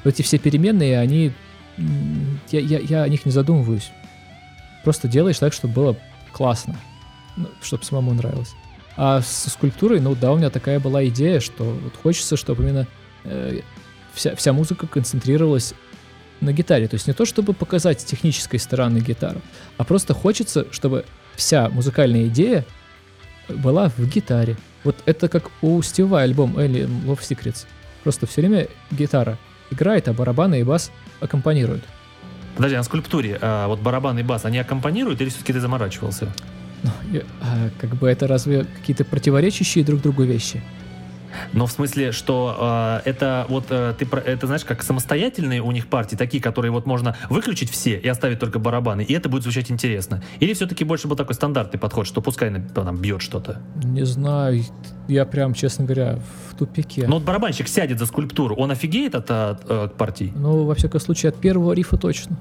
эти 0.03 0.21
все 0.21 0.37
переменные, 0.37 0.99
они... 0.99 1.31
Я, 2.51 2.59
я, 2.59 2.79
я 2.79 3.03
о 3.03 3.09
них 3.09 3.25
не 3.25 3.31
задумываюсь. 3.31 3.91
Просто 4.83 5.07
делаешь 5.07 5.39
так, 5.39 5.53
чтобы 5.53 5.73
было 5.73 5.97
классно, 6.31 6.75
ну, 7.35 7.49
чтобы 7.61 7.83
самому 7.83 8.13
нравилось. 8.13 8.51
А 8.95 9.21
со 9.21 9.49
скульптурой, 9.49 9.99
ну 9.99 10.15
да, 10.15 10.31
у 10.33 10.37
меня 10.37 10.49
такая 10.49 10.79
была 10.79 11.05
идея, 11.07 11.39
что 11.39 11.63
вот 11.63 11.93
хочется, 12.01 12.37
чтобы 12.37 12.63
именно 12.63 12.87
э, 13.23 13.61
вся, 14.13 14.35
вся 14.35 14.53
музыка 14.53 14.85
концентрировалась 14.85 15.73
на 16.43 16.53
гитаре. 16.53 16.87
То 16.87 16.95
есть 16.95 17.07
не 17.07 17.13
то, 17.13 17.25
чтобы 17.25 17.53
показать 17.53 18.01
с 18.01 18.03
технической 18.03 18.59
стороны 18.59 18.99
гитару, 18.99 19.41
а 19.77 19.83
просто 19.83 20.13
хочется, 20.13 20.67
чтобы 20.71 21.05
вся 21.35 21.69
музыкальная 21.69 22.27
идея 22.27 22.65
была 23.49 23.89
в 23.89 23.99
гитаре. 24.07 24.57
Вот 24.83 24.95
это 25.05 25.29
как 25.29 25.49
у 25.61 25.81
Стива 25.81 26.21
альбом 26.21 26.57
Элли 26.57 26.87
Love 27.05 27.19
Secrets. 27.19 27.65
Просто 28.03 28.27
все 28.27 28.41
время 28.41 28.67
гитара 28.91 29.37
играет, 29.71 30.07
а 30.07 30.13
барабаны 30.13 30.59
и 30.59 30.63
бас 30.63 30.91
аккомпанируют. 31.19 31.83
Подожди, 32.55 32.75
а 32.75 32.79
на 32.79 32.83
скульптуре 32.83 33.39
а, 33.41 33.67
вот 33.67 33.79
барабан 33.79 34.19
и 34.19 34.23
бас, 34.23 34.45
они 34.45 34.59
аккомпанируют 34.59 35.21
или 35.21 35.29
все-таки 35.29 35.53
ты 35.53 35.59
заморачивался? 35.59 36.31
Ну, 36.83 36.91
и, 37.11 37.23
а, 37.41 37.69
как 37.79 37.95
бы 37.95 38.09
это 38.09 38.27
разве 38.27 38.65
какие-то 38.65 39.05
противоречащие 39.05 39.83
друг 39.83 40.01
другу 40.01 40.23
вещи? 40.23 40.61
Но 41.53 41.65
в 41.65 41.71
смысле, 41.71 42.11
что 42.11 43.01
э, 43.05 43.09
это 43.09 43.45
вот 43.49 43.65
э, 43.69 43.93
ты 43.97 44.05
это 44.05 44.47
знаешь, 44.47 44.65
как 44.65 44.83
самостоятельные 44.83 45.61
у 45.61 45.71
них 45.71 45.87
партии, 45.87 46.15
такие, 46.15 46.41
которые 46.41 46.71
вот 46.71 46.85
можно 46.85 47.15
выключить 47.29 47.69
все 47.69 47.97
и 47.97 48.07
оставить 48.07 48.39
только 48.39 48.59
барабаны, 48.59 49.01
и 49.01 49.13
это 49.13 49.29
будет 49.29 49.43
звучать 49.43 49.71
интересно. 49.71 50.23
Или 50.39 50.53
все-таки 50.53 50.83
больше 50.83 51.07
был 51.07 51.15
такой 51.15 51.35
стандартный 51.35 51.79
подход, 51.79 52.07
что 52.07 52.21
пускай 52.21 52.53
там 52.73 52.97
бьет 52.97 53.21
что-то. 53.21 53.61
Не 53.83 54.05
знаю, 54.05 54.63
я 55.07 55.25
прям, 55.25 55.53
честно 55.53 55.85
говоря, 55.85 56.19
в 56.49 56.55
тупике. 56.55 57.07
Но 57.07 57.15
вот 57.15 57.23
барабанщик 57.23 57.67
сядет 57.67 57.99
за 57.99 58.05
скульптуру, 58.05 58.55
он 58.55 58.71
офигеет 58.71 59.15
от, 59.15 59.29
от, 59.31 59.65
э, 59.67 59.89
партий? 59.97 60.31
Ну, 60.35 60.65
во 60.65 60.75
всяком 60.75 60.99
случае, 60.99 61.29
от 61.29 61.35
первого 61.35 61.73
рифа 61.73 61.97
точно. 61.97 62.37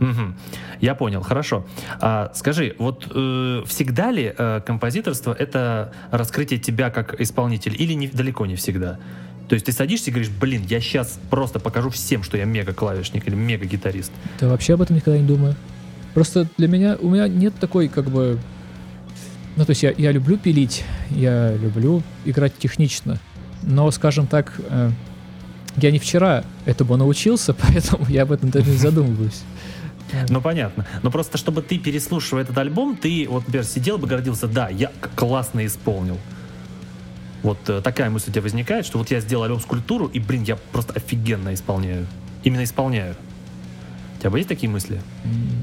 Мгм. 0.00 0.36
Я 0.80 0.94
понял, 0.94 1.22
хорошо. 1.22 1.66
А, 2.00 2.32
скажи, 2.34 2.74
вот 2.78 3.06
э, 3.14 3.62
всегда 3.66 4.10
ли 4.10 4.34
э, 4.36 4.60
композиторство 4.66 5.32
это 5.32 5.92
раскрытие 6.10 6.58
тебя 6.58 6.90
как 6.90 7.20
исполнителя, 7.20 7.74
или 7.74 7.92
не, 7.92 8.08
далеко 8.08 8.46
не 8.46 8.56
всегда? 8.56 8.98
То 9.48 9.54
есть 9.54 9.66
ты 9.66 9.72
садишься 9.72 10.10
и 10.10 10.12
говоришь, 10.12 10.30
блин, 10.30 10.64
я 10.68 10.80
сейчас 10.80 11.18
просто 11.30 11.60
покажу 11.60 11.90
всем, 11.90 12.22
что 12.22 12.36
я 12.36 12.44
мега-клавишник 12.44 13.26
или 13.28 13.34
мега-гитарист. 13.34 14.10
Да 14.40 14.48
вообще 14.48 14.74
об 14.74 14.82
этом 14.82 14.96
никогда 14.96 15.18
не 15.18 15.26
думаю. 15.26 15.54
Просто 16.14 16.48
для 16.56 16.68
меня, 16.68 16.96
у 17.00 17.10
меня 17.10 17.28
нет 17.28 17.54
такой, 17.60 17.88
как 17.88 18.10
бы... 18.10 18.38
Ну, 19.56 19.64
то 19.64 19.70
есть 19.70 19.82
я, 19.82 19.92
я 19.96 20.12
люблю 20.12 20.36
пилить, 20.36 20.84
я 21.10 21.54
люблю 21.54 22.02
играть 22.24 22.56
технично, 22.58 23.18
но, 23.62 23.88
скажем 23.90 24.26
так, 24.26 24.52
э, 24.68 24.90
я 25.76 25.90
не 25.90 25.98
вчера 25.98 26.44
этому 26.64 26.96
научился, 26.96 27.54
поэтому 27.60 28.06
я 28.08 28.22
об 28.22 28.32
этом 28.32 28.50
даже 28.50 28.70
не 28.70 28.76
задумываюсь. 28.76 29.42
Ну, 30.28 30.40
понятно. 30.40 30.86
Но 31.02 31.10
просто, 31.10 31.38
чтобы 31.38 31.62
ты, 31.62 31.78
переслушивая 31.78 32.42
этот 32.42 32.56
альбом, 32.58 32.96
ты, 32.96 33.26
вот, 33.28 33.46
например, 33.46 33.64
сидел 33.64 33.98
бы, 33.98 34.06
гордился, 34.06 34.46
да, 34.46 34.68
я 34.68 34.90
классно 35.14 35.64
исполнил. 35.66 36.18
Вот 37.42 37.58
э, 37.68 37.80
такая 37.82 38.08
мысль 38.10 38.30
у 38.30 38.32
тебя 38.32 38.42
возникает, 38.42 38.86
что 38.86 38.98
вот 38.98 39.10
я 39.10 39.20
сделал 39.20 39.44
альбом 39.44 39.60
скульптуру, 39.60 40.06
и, 40.06 40.18
блин, 40.18 40.44
я 40.44 40.56
просто 40.56 40.94
офигенно 40.94 41.52
исполняю. 41.52 42.06
Именно 42.42 42.64
исполняю. 42.64 43.16
У 44.16 44.20
тебя 44.20 44.36
есть 44.36 44.48
такие 44.48 44.70
мысли? 44.70 45.00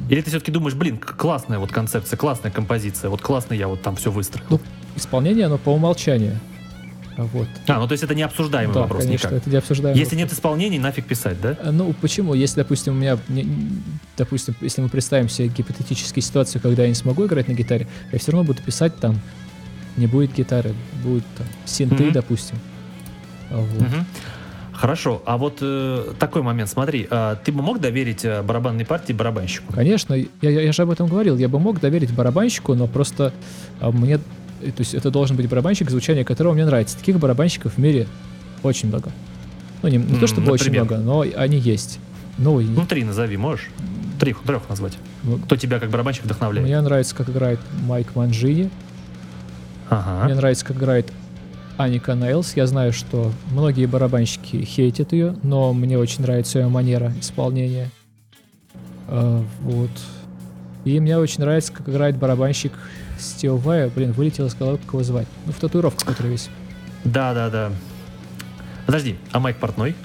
Или 0.10 0.22
ты 0.22 0.30
все-таки 0.30 0.52
думаешь, 0.52 0.76
блин, 0.76 1.00
классная 1.00 1.58
вот 1.58 1.72
концепция, 1.72 2.18
классная 2.18 2.52
композиция, 2.52 3.10
вот 3.10 3.22
классно 3.22 3.56
я 3.56 3.68
вот 3.68 3.82
там 3.82 3.96
все 3.96 4.12
выстроил. 4.12 4.46
Ну, 4.50 4.60
Исполнение, 4.96 5.46
оно 5.46 5.58
по 5.58 5.70
умолчанию. 5.70 6.38
А 7.18 7.24
Вот. 7.24 7.48
а, 7.68 7.80
ну 7.80 7.88
то 7.88 7.92
есть 7.92 8.04
это 8.04 8.16
не 8.16 8.22
обсуждаемый 8.24 8.74
да, 8.74 8.82
вопрос 8.82 9.04
конечно, 9.04 9.28
никак. 9.28 9.42
это 9.42 9.50
не 9.50 9.58
обсуждаем. 9.58 9.98
Если 9.98 10.16
нет 10.16 10.32
исполнений, 10.32 10.80
нафиг 10.80 11.06
писать, 11.06 11.40
да? 11.42 11.58
А, 11.64 11.72
Ну, 11.72 11.94
почему? 11.94 12.34
Если, 12.34 12.56
допустим, 12.62 12.94
у 12.94 12.96
меня, 12.98 13.18
допустим, 14.18 14.56
если 14.62 14.82
мы 14.82 14.90
представим 14.90 15.28
себе 15.30 15.50
гипотетическую 15.50 16.24
ситуацию, 16.24 16.62
когда 16.62 16.84
я 16.84 16.90
не 16.90 16.96
смогу 16.96 17.26
играть 17.26 17.48
на 17.48 17.54
гитаре, 17.54 17.88
я 18.12 18.20
все 18.20 18.32
равно 18.32 18.46
буду 18.48 18.62
писать 18.64 18.96
там, 18.98 19.20
не 19.98 20.08
будет 20.08 20.34
гитары, 20.34 20.74
будут 21.04 21.26
там 21.38 21.48
синты, 21.66 22.04
Мгм. 22.06 22.14
допустим. 22.14 22.58
А, 23.50 23.58
вот. 23.58 23.82
Мгм. 23.82 24.06
Хорошо, 24.74 25.22
а 25.28 25.38
вот 25.38 25.60
э, 25.62 26.14
такой 26.18 26.42
момент, 26.42 26.68
смотри, 26.68 27.06
а 27.12 27.36
ты 27.36 27.52
бы 27.52 27.62
мог 27.62 27.80
доверить 27.80 28.26
э, 28.26 28.42
барабанной 28.42 28.84
партии 28.84 29.14
барабанщику? 29.14 29.72
Конечно, 29.74 30.16
я, 30.16 30.26
я, 30.42 30.62
я 30.62 30.72
же 30.72 30.82
об 30.82 30.90
этом 30.90 31.08
говорил, 31.08 31.38
я 31.38 31.50
бы 31.50 31.60
мог 31.60 31.80
доверить 31.80 32.12
барабанщику, 32.12 32.74
но 32.74 32.88
просто 32.88 33.32
а, 33.80 33.92
мне, 33.92 34.20
то 34.72 34.82
есть 34.82 34.94
это 34.94 35.10
должен 35.12 35.36
быть 35.36 35.50
барабанщик, 35.50 35.90
звучание 35.90 36.24
которого 36.24 36.54
мне 36.54 36.66
нравится. 36.66 36.98
Таких 36.98 37.18
барабанщиков 37.20 37.74
в 37.74 37.78
мире 37.78 38.08
очень 38.64 38.90
много. 38.90 39.12
Ну, 39.82 39.90
не, 39.90 39.98
не 39.98 40.20
то 40.20 40.28
чтобы 40.28 40.52
очень 40.52 40.66
например? 40.66 40.86
много, 40.86 41.04
но 41.04 41.26
они 41.36 41.58
есть. 41.58 42.00
Ну, 42.38 42.60
Ну, 42.62 42.86
три 42.86 43.04
назови, 43.04 43.36
можешь? 43.38 43.70
Три, 44.20 44.36
трех 44.46 44.70
назвать. 44.70 44.98
ну, 45.24 45.38
Кто 45.40 45.56
тебя 45.56 45.80
как 45.80 45.90
барабанщик 45.90 46.24
вдохновляет? 46.26 46.68
мне 46.68 46.80
нравится, 46.80 47.16
как 47.16 47.30
играет 47.30 47.60
Майк 47.88 48.16
Манджини, 48.16 48.70
Ага. 49.90 50.24
Мне 50.26 50.36
нравится, 50.36 50.64
как 50.66 50.78
играет 50.78 51.12
Аника 51.78 52.14
Нейлс. 52.16 52.56
Я 52.56 52.66
знаю, 52.66 52.94
что 52.94 53.32
многие 53.52 53.88
барабанщики 53.88 54.64
хейтят 54.64 55.12
ее, 55.12 55.36
но 55.44 55.74
мне 55.74 55.98
очень 55.98 56.22
нравится 56.22 56.60
ее 56.60 56.68
манера 56.70 57.12
исполнения. 57.20 57.90
А, 59.10 59.44
вот. 59.62 59.90
И 60.86 60.98
мне 61.02 61.18
очень 61.18 61.42
нравится, 61.42 61.74
как 61.74 61.90
играет 61.90 62.16
барабанщик 62.18 62.72
Вай. 63.44 63.90
Блин, 63.90 64.12
вылетел 64.12 64.48
из 64.48 64.56
головы, 64.56 64.78
как 64.78 64.94
его 64.94 65.04
звать. 65.04 65.28
Ну, 65.46 65.52
в 65.52 65.58
татуировку, 65.58 66.06
которая 66.06 66.32
весь. 66.32 66.50
Да, 67.04 67.34
да, 67.34 67.50
да. 67.50 67.72
Подожди, 68.86 69.18
а 69.32 69.40
Майк 69.40 69.58
Портной? 69.58 69.96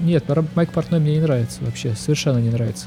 Нет, 0.00 0.24
Майк 0.54 0.72
Портной 0.72 1.00
мне 1.00 1.14
не 1.14 1.20
нравится 1.20 1.62
вообще. 1.62 1.94
Совершенно 1.94 2.38
не 2.38 2.50
нравится. 2.50 2.86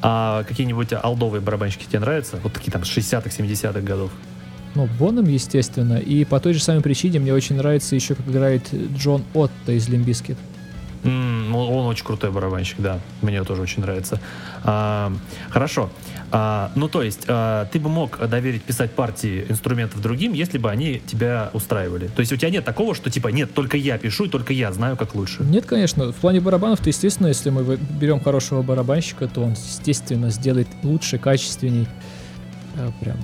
А 0.00 0.44
какие-нибудь 0.44 0.92
олдовые 0.92 1.40
барабанщики 1.40 1.84
тебе 1.84 2.00
нравятся? 2.00 2.38
Вот 2.42 2.52
такие 2.52 2.72
там 2.72 2.82
60-х, 2.82 3.28
70-х 3.28 3.80
годов. 3.80 4.10
Ну, 4.74 4.88
Бонэм, 4.98 5.26
естественно. 5.26 5.98
И 5.98 6.24
по 6.24 6.40
той 6.40 6.54
же 6.54 6.60
самой 6.60 6.82
причине 6.82 7.18
мне 7.18 7.34
очень 7.34 7.56
нравится 7.56 7.94
еще, 7.94 8.14
как 8.14 8.28
играет 8.28 8.68
Джон 8.96 9.24
Отто 9.34 9.72
из 9.72 9.88
Limp 9.88 10.06
Bizkit. 10.06 10.36
М, 11.04 11.54
он, 11.54 11.86
очень 11.86 12.04
крутой 12.04 12.30
барабанщик, 12.30 12.76
да. 12.78 13.00
Мне 13.22 13.42
тоже 13.44 13.62
очень 13.62 13.82
нравится. 13.82 14.20
А, 14.64 15.12
хорошо. 15.50 15.90
А, 16.30 16.70
ну, 16.74 16.88
то 16.88 17.02
есть, 17.02 17.24
а, 17.28 17.66
ты 17.66 17.78
бы 17.78 17.88
мог 17.88 18.18
доверить 18.28 18.62
писать 18.62 18.92
партии 18.92 19.46
инструментов 19.48 20.00
другим, 20.02 20.32
если 20.32 20.58
бы 20.58 20.70
они 20.70 21.00
тебя 21.06 21.50
устраивали. 21.52 22.08
То 22.08 22.20
есть 22.20 22.32
у 22.32 22.36
тебя 22.36 22.50
нет 22.50 22.64
такого, 22.64 22.94
что 22.94 23.10
типа, 23.10 23.28
нет, 23.28 23.54
только 23.54 23.76
я 23.76 23.98
пишу, 23.98 24.24
и 24.24 24.28
только 24.28 24.52
я 24.52 24.72
знаю, 24.72 24.96
как 24.96 25.14
лучше. 25.14 25.42
Нет, 25.42 25.66
конечно. 25.66 26.12
В 26.12 26.16
плане 26.16 26.40
барабанов-то, 26.40 26.88
естественно, 26.88 27.28
если 27.28 27.50
мы 27.50 27.76
берем 27.76 28.20
хорошего 28.20 28.62
барабанщика, 28.62 29.28
то 29.28 29.42
он, 29.42 29.52
естественно, 29.52 30.30
сделает 30.30 30.68
лучше, 30.82 31.18
качественней. 31.18 31.86
А, 32.76 32.92
Прям, 33.00 33.16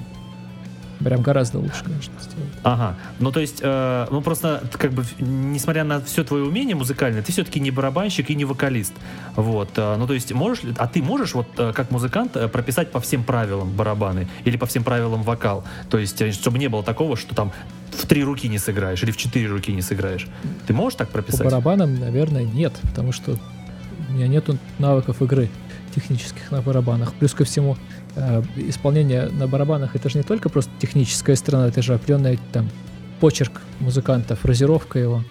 прям 1.04 1.22
гораздо 1.22 1.58
лучше, 1.58 1.84
конечно, 1.84 2.12
сделает. 2.20 2.52
Ага. 2.62 2.96
Ну, 3.18 3.30
то 3.30 3.40
есть, 3.40 3.58
э, 3.62 4.06
ну, 4.10 4.20
просто, 4.20 4.62
как 4.72 4.92
бы, 4.92 5.04
несмотря 5.18 5.84
на 5.84 6.00
все 6.00 6.24
твое 6.24 6.44
умение 6.44 6.74
музыкальное, 6.74 7.22
ты 7.22 7.32
все-таки 7.32 7.60
не 7.60 7.70
барабанщик 7.70 8.30
и 8.30 8.34
не 8.34 8.44
вокалист. 8.44 8.94
Вот. 9.36 9.70
э, 9.76 9.96
ну, 9.96 10.06
то 10.06 10.14
есть, 10.14 10.32
можешь 10.32 10.64
ли, 10.64 10.74
а 10.78 10.86
ты 10.86 11.02
можешь, 11.02 11.34
вот, 11.34 11.46
э, 11.58 11.72
как 11.74 11.90
музыкант, 11.90 12.36
э, 12.36 12.48
прописать 12.48 12.90
по 12.90 13.00
всем 13.00 13.22
правилам 13.22 13.70
барабаны 13.70 14.28
или 14.44 14.56
по 14.56 14.66
всем 14.66 14.82
правилам 14.84 15.22
вокал? 15.22 15.64
То 15.90 15.98
есть, 15.98 16.34
чтобы 16.34 16.58
не 16.58 16.68
было 16.68 16.82
такого, 16.82 17.16
что 17.16 17.34
там 17.34 17.52
в 17.90 18.06
три 18.06 18.24
руки 18.24 18.48
не 18.48 18.58
сыграешь 18.58 19.02
или 19.02 19.10
в 19.10 19.16
четыре 19.16 19.48
руки 19.48 19.72
не 19.72 19.82
сыграешь. 19.82 20.26
Ты 20.66 20.72
можешь 20.74 20.96
так 20.96 21.08
По 21.08 21.14
прописать? 21.14 21.44
барабанам, 21.44 21.94
наверное, 21.98 22.44
нет, 22.44 22.72
потому 22.82 23.12
что 23.12 23.36
у 24.08 24.12
меня 24.12 24.26
нету 24.26 24.58
навыков 24.78 25.22
игры 25.22 25.48
технических 25.94 26.50
на 26.50 26.60
барабанах. 26.60 27.14
Плюс 27.14 27.34
ко 27.34 27.44
всему, 27.44 27.76
исполнение 28.56 29.26
на 29.26 29.46
барабанах 29.46 29.96
это 29.96 30.08
же 30.08 30.18
не 30.18 30.24
только 30.24 30.48
просто 30.48 30.70
техническая 30.80 31.36
сторона, 31.36 31.68
это 31.68 31.82
же 31.82 31.94
определенный 31.94 32.38
там 32.52 32.70
почерк 33.20 33.60
музыканта, 33.80 34.36
фразировка 34.36 34.98
его. 34.98 35.24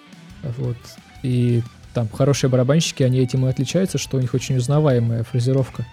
Вот. 0.58 0.76
И 1.22 1.62
там 1.94 2.08
хорошие 2.08 2.50
барабанщики, 2.50 3.02
они 3.02 3.20
этим 3.20 3.46
и 3.46 3.48
отличаются, 3.48 3.98
что 3.98 4.16
у 4.16 4.20
них 4.20 4.34
очень 4.34 4.56
узнаваемая 4.56 5.22
фразировка. 5.22 5.86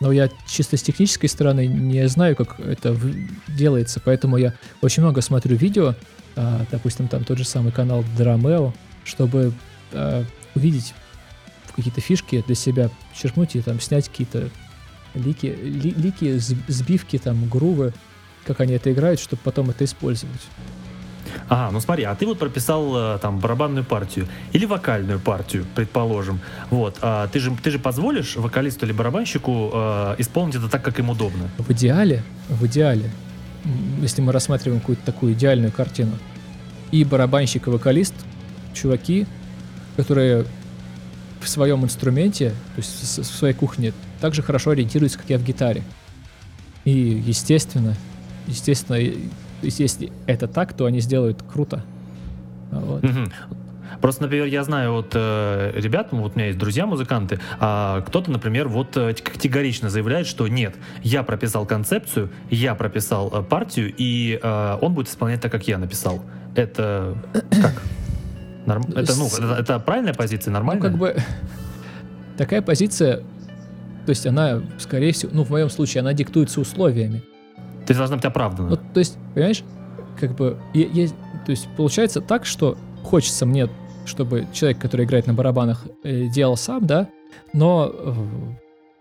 Но 0.00 0.12
я 0.12 0.28
чисто 0.46 0.76
с 0.76 0.82
технической 0.82 1.28
стороны 1.28 1.66
не 1.66 2.06
знаю, 2.08 2.36
как 2.36 2.60
это 2.60 2.96
делается, 3.48 4.00
поэтому 4.04 4.36
я 4.36 4.52
очень 4.82 5.02
много 5.02 5.22
смотрю 5.22 5.56
видео, 5.56 5.94
а, 6.36 6.66
допустим, 6.70 7.08
там 7.08 7.24
тот 7.24 7.38
же 7.38 7.44
самый 7.44 7.72
канал 7.72 8.04
Драмео, 8.18 8.74
чтобы 9.04 9.54
а, 9.92 10.24
увидеть 10.54 10.94
какие-то 11.74 12.00
фишки 12.00 12.44
для 12.46 12.54
себя, 12.54 12.90
черпнуть 13.14 13.56
и 13.56 13.62
там 13.62 13.80
снять 13.80 14.08
какие-то 14.08 14.50
лики, 15.16 15.46
ли- 15.46 15.94
лики, 15.96 16.38
сбивки, 16.38 17.18
там, 17.18 17.48
грувы, 17.48 17.92
как 18.46 18.60
они 18.60 18.74
это 18.74 18.92
играют, 18.92 19.20
чтобы 19.20 19.40
потом 19.42 19.70
это 19.70 19.84
использовать. 19.84 20.40
Ага, 21.48 21.70
ну 21.72 21.80
смотри, 21.80 22.04
а 22.04 22.14
ты 22.14 22.26
вот 22.26 22.38
прописал 22.38 23.16
э, 23.16 23.18
там 23.18 23.38
барабанную 23.38 23.84
партию 23.84 24.26
или 24.52 24.64
вокальную 24.64 25.20
партию, 25.20 25.64
предположим. 25.74 26.40
Вот, 26.70 26.98
а 27.02 27.28
ты 27.28 27.38
же 27.40 27.52
ты 27.62 27.70
же 27.70 27.78
позволишь 27.78 28.36
вокалисту 28.36 28.86
или 28.86 28.92
барабанщику 28.92 29.70
э, 29.72 30.14
исполнить 30.18 30.56
это 30.56 30.68
так, 30.68 30.82
как 30.82 30.98
им 30.98 31.10
удобно. 31.10 31.48
В 31.58 31.70
идеале, 31.72 32.22
в 32.48 32.66
идеале, 32.66 33.10
если 34.00 34.22
мы 34.22 34.32
рассматриваем 34.32 34.80
какую-то 34.80 35.04
такую 35.04 35.34
идеальную 35.34 35.72
картину, 35.72 36.12
и 36.90 37.04
барабанщик, 37.04 37.66
и 37.66 37.70
вокалист, 37.70 38.14
чуваки, 38.72 39.26
которые 39.96 40.46
в 41.46 41.48
своем 41.48 41.84
инструменте, 41.84 42.50
то 42.50 42.78
есть 42.78 43.18
в 43.18 43.24
своей 43.24 43.54
кухне, 43.54 43.92
так 44.20 44.34
же 44.34 44.42
хорошо 44.42 44.70
ориентируются, 44.70 45.18
как 45.18 45.30
я 45.30 45.38
в 45.38 45.44
гитаре. 45.44 45.82
И, 46.84 46.90
естественно, 46.90 47.94
естественно, 48.46 48.98
если 49.62 50.12
это 50.26 50.48
так, 50.48 50.72
то 50.72 50.86
они 50.86 51.00
сделают 51.00 51.42
круто. 51.42 51.84
Вот. 52.70 53.04
Просто, 54.00 54.24
например, 54.24 54.46
я 54.46 54.62
знаю 54.64 54.92
вот 54.92 55.12
э, 55.14 55.72
ребят, 55.76 56.12
ну, 56.12 56.22
вот 56.22 56.32
у 56.34 56.36
меня 56.36 56.48
есть 56.48 56.58
друзья-музыканты, 56.58 57.40
а 57.60 58.02
кто-то, 58.02 58.30
например, 58.30 58.68
вот 58.68 58.96
э, 58.96 59.14
категорично 59.14 59.88
заявляет, 59.88 60.26
что 60.26 60.48
нет, 60.48 60.74
я 61.02 61.22
прописал 61.22 61.64
концепцию, 61.64 62.30
я 62.50 62.74
прописал 62.74 63.30
э, 63.32 63.42
партию, 63.42 63.94
и 63.96 64.38
э, 64.42 64.78
он 64.80 64.92
будет 64.92 65.08
исполнять 65.08 65.40
так, 65.40 65.50
как 65.52 65.66
я 65.66 65.78
написал. 65.78 66.22
Это 66.54 67.16
как? 67.50 67.80
Норм- 68.66 68.84
Это, 68.96 69.14
ну, 69.16 69.26
это, 69.26 69.56
это 69.60 69.78
правильная 69.80 70.14
позиция, 70.14 70.50
Ну, 70.50 70.54
нормально? 70.58 70.82
как 70.82 70.98
бы 70.98 71.16
такая 72.36 72.62
позиция 72.62 73.18
То 74.04 74.10
есть 74.10 74.26
она, 74.26 74.62
скорее 74.78 75.12
всего, 75.12 75.32
ну, 75.34 75.42
в 75.44 75.50
моем 75.50 75.68
случае, 75.70 76.00
она 76.00 76.12
диктуется 76.12 76.60
условиями. 76.60 77.22
Ты 77.86 77.94
должна 77.94 78.16
быть 78.16 78.24
оправдана. 78.24 78.68
Ну, 78.70 78.76
то 78.76 78.98
есть, 79.00 79.16
понимаешь, 79.34 79.64
как 80.20 80.34
бы, 80.36 80.56
я, 80.74 80.86
я- 80.86 81.08
то 81.44 81.50
есть 81.50 81.66
получается 81.76 82.20
так, 82.20 82.46
что 82.46 82.76
хочется 83.02 83.46
мне, 83.46 83.68
чтобы 84.04 84.46
человек, 84.52 84.78
который 84.80 85.06
играет 85.06 85.26
на 85.26 85.34
барабанах, 85.34 85.84
э, 86.04 86.26
делал 86.28 86.56
сам, 86.56 86.86
да, 86.86 87.08
но 87.52 87.92
э, 87.92 88.14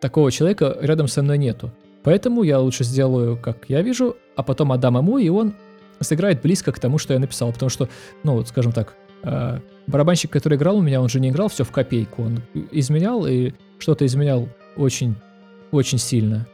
такого 0.02 0.32
человека 0.32 0.76
рядом 0.82 1.08
со 1.08 1.22
мной 1.22 1.38
нету. 1.38 1.72
Поэтому 2.04 2.42
я 2.44 2.60
лучше 2.60 2.84
сделаю, 2.84 3.38
как 3.38 3.66
я 3.68 3.82
вижу, 3.84 4.16
а 4.36 4.42
потом 4.44 4.72
отдам 4.72 4.98
ему, 4.98 5.18
и 5.20 5.30
он 5.30 5.54
сыграет 6.00 6.42
близко 6.42 6.72
к 6.72 6.80
тому, 6.80 6.98
что 6.98 7.14
я 7.14 7.20
написал. 7.20 7.52
Потому 7.52 7.70
что, 7.70 7.90
ну, 8.24 8.34
вот, 8.34 8.48
скажем 8.48 8.72
так, 8.72 8.94
барабанщик, 9.88 10.31
который 10.31 10.57
играл 10.57 10.77
у 10.77 10.81
меня, 10.81 11.02
он 11.02 11.10
же 11.10 11.19
не 11.19 11.30
играл 11.30 11.47
все 11.49 11.64
в 11.64 11.72
копейку. 11.72 12.23
Он 12.23 12.41
изменял, 12.72 13.26
и 13.27 13.53
что-то 13.80 14.06
изменял 14.06 14.47
очень, 14.77 15.15
очень 15.72 15.97
сильно. 15.97 16.47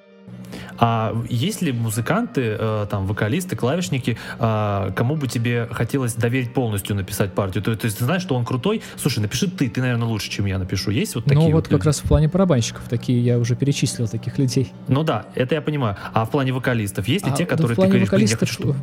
А 0.77 1.13
есть 1.29 1.61
ли 1.61 1.71
музыканты, 1.71 2.57
э, 2.59 2.85
там, 2.89 3.05
вокалисты, 3.05 3.55
клавишники, 3.55 4.17
э, 4.39 4.91
кому 4.95 5.15
бы 5.15 5.27
тебе 5.27 5.67
хотелось 5.71 6.13
доверить 6.15 6.53
полностью 6.53 6.95
написать 6.95 7.33
партию? 7.33 7.63
То, 7.63 7.75
то 7.75 7.85
есть 7.85 7.99
ты 7.99 8.05
знаешь, 8.05 8.21
что 8.21 8.35
он 8.35 8.43
крутой? 8.43 8.81
Слушай, 8.97 9.19
напиши 9.19 9.49
ты, 9.49 9.69
ты, 9.69 9.79
наверное, 9.81 10.07
лучше, 10.07 10.29
чем 10.29 10.45
я 10.47 10.57
напишу. 10.57 10.91
Есть 10.91 11.15
вот 11.15 11.25
такие 11.25 11.39
Ну, 11.39 11.51
вот 11.51 11.65
как 11.65 11.71
люди? 11.73 11.85
раз 11.85 11.99
в 11.99 12.03
плане 12.07 12.27
барабанщиков 12.27 12.83
такие 12.89 13.23
я 13.23 13.37
уже 13.39 13.55
перечислил 13.55 14.07
таких 14.07 14.39
людей. 14.39 14.73
Ну 14.87 15.03
да, 15.03 15.27
это 15.35 15.55
я 15.55 15.61
понимаю. 15.61 15.95
А 16.13 16.25
в 16.25 16.31
плане 16.31 16.51
вокалистов 16.51 17.07
есть 17.07 17.25
ли 17.25 17.31
А, 17.31 17.35
те, 17.35 17.43
ну, 17.43 17.49
которые 17.49 17.75
ты 17.75 17.81
говоришь, 17.87 18.09
блин, 18.09 18.27
я 18.27 18.37
хочу, 18.37 18.53
что- 18.53 18.75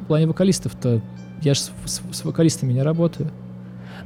в 0.00 0.06
плане 0.06 0.26
вокалистов-то 0.26 1.00
я 1.44 1.54
же 1.54 1.60
с, 1.60 1.72
с- 1.84 2.02
с 2.12 2.24
вокалистами 2.24 2.72
не 2.72 2.82
работаю. 2.82 3.30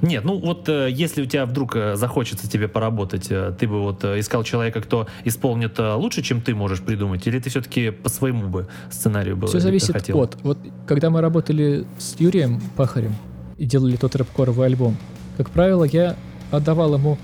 Нет, 0.00 0.24
ну 0.24 0.38
вот 0.38 0.68
э, 0.68 0.88
если 0.92 1.22
у 1.22 1.26
тебя 1.26 1.44
вдруг 1.44 1.74
э, 1.74 1.96
захочется 1.96 2.48
тебе 2.48 2.68
поработать, 2.68 3.26
э, 3.30 3.52
ты 3.58 3.66
бы 3.66 3.80
вот 3.82 4.04
э, 4.04 4.20
искал 4.20 4.44
человека, 4.44 4.80
кто 4.80 5.08
исполнит 5.24 5.76
э, 5.80 5.94
лучше, 5.94 6.22
чем 6.22 6.40
ты 6.40 6.54
можешь 6.54 6.80
придумать, 6.82 7.26
или 7.26 7.40
ты 7.40 7.50
все-таки 7.50 7.90
по 7.90 8.08
своему 8.08 8.48
бы 8.48 8.68
сценарию 8.90 9.36
был? 9.36 9.48
Все 9.48 9.58
зависит 9.58 9.92
хотел? 9.92 10.20
от. 10.20 10.36
Вот 10.44 10.58
когда 10.86 11.10
мы 11.10 11.20
работали 11.20 11.84
с 11.98 12.14
Юрием 12.20 12.60
Пахарем 12.76 13.14
и 13.56 13.64
делали 13.64 13.96
тот 13.96 14.14
рэп-коровый 14.14 14.66
альбом, 14.66 14.96
как 15.36 15.50
правило, 15.50 15.82
я 15.84 16.14
отдавал 16.52 16.94
ему 16.94 17.18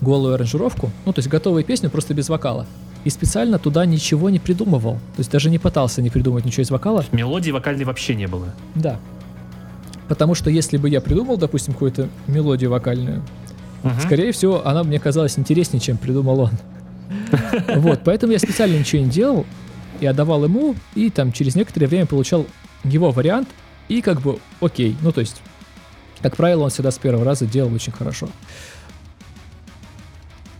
голую 0.00 0.34
аранжировку, 0.34 0.90
ну, 1.04 1.12
то 1.12 1.18
есть 1.18 1.28
готовую 1.28 1.64
песню, 1.64 1.90
просто 1.90 2.14
без 2.14 2.28
вокала. 2.30 2.66
И 3.04 3.10
специально 3.10 3.58
туда 3.58 3.84
ничего 3.84 4.30
не 4.30 4.38
придумывал. 4.38 4.94
То 4.94 5.18
есть 5.18 5.30
даже 5.30 5.50
не 5.50 5.58
пытался 5.58 6.00
не 6.00 6.08
придумать 6.08 6.46
ничего 6.46 6.62
из 6.62 6.70
вокала. 6.70 7.04
Мелодии 7.12 7.50
вокальной 7.50 7.84
вообще 7.84 8.14
не 8.14 8.26
было. 8.26 8.54
Да. 8.74 8.98
Потому 10.08 10.34
что 10.34 10.50
если 10.50 10.76
бы 10.76 10.88
я 10.88 11.00
придумал, 11.00 11.36
допустим, 11.36 11.72
какую-то 11.72 12.08
мелодию 12.26 12.70
вокальную, 12.70 13.22
Мгм. 13.84 14.00
Скорее 14.00 14.32
всего, 14.32 14.66
она 14.66 14.82
мне 14.82 14.98
казалась 14.98 15.38
интереснее, 15.38 15.80
чем 15.80 15.98
придумал 15.98 16.40
он. 16.40 16.50
Вот, 17.76 18.00
поэтому 18.02 18.32
я 18.32 18.38
специально 18.38 18.78
ничего 18.78 19.02
не 19.02 19.10
делал 19.10 19.46
и 20.00 20.06
отдавал 20.06 20.44
ему, 20.44 20.74
и 20.94 21.10
там 21.10 21.32
через 21.32 21.54
некоторое 21.54 21.86
время 21.86 22.06
получал 22.06 22.46
его 22.82 23.10
вариант, 23.10 23.48
и 23.88 24.00
как 24.00 24.22
бы 24.22 24.38
окей. 24.60 24.96
Ну, 25.02 25.12
то 25.12 25.20
есть, 25.20 25.36
как 26.22 26.36
правило, 26.36 26.64
он 26.64 26.70
всегда 26.70 26.90
с 26.90 26.98
первого 26.98 27.24
раза 27.24 27.46
делал 27.46 27.72
очень 27.74 27.92
хорошо. 27.92 28.28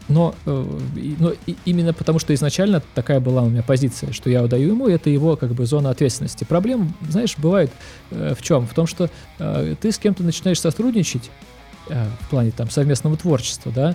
Но, 0.08 0.34
э, 0.44 0.80
но 1.18 1.32
именно 1.64 1.94
потому, 1.94 2.18
что 2.18 2.34
изначально 2.34 2.82
такая 2.94 3.20
была 3.20 3.42
у 3.42 3.48
меня 3.48 3.62
позиция, 3.62 4.12
что 4.12 4.28
я 4.28 4.42
отдаю 4.42 4.70
ему, 4.70 4.88
это 4.88 5.08
его 5.08 5.36
как 5.36 5.52
бы 5.52 5.64
зона 5.64 5.90
ответственности. 5.90 6.44
Проблема, 6.44 6.92
знаешь, 7.08 7.36
бывает 7.38 7.70
э, 8.10 8.34
в 8.38 8.42
чем? 8.42 8.66
В 8.66 8.74
том, 8.74 8.86
что 8.86 9.08
э, 9.38 9.74
ты 9.80 9.92
с 9.92 9.98
кем-то 9.98 10.22
начинаешь 10.22 10.60
сотрудничать, 10.60 11.30
в 11.86 12.30
плане 12.30 12.50
там 12.50 12.70
совместного 12.70 13.14
творчества, 13.18 13.70
да, 13.70 13.94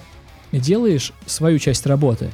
делаешь 0.52 1.12
свою 1.26 1.58
часть 1.58 1.88
работы, 1.88 2.30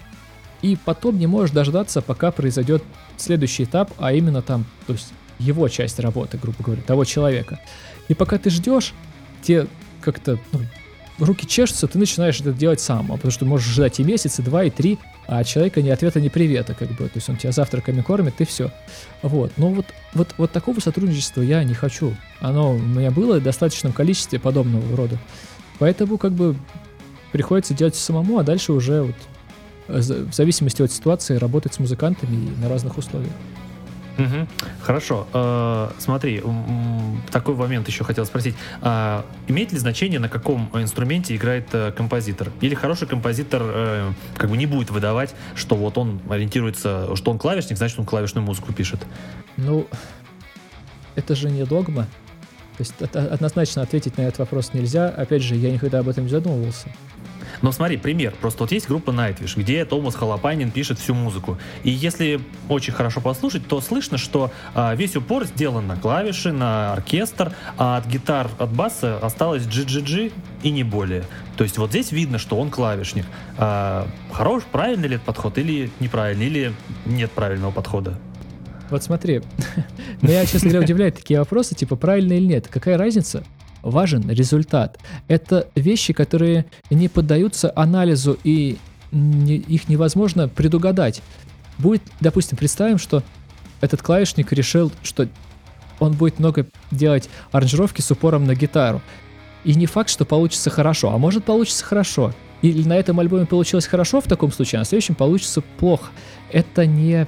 и 0.61 0.77
потом 0.83 1.17
не 1.17 1.27
можешь 1.27 1.55
дождаться, 1.55 2.01
пока 2.01 2.31
произойдет 2.31 2.83
следующий 3.15 3.63
этап, 3.63 3.93
а 3.97 4.11
именно 4.11 4.41
там, 4.41 4.65
то 4.85 4.91
есть 4.91 5.13
его 5.39 5.69
часть 5.69 5.99
работы, 5.99 6.37
грубо 6.37 6.57
говоря, 6.61 6.81
того 6.81 7.05
человека. 7.05 7.61
И 8.09 8.13
пока 8.13 8.37
ты 8.37 8.49
ждешь, 8.49 8.93
тебе 9.41 9.67
как-то 10.01 10.39
ну, 10.51 10.59
руки 11.19 11.47
чешутся, 11.47 11.87
ты 11.87 11.97
начинаешь 11.97 12.39
это 12.39 12.51
делать 12.51 12.81
сам, 12.81 13.11
а 13.11 13.15
потому 13.15 13.31
что 13.31 13.45
можешь 13.45 13.73
ждать 13.73 13.99
и 13.99 14.03
месяц, 14.03 14.39
и 14.39 14.43
два, 14.43 14.63
и 14.63 14.69
три, 14.69 14.99
а 15.27 15.43
человека 15.43 15.81
ни 15.81 15.89
ответа, 15.89 16.19
ни 16.19 16.29
привета, 16.29 16.73
как 16.73 16.89
бы, 16.89 17.05
то 17.07 17.15
есть 17.15 17.29
он 17.29 17.37
тебя 17.37 17.51
завтраками 17.51 18.01
кормит, 18.01 18.39
и 18.39 18.45
все. 18.45 18.71
Вот, 19.21 19.51
но 19.57 19.69
вот, 19.69 19.85
вот, 20.13 20.35
вот 20.37 20.51
такого 20.51 20.79
сотрудничества 20.79 21.41
я 21.41 21.63
не 21.63 21.73
хочу. 21.73 22.15
Оно 22.39 22.73
у 22.73 22.79
меня 22.79 23.11
было 23.11 23.39
в 23.39 23.43
достаточном 23.43 23.93
количестве 23.93 24.39
подобного 24.39 24.95
рода. 24.95 25.17
Поэтому 25.79 26.17
как 26.17 26.33
бы 26.33 26.55
приходится 27.31 27.73
делать 27.73 27.95
самому, 27.95 28.39
а 28.39 28.43
дальше 28.43 28.71
уже 28.71 29.03
вот 29.03 29.15
э, 29.87 29.99
в 29.99 30.33
зависимости 30.33 30.81
от 30.81 30.91
ситуации 30.91 31.35
работать 31.37 31.73
с 31.73 31.79
музыкантами 31.79 32.49
на 32.61 32.69
разных 32.69 32.97
условиях. 32.97 33.33
Мгм. 34.17 34.47
Хорошо. 34.81 35.27
Э, 35.33 35.89
смотри, 35.97 36.41
такой 37.31 37.55
момент 37.55 37.87
еще 37.87 38.03
хотел 38.03 38.25
спросить. 38.25 38.55
А, 38.81 39.25
имеет 39.47 39.71
ли 39.71 39.77
значение, 39.77 40.19
на 40.19 40.29
каком 40.29 40.69
инструменте 40.73 41.35
играет 41.35 41.67
э, 41.73 41.91
композитор? 41.91 42.51
Или 42.61 42.75
хороший 42.75 43.07
композитор 43.07 43.61
э, 43.65 44.11
как 44.37 44.49
бы 44.49 44.57
не 44.57 44.65
будет 44.65 44.89
выдавать, 44.89 45.35
что 45.55 45.75
вот 45.75 45.97
он 45.97 46.21
ориентируется, 46.29 47.15
что 47.15 47.31
он 47.31 47.39
клавишник, 47.39 47.77
значит 47.77 47.99
он 47.99 48.05
клавишную 48.05 48.45
музыку 48.45 48.73
пишет? 48.73 49.05
Ну, 49.57 49.87
это 51.15 51.35
же 51.35 51.49
не 51.49 51.65
догма. 51.65 52.07
То 52.77 52.81
есть 52.81 53.01
однозначно 53.01 53.81
ответить 53.83 54.17
на 54.17 54.23
этот 54.23 54.39
вопрос 54.39 54.73
нельзя. 54.73 55.07
Опять 55.07 55.41
же, 55.41 55.55
я 55.55 55.71
никогда 55.71 55.99
об 55.99 56.09
этом 56.09 56.25
не 56.25 56.29
задумывался. 56.29 56.89
Но 57.61 57.71
смотри, 57.71 57.97
пример. 57.97 58.33
Просто 58.39 58.63
вот 58.63 58.71
есть 58.71 58.87
группа 58.87 59.11
Nightwish, 59.11 59.59
где 59.59 59.85
Томас 59.85 60.15
Халапанин 60.15 60.71
пишет 60.71 60.99
всю 60.99 61.13
музыку. 61.13 61.57
И 61.83 61.89
если 61.89 62.39
очень 62.69 62.93
хорошо 62.93 63.21
послушать, 63.21 63.67
то 63.67 63.81
слышно, 63.81 64.17
что 64.17 64.51
а, 64.73 64.95
весь 64.95 65.15
упор 65.15 65.45
сделан 65.45 65.87
на 65.87 65.95
клавиши, 65.95 66.51
на 66.51 66.93
оркестр, 66.93 67.53
а 67.77 67.97
от 67.97 68.07
гитар, 68.07 68.49
от 68.57 68.71
баса 68.71 69.17
осталось 69.17 69.63
GGG 69.63 70.33
и 70.63 70.71
не 70.71 70.83
более. 70.83 71.23
То 71.57 71.63
есть 71.63 71.77
вот 71.77 71.89
здесь 71.89 72.11
видно, 72.11 72.37
что 72.37 72.57
он 72.57 72.69
клавишник. 72.69 73.25
А, 73.57 74.07
хорош, 74.31 74.63
правильный 74.71 75.07
ли 75.07 75.15
это 75.15 75.25
подход 75.25 75.57
или 75.57 75.89
неправильный, 75.99 76.47
или 76.47 76.73
нет 77.05 77.31
правильного 77.31 77.71
подхода? 77.71 78.17
Вот 78.89 79.03
смотри, 79.03 79.41
меня, 80.21 80.45
честно 80.45 80.69
говоря, 80.69 80.85
удивляют 80.85 81.15
такие 81.15 81.39
вопросы, 81.39 81.75
типа, 81.75 81.95
правильно 81.95 82.33
или 82.33 82.45
нет. 82.45 82.67
Какая 82.67 82.97
разница? 82.97 83.43
Важен 83.85 84.27
результат. 84.31 84.99
Это 85.27 85.67
вещи, 85.75 86.11
которые 86.11 86.65
не 86.89 87.07
поддаются 87.07 87.71
анализу, 87.75 88.35
и 88.43 88.77
не- 89.11 89.57
их 89.57 89.87
невозможно 89.89 90.47
предугадать. 90.49 91.21
Будет, 91.77 92.01
допустим, 92.19 92.57
представим, 92.57 92.97
что 92.97 93.21
этот 93.81 94.01
клавишник 94.01 94.51
решил, 94.51 94.91
что 95.03 95.27
он 95.99 96.13
будет 96.13 96.39
много 96.39 96.65
делать 96.89 97.29
аранжировки 97.51 98.01
с 98.01 98.09
упором 98.09 98.45
на 98.45 98.55
гитару. 98.55 99.03
И 99.63 99.75
не 99.75 99.85
факт, 99.85 100.09
что 100.09 100.25
получится 100.25 100.71
хорошо, 100.71 101.11
а 101.11 101.19
может 101.19 101.45
получится 101.45 101.85
хорошо. 101.85 102.33
Или 102.63 102.87
на 102.87 102.93
этом 102.97 103.19
альбоме 103.19 103.45
получилось 103.45 103.85
хорошо 103.85 104.19
в 104.19 104.25
таком 104.25 104.51
случае, 104.51 104.77
а 104.77 104.81
на 104.81 104.85
следующем 104.85 105.13
получится 105.13 105.61
плохо. 105.77 106.09
Это 106.51 106.87
не 106.87 107.27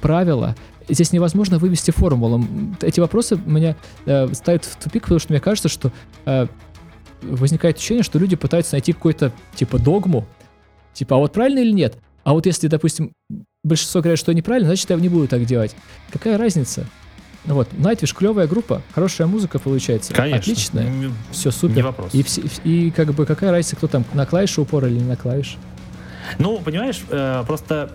правило. 0.00 0.56
Здесь 0.88 1.12
невозможно 1.12 1.58
вывести 1.58 1.90
формулу. 1.90 2.44
Эти 2.80 3.00
вопросы 3.00 3.38
меня 3.44 3.74
э, 4.04 4.32
ставят 4.34 4.64
в 4.64 4.76
тупик, 4.76 5.02
потому 5.02 5.18
что 5.18 5.32
мне 5.32 5.40
кажется, 5.40 5.68
что 5.68 5.90
э, 6.26 6.46
возникает 7.22 7.76
ощущение, 7.76 8.04
что 8.04 8.18
люди 8.18 8.36
пытаются 8.36 8.74
найти 8.74 8.92
какой-то 8.92 9.32
типа 9.56 9.78
догму. 9.78 10.24
Типа, 10.94 11.16
а 11.16 11.18
вот 11.18 11.32
правильно 11.32 11.58
или 11.58 11.72
нет? 11.72 11.98
А 12.24 12.32
вот 12.32 12.46
если, 12.46 12.68
допустим, 12.68 13.12
большинство 13.64 14.00
говорят, 14.00 14.18
что 14.18 14.32
неправильно, 14.32 14.68
значит, 14.68 14.88
я 14.90 14.96
не 14.96 15.08
буду 15.08 15.26
так 15.28 15.44
делать. 15.44 15.74
Какая 16.10 16.38
разница? 16.38 16.86
Ну 17.44 17.54
Вот, 17.54 17.68
Nightwish 17.74 18.14
клевая 18.14 18.48
группа, 18.48 18.82
хорошая 18.92 19.26
музыка 19.28 19.58
получается. 19.60 20.12
Конечно. 20.12 20.38
Отличная. 20.38 20.86
М, 20.86 21.14
Все 21.30 21.50
супер. 21.52 21.76
Не 21.76 21.82
вопрос. 21.82 22.12
И, 22.14 22.22
все- 22.24 22.42
и 22.64 22.90
как 22.90 23.12
бы 23.14 23.24
какая 23.26 23.50
разница, 23.52 23.76
кто 23.76 23.86
там 23.86 24.04
на 24.14 24.26
клавише 24.26 24.60
упор 24.60 24.86
или 24.86 24.94
не 24.98 25.04
на 25.04 25.16
клавише? 25.16 25.56
Ну, 26.38 26.58
понимаешь, 26.60 27.02
э, 27.08 27.44
просто 27.46 27.90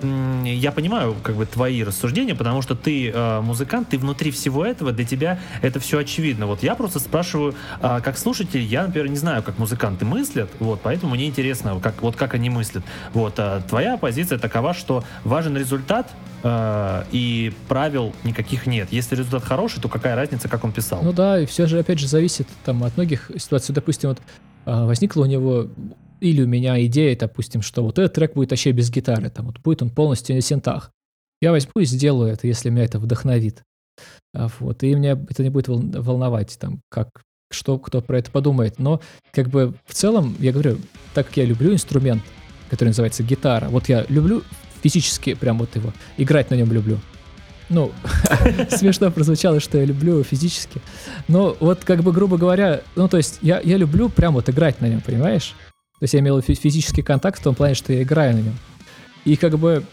я 0.45 0.71
понимаю 0.71 1.15
как 1.21 1.35
бы 1.35 1.45
твои 1.45 1.83
рассуждения, 1.83 2.35
потому 2.35 2.61
что 2.61 2.75
ты 2.75 3.09
э, 3.09 3.41
музыкант, 3.41 3.89
ты 3.89 3.97
внутри 3.97 4.31
всего 4.31 4.65
этого, 4.65 4.91
для 4.91 5.05
тебя 5.05 5.39
это 5.61 5.79
все 5.79 5.99
очевидно. 5.99 6.47
Вот 6.47 6.63
я 6.63 6.75
просто 6.75 6.99
спрашиваю, 6.99 7.55
а, 7.81 8.01
как 8.01 8.17
слушатель, 8.17 8.61
я, 8.61 8.85
например, 8.85 9.09
не 9.09 9.17
знаю, 9.17 9.43
как 9.43 9.57
музыканты 9.57 10.05
мыслят, 10.05 10.49
вот, 10.59 10.81
поэтому 10.81 11.15
мне 11.15 11.27
интересно, 11.27 11.79
как, 11.79 12.01
вот 12.01 12.15
как 12.15 12.33
они 12.33 12.49
мыслят. 12.49 12.83
Вот, 13.13 13.35
а 13.37 13.61
твоя 13.61 13.97
позиция 13.97 14.37
такова, 14.37 14.73
что 14.73 15.03
важен 15.23 15.57
результат, 15.57 16.11
э, 16.43 17.03
и 17.11 17.53
правил 17.67 18.13
никаких 18.23 18.67
нет. 18.67 18.89
Если 18.91 19.15
результат 19.15 19.43
хороший, 19.43 19.81
то 19.81 19.89
какая 19.89 20.15
разница, 20.15 20.47
как 20.47 20.63
он 20.63 20.71
писал? 20.71 21.01
Ну 21.03 21.13
да, 21.13 21.39
и 21.39 21.45
все 21.45 21.67
же, 21.67 21.79
опять 21.79 21.99
же, 21.99 22.07
зависит 22.07 22.47
там 22.65 22.83
от 22.83 22.95
многих 22.97 23.31
ситуаций. 23.37 23.73
Допустим, 23.73 24.09
вот 24.09 24.21
а, 24.65 24.85
возникла 24.85 25.23
у 25.23 25.25
него 25.25 25.67
или 26.21 26.43
у 26.43 26.47
меня 26.47 26.83
идея, 26.85 27.17
допустим, 27.17 27.61
что 27.61 27.83
вот 27.83 27.99
этот 27.99 28.13
трек 28.13 28.33
будет 28.33 28.51
вообще 28.51 28.71
без 28.71 28.89
гитары, 28.89 29.29
там 29.29 29.47
вот 29.47 29.59
будет 29.59 29.81
он 29.81 29.89
полностью 29.89 30.35
на 30.35 30.41
синтах. 30.41 30.91
Я 31.41 31.51
возьму 31.51 31.81
и 31.81 31.85
сделаю 31.85 32.31
это, 32.31 32.47
если 32.47 32.69
меня 32.69 32.85
это 32.85 32.99
вдохновит. 32.99 33.63
А, 34.33 34.47
Вот, 34.59 34.83
и 34.83 34.93
меня 34.93 35.19
это 35.29 35.43
не 35.43 35.49
будет 35.49 35.67
волн- 35.67 35.99
волновать, 35.99 36.57
там, 36.59 36.81
как, 36.89 37.09
что 37.51 37.77
кто 37.79 38.01
про 38.01 38.19
это 38.19 38.31
подумает. 38.31 38.79
Но, 38.79 39.01
как 39.33 39.49
бы, 39.49 39.73
в 39.85 39.93
целом, 39.93 40.35
я 40.39 40.51
говорю, 40.51 40.77
так 41.13 41.27
как 41.27 41.37
я 41.37 41.45
люблю 41.45 41.73
инструмент, 41.73 42.21
который 42.69 42.89
называется 42.89 43.23
гитара. 43.23 43.67
Вот 43.69 43.89
я 43.89 44.05
люблю 44.07 44.43
физически 44.83 45.33
прям 45.33 45.57
вот 45.57 45.75
его, 45.75 45.91
играть 46.17 46.51
на 46.51 46.55
нем 46.55 46.71
люблю. 46.71 46.99
Ну, 47.69 47.91
смешно 48.69 49.11
прозвучало, 49.11 49.59
что 49.59 49.77
я 49.77 49.85
люблю 49.85 50.23
физически. 50.23 50.81
Но 51.27 51.55
вот 51.59 51.83
как 51.83 52.03
бы, 52.03 52.11
грубо 52.11 52.37
говоря, 52.37 52.81
ну, 52.95 53.07
то 53.07 53.17
есть 53.17 53.39
я, 53.41 53.59
я 53.61 53.77
люблю 53.77 54.09
прям 54.09 54.33
вот 54.33 54.49
играть 54.49 54.81
на 54.81 54.87
нем, 54.87 55.01
понимаешь? 55.01 55.55
То 56.01 56.05
есть 56.05 56.15
я 56.15 56.19
имел 56.21 56.41
фи- 56.41 56.55
физический 56.55 57.03
контакт 57.03 57.39
в 57.39 57.43
том 57.43 57.53
плане, 57.53 57.75
что 57.75 57.93
я 57.93 58.01
играю 58.01 58.33
на 58.35 58.39
нем. 58.39 58.57
И 59.23 59.35
как 59.35 59.59
бы 59.59 59.83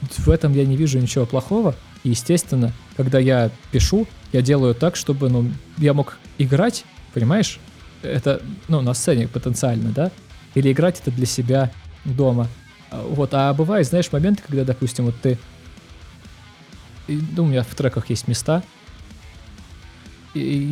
в 0.00 0.30
этом 0.30 0.54
я 0.54 0.64
не 0.64 0.78
вижу 0.78 0.98
ничего 0.98 1.26
плохого. 1.26 1.74
И, 2.04 2.08
естественно, 2.08 2.72
когда 2.96 3.18
я 3.18 3.50
пишу, 3.70 4.08
я 4.32 4.40
делаю 4.40 4.74
так, 4.74 4.96
чтобы 4.96 5.28
ну, 5.28 5.52
я 5.76 5.92
мог 5.92 6.18
играть, 6.38 6.86
понимаешь? 7.12 7.60
Это, 8.00 8.40
ну, 8.68 8.80
на 8.80 8.94
сцене 8.94 9.28
потенциально, 9.28 9.90
да? 9.90 10.10
Или 10.54 10.72
играть 10.72 11.00
это 11.00 11.10
для 11.10 11.26
себя 11.26 11.70
дома. 12.06 12.48
А, 12.90 13.02
Вот, 13.02 13.34
а 13.34 13.52
бывает, 13.52 13.86
знаешь, 13.86 14.10
моменты, 14.12 14.42
когда, 14.46 14.64
допустим, 14.64 15.04
вот 15.04 15.16
ты... 15.20 15.36
Ну, 17.08 17.42
у 17.42 17.46
меня 17.46 17.62
в 17.62 17.74
треках 17.74 18.08
есть 18.08 18.26
места, 18.26 18.62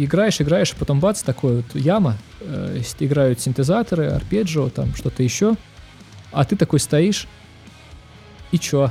играешь, 0.04 0.40
играешь, 0.40 0.72
а 0.72 0.76
потом 0.76 1.00
бац, 1.00 1.22
такой 1.22 1.56
вот 1.56 1.74
яма, 1.74 2.16
э, 2.40 2.80
играют 3.00 3.40
синтезаторы, 3.40 4.06
арпеджио, 4.06 4.68
там 4.70 4.94
что-то 4.94 5.22
еще, 5.22 5.54
а 6.32 6.44
ты 6.44 6.56
такой 6.56 6.80
стоишь, 6.80 7.26
и 8.52 8.58
чё? 8.58 8.90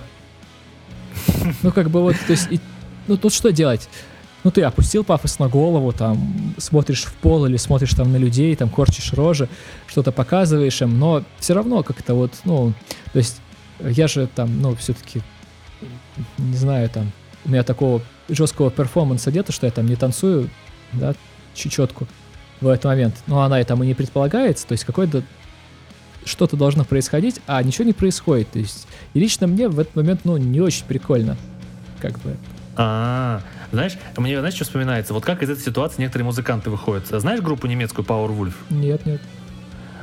Ну, 1.62 1.72
как 1.72 1.90
бы 1.90 2.02
вот, 2.02 2.16
то 2.26 2.32
есть, 2.32 2.48
и- 2.52 2.60
ну, 3.08 3.18
тут 3.18 3.34
что 3.34 3.52
делать? 3.52 3.88
Ну, 4.44 4.52
ты 4.52 4.62
опустил 4.64 5.04
пафос 5.06 5.40
на 5.40 5.48
голову, 5.48 5.94
там, 5.94 6.54
смотришь 6.58 7.04
в 7.06 7.14
пол 7.14 7.46
или 7.46 7.56
смотришь 7.58 7.92
там 7.94 8.12
на 8.12 8.18
людей, 8.18 8.56
там, 8.56 8.70
корчишь 8.70 9.14
рожи, 9.14 9.48
что-то 9.88 10.12
показываешь 10.12 10.82
им, 10.82 11.00
но 11.00 11.24
все 11.40 11.54
равно 11.54 11.82
как-то 11.84 12.14
вот, 12.14 12.34
ну, 12.44 12.74
то 13.14 13.20
есть, 13.20 13.40
я 13.80 14.08
же 14.08 14.28
там, 14.28 14.62
ну, 14.62 14.76
все-таки, 14.76 15.22
не 16.38 16.58
знаю, 16.58 16.90
там, 16.90 17.12
у 17.46 17.50
меня 17.50 17.64
такого 17.64 18.02
жесткого 18.30 18.70
перформанса 18.72 19.32
нет, 19.32 19.48
что 19.54 19.66
я 19.66 19.72
там 19.72 19.86
не 19.86 19.96
танцую, 19.96 20.50
да, 20.94 21.14
чечетку 21.54 22.08
в 22.62 22.68
этот 22.68 22.86
момент. 22.86 23.16
Но 23.28 23.42
она 23.42 23.60
и 23.60 23.64
там 23.64 23.84
и 23.84 23.88
не 23.88 23.94
предполагается, 23.94 24.68
то 24.68 24.74
есть 24.74 24.86
какое-то 24.86 25.24
что-то 26.26 26.56
должно 26.56 26.86
происходить, 26.86 27.42
а 27.48 27.62
ничего 27.62 27.86
не 27.86 27.94
происходит. 27.94 28.50
То 28.52 28.60
есть, 28.60 28.88
и 29.14 29.20
лично 29.20 29.48
мне 29.48 29.68
в 29.68 29.80
этот 29.80 29.96
момент, 29.96 30.22
ну, 30.24 30.38
не 30.38 30.62
очень 30.62 30.86
прикольно. 30.86 31.38
Как 32.00 32.18
бы. 32.20 32.38
А, 32.76 33.42
знаешь, 33.72 33.94
мне, 34.18 34.40
знаешь, 34.40 34.56
что 34.56 34.64
вспоминается? 34.64 35.14
Вот 35.14 35.24
как 35.24 35.44
из 35.44 35.50
этой 35.50 35.62
ситуации 35.62 36.02
некоторые 36.02 36.26
музыканты 36.26 36.70
выходят. 36.70 37.08
Знаешь 37.08 37.42
группу 37.42 37.68
немецкую 37.68 38.06
Powerwolf? 38.06 38.54
Нет, 38.70 39.06
нет. 39.06 39.22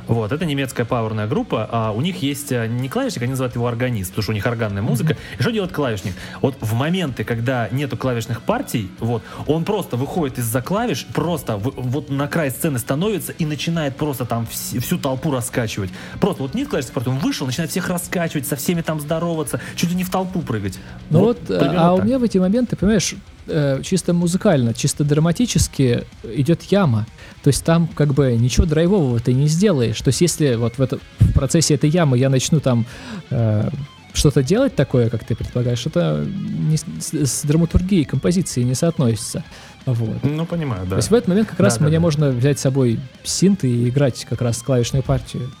Вот, 0.07 0.31
это 0.31 0.45
немецкая 0.45 0.85
пауэрная 0.85 1.27
группа. 1.27 1.67
А 1.71 1.91
у 1.91 2.01
них 2.01 2.21
есть 2.21 2.51
а, 2.51 2.67
не 2.67 2.89
клавишник, 2.89 3.23
они 3.23 3.31
называют 3.31 3.55
его 3.55 3.67
органист, 3.67 4.11
потому 4.11 4.23
что 4.23 4.31
у 4.31 4.35
них 4.35 4.45
органная 4.45 4.81
музыка. 4.81 5.17
И 5.37 5.41
что 5.41 5.51
делает 5.51 5.71
клавишник? 5.71 6.13
Вот 6.41 6.55
в 6.59 6.73
моменты, 6.73 7.23
когда 7.23 7.67
нету 7.71 7.97
клавишных 7.97 8.41
партий, 8.41 8.89
вот, 8.99 9.23
он 9.47 9.63
просто 9.65 9.97
выходит 9.97 10.39
из-за 10.39 10.61
клавиш, 10.61 11.05
просто 11.13 11.57
в- 11.57 11.73
вот 11.75 12.09
на 12.09 12.27
край 12.27 12.51
сцены 12.51 12.79
становится 12.79 13.31
и 13.31 13.45
начинает 13.45 13.95
просто 13.95 14.25
там 14.25 14.47
вс- 14.51 14.79
всю 14.79 14.97
толпу 14.97 15.31
раскачивать. 15.31 15.91
Просто 16.19 16.43
вот 16.43 16.53
нет 16.53 16.67
клавишных 16.67 16.93
партий, 16.93 17.09
он 17.09 17.19
вышел, 17.19 17.45
начинает 17.47 17.71
всех 17.71 17.89
раскачивать, 17.89 18.47
со 18.47 18.55
всеми 18.55 18.81
там 18.81 18.99
здороваться, 18.99 19.59
чуть 19.75 19.89
ли 19.91 19.95
не 19.95 20.03
в 20.03 20.09
толпу 20.09 20.41
прыгать. 20.41 20.79
Ну 21.09 21.19
вот, 21.19 21.39
а- 21.49 21.59
примерно 21.59 21.89
а 21.89 21.93
у 21.93 21.97
так. 21.97 22.05
меня 22.05 22.19
в 22.19 22.23
эти 22.23 22.37
моменты, 22.37 22.75
понимаешь, 22.75 23.15
э, 23.51 23.81
чисто 23.83 24.13
музыкально, 24.13 24.73
чисто 24.73 25.03
драматически 25.03 26.05
идет 26.23 26.63
яма. 26.63 27.05
То 27.43 27.49
есть 27.49 27.63
там 27.63 27.87
как 27.87 28.13
бы 28.13 28.35
ничего 28.37 28.65
драйвового 28.65 29.19
ты 29.19 29.33
не 29.33 29.47
сделаешь. 29.47 29.99
То 30.01 30.09
есть 30.09 30.21
если 30.21 30.55
вот 30.55 30.77
в, 30.77 30.81
это, 30.81 30.99
в 31.19 31.33
процессе 31.33 31.75
этой 31.75 31.89
ямы 31.89 32.17
я 32.17 32.29
начну 32.29 32.59
там 32.59 32.85
э, 33.29 33.69
что-то 34.13 34.43
делать 34.43 34.75
такое, 34.75 35.09
как 35.09 35.23
ты 35.23 35.35
предполагаешь, 35.35 35.85
это 35.85 36.25
не 36.25 36.77
с, 36.77 36.85
с- 37.11 37.43
драматургией 37.43 38.05
композиции 38.05 38.63
не 38.63 38.75
соотносится. 38.75 39.43
Вот. 39.85 40.23
Ну, 40.23 40.45
понимаю, 40.45 40.83
да. 40.83 40.91
То 40.91 40.95
есть 40.97 41.11
в 41.11 41.13
этот 41.13 41.27
момент 41.27 41.49
как 41.49 41.59
раз 41.59 41.77
да, 41.77 41.85
мне 41.85 41.97
да. 41.97 42.01
можно 42.01 42.29
взять 42.29 42.59
с 42.59 42.61
собой 42.61 42.99
синт 43.23 43.63
и 43.63 43.89
играть 43.89 44.25
как 44.29 44.41
раз 44.41 44.61
клавишную 44.61 45.03
партию. 45.03 45.51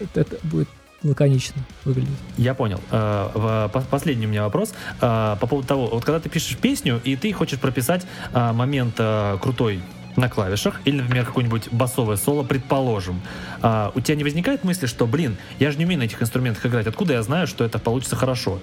Это, 0.00 0.20
это 0.20 0.36
будет 0.46 0.68
лаконично 1.02 1.62
выглядеть. 1.84 2.10
Я 2.36 2.54
понял. 2.54 2.80
Э, 2.90 3.68
Последний 3.90 4.26
у 4.26 4.28
меня 4.28 4.44
вопрос 4.44 4.72
э, 5.00 5.36
по 5.40 5.46
поводу 5.46 5.68
того, 5.68 5.86
вот 5.86 6.04
когда 6.04 6.20
ты 6.20 6.28
пишешь 6.28 6.56
песню, 6.56 7.00
и 7.04 7.16
ты 7.16 7.32
хочешь 7.32 7.58
прописать 7.58 8.06
э, 8.32 8.52
момент 8.52 9.00
крутой 9.40 9.80
на 10.16 10.28
клавишах, 10.28 10.80
или, 10.84 11.00
например, 11.00 11.24
какое-нибудь 11.24 11.68
басовое 11.70 12.16
соло, 12.16 12.42
предположим, 12.42 13.20
а, 13.62 13.92
у 13.94 14.00
тебя 14.00 14.16
не 14.16 14.24
возникает 14.24 14.64
мысли, 14.64 14.86
что, 14.86 15.06
блин, 15.06 15.36
я 15.60 15.70
же 15.70 15.78
не 15.78 15.84
умею 15.84 16.00
на 16.00 16.04
этих 16.04 16.20
инструментах 16.20 16.66
играть, 16.66 16.88
откуда 16.88 17.12
я 17.12 17.22
знаю, 17.22 17.46
что 17.46 17.64
это 17.64 17.78
получится 17.78 18.16
хорошо? 18.16 18.58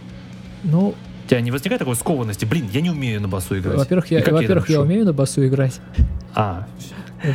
Ну, 0.63 0.95
У 1.25 1.29
тебя 1.29 1.39
не 1.39 1.51
возникает 1.51 1.79
такой 1.79 1.95
скованности, 1.95 2.43
блин, 2.43 2.69
я 2.73 2.81
не 2.81 2.89
умею 2.89 3.21
на 3.21 3.29
басу 3.29 3.57
играть? 3.57 3.77
во-первых, 3.77 4.11
я, 4.11 4.19
во-первых, 4.19 4.69
я 4.69 4.81
умею 4.81 5.05
на 5.05 5.13
басу 5.13 5.47
играть. 5.47 5.79
А, 6.33 6.67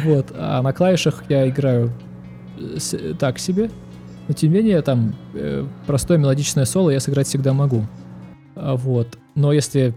Вот, 0.05 0.33
а 0.35 0.61
на 0.61 0.75
клавишах 0.75 1.25
я 1.31 1.49
играю 1.49 1.91
так 3.19 3.39
себе. 3.39 3.71
Но 4.29 4.35
тем 4.35 4.53
не 4.53 4.59
менее, 4.59 4.83
там 4.83 5.15
э, 5.35 5.67
простое 5.87 6.19
мелодичное 6.19 6.65
соло 6.65 6.91
я 6.91 7.01
сыграть 7.01 7.27
всегда 7.27 7.53
могу. 7.53 7.87
А, 8.55 8.77
Вот. 8.77 9.19
Но 9.35 9.53
если 9.53 9.95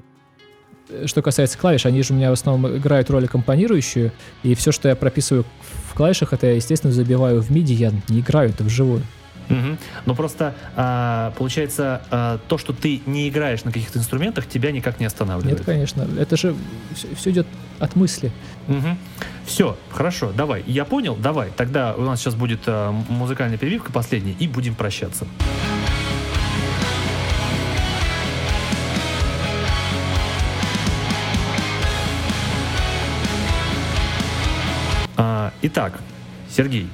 э, 0.90 1.06
что 1.08 1.22
касается 1.22 1.58
клавиш, 1.58 1.86
они 1.86 2.02
же 2.02 2.14
у 2.14 2.18
меня 2.18 2.30
в 2.30 2.34
основном 2.34 2.78
играют 2.78 3.10
роль 3.10 3.26
аккомпанирующую, 3.26 4.12
и 4.44 4.56
все, 4.56 4.72
что 4.72 4.90
я 4.90 4.96
прописываю 4.96 5.46
в 5.90 5.94
клавишах, 5.94 6.34
это 6.34 6.48
я, 6.48 6.54
естественно, 6.54 6.94
забиваю 6.94 7.42
в 7.42 7.52
MIDI, 7.52 7.74
я 7.74 7.92
не 8.10 8.22
играю 8.22 8.50
это 8.50 8.64
вживую. 8.64 9.02
Мгм. 9.50 9.78
Но 10.06 10.16
просто 10.16 10.56
а, 10.76 11.32
получается, 11.38 12.02
а, 12.12 12.40
то, 12.48 12.58
что 12.58 12.74
ты 12.74 13.02
не 13.06 13.30
играешь 13.30 13.64
на 13.64 13.72
каких-то 13.72 14.00
инструментах, 14.00 14.48
тебя 14.48 14.72
никак 14.72 15.00
не 15.00 15.06
останавливает. 15.06 15.60
Нет, 15.60 15.66
конечно, 15.66 16.08
это 16.20 16.38
же 16.38 16.56
все 17.16 17.32
идет 17.32 17.48
от 17.80 17.96
мысли. 17.96 18.32
Все, 19.46 19.78
хорошо, 19.90 20.32
давай. 20.32 20.64
Я 20.66 20.86
понял, 20.86 21.16
давай. 21.16 21.50
Тогда 21.56 21.94
у 21.96 22.02
нас 22.02 22.22
сейчас 22.22 22.36
будет 22.36 22.62
а, 22.68 22.92
музыкальная 22.92 23.58
перебивка 23.58 23.92
последняя, 23.92 24.36
и 24.40 24.48
будем 24.48 24.76
прощаться. 24.76 25.28
А, 35.18 35.52
итак, 35.62 36.00
Сергей, 36.50 36.88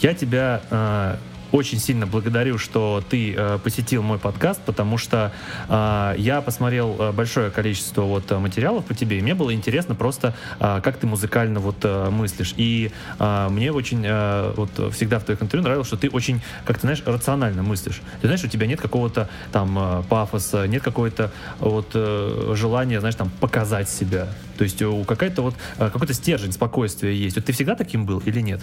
я 0.00 0.14
тебя 0.14 0.62
а, 0.70 1.18
очень 1.56 1.78
сильно 1.78 2.06
благодарю, 2.06 2.58
что 2.58 3.02
ты 3.08 3.34
э, 3.34 3.58
посетил 3.62 4.02
мой 4.02 4.18
подкаст, 4.18 4.60
потому 4.64 4.98
что 4.98 5.32
а, 5.68 6.14
я 6.16 6.40
посмотрел 6.40 6.94
э, 6.98 7.12
большое 7.12 7.50
количество 7.50 8.02
вот 8.02 8.30
э, 8.30 8.38
материалов 8.38 8.84
по 8.84 8.94
тебе, 8.94 9.18
и 9.18 9.22
мне 9.22 9.34
было 9.34 9.54
интересно 9.54 9.94
просто, 9.94 10.34
а, 10.60 10.80
как 10.80 10.98
ты 10.98 11.06
музыкально 11.06 11.60
вот 11.60 11.76
э, 11.82 12.10
мыслишь. 12.10 12.54
И 12.56 12.90
а, 13.18 13.48
мне 13.48 13.72
очень 13.72 14.02
э, 14.04 14.52
вот 14.56 14.70
всегда 14.94 15.18
в 15.18 15.24
твоих 15.24 15.42
интервью 15.42 15.64
нравилось, 15.64 15.86
что 15.86 15.96
ты 15.96 16.10
очень, 16.10 16.40
как 16.64 16.76
ты 16.76 16.82
знаешь, 16.82 17.02
рационально 17.06 17.62
мыслишь. 17.62 18.02
Ты 18.20 18.26
знаешь, 18.26 18.44
у 18.44 18.48
тебя 18.48 18.66
нет 18.66 18.80
какого-то 18.80 19.28
там 19.52 19.78
э, 19.78 20.02
пафоса, 20.08 20.66
нет 20.66 20.82
какого-то 20.82 21.32
вот 21.58 21.90
э, 21.94 22.52
желания, 22.54 23.00
знаешь, 23.00 23.16
там 23.16 23.30
показать 23.40 23.88
себя. 23.88 24.28
То 24.58 24.64
есть 24.64 24.82
у 24.82 25.04
какая-то 25.04 25.42
вот 25.42 25.54
э, 25.78 25.90
какой-то 25.90 26.14
стержень 26.14 26.52
спокойствия 26.52 27.14
есть. 27.14 27.36
Вот 27.36 27.44
ты 27.44 27.52
всегда 27.52 27.74
таким 27.74 28.04
был 28.04 28.18
или 28.20 28.40
нет? 28.40 28.60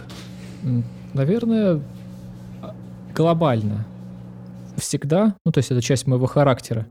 Наверное, 1.13 1.81
глобально. 3.13 3.85
Всегда, 4.77 5.35
ну 5.45 5.51
то 5.51 5.59
есть 5.59 5.71
это 5.71 5.81
часть 5.81 6.07
моего 6.07 6.25
характера. 6.25 6.87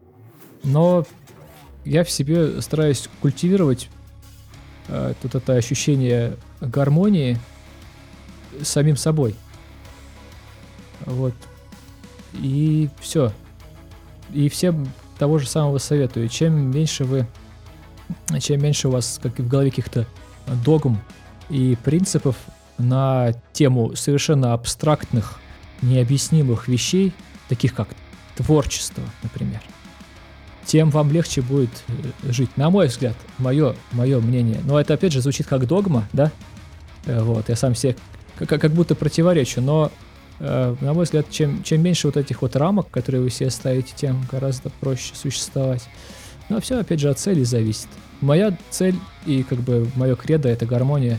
Но 0.62 1.04
я 1.84 2.04
в 2.04 2.10
себе 2.10 2.62
стараюсь 2.62 3.08
культивировать 3.20 3.88
э, 4.88 5.14
вот 5.22 5.34
это 5.34 5.54
ощущение 5.54 6.36
гармонии 6.60 7.38
с 8.60 8.68
самим 8.68 8.96
собой. 8.96 9.34
Вот. 11.06 11.34
И 12.34 12.88
все. 13.00 13.32
И 14.32 14.48
всем 14.48 14.88
того 15.18 15.38
же 15.38 15.48
самого 15.48 15.78
советую. 15.78 16.28
Чем 16.28 16.70
меньше 16.70 17.04
вы, 17.04 17.26
чем 18.40 18.62
меньше 18.62 18.88
у 18.88 18.92
вас 18.92 19.18
как 19.22 19.38
в 19.38 19.48
голове 19.48 19.70
каких-то 19.70 20.06
догм 20.64 21.00
и 21.48 21.76
принципов 21.84 22.36
на 22.78 23.32
тему 23.52 23.94
совершенно 23.94 24.54
абстрактных, 24.54 25.38
необъяснимых 25.82 26.68
вещей, 26.68 27.12
таких 27.48 27.74
как 27.74 27.88
творчество, 28.36 29.02
например, 29.22 29.60
тем 30.64 30.90
вам 30.90 31.10
легче 31.10 31.42
будет 31.42 31.70
э, 31.88 32.32
жить. 32.32 32.56
На 32.56 32.70
мой 32.70 32.86
взгляд, 32.86 33.16
мое, 33.38 33.74
мое 33.92 34.20
мнение. 34.20 34.60
Но 34.64 34.80
это 34.80 34.94
опять 34.94 35.12
же 35.12 35.20
звучит 35.20 35.46
как 35.46 35.66
догма, 35.66 36.08
да? 36.12 36.30
Э, 37.06 37.20
Вот, 37.22 37.48
я 37.48 37.56
сам 37.56 37.74
себе 37.74 37.96
как, 38.36 38.60
как 38.60 38.72
будто 38.72 38.94
противоречу, 38.94 39.60
но 39.60 39.90
э, 40.38 40.76
на 40.80 40.92
мой 40.94 41.04
взгляд, 41.04 41.26
чем, 41.30 41.62
чем 41.62 41.82
меньше 41.82 42.06
вот 42.06 42.16
этих 42.16 42.42
вот 42.42 42.56
рамок, 42.56 42.90
которые 42.90 43.22
вы 43.22 43.30
себе 43.30 43.50
ставите, 43.50 43.92
тем 43.96 44.24
гораздо 44.30 44.70
проще 44.70 45.14
существовать. 45.14 45.88
Но 46.48 46.60
все, 46.60 46.78
опять 46.78 47.00
же, 47.00 47.10
от 47.10 47.18
цели 47.18 47.44
зависит. 47.44 47.88
Моя 48.20 48.56
цель 48.70 48.96
и 49.26 49.42
как 49.42 49.58
бы 49.58 49.88
мое 49.96 50.14
кредо— 50.14 50.48
это 50.50 50.64
гармония 50.64 51.18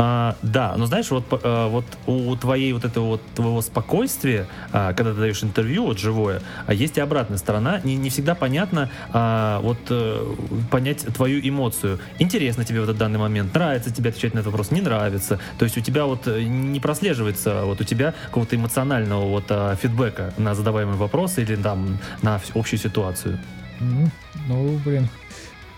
А, 0.00 0.36
да, 0.42 0.76
но 0.76 0.86
знаешь, 0.86 1.10
вот, 1.10 1.24
а, 1.42 1.68
вот 1.68 1.84
у 2.06 2.36
твоей 2.36 2.72
вот 2.72 2.84
этого 2.84 3.04
вот 3.04 3.22
твоего 3.34 3.60
спокойствия, 3.60 4.46
а, 4.72 4.92
когда 4.92 5.12
ты 5.12 5.18
даешь 5.18 5.42
интервью, 5.42 5.86
вот 5.86 5.98
живое, 5.98 6.40
а 6.66 6.72
есть 6.72 6.96
и 6.98 7.00
обратная 7.00 7.36
сторона, 7.36 7.80
не, 7.82 7.96
не 7.96 8.08
всегда 8.08 8.36
понятно 8.36 8.90
а, 9.12 9.60
вот 9.60 9.78
а, 9.90 10.36
понять 10.70 11.04
твою 11.14 11.40
эмоцию. 11.42 11.98
Интересно 12.20 12.64
тебе 12.64 12.80
в 12.80 12.84
этот 12.84 12.96
данный 12.96 13.18
момент, 13.18 13.52
нравится 13.52 13.92
тебе 13.92 14.10
отвечать 14.10 14.34
на 14.34 14.38
этот 14.38 14.52
вопрос, 14.52 14.70
не 14.70 14.80
нравится. 14.80 15.40
То 15.58 15.64
есть 15.64 15.76
у 15.76 15.80
тебя 15.80 16.06
вот 16.06 16.28
э, 16.28 16.44
не 16.44 16.78
прослеживается 16.78 17.64
вот 17.64 17.80
у 17.80 17.84
тебя 17.84 18.14
какого-то 18.26 18.54
эмоционального 18.54 19.28
вот 19.28 19.46
а, 19.48 19.74
фидбэка 19.74 20.32
на 20.38 20.54
задаваемые 20.54 20.96
вопросы 20.96 21.42
или 21.42 21.56
там 21.56 21.98
на 22.22 22.40
общую 22.54 22.78
ситуацию. 22.78 23.40
Ну, 23.80 24.78
блин. 24.84 25.08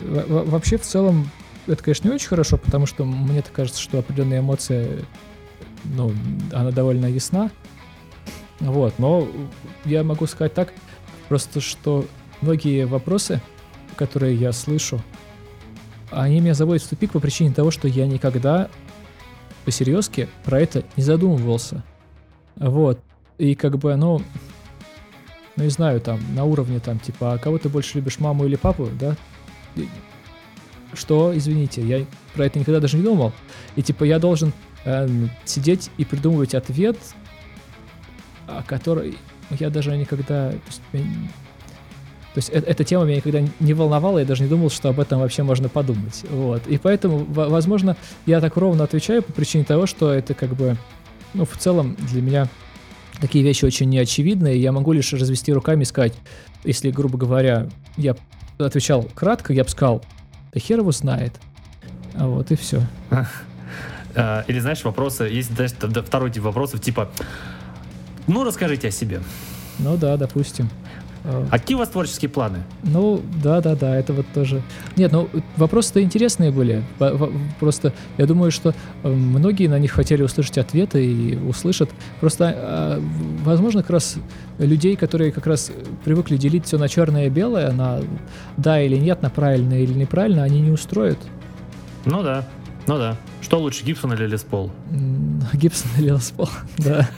Во 0.01 0.45
вообще, 0.45 0.77
в 0.77 0.83
целом, 0.83 1.31
это, 1.71 1.83
конечно, 1.83 2.09
не 2.09 2.15
очень 2.15 2.29
хорошо, 2.29 2.57
потому 2.57 2.87
что 2.87 3.05
мне 3.05 3.43
так 3.43 3.53
кажется, 3.53 3.81
что 3.81 3.99
определенная 3.99 4.41
эмоция, 4.41 5.05
ну, 5.85 6.13
она 6.53 6.71
довольно 6.71 7.07
ясна. 7.07 7.51
Вот, 8.59 8.99
но 8.99 9.27
я 9.85 10.05
могу 10.05 10.27
сказать 10.27 10.53
так, 10.53 10.73
просто 11.29 11.61
что 11.61 12.05
многие 12.41 12.85
вопросы, 12.87 13.41
которые 13.97 14.35
я 14.35 14.53
слышу, 14.53 15.01
они 16.11 16.41
меня 16.41 16.55
заводят 16.55 16.83
в 16.83 16.89
тупик 16.89 17.13
по 17.13 17.21
причине 17.21 17.55
того, 17.55 17.71
что 17.71 17.89
я 17.89 18.07
никогда 18.07 18.69
по-серьезки 19.65 20.29
про 20.45 20.61
это 20.61 20.85
не 20.97 21.03
задумывался. 21.03 21.85
Вот. 22.57 23.01
И 23.39 23.55
как 23.55 23.79
бы, 23.79 23.95
ну, 23.97 24.21
ну, 25.57 25.65
не 25.65 25.71
знаю, 25.71 26.01
там, 26.01 26.21
на 26.35 26.45
уровне, 26.45 26.81
там, 26.81 26.99
типа, 26.99 27.35
а 27.35 27.39
кого 27.39 27.59
ты 27.59 27.69
больше 27.69 27.99
любишь, 27.99 28.19
маму 28.19 28.45
или 28.45 28.57
папу, 28.57 28.89
да? 28.99 29.17
Что, 30.93 31.37
извините, 31.37 31.83
я 31.83 32.05
про 32.35 32.47
это 32.47 32.59
никогда 32.59 32.81
даже 32.81 32.97
не 32.97 33.03
думал. 33.03 33.33
И, 33.77 33.83
типа, 33.83 34.05
я 34.05 34.19
должен 34.19 34.53
э, 34.85 35.09
сидеть 35.45 35.91
и 35.99 36.05
придумывать 36.05 36.55
ответ, 36.55 36.97
который 38.67 39.17
я 39.51 39.71
даже 39.71 39.97
никогда... 39.97 40.53
То 40.93 42.37
есть, 42.37 42.51
э 42.51 42.59
эта 42.61 42.85
тема 42.85 43.05
меня 43.05 43.17
никогда 43.17 43.43
не 43.59 43.75
волновала, 43.75 44.21
я 44.21 44.25
даже 44.25 44.45
не 44.45 44.49
думал, 44.49 44.71
что 44.71 44.89
об 44.89 45.01
этом 45.01 45.21
вообще 45.21 45.43
можно 45.43 45.69
подумать. 45.69 46.25
Вот. 46.31 46.67
И 46.69 46.79
поэтому, 46.79 47.25
возможно, 47.25 47.97
я 48.27 48.41
так 48.41 48.57
ровно 48.57 48.85
отвечаю 48.85 49.23
по 49.23 49.33
причине 49.33 49.65
того, 49.65 49.87
что 49.87 50.13
это 50.13 50.35
как 50.35 50.55
бы, 50.55 50.77
ну, 51.35 51.45
в 51.45 51.57
целом 51.57 51.97
для 52.11 52.23
меня 52.23 52.49
такие 53.21 53.45
вещи 53.45 53.65
очень 53.65 53.89
неочевидные. 53.89 54.61
Я 54.61 54.71
могу 54.71 54.93
лишь 54.93 55.13
развести 55.13 55.53
руками 55.53 55.83
и 55.83 55.87
сказать, 55.87 56.15
если, 56.63 56.91
грубо 56.91 57.19
говоря, 57.19 57.69
я 57.97 58.15
отвечал 58.59 59.03
кратко, 59.15 59.53
я 59.53 59.65
бы 59.65 59.71
сказал, 59.71 60.05
да 60.53 60.61
хер 60.61 60.79
его 60.81 60.93
знает. 60.93 61.33
А 62.15 62.27
вот 62.27 62.51
и 62.51 62.57
все. 62.57 62.83
А, 64.17 64.45
или 64.49 64.59
знаешь, 64.59 64.83
вопросы, 64.83 65.25
есть 65.25 65.55
знаешь, 65.55 65.71
второй 65.71 66.33
тип 66.33 66.43
вопросов, 66.43 66.81
типа, 66.81 67.11
ну 68.27 68.43
расскажите 68.43 68.89
о 68.89 68.91
себе. 68.91 69.23
Ну 69.79 69.97
да, 69.97 70.17
допустим. 70.17 70.69
А 71.25 71.59
какие 71.59 71.75
у 71.75 71.79
вас 71.79 71.89
творческие 71.89 72.29
планы? 72.29 72.59
Ну, 72.83 73.21
да-да-да, 73.43 73.97
это 73.97 74.13
вот 74.13 74.27
тоже... 74.33 74.63
Нет, 74.97 75.13
ну, 75.13 75.29
вопросы-то 75.57 76.03
интересные 76.03 76.51
были. 76.51 76.83
Просто 77.59 77.93
я 78.17 78.27
думаю, 78.27 78.51
что 78.51 78.75
э, 79.03 79.09
многие 79.09 79.69
на 79.69 79.79
них 79.79 79.93
хотели 79.93 80.23
услышать 80.23 80.59
ответы 80.59 81.05
и 81.05 81.37
услышат. 81.37 81.91
Просто, 82.21 82.55
а, 82.57 83.03
возможно, 83.45 83.83
как 83.83 83.91
раз 83.91 84.17
людей, 84.59 84.97
которые 84.97 85.33
как 85.33 85.47
раз 85.47 85.71
привыкли 86.05 86.37
делить 86.37 86.67
все 86.67 86.79
на 86.79 86.89
черное 86.89 87.27
и 87.27 87.31
белое, 87.31 87.71
на 87.73 88.01
да 88.57 88.81
или 88.81 88.97
нет, 88.97 89.23
на 89.23 89.31
правильно 89.31 89.75
или 89.75 89.93
неправильно, 89.93 90.43
они 90.43 90.61
не 90.61 90.71
устроят. 90.71 91.19
Ну 92.07 92.23
да, 92.23 92.47
ну 92.87 92.97
да. 92.97 93.17
Что 93.43 93.59
лучше, 93.59 93.85
Гибсон 93.85 94.15
или 94.15 94.27
Леспол? 94.27 94.71
Гибсон 95.53 95.91
или 95.99 96.11
Леспол, 96.11 96.49
да. 96.79 97.09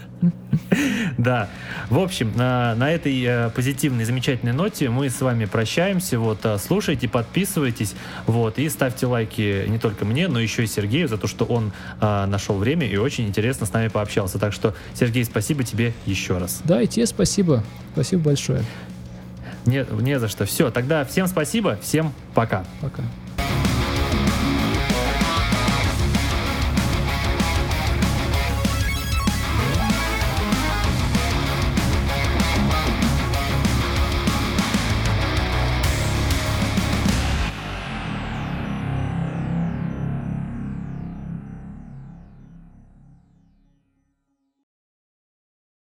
Да. 1.19 1.49
В 1.90 1.99
общем, 1.99 2.32
на, 2.36 2.74
на 2.74 2.90
этой 2.90 3.23
э, 3.23 3.51
позитивной, 3.51 4.05
замечательной 4.05 4.53
ноте 4.53 4.89
мы 4.89 5.11
с 5.11 5.20
вами 5.20 5.44
прощаемся. 5.44 6.19
Вот, 6.19 6.40
э, 6.44 6.59
слушайте, 6.59 7.09
подписывайтесь, 7.09 7.94
вот, 8.27 8.59
и 8.59 8.69
ставьте 8.69 9.07
лайки 9.07 9.66
не 9.69 9.78
только 9.78 10.05
мне, 10.05 10.28
но 10.28 10.40
еще 10.40 10.65
и 10.65 10.66
Сергею 10.66 11.09
за 11.09 11.19
то, 11.19 11.27
что 11.27 11.44
он 11.44 11.73
э, 12.01 12.27
нашел 12.27 12.57
время 12.57 12.86
и 12.86 12.97
очень 12.97 13.27
интересно 13.27 13.66
с 13.66 13.73
нами 13.73 13.89
пообщался. 13.89 14.39
Так 14.39 14.53
что, 14.53 14.74
Сергей, 14.94 15.24
спасибо 15.24 15.65
тебе 15.65 15.93
еще 16.07 16.39
раз. 16.39 16.61
Да, 16.65 16.81
и 16.82 16.86
тебе 16.86 17.07
спасибо. 17.07 17.62
Спасибо 17.93 18.23
большое. 18.23 18.65
Не, 19.66 19.86
не 20.01 20.19
за 20.19 20.28
что. 20.28 20.44
Все, 20.44 20.70
тогда 20.70 21.05
всем 21.05 21.27
спасибо, 21.27 21.78
всем 21.82 22.12
пока. 22.35 22.65
Пока. 22.81 23.03